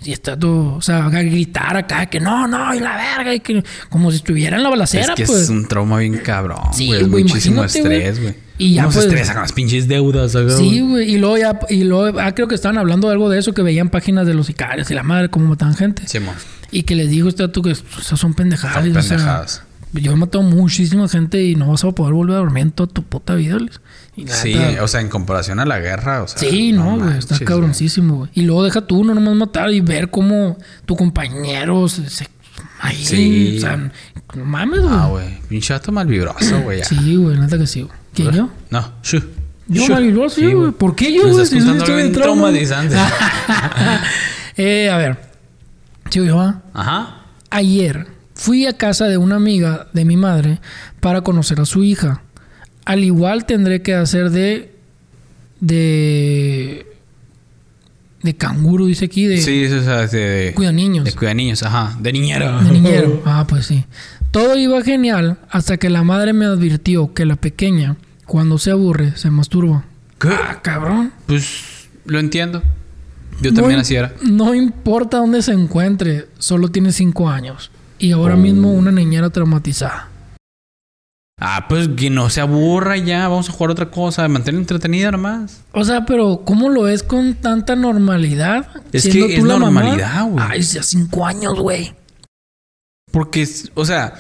y 0.04 0.12
está 0.12 0.38
todo, 0.38 0.74
o 0.76 0.82
sea, 0.82 1.06
a 1.06 1.10
gritar 1.10 1.78
acá 1.78 2.08
que 2.08 2.20
no, 2.20 2.48
no, 2.48 2.74
y 2.74 2.80
la 2.80 2.96
verga, 2.96 3.34
y 3.34 3.40
que 3.40 3.64
como 3.90 4.10
si 4.12 4.18
estuviera 4.18 4.58
en 4.58 4.64
la 4.64 4.70
balacera, 4.70 5.14
Es 5.14 5.16
que 5.16 5.26
pues. 5.26 5.42
es 5.42 5.50
un 5.50 5.68
trauma 5.68 6.00
bien 6.00 6.18
cabrón, 6.18 6.60
Sí, 6.74 6.88
güey. 6.88 7.06
Muchísimo 7.06 7.64
estrés, 7.64 8.22
güey. 8.22 8.36
Y 8.58 8.76
ya, 8.76 8.84
Uno 8.84 8.92
se 8.94 9.00
pues- 9.00 9.06
estresa 9.08 9.34
con 9.34 9.42
las 9.42 9.52
pinches 9.54 9.88
deudas, 9.88 10.36
acá, 10.36 10.56
Sí, 10.58 10.80
güey. 10.80 11.14
Y 11.14 11.18
luego 11.18 11.38
ya, 11.38 11.60
y 11.70 11.84
luego, 11.84 12.20
ah, 12.20 12.34
creo 12.34 12.48
que 12.48 12.56
estaban 12.56 12.78
hablando 12.78 13.08
de 13.08 13.14
algo 13.14 13.30
de 13.30 13.38
eso, 13.40 13.54
que 13.54 13.62
veían 13.62 13.90
páginas 13.90 14.26
de 14.26 14.34
los 14.34 14.48
sicarios 14.48 14.90
y 14.92 14.94
la 14.94 15.04
madre, 15.04 15.30
cómo 15.30 15.48
matan 15.48 15.76
gente. 15.76 16.08
Simón. 16.08 16.36
Y 16.72 16.84
que 16.84 16.96
les 16.96 17.10
digo 17.10 17.28
este 17.30 17.44
dato 17.44 17.62
que 17.62 17.72
esas 17.72 18.20
son 18.20 18.34
pendejadas. 18.34 18.84
Son 18.86 18.98
o 18.98 19.02
sea, 19.02 19.18
pendejadas. 19.18 19.64
Yo 20.02 20.12
he 20.12 20.16
matado 20.16 20.44
muchísima 20.44 21.08
gente 21.08 21.44
y 21.44 21.56
no 21.56 21.68
vas 21.68 21.84
a 21.84 21.92
poder 21.92 22.14
volver 22.14 22.36
a 22.36 22.40
dormir 22.40 22.64
en 22.64 22.72
toda 22.72 22.92
tu 22.92 23.04
puta 23.04 23.36
vida. 23.36 23.58
Y 24.16 24.28
Sí, 24.28 24.54
neta- 24.56 24.84
o 24.84 24.88
sea, 24.88 25.02
en 25.02 25.10
comparación 25.10 25.60
a 25.60 25.66
la 25.66 25.80
guerra, 25.80 26.24
o 26.24 26.28
sea. 26.28 26.38
Sí, 26.40 26.72
no, 26.72 26.98
güey, 26.98 27.18
está 27.18 27.38
cabroncísimo, 27.40 28.16
güey. 28.18 28.32
Y 28.34 28.42
luego 28.44 28.64
deja 28.64 28.82
tú 28.82 29.04
no 29.04 29.14
nomás 29.14 29.36
matar 29.36 29.72
y 29.72 29.82
ver 29.82 30.10
cómo 30.10 30.58
tu 30.86 30.96
compañero 30.96 31.88
se. 31.90 32.10
se- 32.10 32.28
ahí, 32.80 33.04
Sí. 33.04 33.56
o 33.58 33.62
sea, 33.62 33.78
no 34.36 34.46
mames, 34.46 34.82
güey. 34.82 34.94
Ah, 34.94 35.08
güey. 35.10 35.40
Pinche 35.50 35.74
vato 35.74 35.92
mal 35.92 36.08
vibroso, 36.08 36.62
güey. 36.62 36.84
sí, 36.84 37.16
güey, 37.16 37.38
neta 37.38 37.58
que 37.58 37.68
sí, 37.68 37.82
güey. 37.82 37.94
¿Quién 38.14 38.32
yo? 38.32 38.50
No, 38.70 38.92
shu. 39.04 39.20
Yo 39.68 39.84
Shu. 39.88 39.94
mal 39.94 40.04
vibroso, 40.04 40.36
Sí, 40.40 40.54
güey. 40.54 40.72
¿Por 40.72 40.96
qué 40.96 41.12
yo, 41.14 41.24
güey? 41.28 41.46
Si 41.46 41.58
estoy 41.58 41.96
bien 41.96 42.12
trauma. 42.12 42.52
traumatizante. 42.52 42.96
eh, 44.58 44.90
a 44.90 44.98
ver. 44.98 45.20
Sí, 46.10 46.26
yo. 46.26 46.54
Ajá. 46.74 47.22
Ayer 47.50 48.08
fui 48.36 48.66
a 48.68 48.74
casa 48.78 49.06
de 49.08 49.18
una 49.18 49.38
amiga 49.38 49.88
de 49.94 50.06
mi 50.06 50.18
madre 50.18 50.60
para 51.00 51.22
conocer 51.22 51.60
a 51.60 51.66
su 51.66 51.84
hija. 51.84 52.22
Al 52.86 53.04
igual 53.04 53.46
tendré 53.46 53.82
que 53.82 53.96
hacer 53.96 54.30
de. 54.30 54.72
de. 55.60 56.86
de 58.22 58.36
canguro, 58.36 58.86
dice 58.86 59.06
aquí, 59.06 59.26
de. 59.26 59.38
Sí, 59.38 59.64
eso, 59.64 59.78
o 59.78 59.82
sea, 59.82 60.06
de, 60.08 60.20
de, 60.20 60.54
Cuida 60.54 60.72
niños. 60.72 61.06
de 61.06 61.14
cuida 61.14 61.34
niños, 61.34 61.64
ajá. 61.64 61.98
De 62.00 62.12
niñero. 62.14 62.62
De 62.62 62.72
niñero. 62.72 63.24
Ah, 63.26 63.46
pues 63.48 63.66
sí. 63.66 63.86
Todo 64.32 64.58
iba 64.58 64.82
genial 64.84 65.38
hasta 65.50 65.78
que 65.78 65.90
la 65.90 66.04
madre 66.04 66.34
me 66.34 66.46
advirtió 66.46 67.14
que 67.14 67.26
la 67.26 67.38
pequeña, 67.38 67.96
cuando 68.26 68.58
se 68.58 68.72
aburre, 68.72 69.16
se 69.16 69.32
masturba. 69.32 69.86
¿Qué? 70.20 70.28
Ah, 70.30 70.60
cabrón. 70.62 71.12
Pues 71.26 71.88
lo 72.06 72.20
entiendo. 72.20 72.62
Yo 73.42 73.52
No 73.52 73.62
también 73.62 73.80
así 73.80 73.96
era. 73.96 74.14
No 74.22 74.54
importa 74.54 75.18
dónde 75.18 75.42
se 75.42 75.54
encuentre, 75.54 76.28
solo 76.38 76.70
tiene 76.70 76.92
cinco 76.92 77.30
años. 77.30 77.72
Y 77.98 78.12
ahora 78.12 78.36
Oh. 78.36 78.38
mismo 78.38 78.72
una 78.74 78.92
niñera 78.92 79.30
traumatizada. 79.30 80.10
Ah, 81.40 81.66
pues 81.68 81.90
que 81.90 82.10
no 82.10 82.30
se 82.30 82.40
aburra 82.42 82.96
ya. 82.98 83.28
Vamos 83.28 83.50
a 83.50 83.52
jugar 83.52 83.72
otra 83.72 83.92
cosa. 83.92 84.28
Mantener 84.28 84.60
entretenida 84.62 85.12
nomás. 85.12 85.62
O 85.74 85.84
sea, 85.84 86.06
pero 86.06 86.42
¿cómo 86.46 86.70
lo 86.70 86.84
ves 86.84 87.04
con 87.04 87.34
tanta 87.36 87.76
normalidad? 87.76 88.68
Es 88.94 89.04
siendo 89.04 89.28
que 89.28 89.36
tú 89.36 89.42
es 89.42 89.48
la 89.48 89.58
mamá? 89.58 89.82
normalidad, 89.84 90.26
güey. 90.30 90.46
Ay, 90.50 90.62
ya 90.62 90.82
cinco 90.84 91.26
años, 91.26 91.60
güey. 91.60 91.94
Porque, 93.12 93.42
es- 93.42 93.70
o 93.76 93.86
sea, 93.86 94.14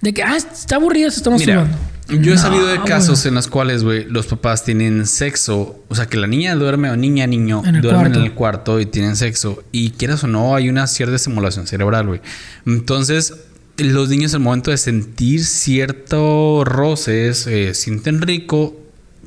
De 0.00 0.14
que, 0.14 0.22
ah, 0.22 0.36
está 0.36 0.76
aburrida, 0.76 1.10
se 1.10 1.16
está 1.18 1.30
mira, 1.30 1.56
masturbando. 1.64 1.78
Yo 2.08 2.32
he 2.32 2.36
No, 2.36 2.38
sabido 2.38 2.66
de 2.66 2.80
casos 2.82 3.24
en 3.26 3.34
los 3.34 3.48
cuales, 3.48 3.84
güey, 3.84 4.04
los 4.04 4.26
papás 4.26 4.64
tienen 4.64 5.06
sexo. 5.06 5.82
O 5.88 5.94
sea, 5.94 6.06
que 6.06 6.16
la 6.16 6.26
niña 6.26 6.54
duerme 6.54 6.90
o 6.90 6.96
niña, 6.96 7.26
niño, 7.26 7.62
duermen 7.62 7.82
cuarto. 7.82 8.18
en 8.18 8.24
el 8.24 8.32
cuarto 8.32 8.80
y 8.80 8.86
tienen 8.86 9.16
sexo. 9.16 9.62
Y 9.72 9.90
quieras 9.90 10.24
o 10.24 10.26
no, 10.26 10.54
hay 10.54 10.68
una 10.68 10.86
cierta 10.86 11.16
estimulación 11.16 11.66
cerebral, 11.66 12.06
güey. 12.06 12.20
Entonces, 12.66 13.34
los 13.76 14.08
niños 14.08 14.34
al 14.34 14.40
momento 14.40 14.70
de 14.70 14.76
sentir 14.78 15.44
ciertos 15.44 16.66
roces, 16.66 17.46
eh, 17.46 17.74
sienten 17.74 18.22
rico. 18.22 18.76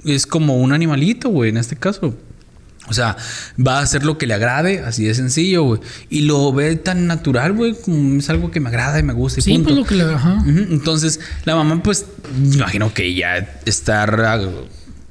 Es 0.06 0.26
como 0.26 0.58
un 0.58 0.74
animalito, 0.74 1.30
güey, 1.30 1.50
en 1.52 1.58
este 1.58 1.76
caso. 1.76 2.16
O 2.88 2.94
sea, 2.94 3.16
va 3.66 3.80
a 3.80 3.82
hacer 3.82 4.04
lo 4.04 4.18
que 4.18 4.28
le 4.28 4.34
agrade, 4.34 4.80
así 4.80 5.06
de 5.06 5.14
sencillo, 5.14 5.64
güey. 5.64 5.82
Y 6.10 6.22
lo 6.22 6.52
ve 6.52 6.76
tan 6.76 7.08
natural, 7.08 7.54
güey, 7.54 7.74
como 7.74 8.20
es 8.20 8.30
algo 8.30 8.52
que 8.52 8.60
me 8.60 8.70
agrada 8.70 9.00
y 9.00 9.04
me 9.04 9.14
gusta 9.14 9.40
y 9.40 9.44
Sí, 9.44 9.54
punto. 9.54 9.70
pues 9.70 9.78
lo 9.78 9.86
que 9.86 9.96
le. 9.96 10.04
Ajá. 10.14 10.44
Entonces, 10.46 11.20
la 11.46 11.56
mamá, 11.56 11.82
pues, 11.84 12.06
imagino 12.54 12.94
que 12.94 13.14
ya 13.14 13.62
estar 13.66 14.20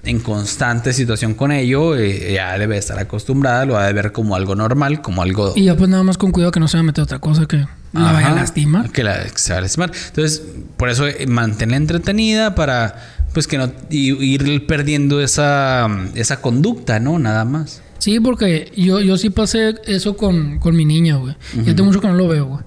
en 0.03 0.21
constante 0.21 0.93
situación 0.93 1.35
con 1.35 1.53
ello, 1.53 1.97
eh, 1.97 2.33
ya 2.35 2.59
debe 2.59 2.77
estar 2.79 2.99
acostumbrada, 2.99 3.65
lo 3.67 3.75
va 3.75 3.87
a 3.87 3.93
ver 3.93 4.13
como 4.13 4.35
algo 4.35 4.55
normal, 4.55 5.03
como 5.03 5.23
algo... 5.23 5.53
Y 5.57 5.65
ya 5.65 5.77
pues 5.77 5.91
nada 5.91 6.03
más 6.03 6.17
con 6.17 6.33
cuidado 6.33 6.53
que 6.53 6.61
no 6.61 6.69
se 6.69 6.77
va 6.79 6.81
a 6.81 6.85
meter 6.85 7.05
otra 7.05 7.19
cosa 7.19 7.47
que 7.47 7.67
la 7.93 8.13
vaya 8.13 8.29
a 8.29 8.35
lastimar. 8.35 8.91
Que, 8.91 9.05
la, 9.05 9.25
que 9.25 9.39
se 9.39 9.53
va 9.53 9.59
a 9.59 9.63
lastimar. 9.63 9.93
Entonces, 10.09 10.43
por 10.77 10.89
eso 10.89 11.07
eh, 11.07 11.27
mantenerla 11.27 11.77
entretenida 11.77 12.55
para, 12.55 13.20
pues, 13.33 13.47
que 13.47 13.59
no... 13.59 13.73
Y 13.91 14.13
ir 14.25 14.67
perdiendo 14.67 15.21
esa, 15.21 15.89
esa 16.15 16.41
conducta, 16.41 17.01
¿no? 17.01 17.19
Nada 17.19 17.45
más. 17.45 17.83
Sí, 17.99 18.19
porque 18.21 18.73
yo, 18.77 19.01
yo 19.01 19.19
sí 19.19 19.31
pasé 19.31 19.75
eso 19.87 20.17
con, 20.17 20.59
con 20.59 20.75
mi 20.75 20.85
niña, 20.85 21.17
güey. 21.17 21.37
Ya 21.65 21.75
tengo 21.75 21.85
mucho 21.85 22.01
que 22.01 22.09
no 22.09 22.15
lo 22.15 22.29
veo, 22.29 22.47
güey. 22.47 22.65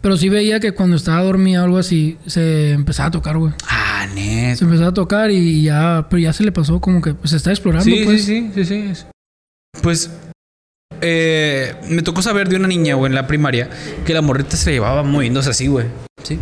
Pero 0.00 0.16
sí 0.16 0.28
veía 0.28 0.58
que 0.58 0.72
cuando 0.72 0.96
estaba 0.96 1.22
dormida 1.22 1.60
o 1.62 1.64
algo 1.64 1.78
así, 1.78 2.18
se 2.26 2.72
empezaba 2.72 3.06
a 3.08 3.12
tocar, 3.12 3.38
güey. 3.38 3.52
Ah, 3.68 4.08
net. 4.12 4.56
Se 4.56 4.64
empezaba 4.64 4.88
a 4.88 4.94
tocar 4.94 5.30
y 5.30 5.62
ya, 5.62 6.08
pero 6.10 6.20
ya 6.20 6.32
se 6.32 6.42
le 6.42 6.50
pasó 6.50 6.80
como 6.80 7.00
que 7.00 7.14
pues, 7.14 7.30
se 7.30 7.36
está 7.36 7.50
explorando, 7.50 7.84
Sí, 7.84 8.02
pues. 8.04 8.24
sí, 8.24 8.50
sí, 8.52 8.64
sí, 8.64 8.94
sí. 8.94 9.04
Pues 9.80 10.10
eh, 11.00 11.74
me 11.88 12.02
tocó 12.02 12.20
saber 12.20 12.48
de 12.48 12.56
una 12.56 12.66
niña, 12.66 12.94
güey, 12.96 13.10
en 13.10 13.14
la 13.14 13.28
primaria, 13.28 13.70
que 14.04 14.12
la 14.12 14.22
morrita 14.22 14.56
se 14.56 14.72
llevaba 14.72 15.04
moviéndose 15.04 15.50
así, 15.50 15.68
güey. 15.68 15.86
Sí. 16.24 16.40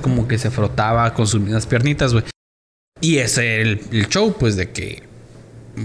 Como 0.00 0.26
que 0.26 0.38
se 0.38 0.50
frotaba 0.50 1.12
con 1.12 1.26
sus 1.26 1.40
mismas 1.42 1.66
piernitas, 1.66 2.12
güey. 2.12 2.24
Y 3.00 3.18
ese 3.18 3.54
era 3.60 3.62
el, 3.70 3.80
el 3.92 4.08
show, 4.08 4.36
pues, 4.38 4.56
de 4.56 4.70
que 4.70 5.02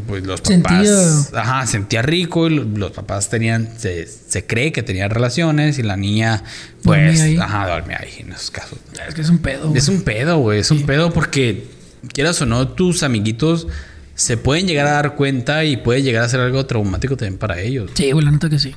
pues 0.08 0.24
los 0.24 0.40
papás. 0.42 0.88
Sentía- 0.88 1.42
Ajá, 1.42 1.66
sentía 1.66 2.02
rico 2.04 2.48
y 2.48 2.56
lo- 2.56 2.64
los 2.64 2.92
papás 2.92 3.30
tenían. 3.30 3.68
Se, 3.78 4.06
se 4.06 4.46
cree 4.46 4.72
que 4.72 4.84
tenían 4.84 5.10
relaciones 5.10 5.80
y 5.80 5.84
la 5.84 5.98
niña, 5.98 6.44
pues. 6.84 7.02
Dormía 7.18 7.24
ahí. 7.24 7.38
Ajá, 7.38 7.68
dormía 7.68 7.98
ahí 8.02 8.14
en 8.20 8.32
esos 8.32 8.52
casos. 8.52 8.78
Es 9.08 9.16
que 9.16 9.22
es 9.22 9.30
un 9.30 9.40
pedo, 9.40 9.68
güey. 9.70 9.78
Es 9.80 9.88
un 9.88 10.02
pedo, 10.04 10.38
güey. 10.38 10.60
Es 10.60 10.70
un 10.70 10.86
pedo 10.86 11.12
porque, 11.12 11.68
quieras 12.14 12.40
o 12.42 12.46
no, 12.46 12.68
tus 12.68 13.02
amiguitos 13.02 13.68
se 14.14 14.38
pueden 14.38 14.68
llegar 14.68 14.86
a 14.86 14.92
dar 14.92 15.16
cuenta 15.16 15.64
y 15.66 15.78
puede 15.78 16.04
llegar 16.04 16.24
a 16.24 16.30
ser 16.30 16.42
algo 16.42 16.66
traumático 16.68 17.18
también 17.18 17.40
para 17.40 17.60
ellos. 17.60 17.90
Sí, 17.96 18.12
güey, 18.12 18.24
la 18.24 18.32
neta 18.32 18.50
que 18.50 18.60
sí. 18.60 18.76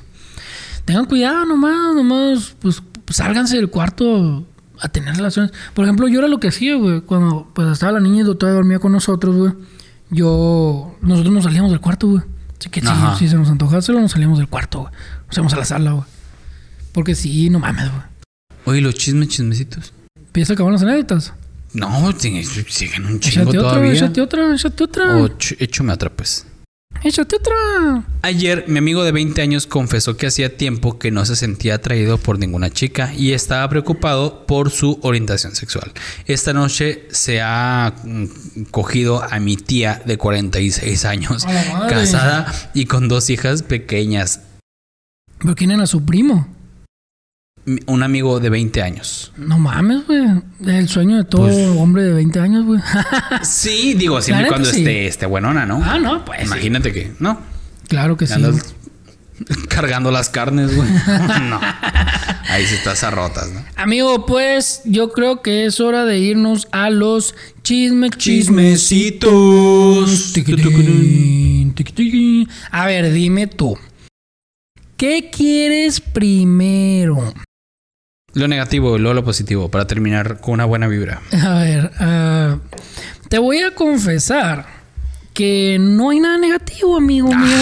Tengan 0.85 1.05
cuidado 1.05 1.45
nomás, 1.45 1.93
nomás, 1.95 2.55
pues, 2.59 2.81
pues, 3.05 3.17
sálganse 3.17 3.57
del 3.57 3.69
cuarto 3.69 4.47
a 4.79 4.89
tener 4.89 5.15
relaciones. 5.15 5.51
Por 5.73 5.85
ejemplo, 5.85 6.07
yo 6.07 6.19
era 6.19 6.27
lo 6.27 6.39
que 6.39 6.47
hacía, 6.49 6.75
güey. 6.75 7.01
Cuando 7.01 7.49
pues 7.53 7.67
estaba 7.69 7.91
la 7.93 7.99
niña 7.99 8.21
y 8.21 8.25
todavía 8.25 8.55
dormía 8.55 8.79
con 8.79 8.91
nosotros, 8.91 9.35
güey. 9.35 9.53
Yo... 10.09 10.95
Nosotros 11.01 11.33
nos 11.33 11.43
salíamos 11.43 11.71
del 11.71 11.79
cuarto, 11.79 12.07
güey. 12.07 12.23
Así 12.59 12.69
que 12.69 12.81
sí, 12.81 12.87
si 13.19 13.27
se 13.27 13.35
nos 13.35 13.49
antojaba 13.49 13.79
hacerlo, 13.79 13.99
nos 14.01 14.11
salíamos 14.11 14.37
del 14.39 14.47
cuarto, 14.47 14.81
güey. 14.81 14.93
Nos 15.27 15.35
íbamos 15.37 15.53
a 15.53 15.57
la 15.57 15.65
sala, 15.65 15.91
güey. 15.91 16.05
Porque 16.93 17.15
sí, 17.15 17.49
no 17.49 17.59
mames, 17.59 17.89
güey. 17.89 18.03
Oye, 18.65 18.81
los 18.81 18.95
chismes, 18.95 19.27
chismecitos. 19.29 19.93
¿Ya 20.33 20.45
se 20.45 20.53
acabaron 20.53 20.73
las 20.73 20.83
anécdotas? 20.83 21.33
No, 21.73 21.89
siguen 22.19 23.05
un 23.05 23.19
chingo 23.19 23.43
Échate 23.43 23.57
otra, 23.57 23.69
todavía. 23.71 23.91
échate 23.93 24.21
otra, 24.21 24.53
échate 24.55 24.83
otra. 24.83 25.17
O 25.17 25.27
ch- 25.27 25.55
échame 25.59 25.91
otra, 25.91 26.09
pues. 26.11 26.45
Échate 27.01 27.35
otra. 27.35 27.53
Ayer, 28.21 28.65
mi 28.67 28.77
amigo 28.77 29.03
de 29.03 29.11
20 29.11 29.41
años 29.41 29.67
confesó 29.67 30.15
que 30.15 30.27
hacía 30.27 30.55
tiempo 30.55 30.99
que 30.99 31.11
no 31.11 31.25
se 31.25 31.35
sentía 31.35 31.75
atraído 31.75 32.17
por 32.17 32.39
ninguna 32.39 32.69
chica 32.69 33.13
y 33.13 33.33
estaba 33.33 33.67
preocupado 33.67 34.45
por 34.45 34.71
su 34.71 34.99
orientación 35.01 35.53
sexual. 35.55 35.91
Esta 36.27 36.53
noche 36.53 37.07
se 37.11 37.41
ha 37.41 37.93
mm, 38.03 38.25
cogido 38.71 39.21
a 39.21 39.39
mi 39.39 39.57
tía 39.57 40.01
de 40.05 40.17
46 40.17 41.03
años, 41.05 41.45
casada 41.89 42.71
y 42.73 42.85
con 42.85 43.09
dos 43.09 43.29
hijas 43.29 43.63
pequeñas. 43.63 44.39
¿Pero 45.39 45.55
quién 45.55 45.71
era 45.71 45.85
su 45.87 46.05
primo? 46.05 46.47
Un 47.85 48.03
amigo 48.03 48.41
de 48.41 48.49
20 48.49 48.81
años. 48.81 49.31
No 49.37 49.57
mames, 49.57 50.05
güey. 50.05 50.21
El 50.65 50.89
sueño 50.89 51.15
de 51.17 51.23
todo 51.23 51.43
Pues- 51.43 51.69
hombre 51.77 52.03
de 52.03 52.13
20 52.13 52.39
años, 52.39 52.65
güey. 52.65 52.81
Sí, 53.43 53.93
digo, 53.93 54.21
siempre 54.21 54.47
y 54.47 54.49
cuando 54.49 54.69
sí. 54.69 54.79
esté, 54.79 55.07
esté 55.07 55.25
buenona, 55.25 55.65
¿no? 55.65 55.81
ah, 55.83 55.97
no, 55.97 56.25
pues. 56.25 56.41
sí. 56.41 56.45
Imagínate 56.45 56.91
que, 56.91 57.13
¿no? 57.19 57.39
Claro 57.87 58.17
que 58.17 58.27
sí. 58.27 58.33
Cargando 59.69 60.11
las 60.11 60.29
carnes, 60.29 60.75
güey. 60.75 60.89
no. 61.49 61.59
Ahí 62.49 62.65
sí 62.65 62.75
estás 62.75 63.03
a 63.03 63.11
rotas, 63.11 63.49
¿no? 63.51 63.63
Amigo, 63.77 64.25
pues 64.25 64.81
yo 64.85 65.11
creo 65.11 65.41
que 65.41 65.65
es 65.65 65.79
hora 65.79 66.05
de 66.05 66.19
irnos 66.19 66.67
a 66.71 66.89
los 66.89 67.35
chisme, 67.63 68.09
Chismecitos. 68.09 70.33
A 72.71 72.85
ver, 72.85 73.11
dime 73.11 73.47
tú. 73.47 73.77
¿Qué 74.97 75.31
quieres 75.35 75.99
primero? 75.99 77.33
Lo 78.33 78.47
negativo 78.47 78.95
y 78.95 78.99
luego 78.99 79.13
lo 79.13 79.23
positivo 79.23 79.69
para 79.69 79.85
terminar 79.85 80.39
con 80.41 80.55
una 80.55 80.65
buena 80.65 80.87
vibra. 80.87 81.21
A 81.43 81.53
ver, 81.59 81.91
ah, 81.99 82.57
te 83.29 83.37
voy 83.37 83.59
a 83.59 83.75
confesar 83.75 84.65
que 85.33 85.77
no 85.79 86.09
hay 86.09 86.19
nada 86.19 86.37
negativo, 86.37 86.97
amigo 86.97 87.29
mío. 87.33 87.57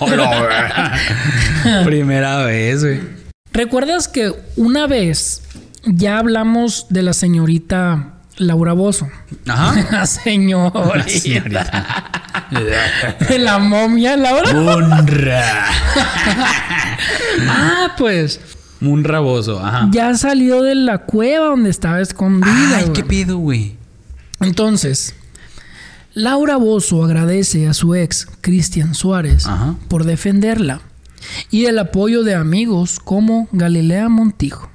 Primera 1.84 2.44
vez, 2.44 2.82
güey. 2.82 3.00
¿Recuerdas 3.52 4.08
que 4.08 4.32
una 4.56 4.86
vez 4.86 5.42
ya 5.84 6.18
hablamos 6.18 6.86
de 6.88 7.02
la 7.02 7.12
señorita 7.12 8.14
Laura 8.38 8.72
Bozo? 8.72 9.08
Ajá. 9.46 9.86
La 9.92 10.06
señorita. 10.06 11.06
Señorita. 11.06 11.96
De 13.28 13.38
la 13.38 13.58
momia 13.58 14.16
Laura. 14.16 14.52
Munra. 14.52 15.66
Ah, 17.48 17.94
pues 17.96 18.40
Un 18.80 19.04
raboso. 19.04 19.58
Ajá. 19.64 19.88
ya 19.92 20.14
salió 20.14 20.62
de 20.62 20.74
la 20.74 20.98
cueva 20.98 21.46
donde 21.46 21.70
estaba 21.70 22.00
escondida. 22.00 22.76
Ay, 22.76 22.82
güey. 22.84 22.92
qué 22.94 23.04
pedo, 23.04 23.36
güey. 23.38 23.76
Entonces, 24.40 25.14
Laura 26.14 26.56
Bozo 26.56 27.04
agradece 27.04 27.68
a 27.68 27.74
su 27.74 27.94
ex, 27.94 28.26
Cristian 28.40 28.94
Suárez, 28.94 29.46
Ajá. 29.46 29.74
por 29.88 30.04
defenderla 30.04 30.80
y 31.50 31.66
el 31.66 31.78
apoyo 31.78 32.22
de 32.24 32.34
amigos 32.34 32.98
como 32.98 33.48
Galilea 33.52 34.08
Montijo. 34.08 34.68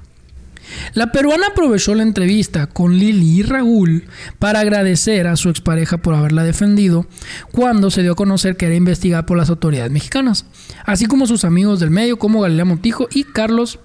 La 0.94 1.12
peruana 1.12 1.48
aprovechó 1.48 1.94
la 1.94 2.02
entrevista 2.02 2.66
con 2.66 2.96
Lili 2.98 3.38
y 3.38 3.42
Raúl 3.42 4.04
para 4.38 4.60
agradecer 4.60 5.26
a 5.28 5.36
su 5.36 5.48
expareja 5.48 5.98
por 5.98 6.14
haberla 6.14 6.42
defendido 6.42 7.06
cuando 7.52 7.90
se 7.90 8.02
dio 8.02 8.12
a 8.12 8.16
conocer 8.16 8.56
que 8.56 8.66
era 8.66 8.74
investigada 8.74 9.26
por 9.26 9.36
las 9.36 9.48
autoridades 9.48 9.92
mexicanas, 9.92 10.44
así 10.84 11.06
como 11.06 11.26
sus 11.26 11.44
amigos 11.44 11.78
del 11.80 11.90
medio 11.90 12.18
como 12.18 12.40
Galilea 12.40 12.64
Montijo 12.64 13.06
y 13.12 13.24
Carlos 13.24 13.78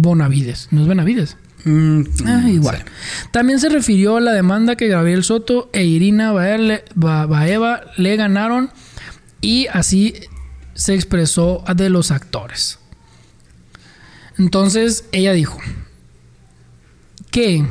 Bonavides. 0.00 0.68
¿No 0.70 0.82
es 0.82 0.88
Benavides? 0.88 1.36
Mm, 1.64 2.02
Ah, 2.24 2.44
igual. 2.48 2.76
sí. 2.78 3.28
También 3.32 3.58
se 3.58 3.68
refirió 3.68 4.16
a 4.16 4.20
la 4.20 4.32
demanda 4.32 4.76
que 4.76 4.86
Gabriel 4.86 5.24
Soto 5.24 5.68
e 5.72 5.84
Irina 5.84 6.30
Baeva 6.32 7.80
le 7.96 8.16
ganaron 8.16 8.70
y 9.40 9.66
así 9.66 10.14
se 10.74 10.94
expresó 10.94 11.64
de 11.74 11.90
los 11.90 12.12
actores. 12.12 12.78
Entonces 14.38 15.04
ella 15.10 15.32
dijo 15.32 15.58
que, 17.32 17.64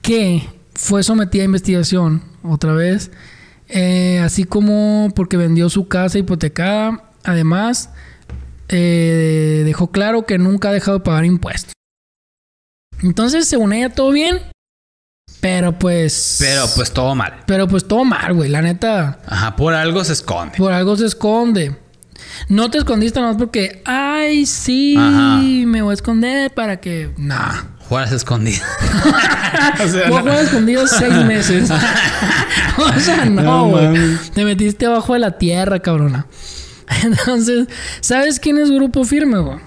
que 0.00 0.48
fue 0.74 1.02
sometida 1.02 1.42
a 1.42 1.44
investigación 1.44 2.22
otra 2.42 2.72
vez, 2.72 3.10
eh, 3.68 4.20
así 4.24 4.44
como 4.44 5.12
porque 5.14 5.36
vendió 5.36 5.68
su 5.68 5.88
casa 5.88 6.18
hipotecada. 6.18 7.04
Además, 7.24 7.90
eh, 8.72 9.62
dejó 9.64 9.90
claro 9.92 10.24
que 10.26 10.38
nunca 10.38 10.70
ha 10.70 10.72
dejado 10.72 10.98
de 10.98 11.04
pagar 11.04 11.24
impuestos. 11.24 11.72
Entonces, 13.02 13.46
según 13.48 13.72
ella, 13.72 13.90
todo 13.90 14.10
bien. 14.10 14.40
Pero 15.40 15.78
pues. 15.78 16.36
Pero 16.38 16.64
pues 16.74 16.92
todo 16.92 17.14
mal. 17.14 17.40
Pero 17.46 17.66
pues 17.68 17.86
todo 17.86 18.04
mal, 18.04 18.32
güey. 18.34 18.48
La 18.48 18.62
neta, 18.62 19.18
Ajá, 19.26 19.56
por 19.56 19.74
algo 19.74 20.04
se 20.04 20.12
esconde. 20.12 20.56
por 20.56 20.72
algo 20.72 20.96
se 20.96 21.06
esconde. 21.06 21.76
No 22.48 22.70
te 22.70 22.78
escondiste 22.78 23.18
nada 23.20 23.32
más 23.32 23.38
porque, 23.40 23.82
ay, 23.84 24.46
sí, 24.46 24.94
Ajá. 24.96 25.38
me 25.42 25.82
voy 25.82 25.90
a 25.90 25.94
esconder 25.94 26.52
para 26.54 26.80
que. 26.80 27.12
Nah. 27.16 27.64
Juegas 27.88 28.12
escondido. 28.12 28.62
o 29.84 29.88
sea, 29.88 30.08
no. 30.08 30.18
jugar 30.20 30.38
escondido 30.44 30.86
seis 30.86 31.12
meses. 31.26 31.70
o 32.78 33.00
sea, 33.00 33.24
no, 33.26 33.42
No 33.42 33.68
güey. 33.68 33.84
mames. 33.86 34.30
Te 34.30 34.44
metiste 34.44 34.86
abajo 34.86 35.12
de 35.14 35.18
la 35.18 35.36
tierra, 35.36 35.80
cabrona. 35.80 36.26
Entonces, 37.04 37.68
¿sabes 38.00 38.38
quién 38.40 38.58
es 38.58 38.70
Grupo 38.70 39.04
Firme, 39.04 39.38
güey? 39.38 39.58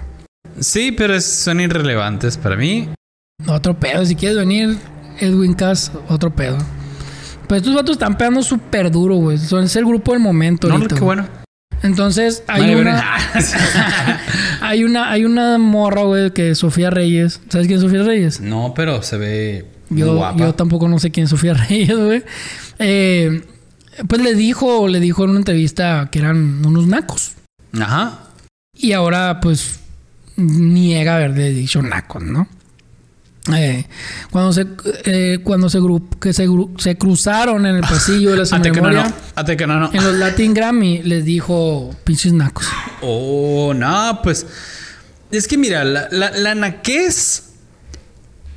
Sí, 0.60 0.92
pero 0.92 1.20
son 1.20 1.60
irrelevantes 1.60 2.36
para 2.38 2.56
mí. 2.56 2.88
Otro 3.46 3.78
pedo. 3.78 4.04
Si 4.06 4.14
quieres 4.16 4.38
venir, 4.38 4.78
Edwin 5.20 5.54
Cass, 5.54 5.92
otro 6.08 6.34
pedo. 6.34 6.56
Pues 7.46 7.60
estos 7.60 7.74
vatos 7.74 7.92
están 7.92 8.16
pegando 8.16 8.42
súper 8.42 8.90
duro, 8.90 9.16
güey. 9.16 9.38
Son 9.38 9.64
es 9.64 9.76
el 9.76 9.84
grupo 9.84 10.12
del 10.12 10.20
momento. 10.20 10.68
No, 10.68 10.74
ahorita, 10.74 10.94
qué 10.94 11.00
güey. 11.00 11.16
bueno. 11.18 11.28
Entonces, 11.82 12.42
hay 12.48 12.62
Vale, 12.62 12.80
una, 12.80 13.04
hay 14.62 14.84
una. 14.84 15.10
Hay 15.10 15.24
una 15.24 15.58
morra, 15.58 16.02
güey, 16.02 16.30
que 16.32 16.50
es 16.50 16.58
Sofía 16.58 16.90
Reyes. 16.90 17.40
¿Sabes 17.50 17.66
quién 17.66 17.76
es 17.78 17.82
Sofía 17.84 18.02
Reyes? 18.02 18.40
no, 18.40 18.72
pero 18.74 19.02
se 19.02 19.18
ve 19.18 19.66
Yo, 19.90 20.16
guapa. 20.16 20.38
yo 20.38 20.54
tampoco 20.54 20.88
no 20.88 20.98
sé 20.98 21.10
quién 21.10 21.24
es 21.24 21.30
Sofía 21.30 21.52
Reyes, 21.54 21.96
güey. 21.96 22.24
Eh, 22.78 23.42
pues 24.08 24.20
le 24.22 24.34
dijo, 24.34 24.88
le 24.88 25.00
dijo 25.00 25.24
en 25.24 25.30
una 25.30 25.38
entrevista 25.40 26.08
que 26.10 26.18
eran 26.18 26.64
unos 26.64 26.86
nacos. 26.86 27.32
Ajá. 27.78 28.30
Y 28.74 28.92
ahora, 28.92 29.40
pues, 29.40 29.80
niega 30.36 31.16
haberle 31.16 31.50
dicho 31.50 31.82
nacos, 31.82 32.22
¿no? 32.22 32.48
Eh, 33.54 33.86
cuando 34.32 34.52
se 34.52 34.66
eh, 35.04 35.38
cuando 35.44 35.70
se, 35.70 35.78
que 36.20 36.32
se, 36.32 36.48
se 36.78 36.98
cruzaron 36.98 37.64
en 37.64 37.76
el 37.76 37.82
pasillo 37.82 38.32
de 38.32 38.38
la 38.38 38.42
Ate 38.56 38.72
que 38.72 38.80
no, 38.80 38.88
memoria 38.88 39.04
no. 39.04 39.14
Ate 39.36 39.56
que 39.56 39.66
no, 39.68 39.78
no. 39.78 39.90
en 39.92 40.02
los 40.02 40.14
Latin 40.14 40.52
Grammy 40.52 41.02
les 41.04 41.24
dijo 41.24 41.94
pinches 42.02 42.32
nacos. 42.32 42.66
Oh, 43.02 43.72
no, 43.74 44.20
pues. 44.22 44.46
Es 45.30 45.46
que 45.46 45.58
mira, 45.58 45.84
la, 45.84 46.08
la, 46.10 46.30
la 46.32 46.54
naquez 46.54 47.50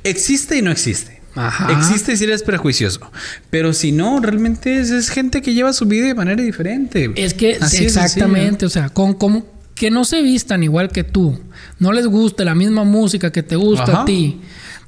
existe 0.02 0.58
y 0.58 0.62
no 0.62 0.70
existe. 0.70 1.19
Ajá. 1.34 1.72
Existe 1.72 2.16
si 2.16 2.24
eres 2.24 2.42
prejuicioso. 2.42 3.00
Pero 3.50 3.72
si 3.72 3.92
no, 3.92 4.20
realmente 4.20 4.80
es, 4.80 4.90
es 4.90 5.10
gente 5.10 5.42
que 5.42 5.54
lleva 5.54 5.72
su 5.72 5.86
vida 5.86 6.06
de 6.06 6.14
manera 6.14 6.42
diferente. 6.42 7.10
Es 7.16 7.34
que 7.34 7.56
Así 7.60 7.78
es 7.78 7.82
exactamente, 7.96 8.66
o 8.66 8.70
sea, 8.70 8.88
con 8.88 9.14
como 9.14 9.46
que 9.74 9.90
no 9.90 10.04
se 10.04 10.20
vistan 10.22 10.62
igual 10.62 10.90
que 10.90 11.04
tú, 11.04 11.40
no 11.78 11.92
les 11.92 12.06
guste 12.06 12.44
la 12.44 12.54
misma 12.54 12.84
música 12.84 13.30
que 13.32 13.42
te 13.42 13.56
gusta 13.56 13.84
Ajá. 13.84 14.02
a 14.02 14.04
ti. 14.04 14.40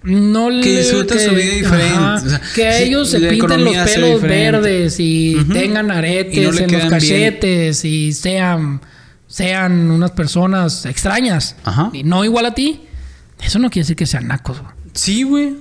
No 0.03 0.51
le- 0.51 0.63
Que 0.63 0.79
disfruten 0.79 1.19
su 1.21 1.31
vida 1.31 1.55
diferente. 1.55 1.95
Ajá. 1.95 2.15
O 2.17 2.29
sea, 2.29 2.41
que 2.57 2.67
a 2.67 2.79
ellos 2.81 3.09
se 3.09 3.21
pinten 3.21 3.65
los 3.65 3.77
pelos 3.77 4.21
verdes 4.21 4.97
y 4.99 5.37
tengan 5.53 5.87
Y 5.87 5.89
no 5.89 5.95
aretes 5.95 6.35
le 6.57 6.65
en 6.65 6.73
los 6.73 6.81
bien. 6.81 6.89
cachetes 6.91 7.85
y 7.85 8.13
sean 8.13 8.81
sean 9.29 9.91
unas 9.91 10.11
personas 10.11 10.85
extrañas 10.87 11.57
Ajá. 11.65 11.89
y 11.93 12.03
no 12.03 12.25
igual 12.25 12.47
a 12.47 12.53
ti. 12.55 12.83
Eso 13.43 13.59
no 13.61 13.71
quiere 13.71 13.85
decir 13.85 13.97
que 13.97 14.05
sean 14.07 14.27
nacos. 14.29 14.61
Sí, 14.93 15.23
güey. 15.23 15.55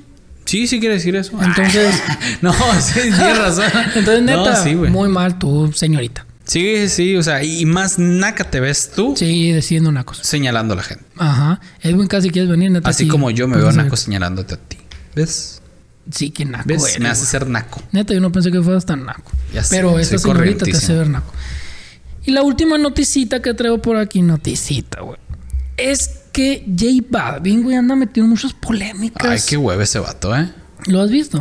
Sí, 0.51 0.67
sí 0.67 0.81
quiere 0.81 0.95
decir 0.95 1.15
eso. 1.15 1.31
Entonces- 1.41 1.95
no, 2.41 2.51
sí, 2.81 2.99
tienes 2.99 3.37
razón. 3.37 3.65
Entonces, 3.95 4.21
No, 4.23 4.43
neta, 4.43 4.61
sí, 4.61 4.75
muy 4.75 5.07
mal 5.07 5.39
tú, 5.39 5.71
señorita. 5.73 6.25
Sí, 6.43 6.89
sí, 6.89 7.15
o 7.15 7.23
sea, 7.23 7.41
y 7.41 7.65
más 7.65 7.97
naca 7.97 8.43
te 8.43 8.59
ves 8.59 8.91
tú 8.93 9.13
Sí, 9.15 9.53
decidiendo 9.53 9.89
nacos. 9.93 10.17
señalando 10.17 10.73
a 10.73 10.77
la 10.77 10.83
gente. 10.83 11.05
Ajá. 11.17 11.61
Edwin, 11.81 12.07
casi 12.07 12.29
quieres 12.29 12.51
venir, 12.51 12.69
neta. 12.71 12.89
Así 12.89 13.05
sí. 13.05 13.09
como 13.09 13.31
yo 13.31 13.47
me 13.47 13.55
veo 13.55 13.71
naco 13.71 13.95
señalándote 13.95 14.55
a 14.55 14.57
ti. 14.57 14.77
¿Ves? 15.15 15.61
Sí, 16.11 16.31
que 16.31 16.43
naco. 16.43 16.65
¿Ves? 16.67 16.83
eres, 16.83 16.99
me 16.99 17.07
hace 17.07 17.25
ser 17.25 17.47
naco. 17.47 17.81
Neta, 17.93 18.13
yo 18.13 18.19
no 18.19 18.33
pensé 18.33 18.51
que 18.51 18.61
fueras 18.61 18.85
tan 18.85 19.05
naco. 19.05 19.31
Ya 19.53 19.63
sé, 19.63 19.77
Pero 19.77 19.97
esta 19.99 20.17
soy 20.17 20.31
señorita 20.33 20.65
te 20.65 20.75
hace 20.75 20.93
ver 20.93 21.07
naco. 21.07 21.31
Y 22.25 22.31
la 22.31 22.41
última 22.41 22.77
noticita 22.77 23.41
que 23.41 23.53
traigo 23.53 23.81
por 23.81 23.95
aquí, 23.95 24.21
noticita, 24.21 24.99
güey. 25.01 25.17
Es 25.77 26.20
que 26.31 26.65
J 26.67 27.05
Balvin, 27.09 27.63
güey, 27.63 27.75
anda 27.75 27.95
metido 27.95 28.25
en 28.25 28.31
muchas 28.31 28.53
polémicas. 28.53 29.29
Ay, 29.29 29.39
qué 29.47 29.57
hueve 29.57 29.83
ese 29.83 29.99
vato, 29.99 30.35
¿eh? 30.35 30.49
¿Lo 30.87 31.01
has 31.01 31.09
visto? 31.11 31.37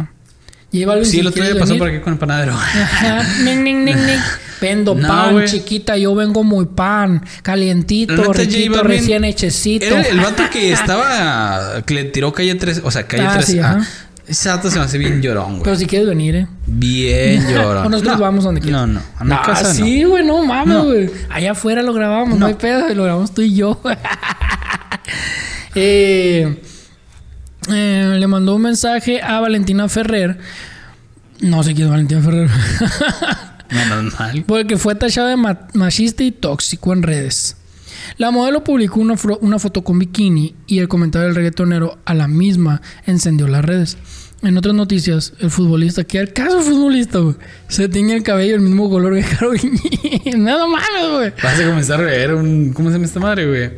J 0.72 0.86
Balvin, 0.86 1.04
Sí, 1.06 1.18
el 1.20 1.26
otro 1.26 1.42
día 1.44 1.58
pasó 1.58 1.76
por 1.78 1.88
aquí 1.88 2.00
con 2.00 2.12
el 2.12 2.18
panadero. 2.18 2.52
Ajá, 2.54 3.22
ning, 3.44 3.62
ning, 3.62 3.84
ning, 3.84 3.96
ning. 4.06 4.18
Vendo 4.60 4.94
No, 4.94 5.08
pan, 5.08 5.44
chiquita, 5.46 5.96
yo 5.96 6.14
vengo 6.14 6.44
muy 6.44 6.66
pan, 6.66 7.24
calientito, 7.42 8.32
riquito, 8.32 8.72
Balvin 8.72 8.84
recién 8.98 9.24
hechecito. 9.24 9.86
Era 9.86 10.02
el 10.02 10.20
vato 10.20 10.42
que 10.52 10.70
estaba. 10.72 11.82
que 11.86 11.94
le 11.94 12.04
tiró 12.04 12.32
calle 12.32 12.54
3. 12.54 12.82
O 12.84 12.90
sea, 12.90 13.06
calle 13.06 13.24
Ah, 13.26 13.32
3. 13.34 13.46
sí, 13.46 13.58
ajá. 13.58 13.80
ese 14.28 14.48
vato 14.50 14.70
se 14.70 14.78
me 14.78 14.84
hace 14.84 14.98
bien 14.98 15.22
llorón, 15.22 15.52
güey. 15.52 15.62
Pero 15.64 15.76
si 15.76 15.86
quieres 15.86 16.06
venir, 16.06 16.36
¿eh? 16.36 16.46
Bien 16.66 17.42
llorón. 17.52 17.86
O 17.86 17.88
nosotros 17.88 18.16
No, 18.18 18.22
vamos 18.22 18.44
donde 18.44 18.60
quieras. 18.60 18.82
No, 18.82 18.86
no. 18.86 19.00
A 19.16 19.24
mi 19.24 19.30
No, 19.30 19.42
casa 19.42 19.68
no. 19.68 19.74
sí, 19.74 20.04
güey, 20.04 20.24
no 20.26 20.44
mames, 20.44 20.76
No. 20.76 20.84
güey. 20.84 21.10
Allá 21.30 21.52
afuera 21.52 21.82
lo 21.82 21.94
grabamos, 21.94 22.30
no, 22.34 22.40
No. 22.40 22.46
hay 22.46 22.54
pedo, 22.54 22.86
lo 22.94 23.04
grabamos 23.04 23.32
tú 23.32 23.40
y 23.42 23.54
yo. 23.54 23.80
Eh, 25.74 26.60
eh, 27.68 28.16
le 28.18 28.26
mandó 28.26 28.56
un 28.56 28.62
mensaje 28.62 29.20
a 29.22 29.40
Valentina 29.40 29.88
Ferrer. 29.88 30.38
No 31.40 31.62
sé 31.62 31.74
quién 31.74 31.86
es 31.86 31.90
Valentina 31.90 32.20
Ferrer. 32.22 32.50
No, 33.70 34.02
normal. 34.02 34.42
Porque 34.48 34.76
fue 34.76 34.96
tachada 34.96 35.28
de 35.28 35.36
ma- 35.36 35.68
machista 35.74 36.24
y 36.24 36.32
tóxico 36.32 36.92
en 36.92 37.04
redes. 37.04 37.56
La 38.16 38.32
modelo 38.32 38.64
publicó 38.64 38.98
una, 38.98 39.14
una 39.42 39.60
foto 39.60 39.84
con 39.84 39.96
bikini 40.00 40.56
y 40.66 40.80
el 40.80 40.88
comentario 40.88 41.26
del 41.28 41.36
reggaetonero 41.36 42.00
a 42.04 42.14
la 42.14 42.26
misma 42.26 42.82
encendió 43.06 43.46
las 43.46 43.64
redes. 43.64 43.96
En 44.42 44.56
otras 44.56 44.74
noticias, 44.74 45.34
el 45.40 45.50
futbolista, 45.50 46.02
que 46.04 46.18
al 46.18 46.32
caso 46.32 46.62
futbolista, 46.62 47.18
güey, 47.18 47.36
se 47.68 47.88
tiñe 47.90 48.14
el 48.14 48.22
cabello 48.22 48.54
el 48.54 48.62
mismo 48.62 48.88
color 48.88 49.14
que 49.14 49.22
Caro. 49.36 49.52
Nada 50.38 50.66
mames, 50.66 51.10
güey. 51.12 51.32
Vas 51.42 51.60
a 51.60 51.64
comenzar 51.66 52.00
a 52.00 52.04
ver 52.04 52.34
un. 52.34 52.72
¿Cómo 52.72 52.88
se 52.88 52.94
llama 52.94 53.04
esta 53.04 53.20
madre, 53.20 53.46
güey? 53.46 53.70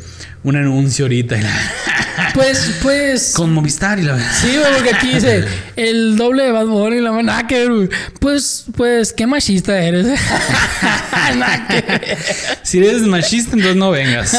Un 0.44 0.56
anuncio 0.56 1.06
ahorita. 1.06 1.36
y 1.36 1.42
la- 1.42 1.50
Pues, 2.34 2.76
pues. 2.82 3.32
Con 3.34 3.52
Movistar 3.52 3.98
y 3.98 4.02
la. 4.02 4.18
Sí, 4.32 4.48
güey, 4.56 4.72
porque 4.74 4.94
aquí 4.94 5.14
dice 5.14 5.44
el 5.76 6.16
doble 6.16 6.44
de 6.44 6.52
Bad 6.52 6.66
Bunny 6.66 6.96
y 6.96 7.00
la 7.00 7.10
mano. 7.10 7.24
Nada 7.24 7.46
que 7.46 7.66
güey. 7.66 7.88
Pues, 8.20 8.66
pues, 8.76 9.12
qué 9.12 9.26
machista 9.26 9.76
eres. 9.82 10.06
Nada 11.36 11.66
que. 11.68 12.16
Si 12.62 12.78
eres 12.78 13.02
machista, 13.02 13.52
entonces 13.54 13.76
no 13.76 13.90
vengas. 13.90 14.36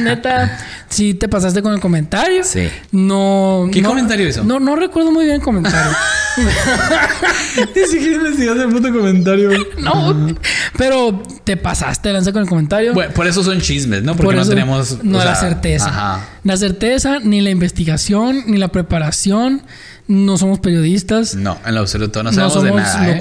Neta, 0.00 0.58
sí 0.92 1.14
te 1.14 1.28
pasaste 1.28 1.62
con 1.62 1.72
el 1.74 1.80
comentario. 1.80 2.44
Sí. 2.44 2.68
No. 2.92 3.68
¿Qué 3.72 3.82
no- 3.82 3.88
comentario 3.90 4.28
hizo? 4.28 4.44
No, 4.44 4.60
no 4.60 4.76
recuerdo 4.76 5.10
muy 5.10 5.24
bien 5.24 5.36
el 5.36 5.42
comentario. 5.42 5.90
Ni 7.76 7.86
siquiera 7.86 8.16
investigaste 8.16 8.62
el 8.62 8.68
puto 8.70 8.92
comentario. 8.92 9.50
no, 9.78 10.28
pero 10.76 11.22
te 11.44 11.56
pasaste 11.56 12.12
lanza 12.12 12.32
con 12.32 12.42
el 12.42 12.48
comentario. 12.48 12.94
Bueno, 12.94 13.12
por 13.14 13.26
eso 13.26 13.42
son 13.42 13.60
chismes, 13.60 14.02
¿no? 14.02 14.12
Porque 14.16 14.26
Por 14.26 14.34
no 14.36 14.46
tenemos. 14.48 15.02
No 15.02 15.18
o 15.18 15.24
la 15.24 15.34
sea, 15.36 15.48
certeza. 15.50 15.88
Ajá. 15.88 16.28
La 16.44 16.56
certeza, 16.56 17.18
ni 17.20 17.40
la 17.40 17.50
investigación, 17.50 18.44
ni 18.46 18.58
la 18.58 18.68
preparación. 18.68 19.62
No 20.08 20.36
somos 20.36 20.58
periodistas. 20.58 21.34
No, 21.36 21.58
en 21.64 21.74
lo 21.74 21.80
absoluto. 21.82 22.22
No 22.22 22.30
No, 22.30 22.34
sabemos 22.50 22.52
somos 22.54 22.66
de 22.70 22.82
nada. 22.82 23.10
¿eh? 23.12 23.18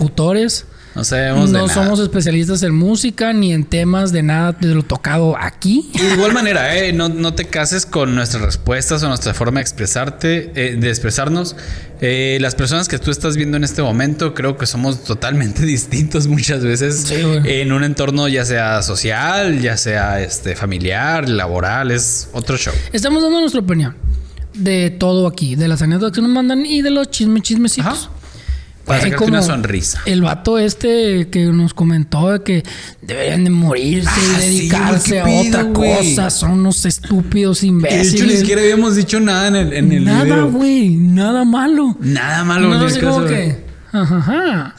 No 0.96 1.04
sabemos 1.06 1.52
de 1.52 1.58
No 1.58 1.68
nada. 1.68 1.84
somos 1.84 2.00
especialistas 2.02 2.64
en 2.64 2.76
música 2.76 3.32
ni 3.32 3.54
en 3.54 3.64
temas 3.64 4.12
de 4.12 4.24
nada 4.24 4.52
de 4.52 4.76
lo 4.76 4.84
tocado 4.84 5.38
aquí. 5.40 5.90
Y 5.94 6.00
de 6.00 6.14
igual 6.16 6.34
manera, 6.34 6.76
¿eh? 6.78 6.92
no, 6.92 7.08
no 7.08 7.34
te 7.34 7.46
cases 7.46 7.86
con 7.86 8.14
nuestras 8.14 8.44
respuestas 8.44 9.02
o 9.04 9.08
nuestra 9.08 9.34
forma 9.34 9.60
de 9.60 9.62
expresarte, 9.62 10.52
eh, 10.56 10.76
de 10.76 10.90
expresarnos. 10.90 11.56
Eh, 12.02 12.40
las 12.42 12.56
personas 12.56 12.88
que 12.90 12.98
tú 13.00 13.10
estás 13.12 13.38
viendo 13.38 13.56
en 13.58 13.64
este 13.64 13.82
momento, 13.82 14.34
creo 14.34 14.58
que 14.58 14.66
somos 14.66 15.04
totalmente 15.04 15.66
distintos 15.66 16.28
muchas 16.28 16.64
veces 16.64 17.04
Sí, 17.08 17.16
en 17.46 17.72
un 17.72 17.84
entorno 17.84 18.28
ya 18.28 18.44
sea 18.44 18.82
social, 18.82 19.62
ya 19.62 19.78
sea 19.78 20.20
este 20.22 20.56
familiar, 20.56 21.30
laboral, 21.30 21.92
es 21.92 22.28
otro 22.34 22.58
show. 22.58 22.74
Estamos 22.92 23.24
dando 23.24 23.40
nuestra 23.40 23.62
opinión 23.62 23.96
de 24.54 24.90
todo 24.90 25.26
aquí, 25.28 25.56
de 25.56 25.68
las 25.70 25.82
anécdotas 25.82 26.14
que 26.16 26.22
nos 26.22 26.32
mandan 26.32 26.66
y 26.66 26.82
de 26.82 26.90
los 26.90 27.10
chismes, 27.10 27.44
chismecitos. 27.44 28.10
Ajá. 28.10 28.21
Para 28.86 29.02
sacarte 29.02 29.26
una 29.26 29.42
sonrisa. 29.42 30.02
El 30.06 30.22
vato 30.22 30.58
este 30.58 31.30
que 31.30 31.46
nos 31.46 31.74
comentó 31.74 32.30
de 32.32 32.42
que 32.44 32.64
deberían 33.02 33.44
de 33.44 33.50
morirse 33.50 34.10
Ah, 34.12 34.38
y 34.40 34.42
sí, 34.42 34.58
dedicarse 34.70 35.20
a 35.22 35.26
otra 35.28 35.70
cosa. 35.72 36.30
Son 36.30 36.52
unos 36.52 36.86
estúpidos 36.86 37.62
De 37.62 37.68
hecho, 37.68 37.74
ni 37.74 37.78
imbéciles. 37.78 38.40
siquiera 38.40 38.62
habíamos 38.62 38.96
dicho 38.96 39.20
nada 39.20 39.48
en 39.50 39.56
el, 39.56 39.74
en 39.74 39.92
el 39.92 40.04
nada, 40.06 40.42
güey. 40.44 40.90
Nada 40.96 41.46
malo. 41.46 41.96
Nada 42.00 42.44
malo 42.44 42.70
no, 42.70 42.84
caso, 42.86 43.00
como 43.00 43.22
güey. 43.22 43.28
que... 43.30 43.66
Ajá, 43.94 44.18
ajá. 44.18 44.76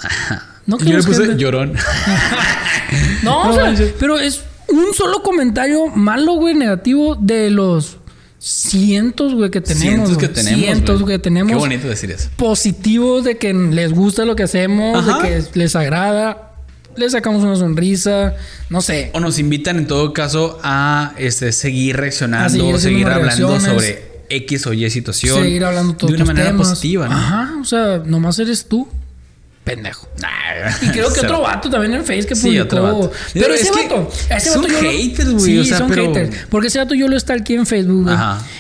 No 0.67 0.79
Yo 0.79 0.97
le 0.97 1.03
puse 1.03 1.27
gente- 1.27 1.43
llorón. 1.43 1.73
No, 3.23 3.43
o 3.43 3.47
No 3.57 3.77
sea, 3.77 3.87
pero 3.99 4.19
es 4.19 4.43
un 4.69 4.93
solo 4.95 5.23
comentario 5.23 5.87
malo, 5.89 6.35
güey, 6.35 6.55
negativo 6.55 7.15
de 7.15 7.51
los 7.51 7.99
cientos, 8.43 9.35
güey, 9.35 9.51
que 9.51 9.61
tenemos. 9.61 10.09
Cientos 10.09 10.19
que 10.19 10.29
tenemos. 10.29 10.61
Cientos 10.61 11.03
güey. 11.03 11.15
que 11.15 11.19
tenemos. 11.23 11.53
Qué 11.53 11.59
bonito 11.59 11.89
decir 11.89 12.11
eso. 12.11 12.29
Positivos 12.37 13.25
de 13.25 13.39
que 13.39 13.55
les 13.55 13.93
gusta 13.93 14.25
lo 14.25 14.35
que 14.35 14.43
hacemos, 14.43 14.99
Ajá. 14.99 15.23
de 15.23 15.29
que 15.29 15.59
les 15.59 15.77
agrada. 15.77 16.49
Les 16.97 17.13
sacamos 17.13 17.43
una 17.43 17.57
sonrisa. 17.57 18.35
No 18.69 18.83
sé. 18.83 19.11
O 19.15 19.21
nos 19.21 19.39
invitan 19.39 19.79
en 19.79 19.87
todo 19.87 20.13
caso 20.13 20.59
a 20.63 21.15
este, 21.17 21.53
seguir 21.53 21.97
reaccionando, 21.97 22.75
A 22.75 22.79
seguir 22.79 23.07
hablando 23.07 23.61
sobre 23.61 24.25
X 24.29 24.67
o 24.67 24.73
Y 24.73 24.91
situación. 24.91 25.43
Seguir 25.43 25.65
hablando 25.65 25.95
todos 25.95 26.11
de 26.11 26.17
una 26.17 26.27
manera 26.27 26.49
temas. 26.49 26.69
positiva, 26.69 27.09
¿no? 27.09 27.15
Ajá. 27.15 27.55
O 27.61 27.65
sea, 27.65 28.03
nomás 28.05 28.39
eres 28.41 28.67
tú. 28.67 28.89
Pendejo. 29.65 30.09
Y 30.83 30.89
creo 30.89 31.13
que 31.13 31.21
otro 31.27 31.41
vato 31.43 31.71
también 31.71 31.95
en 31.95 32.01
Face 32.05 32.27
que 32.27 32.35
Sí, 32.35 32.47
publicó. 32.49 32.65
otro 32.65 32.83
vato. 32.83 33.13
Pero 33.33 33.45
Pero 33.47 33.55
ese 33.55 33.65
es 33.65 33.71
que 33.71 33.83
vato. 33.85 34.11
Ese 34.31 34.51
son 34.51 34.63
vato 34.63 34.75
haters, 34.81 35.31
güey, 35.35 35.45
Sí, 35.45 35.59
o 35.59 35.65
sea, 35.65 35.79
son 35.79 35.89
pero- 35.89 36.07
haters. 36.15 36.37
Porque 36.51 36.67
ese 36.69 36.79
vato 36.79 36.95
yo 36.95 37.07
lo 37.09 37.17
aquí 37.17 37.55
en 37.55 37.67
Facebook, 37.67 38.05
güey. 38.05 38.17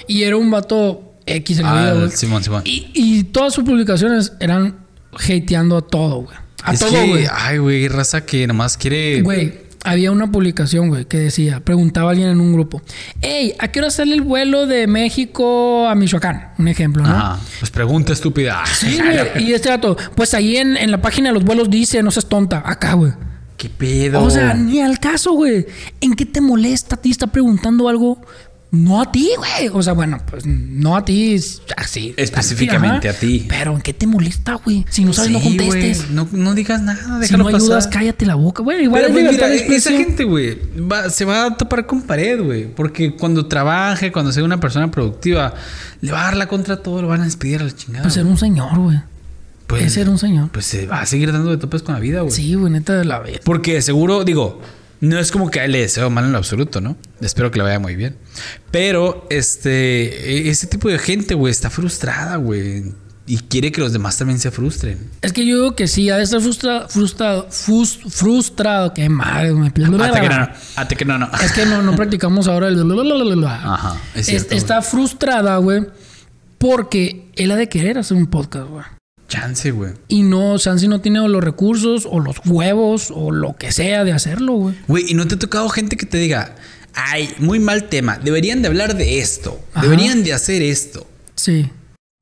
Y 0.06 0.22
era 0.22 0.36
un 0.36 0.50
vato 0.50 1.14
X 1.26 1.58
en 1.58 1.64
la 1.64 1.88
Ah, 1.90 1.94
vida. 1.94 2.10
Simón, 2.10 2.42
Simón. 2.44 2.62
Y, 2.64 2.90
y 2.94 3.24
todas 3.24 3.52
sus 3.54 3.64
publicaciones 3.64 4.32
eran 4.40 4.76
hateando 5.12 5.76
a 5.76 5.82
todo, 5.82 6.22
güey. 6.22 6.36
A 6.64 6.72
es 6.74 6.80
todo, 6.80 6.90
que, 6.92 7.06
güey. 7.08 7.26
ay, 7.32 7.58
güey, 7.58 7.88
raza 7.88 8.24
que 8.24 8.46
nomás 8.46 8.76
quiere. 8.76 9.22
Güey, 9.22 9.52
había 9.84 10.10
una 10.12 10.30
publicación, 10.30 10.88
güey, 10.88 11.04
que 11.04 11.18
decía, 11.18 11.60
preguntaba 11.60 12.08
a 12.08 12.10
alguien 12.12 12.28
en 12.28 12.40
un 12.40 12.52
grupo, 12.52 12.82
hey, 13.20 13.54
¿a 13.58 13.68
qué 13.68 13.80
hora 13.80 13.90
sale 13.90 14.14
el 14.14 14.22
vuelo 14.22 14.66
de 14.66 14.86
México 14.86 15.86
a 15.88 15.94
Michoacán? 15.94 16.52
Un 16.58 16.68
ejemplo, 16.68 17.02
¿no? 17.02 17.08
Ajá. 17.08 17.40
Pues 17.58 17.70
pregunta 17.70 18.12
estúpida. 18.12 18.62
Sí, 18.66 18.98
güey. 18.98 19.44
Y 19.44 19.52
este 19.52 19.68
dato, 19.68 19.96
pues 20.14 20.34
ahí 20.34 20.56
en, 20.56 20.76
en 20.76 20.90
la 20.90 21.00
página 21.00 21.28
de 21.30 21.34
los 21.34 21.44
vuelos 21.44 21.68
dice, 21.70 22.02
no 22.02 22.10
seas 22.10 22.26
tonta, 22.26 22.62
acá, 22.64 22.94
güey. 22.94 23.12
¿Qué 23.56 23.68
pedo? 23.68 24.24
O 24.24 24.30
sea, 24.30 24.54
ni 24.54 24.80
al 24.80 24.98
caso, 24.98 25.34
güey. 25.34 25.66
¿En 26.00 26.14
qué 26.14 26.26
te 26.26 26.40
molesta 26.40 26.96
a 26.96 27.00
ti? 27.00 27.10
Está 27.10 27.28
preguntando 27.28 27.88
algo. 27.88 28.20
No 28.72 29.02
a 29.02 29.12
ti, 29.12 29.30
güey. 29.36 29.68
O 29.74 29.82
sea, 29.82 29.92
bueno, 29.92 30.18
pues 30.30 30.46
no 30.46 30.96
a 30.96 31.04
ti, 31.04 31.36
así. 31.76 32.14
Específicamente 32.16 33.06
a 33.10 33.12
ti. 33.12 33.44
Pero 33.46 33.74
¿en 33.74 33.82
qué 33.82 33.92
te 33.92 34.06
molesta, 34.06 34.54
güey? 34.54 34.86
Si 34.88 35.04
no 35.04 35.12
sabes, 35.12 35.30
no 35.30 35.40
Sí, 35.40 35.44
contestes. 35.58 35.98
güey, 36.06 36.14
No, 36.14 36.26
no 36.32 36.54
digas 36.54 36.80
nada, 36.80 37.16
Si 37.16 37.20
déjalo 37.20 37.44
no 37.50 37.56
ayudas, 37.56 37.84
pasar. 37.86 37.92
cállate 38.00 38.24
la 38.24 38.34
boca, 38.34 38.62
güey. 38.62 38.84
Igual 38.84 39.02
Pero 39.02 39.18
es 39.18 39.36
pues, 39.36 39.60
mira, 39.66 39.76
esa 39.76 39.90
gente, 39.90 40.24
güey, 40.24 40.58
se 41.10 41.24
va 41.26 41.44
a 41.46 41.56
topar 41.56 41.84
con 41.86 42.00
pared, 42.00 42.42
güey. 42.42 42.66
Porque 42.74 43.14
cuando 43.14 43.44
trabaje, 43.46 44.10
cuando 44.10 44.32
sea 44.32 44.42
una 44.42 44.58
persona 44.58 44.90
productiva, 44.90 45.52
le 46.00 46.10
va 46.10 46.20
a 46.22 46.24
dar 46.24 46.36
la 46.38 46.48
contra 46.48 46.74
a 46.74 46.76
todo, 46.78 47.02
lo 47.02 47.08
van 47.08 47.20
a 47.20 47.24
despedir 47.24 47.60
a 47.60 47.64
la 47.64 47.76
chingada. 47.76 48.04
Pues 48.04 48.16
era 48.16 48.26
un 48.26 48.38
señor, 48.38 48.78
güey. 48.78 48.98
Pues- 49.66 49.84
Ese 49.84 50.00
era 50.00 50.10
un 50.10 50.18
señor. 50.18 50.48
Pues 50.50 50.64
se 50.64 50.86
va 50.86 51.02
a 51.02 51.06
seguir 51.06 51.30
dando 51.30 51.50
de 51.50 51.58
topes 51.58 51.82
con 51.82 51.94
la 51.94 52.00
vida, 52.00 52.22
güey. 52.22 52.32
Sí, 52.34 52.54
güey, 52.54 52.72
neta 52.72 52.94
de 52.96 53.04
la 53.04 53.18
vez. 53.18 53.40
Porque 53.44 53.82
seguro, 53.82 54.24
digo, 54.24 54.60
no 55.02 55.18
es 55.18 55.30
como 55.32 55.50
que 55.50 55.58
a 55.60 55.64
él 55.64 55.72
le 55.72 55.80
deseo 55.80 56.08
mal 56.10 56.24
en 56.24 56.32
lo 56.32 56.38
absoluto, 56.38 56.80
¿no? 56.80 56.96
Espero 57.20 57.50
que 57.50 57.58
le 57.58 57.64
vaya 57.64 57.78
muy 57.80 57.96
bien. 57.96 58.16
Pero, 58.70 59.26
este, 59.30 60.30
e- 60.46 60.48
ese 60.48 60.68
tipo 60.68 60.88
de 60.88 60.98
gente, 60.98 61.34
güey, 61.34 61.50
está 61.50 61.70
frustrada, 61.70 62.36
güey. 62.36 62.84
Y 63.26 63.38
quiere 63.38 63.70
que 63.72 63.80
los 63.80 63.92
demás 63.92 64.16
también 64.16 64.38
se 64.38 64.50
frustren. 64.50 64.98
Es 65.20 65.32
que 65.32 65.44
yo 65.46 65.56
digo 65.56 65.76
que 65.76 65.86
sí, 65.88 66.08
ha 66.10 66.16
de 66.16 66.22
estar 66.24 66.40
frustra- 66.40 66.86
frustrado. 66.88 67.48
frustrado. 67.50 68.94
Qué 68.94 69.08
madre, 69.08 69.52
me 69.52 69.66
Hasta 69.66 70.20
que 70.20 70.28
no, 70.28 70.38
no. 70.38 70.48
Hasta 70.76 70.94
que 70.96 71.04
no, 71.04 71.18
no. 71.18 71.30
Es 71.44 71.52
que 71.52 71.66
no, 71.66 71.82
no 71.82 71.96
practicamos 71.96 72.46
ahora 72.48 72.68
el. 72.68 73.44
Ajá, 73.44 73.96
es 74.14 74.20
Es- 74.20 74.26
cierto, 74.26 74.54
está 74.54 74.82
frustrada, 74.82 75.56
güey, 75.58 75.86
porque 76.58 77.30
él 77.36 77.50
ha 77.50 77.56
de 77.56 77.68
querer 77.68 77.98
hacer 77.98 78.16
un 78.16 78.26
podcast, 78.26 78.68
güey. 78.68 78.84
Chance, 79.32 79.70
güey. 79.70 79.92
Y 80.08 80.22
no, 80.24 80.58
Sansi 80.58 80.88
no 80.88 81.00
tiene 81.00 81.20
o 81.20 81.26
los 81.28 81.42
recursos, 81.42 82.06
o 82.10 82.20
los 82.20 82.36
huevos, 82.44 83.10
o 83.14 83.30
lo 83.30 83.56
que 83.56 83.72
sea 83.72 84.04
de 84.04 84.12
hacerlo, 84.12 84.52
güey. 84.54 84.74
Güey, 84.88 85.04
¿y 85.08 85.14
no 85.14 85.26
te 85.26 85.36
ha 85.36 85.38
tocado 85.38 85.68
gente 85.70 85.96
que 85.96 86.04
te 86.04 86.18
diga, 86.18 86.54
ay, 86.94 87.30
muy 87.38 87.58
mal 87.58 87.84
tema, 87.84 88.18
deberían 88.18 88.60
de 88.60 88.68
hablar 88.68 88.94
de 88.96 89.20
esto, 89.20 89.58
Ajá. 89.72 89.82
deberían 89.84 90.22
de 90.22 90.34
hacer 90.34 90.60
esto? 90.62 91.06
Sí, 91.34 91.70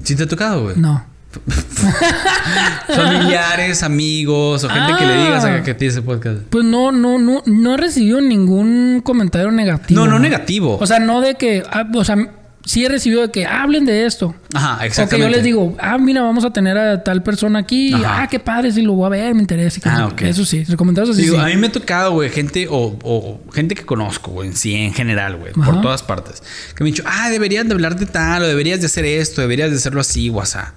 ¿Sí 0.05 0.15
te 0.15 0.23
ha 0.23 0.29
tocado, 0.29 0.63
güey? 0.63 0.77
no. 0.77 1.05
Familiares, 2.89 3.83
amigos 3.83 4.65
o 4.65 4.69
gente 4.69 4.93
que 4.99 5.07
le 5.07 5.17
digas 5.25 5.45
Ah. 5.45 5.55
a 5.57 5.63
que 5.63 5.75
tiene 5.75 5.93
ese 5.93 6.03
podcast. 6.03 6.43
Pues 6.51 6.65
no, 6.65 6.93
no, 6.93 7.19
no, 7.19 7.43
no 7.47 7.75
he 7.75 7.77
recibido 7.77 8.21
ningún 8.21 9.01
comentario 9.05 9.51
negativo. 9.51 10.01
No, 10.01 10.07
no 10.07 10.19
güey. 10.19 10.23
negativo. 10.31 10.79
O 10.81 10.87
sea, 10.87 10.99
no 10.99 11.21
de 11.21 11.35
que, 11.37 11.63
ah, 11.71 11.87
o 11.95 12.05
sea, 12.05 12.17
sí 12.65 12.85
he 12.85 12.89
recibido 12.89 13.23
de 13.23 13.31
que 13.31 13.47
hablen 13.47 13.85
de 13.85 14.07
esto. 14.07 14.35
Ajá, 14.55 14.77
O 14.77 14.79
que 14.81 14.87
exactamente. 14.87 15.31
yo 15.31 15.37
les 15.37 15.45
digo, 15.45 15.77
ah, 15.81 15.99
mira, 15.99 16.23
vamos 16.23 16.45
a 16.45 16.53
tener 16.53 16.77
a 16.77 17.03
tal 17.03 17.23
persona 17.23 17.59
aquí. 17.61 17.93
Ajá. 17.93 18.23
Ah, 18.23 18.29
qué 18.29 18.39
padre, 18.39 18.71
si 18.73 18.83
lo 18.83 18.93
voy 18.93 19.07
a 19.07 19.09
ver, 19.11 19.35
me 19.35 19.41
interesa. 19.41 19.81
Ah, 19.85 20.07
ok. 20.07 20.23
Eso 20.23 20.45
sí, 20.45 20.65
comentarios 20.77 21.17
así. 21.17 21.23
Digo, 21.23 21.37
sí. 21.37 21.43
a 21.43 21.47
mí 21.47 21.57
me 21.57 21.69
ha 21.69 21.73
tocado, 21.73 22.13
güey, 22.13 22.31
gente 22.31 22.67
o, 22.69 22.99
o 23.03 23.41
gente 23.53 23.75
que 23.75 23.85
conozco, 23.85 24.31
güey, 24.31 24.49
en 24.49 24.57
sí, 24.57 24.75
en 24.75 24.93
general, 24.95 25.37
güey, 25.37 25.53
por 25.53 25.81
todas 25.81 26.03
partes. 26.03 26.43
Que 26.75 26.85
me 26.85 26.91
han 26.91 26.95
dicho, 26.95 27.05
ah, 27.07 27.31
deberían 27.31 27.69
de 27.69 27.75
hablar 27.75 27.99
de 27.99 28.07
tal, 28.07 28.43
o 28.43 28.47
deberías 28.47 28.81
de 28.81 28.87
hacer 28.87 29.05
esto, 29.05 29.41
deberías 29.41 29.71
de 29.71 29.77
hacerlo 29.77 30.01
así, 30.01 30.29
guasa. 30.29 30.75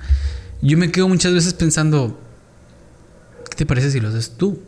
Yo 0.61 0.77
me 0.77 0.91
quedo 0.91 1.10
muchas 1.10 1.34
veces 1.34 1.53
pensando, 1.53 2.19
¿qué 3.49 3.55
te 3.57 3.65
parece 3.65 3.91
si 3.91 3.99
lo 3.99 4.10
haces 4.10 4.31
tú? 4.38 4.61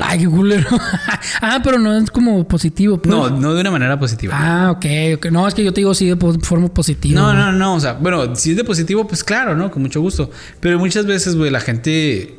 Ay, 0.00 0.20
qué 0.20 0.28
culero. 0.28 0.68
ah, 1.40 1.60
pero 1.62 1.78
no 1.78 1.96
es 1.96 2.10
como 2.10 2.46
positivo. 2.46 2.98
Pues. 2.98 3.14
No, 3.14 3.30
no 3.30 3.54
de 3.54 3.60
una 3.60 3.70
manera 3.70 3.98
positiva. 3.98 4.34
Ah, 4.36 4.70
ok, 4.70 4.86
ok. 5.16 5.26
No, 5.26 5.48
es 5.48 5.54
que 5.54 5.64
yo 5.64 5.72
te 5.72 5.80
digo 5.80 5.94
sí 5.94 6.06
de 6.06 6.16
forma 6.16 6.68
positiva. 6.68 7.20
No, 7.20 7.34
no, 7.34 7.52
no, 7.52 7.74
o 7.74 7.80
sea, 7.80 7.94
bueno, 7.94 8.36
si 8.36 8.52
es 8.52 8.56
de 8.56 8.64
positivo, 8.64 9.06
pues 9.06 9.24
claro, 9.24 9.56
¿no? 9.56 9.70
Con 9.70 9.82
mucho 9.82 10.00
gusto. 10.00 10.30
Pero 10.60 10.78
muchas 10.78 11.06
veces, 11.06 11.36
güey, 11.36 11.50
la 11.50 11.60
gente, 11.60 12.38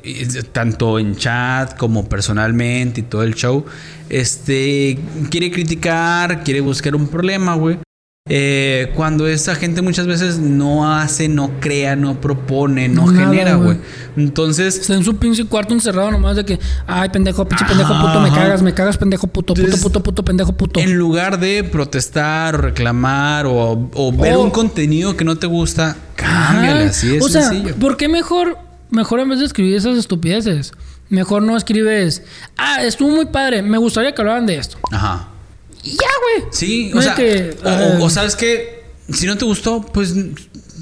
tanto 0.52 1.00
en 1.00 1.16
chat 1.16 1.78
como 1.78 2.08
personalmente 2.08 3.02
y 3.02 3.04
todo 3.04 3.24
el 3.24 3.36
show, 3.36 3.66
este, 4.10 5.00
quiere 5.30 5.52
criticar, 5.52 6.44
quiere 6.44 6.62
buscar 6.62 6.96
un 6.96 7.08
problema, 7.08 7.56
güey. 7.56 7.80
Eh, 8.32 8.92
cuando 8.96 9.28
esa 9.28 9.56
gente 9.56 9.82
muchas 9.82 10.06
veces 10.06 10.38
no 10.38 10.94
hace, 10.94 11.28
no 11.28 11.50
crea, 11.60 11.96
no 11.96 12.22
propone, 12.22 12.88
no 12.88 13.08
Nada, 13.12 13.26
genera, 13.28 13.56
güey. 13.56 13.78
Entonces, 14.18 14.78
Está 14.78 14.94
en 14.94 15.04
su 15.04 15.16
pinche 15.18 15.46
cuarto 15.46 15.74
encerrado 15.74 16.12
nomás 16.12 16.36
de 16.36 16.46
que, 16.46 16.60
ay, 16.86 17.10
pendejo, 17.10 17.48
pinche 17.48 17.66
pendejo 17.66 17.92
Ajá, 17.92 18.06
puto, 18.06 18.22
me 18.22 18.30
cagas, 18.30 18.62
me 18.62 18.74
cagas, 18.74 18.98
pendejo 18.98 19.26
puto, 19.28 19.54
puto, 19.56 19.62
Entonces, 19.62 19.82
puto, 19.84 20.04
puto, 20.04 20.24
pendejo 20.24 20.52
puto. 20.54 20.80
en 20.80 20.96
lugar 20.96 21.40
de 21.40 21.64
protestar 21.64 22.54
o 22.54 22.58
reclamar 22.60 23.48
o, 23.48 23.90
o 23.96 24.12
ver 24.12 24.36
Oh. 24.36 24.44
un 24.44 24.52
contenido 24.52 25.18
que 25.18 25.26
no 25.26 25.38
te 25.38 25.48
gusta, 25.48 25.96
cámbiale, 26.16 26.82
Ajá. 26.82 26.90
así 26.92 27.16
es 27.16 27.24
O 27.24 27.30
sea, 27.30 27.44
sencillo. 27.44 27.76
¿por 27.78 27.98
qué 27.98 28.10
mejor, 28.10 28.60
mejor 28.92 29.22
en 29.22 29.30
vez 29.30 29.40
de 29.40 29.46
escribir 29.46 29.76
esas 29.76 29.98
estupideces, 29.98 30.74
mejor 31.10 31.42
no 31.42 31.58
escribes, 31.58 32.22
ah, 32.58 32.84
estuvo 32.84 33.10
muy 33.10 33.26
padre, 33.26 33.64
me 33.64 33.80
gustaría 33.80 34.14
que 34.14 34.22
hablaran 34.22 34.46
de 34.46 34.58
esto? 34.58 34.78
Ajá. 34.92 35.30
Y 35.84 35.92
ya, 35.92 36.08
güey. 36.42 36.52
Sí, 36.52 36.92
No 36.94 37.00
o 37.00 37.02
sea, 37.02 37.16
que, 37.16 37.58
o, 37.64 37.70
o- 37.70 38.06
o 38.06 38.10
sabes 38.10 38.36
que 38.36 38.84
si 39.12 39.26
no 39.26 39.38
te 39.38 39.46
gustó, 39.46 39.82
pues 39.82 40.14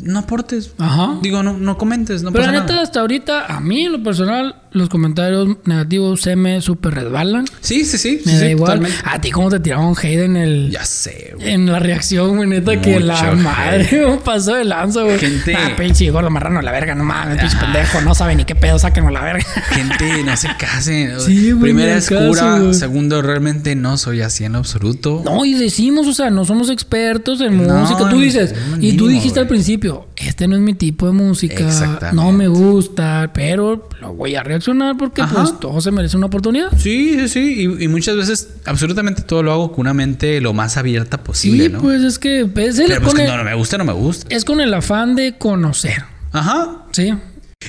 no 0.02 0.20
aportes. 0.20 0.72
Ajá. 0.78 1.18
Digo, 1.22 1.42
no, 1.44 1.54
no 1.58 1.78
comentes, 1.78 2.24
no 2.24 2.32
Pero 2.32 2.44
pasa 2.44 2.52
la 2.54 2.60
neta, 2.62 2.74
nada. 2.74 2.84
hasta 2.84 3.00
ahorita, 3.02 3.46
a 3.46 3.60
mí 3.60 3.86
en 3.86 3.92
lo 3.94 4.04
personal, 4.04 4.64
los 4.78 4.90
comentarios 4.90 5.58
negativos 5.66 6.22
se 6.22 6.36
me 6.36 6.62
super 6.62 6.94
resbalan. 6.94 7.46
Sí, 7.62 7.84
sí, 7.86 7.98
sí. 7.98 8.22
Me 8.26 8.32
sí, 8.32 8.38
da 8.38 8.44
sí, 8.46 8.52
igual. 8.52 8.80
totalmente. 8.80 8.98
A 9.04 9.20
ti, 9.22 9.32
¿cómo 9.32 9.50
te 9.50 9.60
tiraron 9.60 9.94
hate 9.98 10.24
en 10.26 10.38
el. 10.38 10.72
Ya 10.72 10.86
sé, 10.86 11.34
güey. 11.36 11.52
En 11.52 11.72
la 11.72 11.80
reacción, 11.80 12.36
güey, 12.38 12.48
neta, 12.50 12.80
que 12.82 13.00
la 13.00 13.34
madre 13.34 14.06
me 14.10 14.18
pasó 14.18 14.56
de 14.56 14.64
lanza, 14.66 15.02
güey. 15.04 15.18
Gente- 15.20 15.56
Ah, 15.56 15.72
pinche 15.78 16.10
gordo 16.12 16.30
marrano, 16.30 16.62
la 16.62 16.72
verga, 16.72 16.94
no 16.96 17.04
mames, 17.04 17.40
pinche 17.40 17.58
Ajá. 17.58 17.66
pendejo, 17.66 18.02
no 18.02 18.14
sabe 18.16 18.36
ni 18.36 18.46
qué 18.46 18.56
pedo, 18.56 18.78
sáquenlo 18.80 19.10
a 19.10 19.14
la 19.14 19.24
verga. 19.24 19.44
Gente, 19.70 20.24
no 20.24 20.38
se 20.38 20.50
casen. 20.58 21.20
Sí, 21.20 21.52
güey, 21.52 21.74
Primera 21.74 21.96
es 21.98 22.10
caso, 22.10 22.28
cura. 22.28 22.60
güey. 22.60 22.74
Segundo, 22.74 23.22
realmente 23.22 23.76
no 23.76 23.98
soy 23.98 24.22
así 24.22 24.44
en 24.46 24.56
absoluto. 24.56 25.22
No, 25.26 25.46
y 25.46 25.54
decimos, 25.56 26.08
o 26.08 26.14
sea, 26.14 26.30
no 26.30 26.46
somos 26.46 26.70
expertos 26.70 27.42
en 27.42 27.66
No, 27.66 27.80
música. 27.80 28.10
Tú 28.10 28.20
dices, 28.20 28.54
y 28.80 28.94
tú 28.98 29.08
dijiste 29.08 29.40
al 29.40 29.48
principio, 29.48 30.08
este 30.16 30.48
no 30.48 30.56
es 30.56 30.62
mi 30.62 30.74
tipo 30.74 31.08
de 31.08 31.14
música, 31.14 31.66
Exactamente. 31.66 32.16
no 32.16 32.32
me 32.32 32.48
gusta, 32.48 33.32
pero 33.34 33.90
lo 34.02 34.14
voy 34.14 34.36
a 34.36 34.44
reaccionar 34.44 34.67
porque 34.98 35.22
Ajá. 35.22 35.36
pues 35.36 35.60
todo 35.60 35.80
se 35.82 35.92
merece 35.92 36.18
una 36.18 36.26
oportunidad. 36.28 36.70
Sí, 36.78 37.16
sí, 37.20 37.28
sí. 37.30 37.40
Y, 37.80 37.84
y 37.86 37.88
muchas 37.88 38.16
veces, 38.18 38.50
absolutamente 38.66 39.22
todo 39.22 39.44
lo 39.44 39.52
hago 39.54 39.72
con 39.72 39.82
una 39.82 39.94
mente 39.94 40.42
lo 40.42 40.54
más 40.54 40.78
abierta 40.78 41.24
posible, 41.24 41.66
Sí, 41.68 41.72
¿no? 41.72 41.82
pues 41.82 42.02
es 42.04 42.20
que 42.20 42.42
es, 42.42 42.80
el- 42.80 42.88
Pero 42.88 43.02
pues 43.02 43.14
que 43.14 43.22
el- 43.24 43.28
no, 43.30 43.38
no 43.38 43.44
me 43.44 43.54
gusta, 43.56 43.78
no 43.78 43.86
me 43.86 43.94
gusta. 43.94 44.28
es 44.30 44.44
con 44.46 44.60
el 44.62 44.74
afán 44.74 45.16
de 45.16 45.38
conocer, 45.38 46.04
Ajá. 46.32 46.86
¿sí? 46.92 47.14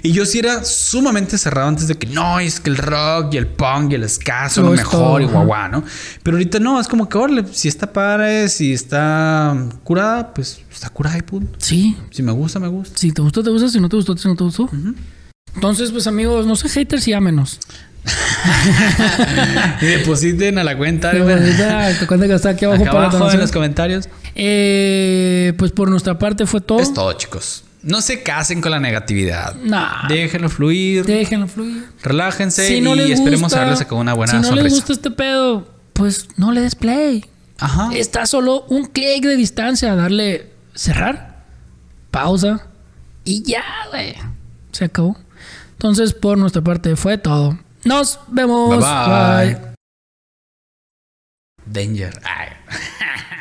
Y 0.02 0.12
yo 0.12 0.26
sí 0.26 0.38
era 0.38 0.64
sumamente 0.64 1.38
cerrado 1.38 1.66
antes 1.68 1.88
de 1.88 1.94
que 1.96 2.06
no, 2.08 2.38
es 2.40 2.60
que 2.60 2.68
el 2.68 2.76
rock 2.76 3.32
y 3.32 3.38
el 3.38 3.46
punk 3.46 3.92
y 3.92 3.94
el 3.94 4.06
ska 4.08 4.50
son 4.50 4.66
lo 4.66 4.72
mejor 4.72 4.90
todo, 5.00 5.20
y 5.20 5.24
guau, 5.24 5.70
¿no? 5.70 5.82
Pero 6.22 6.36
ahorita 6.36 6.60
no, 6.60 6.78
es 6.78 6.86
como 6.86 7.08
que, 7.08 7.16
órale, 7.16 7.44
si 7.52 7.68
está 7.68 7.90
padre, 7.90 8.50
si 8.50 8.74
está 8.74 9.56
curada, 9.84 10.34
pues 10.34 10.60
está 10.70 10.90
curada 10.90 11.16
y 11.16 11.22
punto. 11.22 11.58
Sí, 11.58 11.96
Si 12.10 12.22
me 12.22 12.32
gusta, 12.32 12.58
me 12.60 12.68
gusta. 12.68 12.98
si 12.98 13.12
te 13.12 13.22
gustó, 13.22 13.42
te 13.42 13.48
gusta, 13.48 13.68
si 13.70 13.80
no 13.80 13.88
te 13.88 13.96
gustó, 13.96 14.14
si 14.18 14.28
no 14.28 14.36
te 14.36 14.44
gustó. 14.44 14.68
Entonces, 15.58 15.90
pues 15.90 16.06
amigos, 16.06 16.46
no 16.46 16.54
sé 16.54 16.68
haters 16.68 17.08
y 17.08 17.20
menos. 17.20 17.58
y 19.82 19.86
depositen 19.86 20.56
a 20.56 20.62
la 20.62 20.76
cuenta. 20.78 21.10
Te 21.10 22.06
cuenta 22.06 22.28
que 22.28 22.34
está 22.34 22.50
aquí 22.50 22.64
abajo 22.64 22.82
Acá 22.84 22.92
para 22.92 23.08
la 23.08 23.18
abajo 23.18 23.32
en 23.32 23.40
los 23.40 23.50
comentarios. 23.50 24.08
Eh, 24.36 25.52
pues 25.58 25.72
por 25.72 25.90
nuestra 25.90 26.16
parte 26.16 26.46
fue 26.46 26.60
todo. 26.60 26.78
Es 26.78 26.94
todo, 26.94 27.12
chicos. 27.14 27.64
No 27.82 28.00
se 28.02 28.22
casen 28.22 28.60
con 28.60 28.70
la 28.70 28.78
negatividad. 28.78 29.56
Nah. 29.56 30.06
Déjenlo 30.06 30.48
fluir. 30.48 31.04
Déjenlo 31.04 31.48
fluir. 31.48 31.86
relájense 32.04 32.68
Si 32.68 32.80
no 32.80 32.94
y 32.94 33.10
esperemos 33.10 33.52
haberles 33.52 33.80
sacado 33.80 34.00
una 34.00 34.14
buena 34.14 34.30
Si 34.30 34.38
no 34.38 34.44
sonrisa. 34.44 34.62
les 34.62 34.74
gusta 34.74 34.92
este 34.92 35.10
pedo, 35.10 35.68
pues 35.92 36.28
no 36.36 36.52
le 36.52 36.60
des 36.60 36.76
play. 36.76 37.24
Ajá. 37.58 37.90
Está 37.92 38.26
solo 38.26 38.62
un 38.68 38.84
clic 38.84 39.24
de 39.24 39.34
distancia. 39.34 39.96
Darle 39.96 40.52
cerrar, 40.72 41.42
pausa 42.12 42.68
y 43.24 43.42
ya, 43.42 43.64
güey. 43.90 44.14
Se 44.70 44.84
acabó. 44.84 45.16
Entonces, 45.78 46.12
por 46.12 46.36
nuestra 46.36 46.60
parte 46.60 46.96
fue 46.96 47.18
todo. 47.18 47.56
Nos 47.84 48.18
vemos. 48.26 48.70
Bye 48.70 49.56
bye. 49.56 49.74
Danger. 51.66 52.20
Ay. 52.24 52.48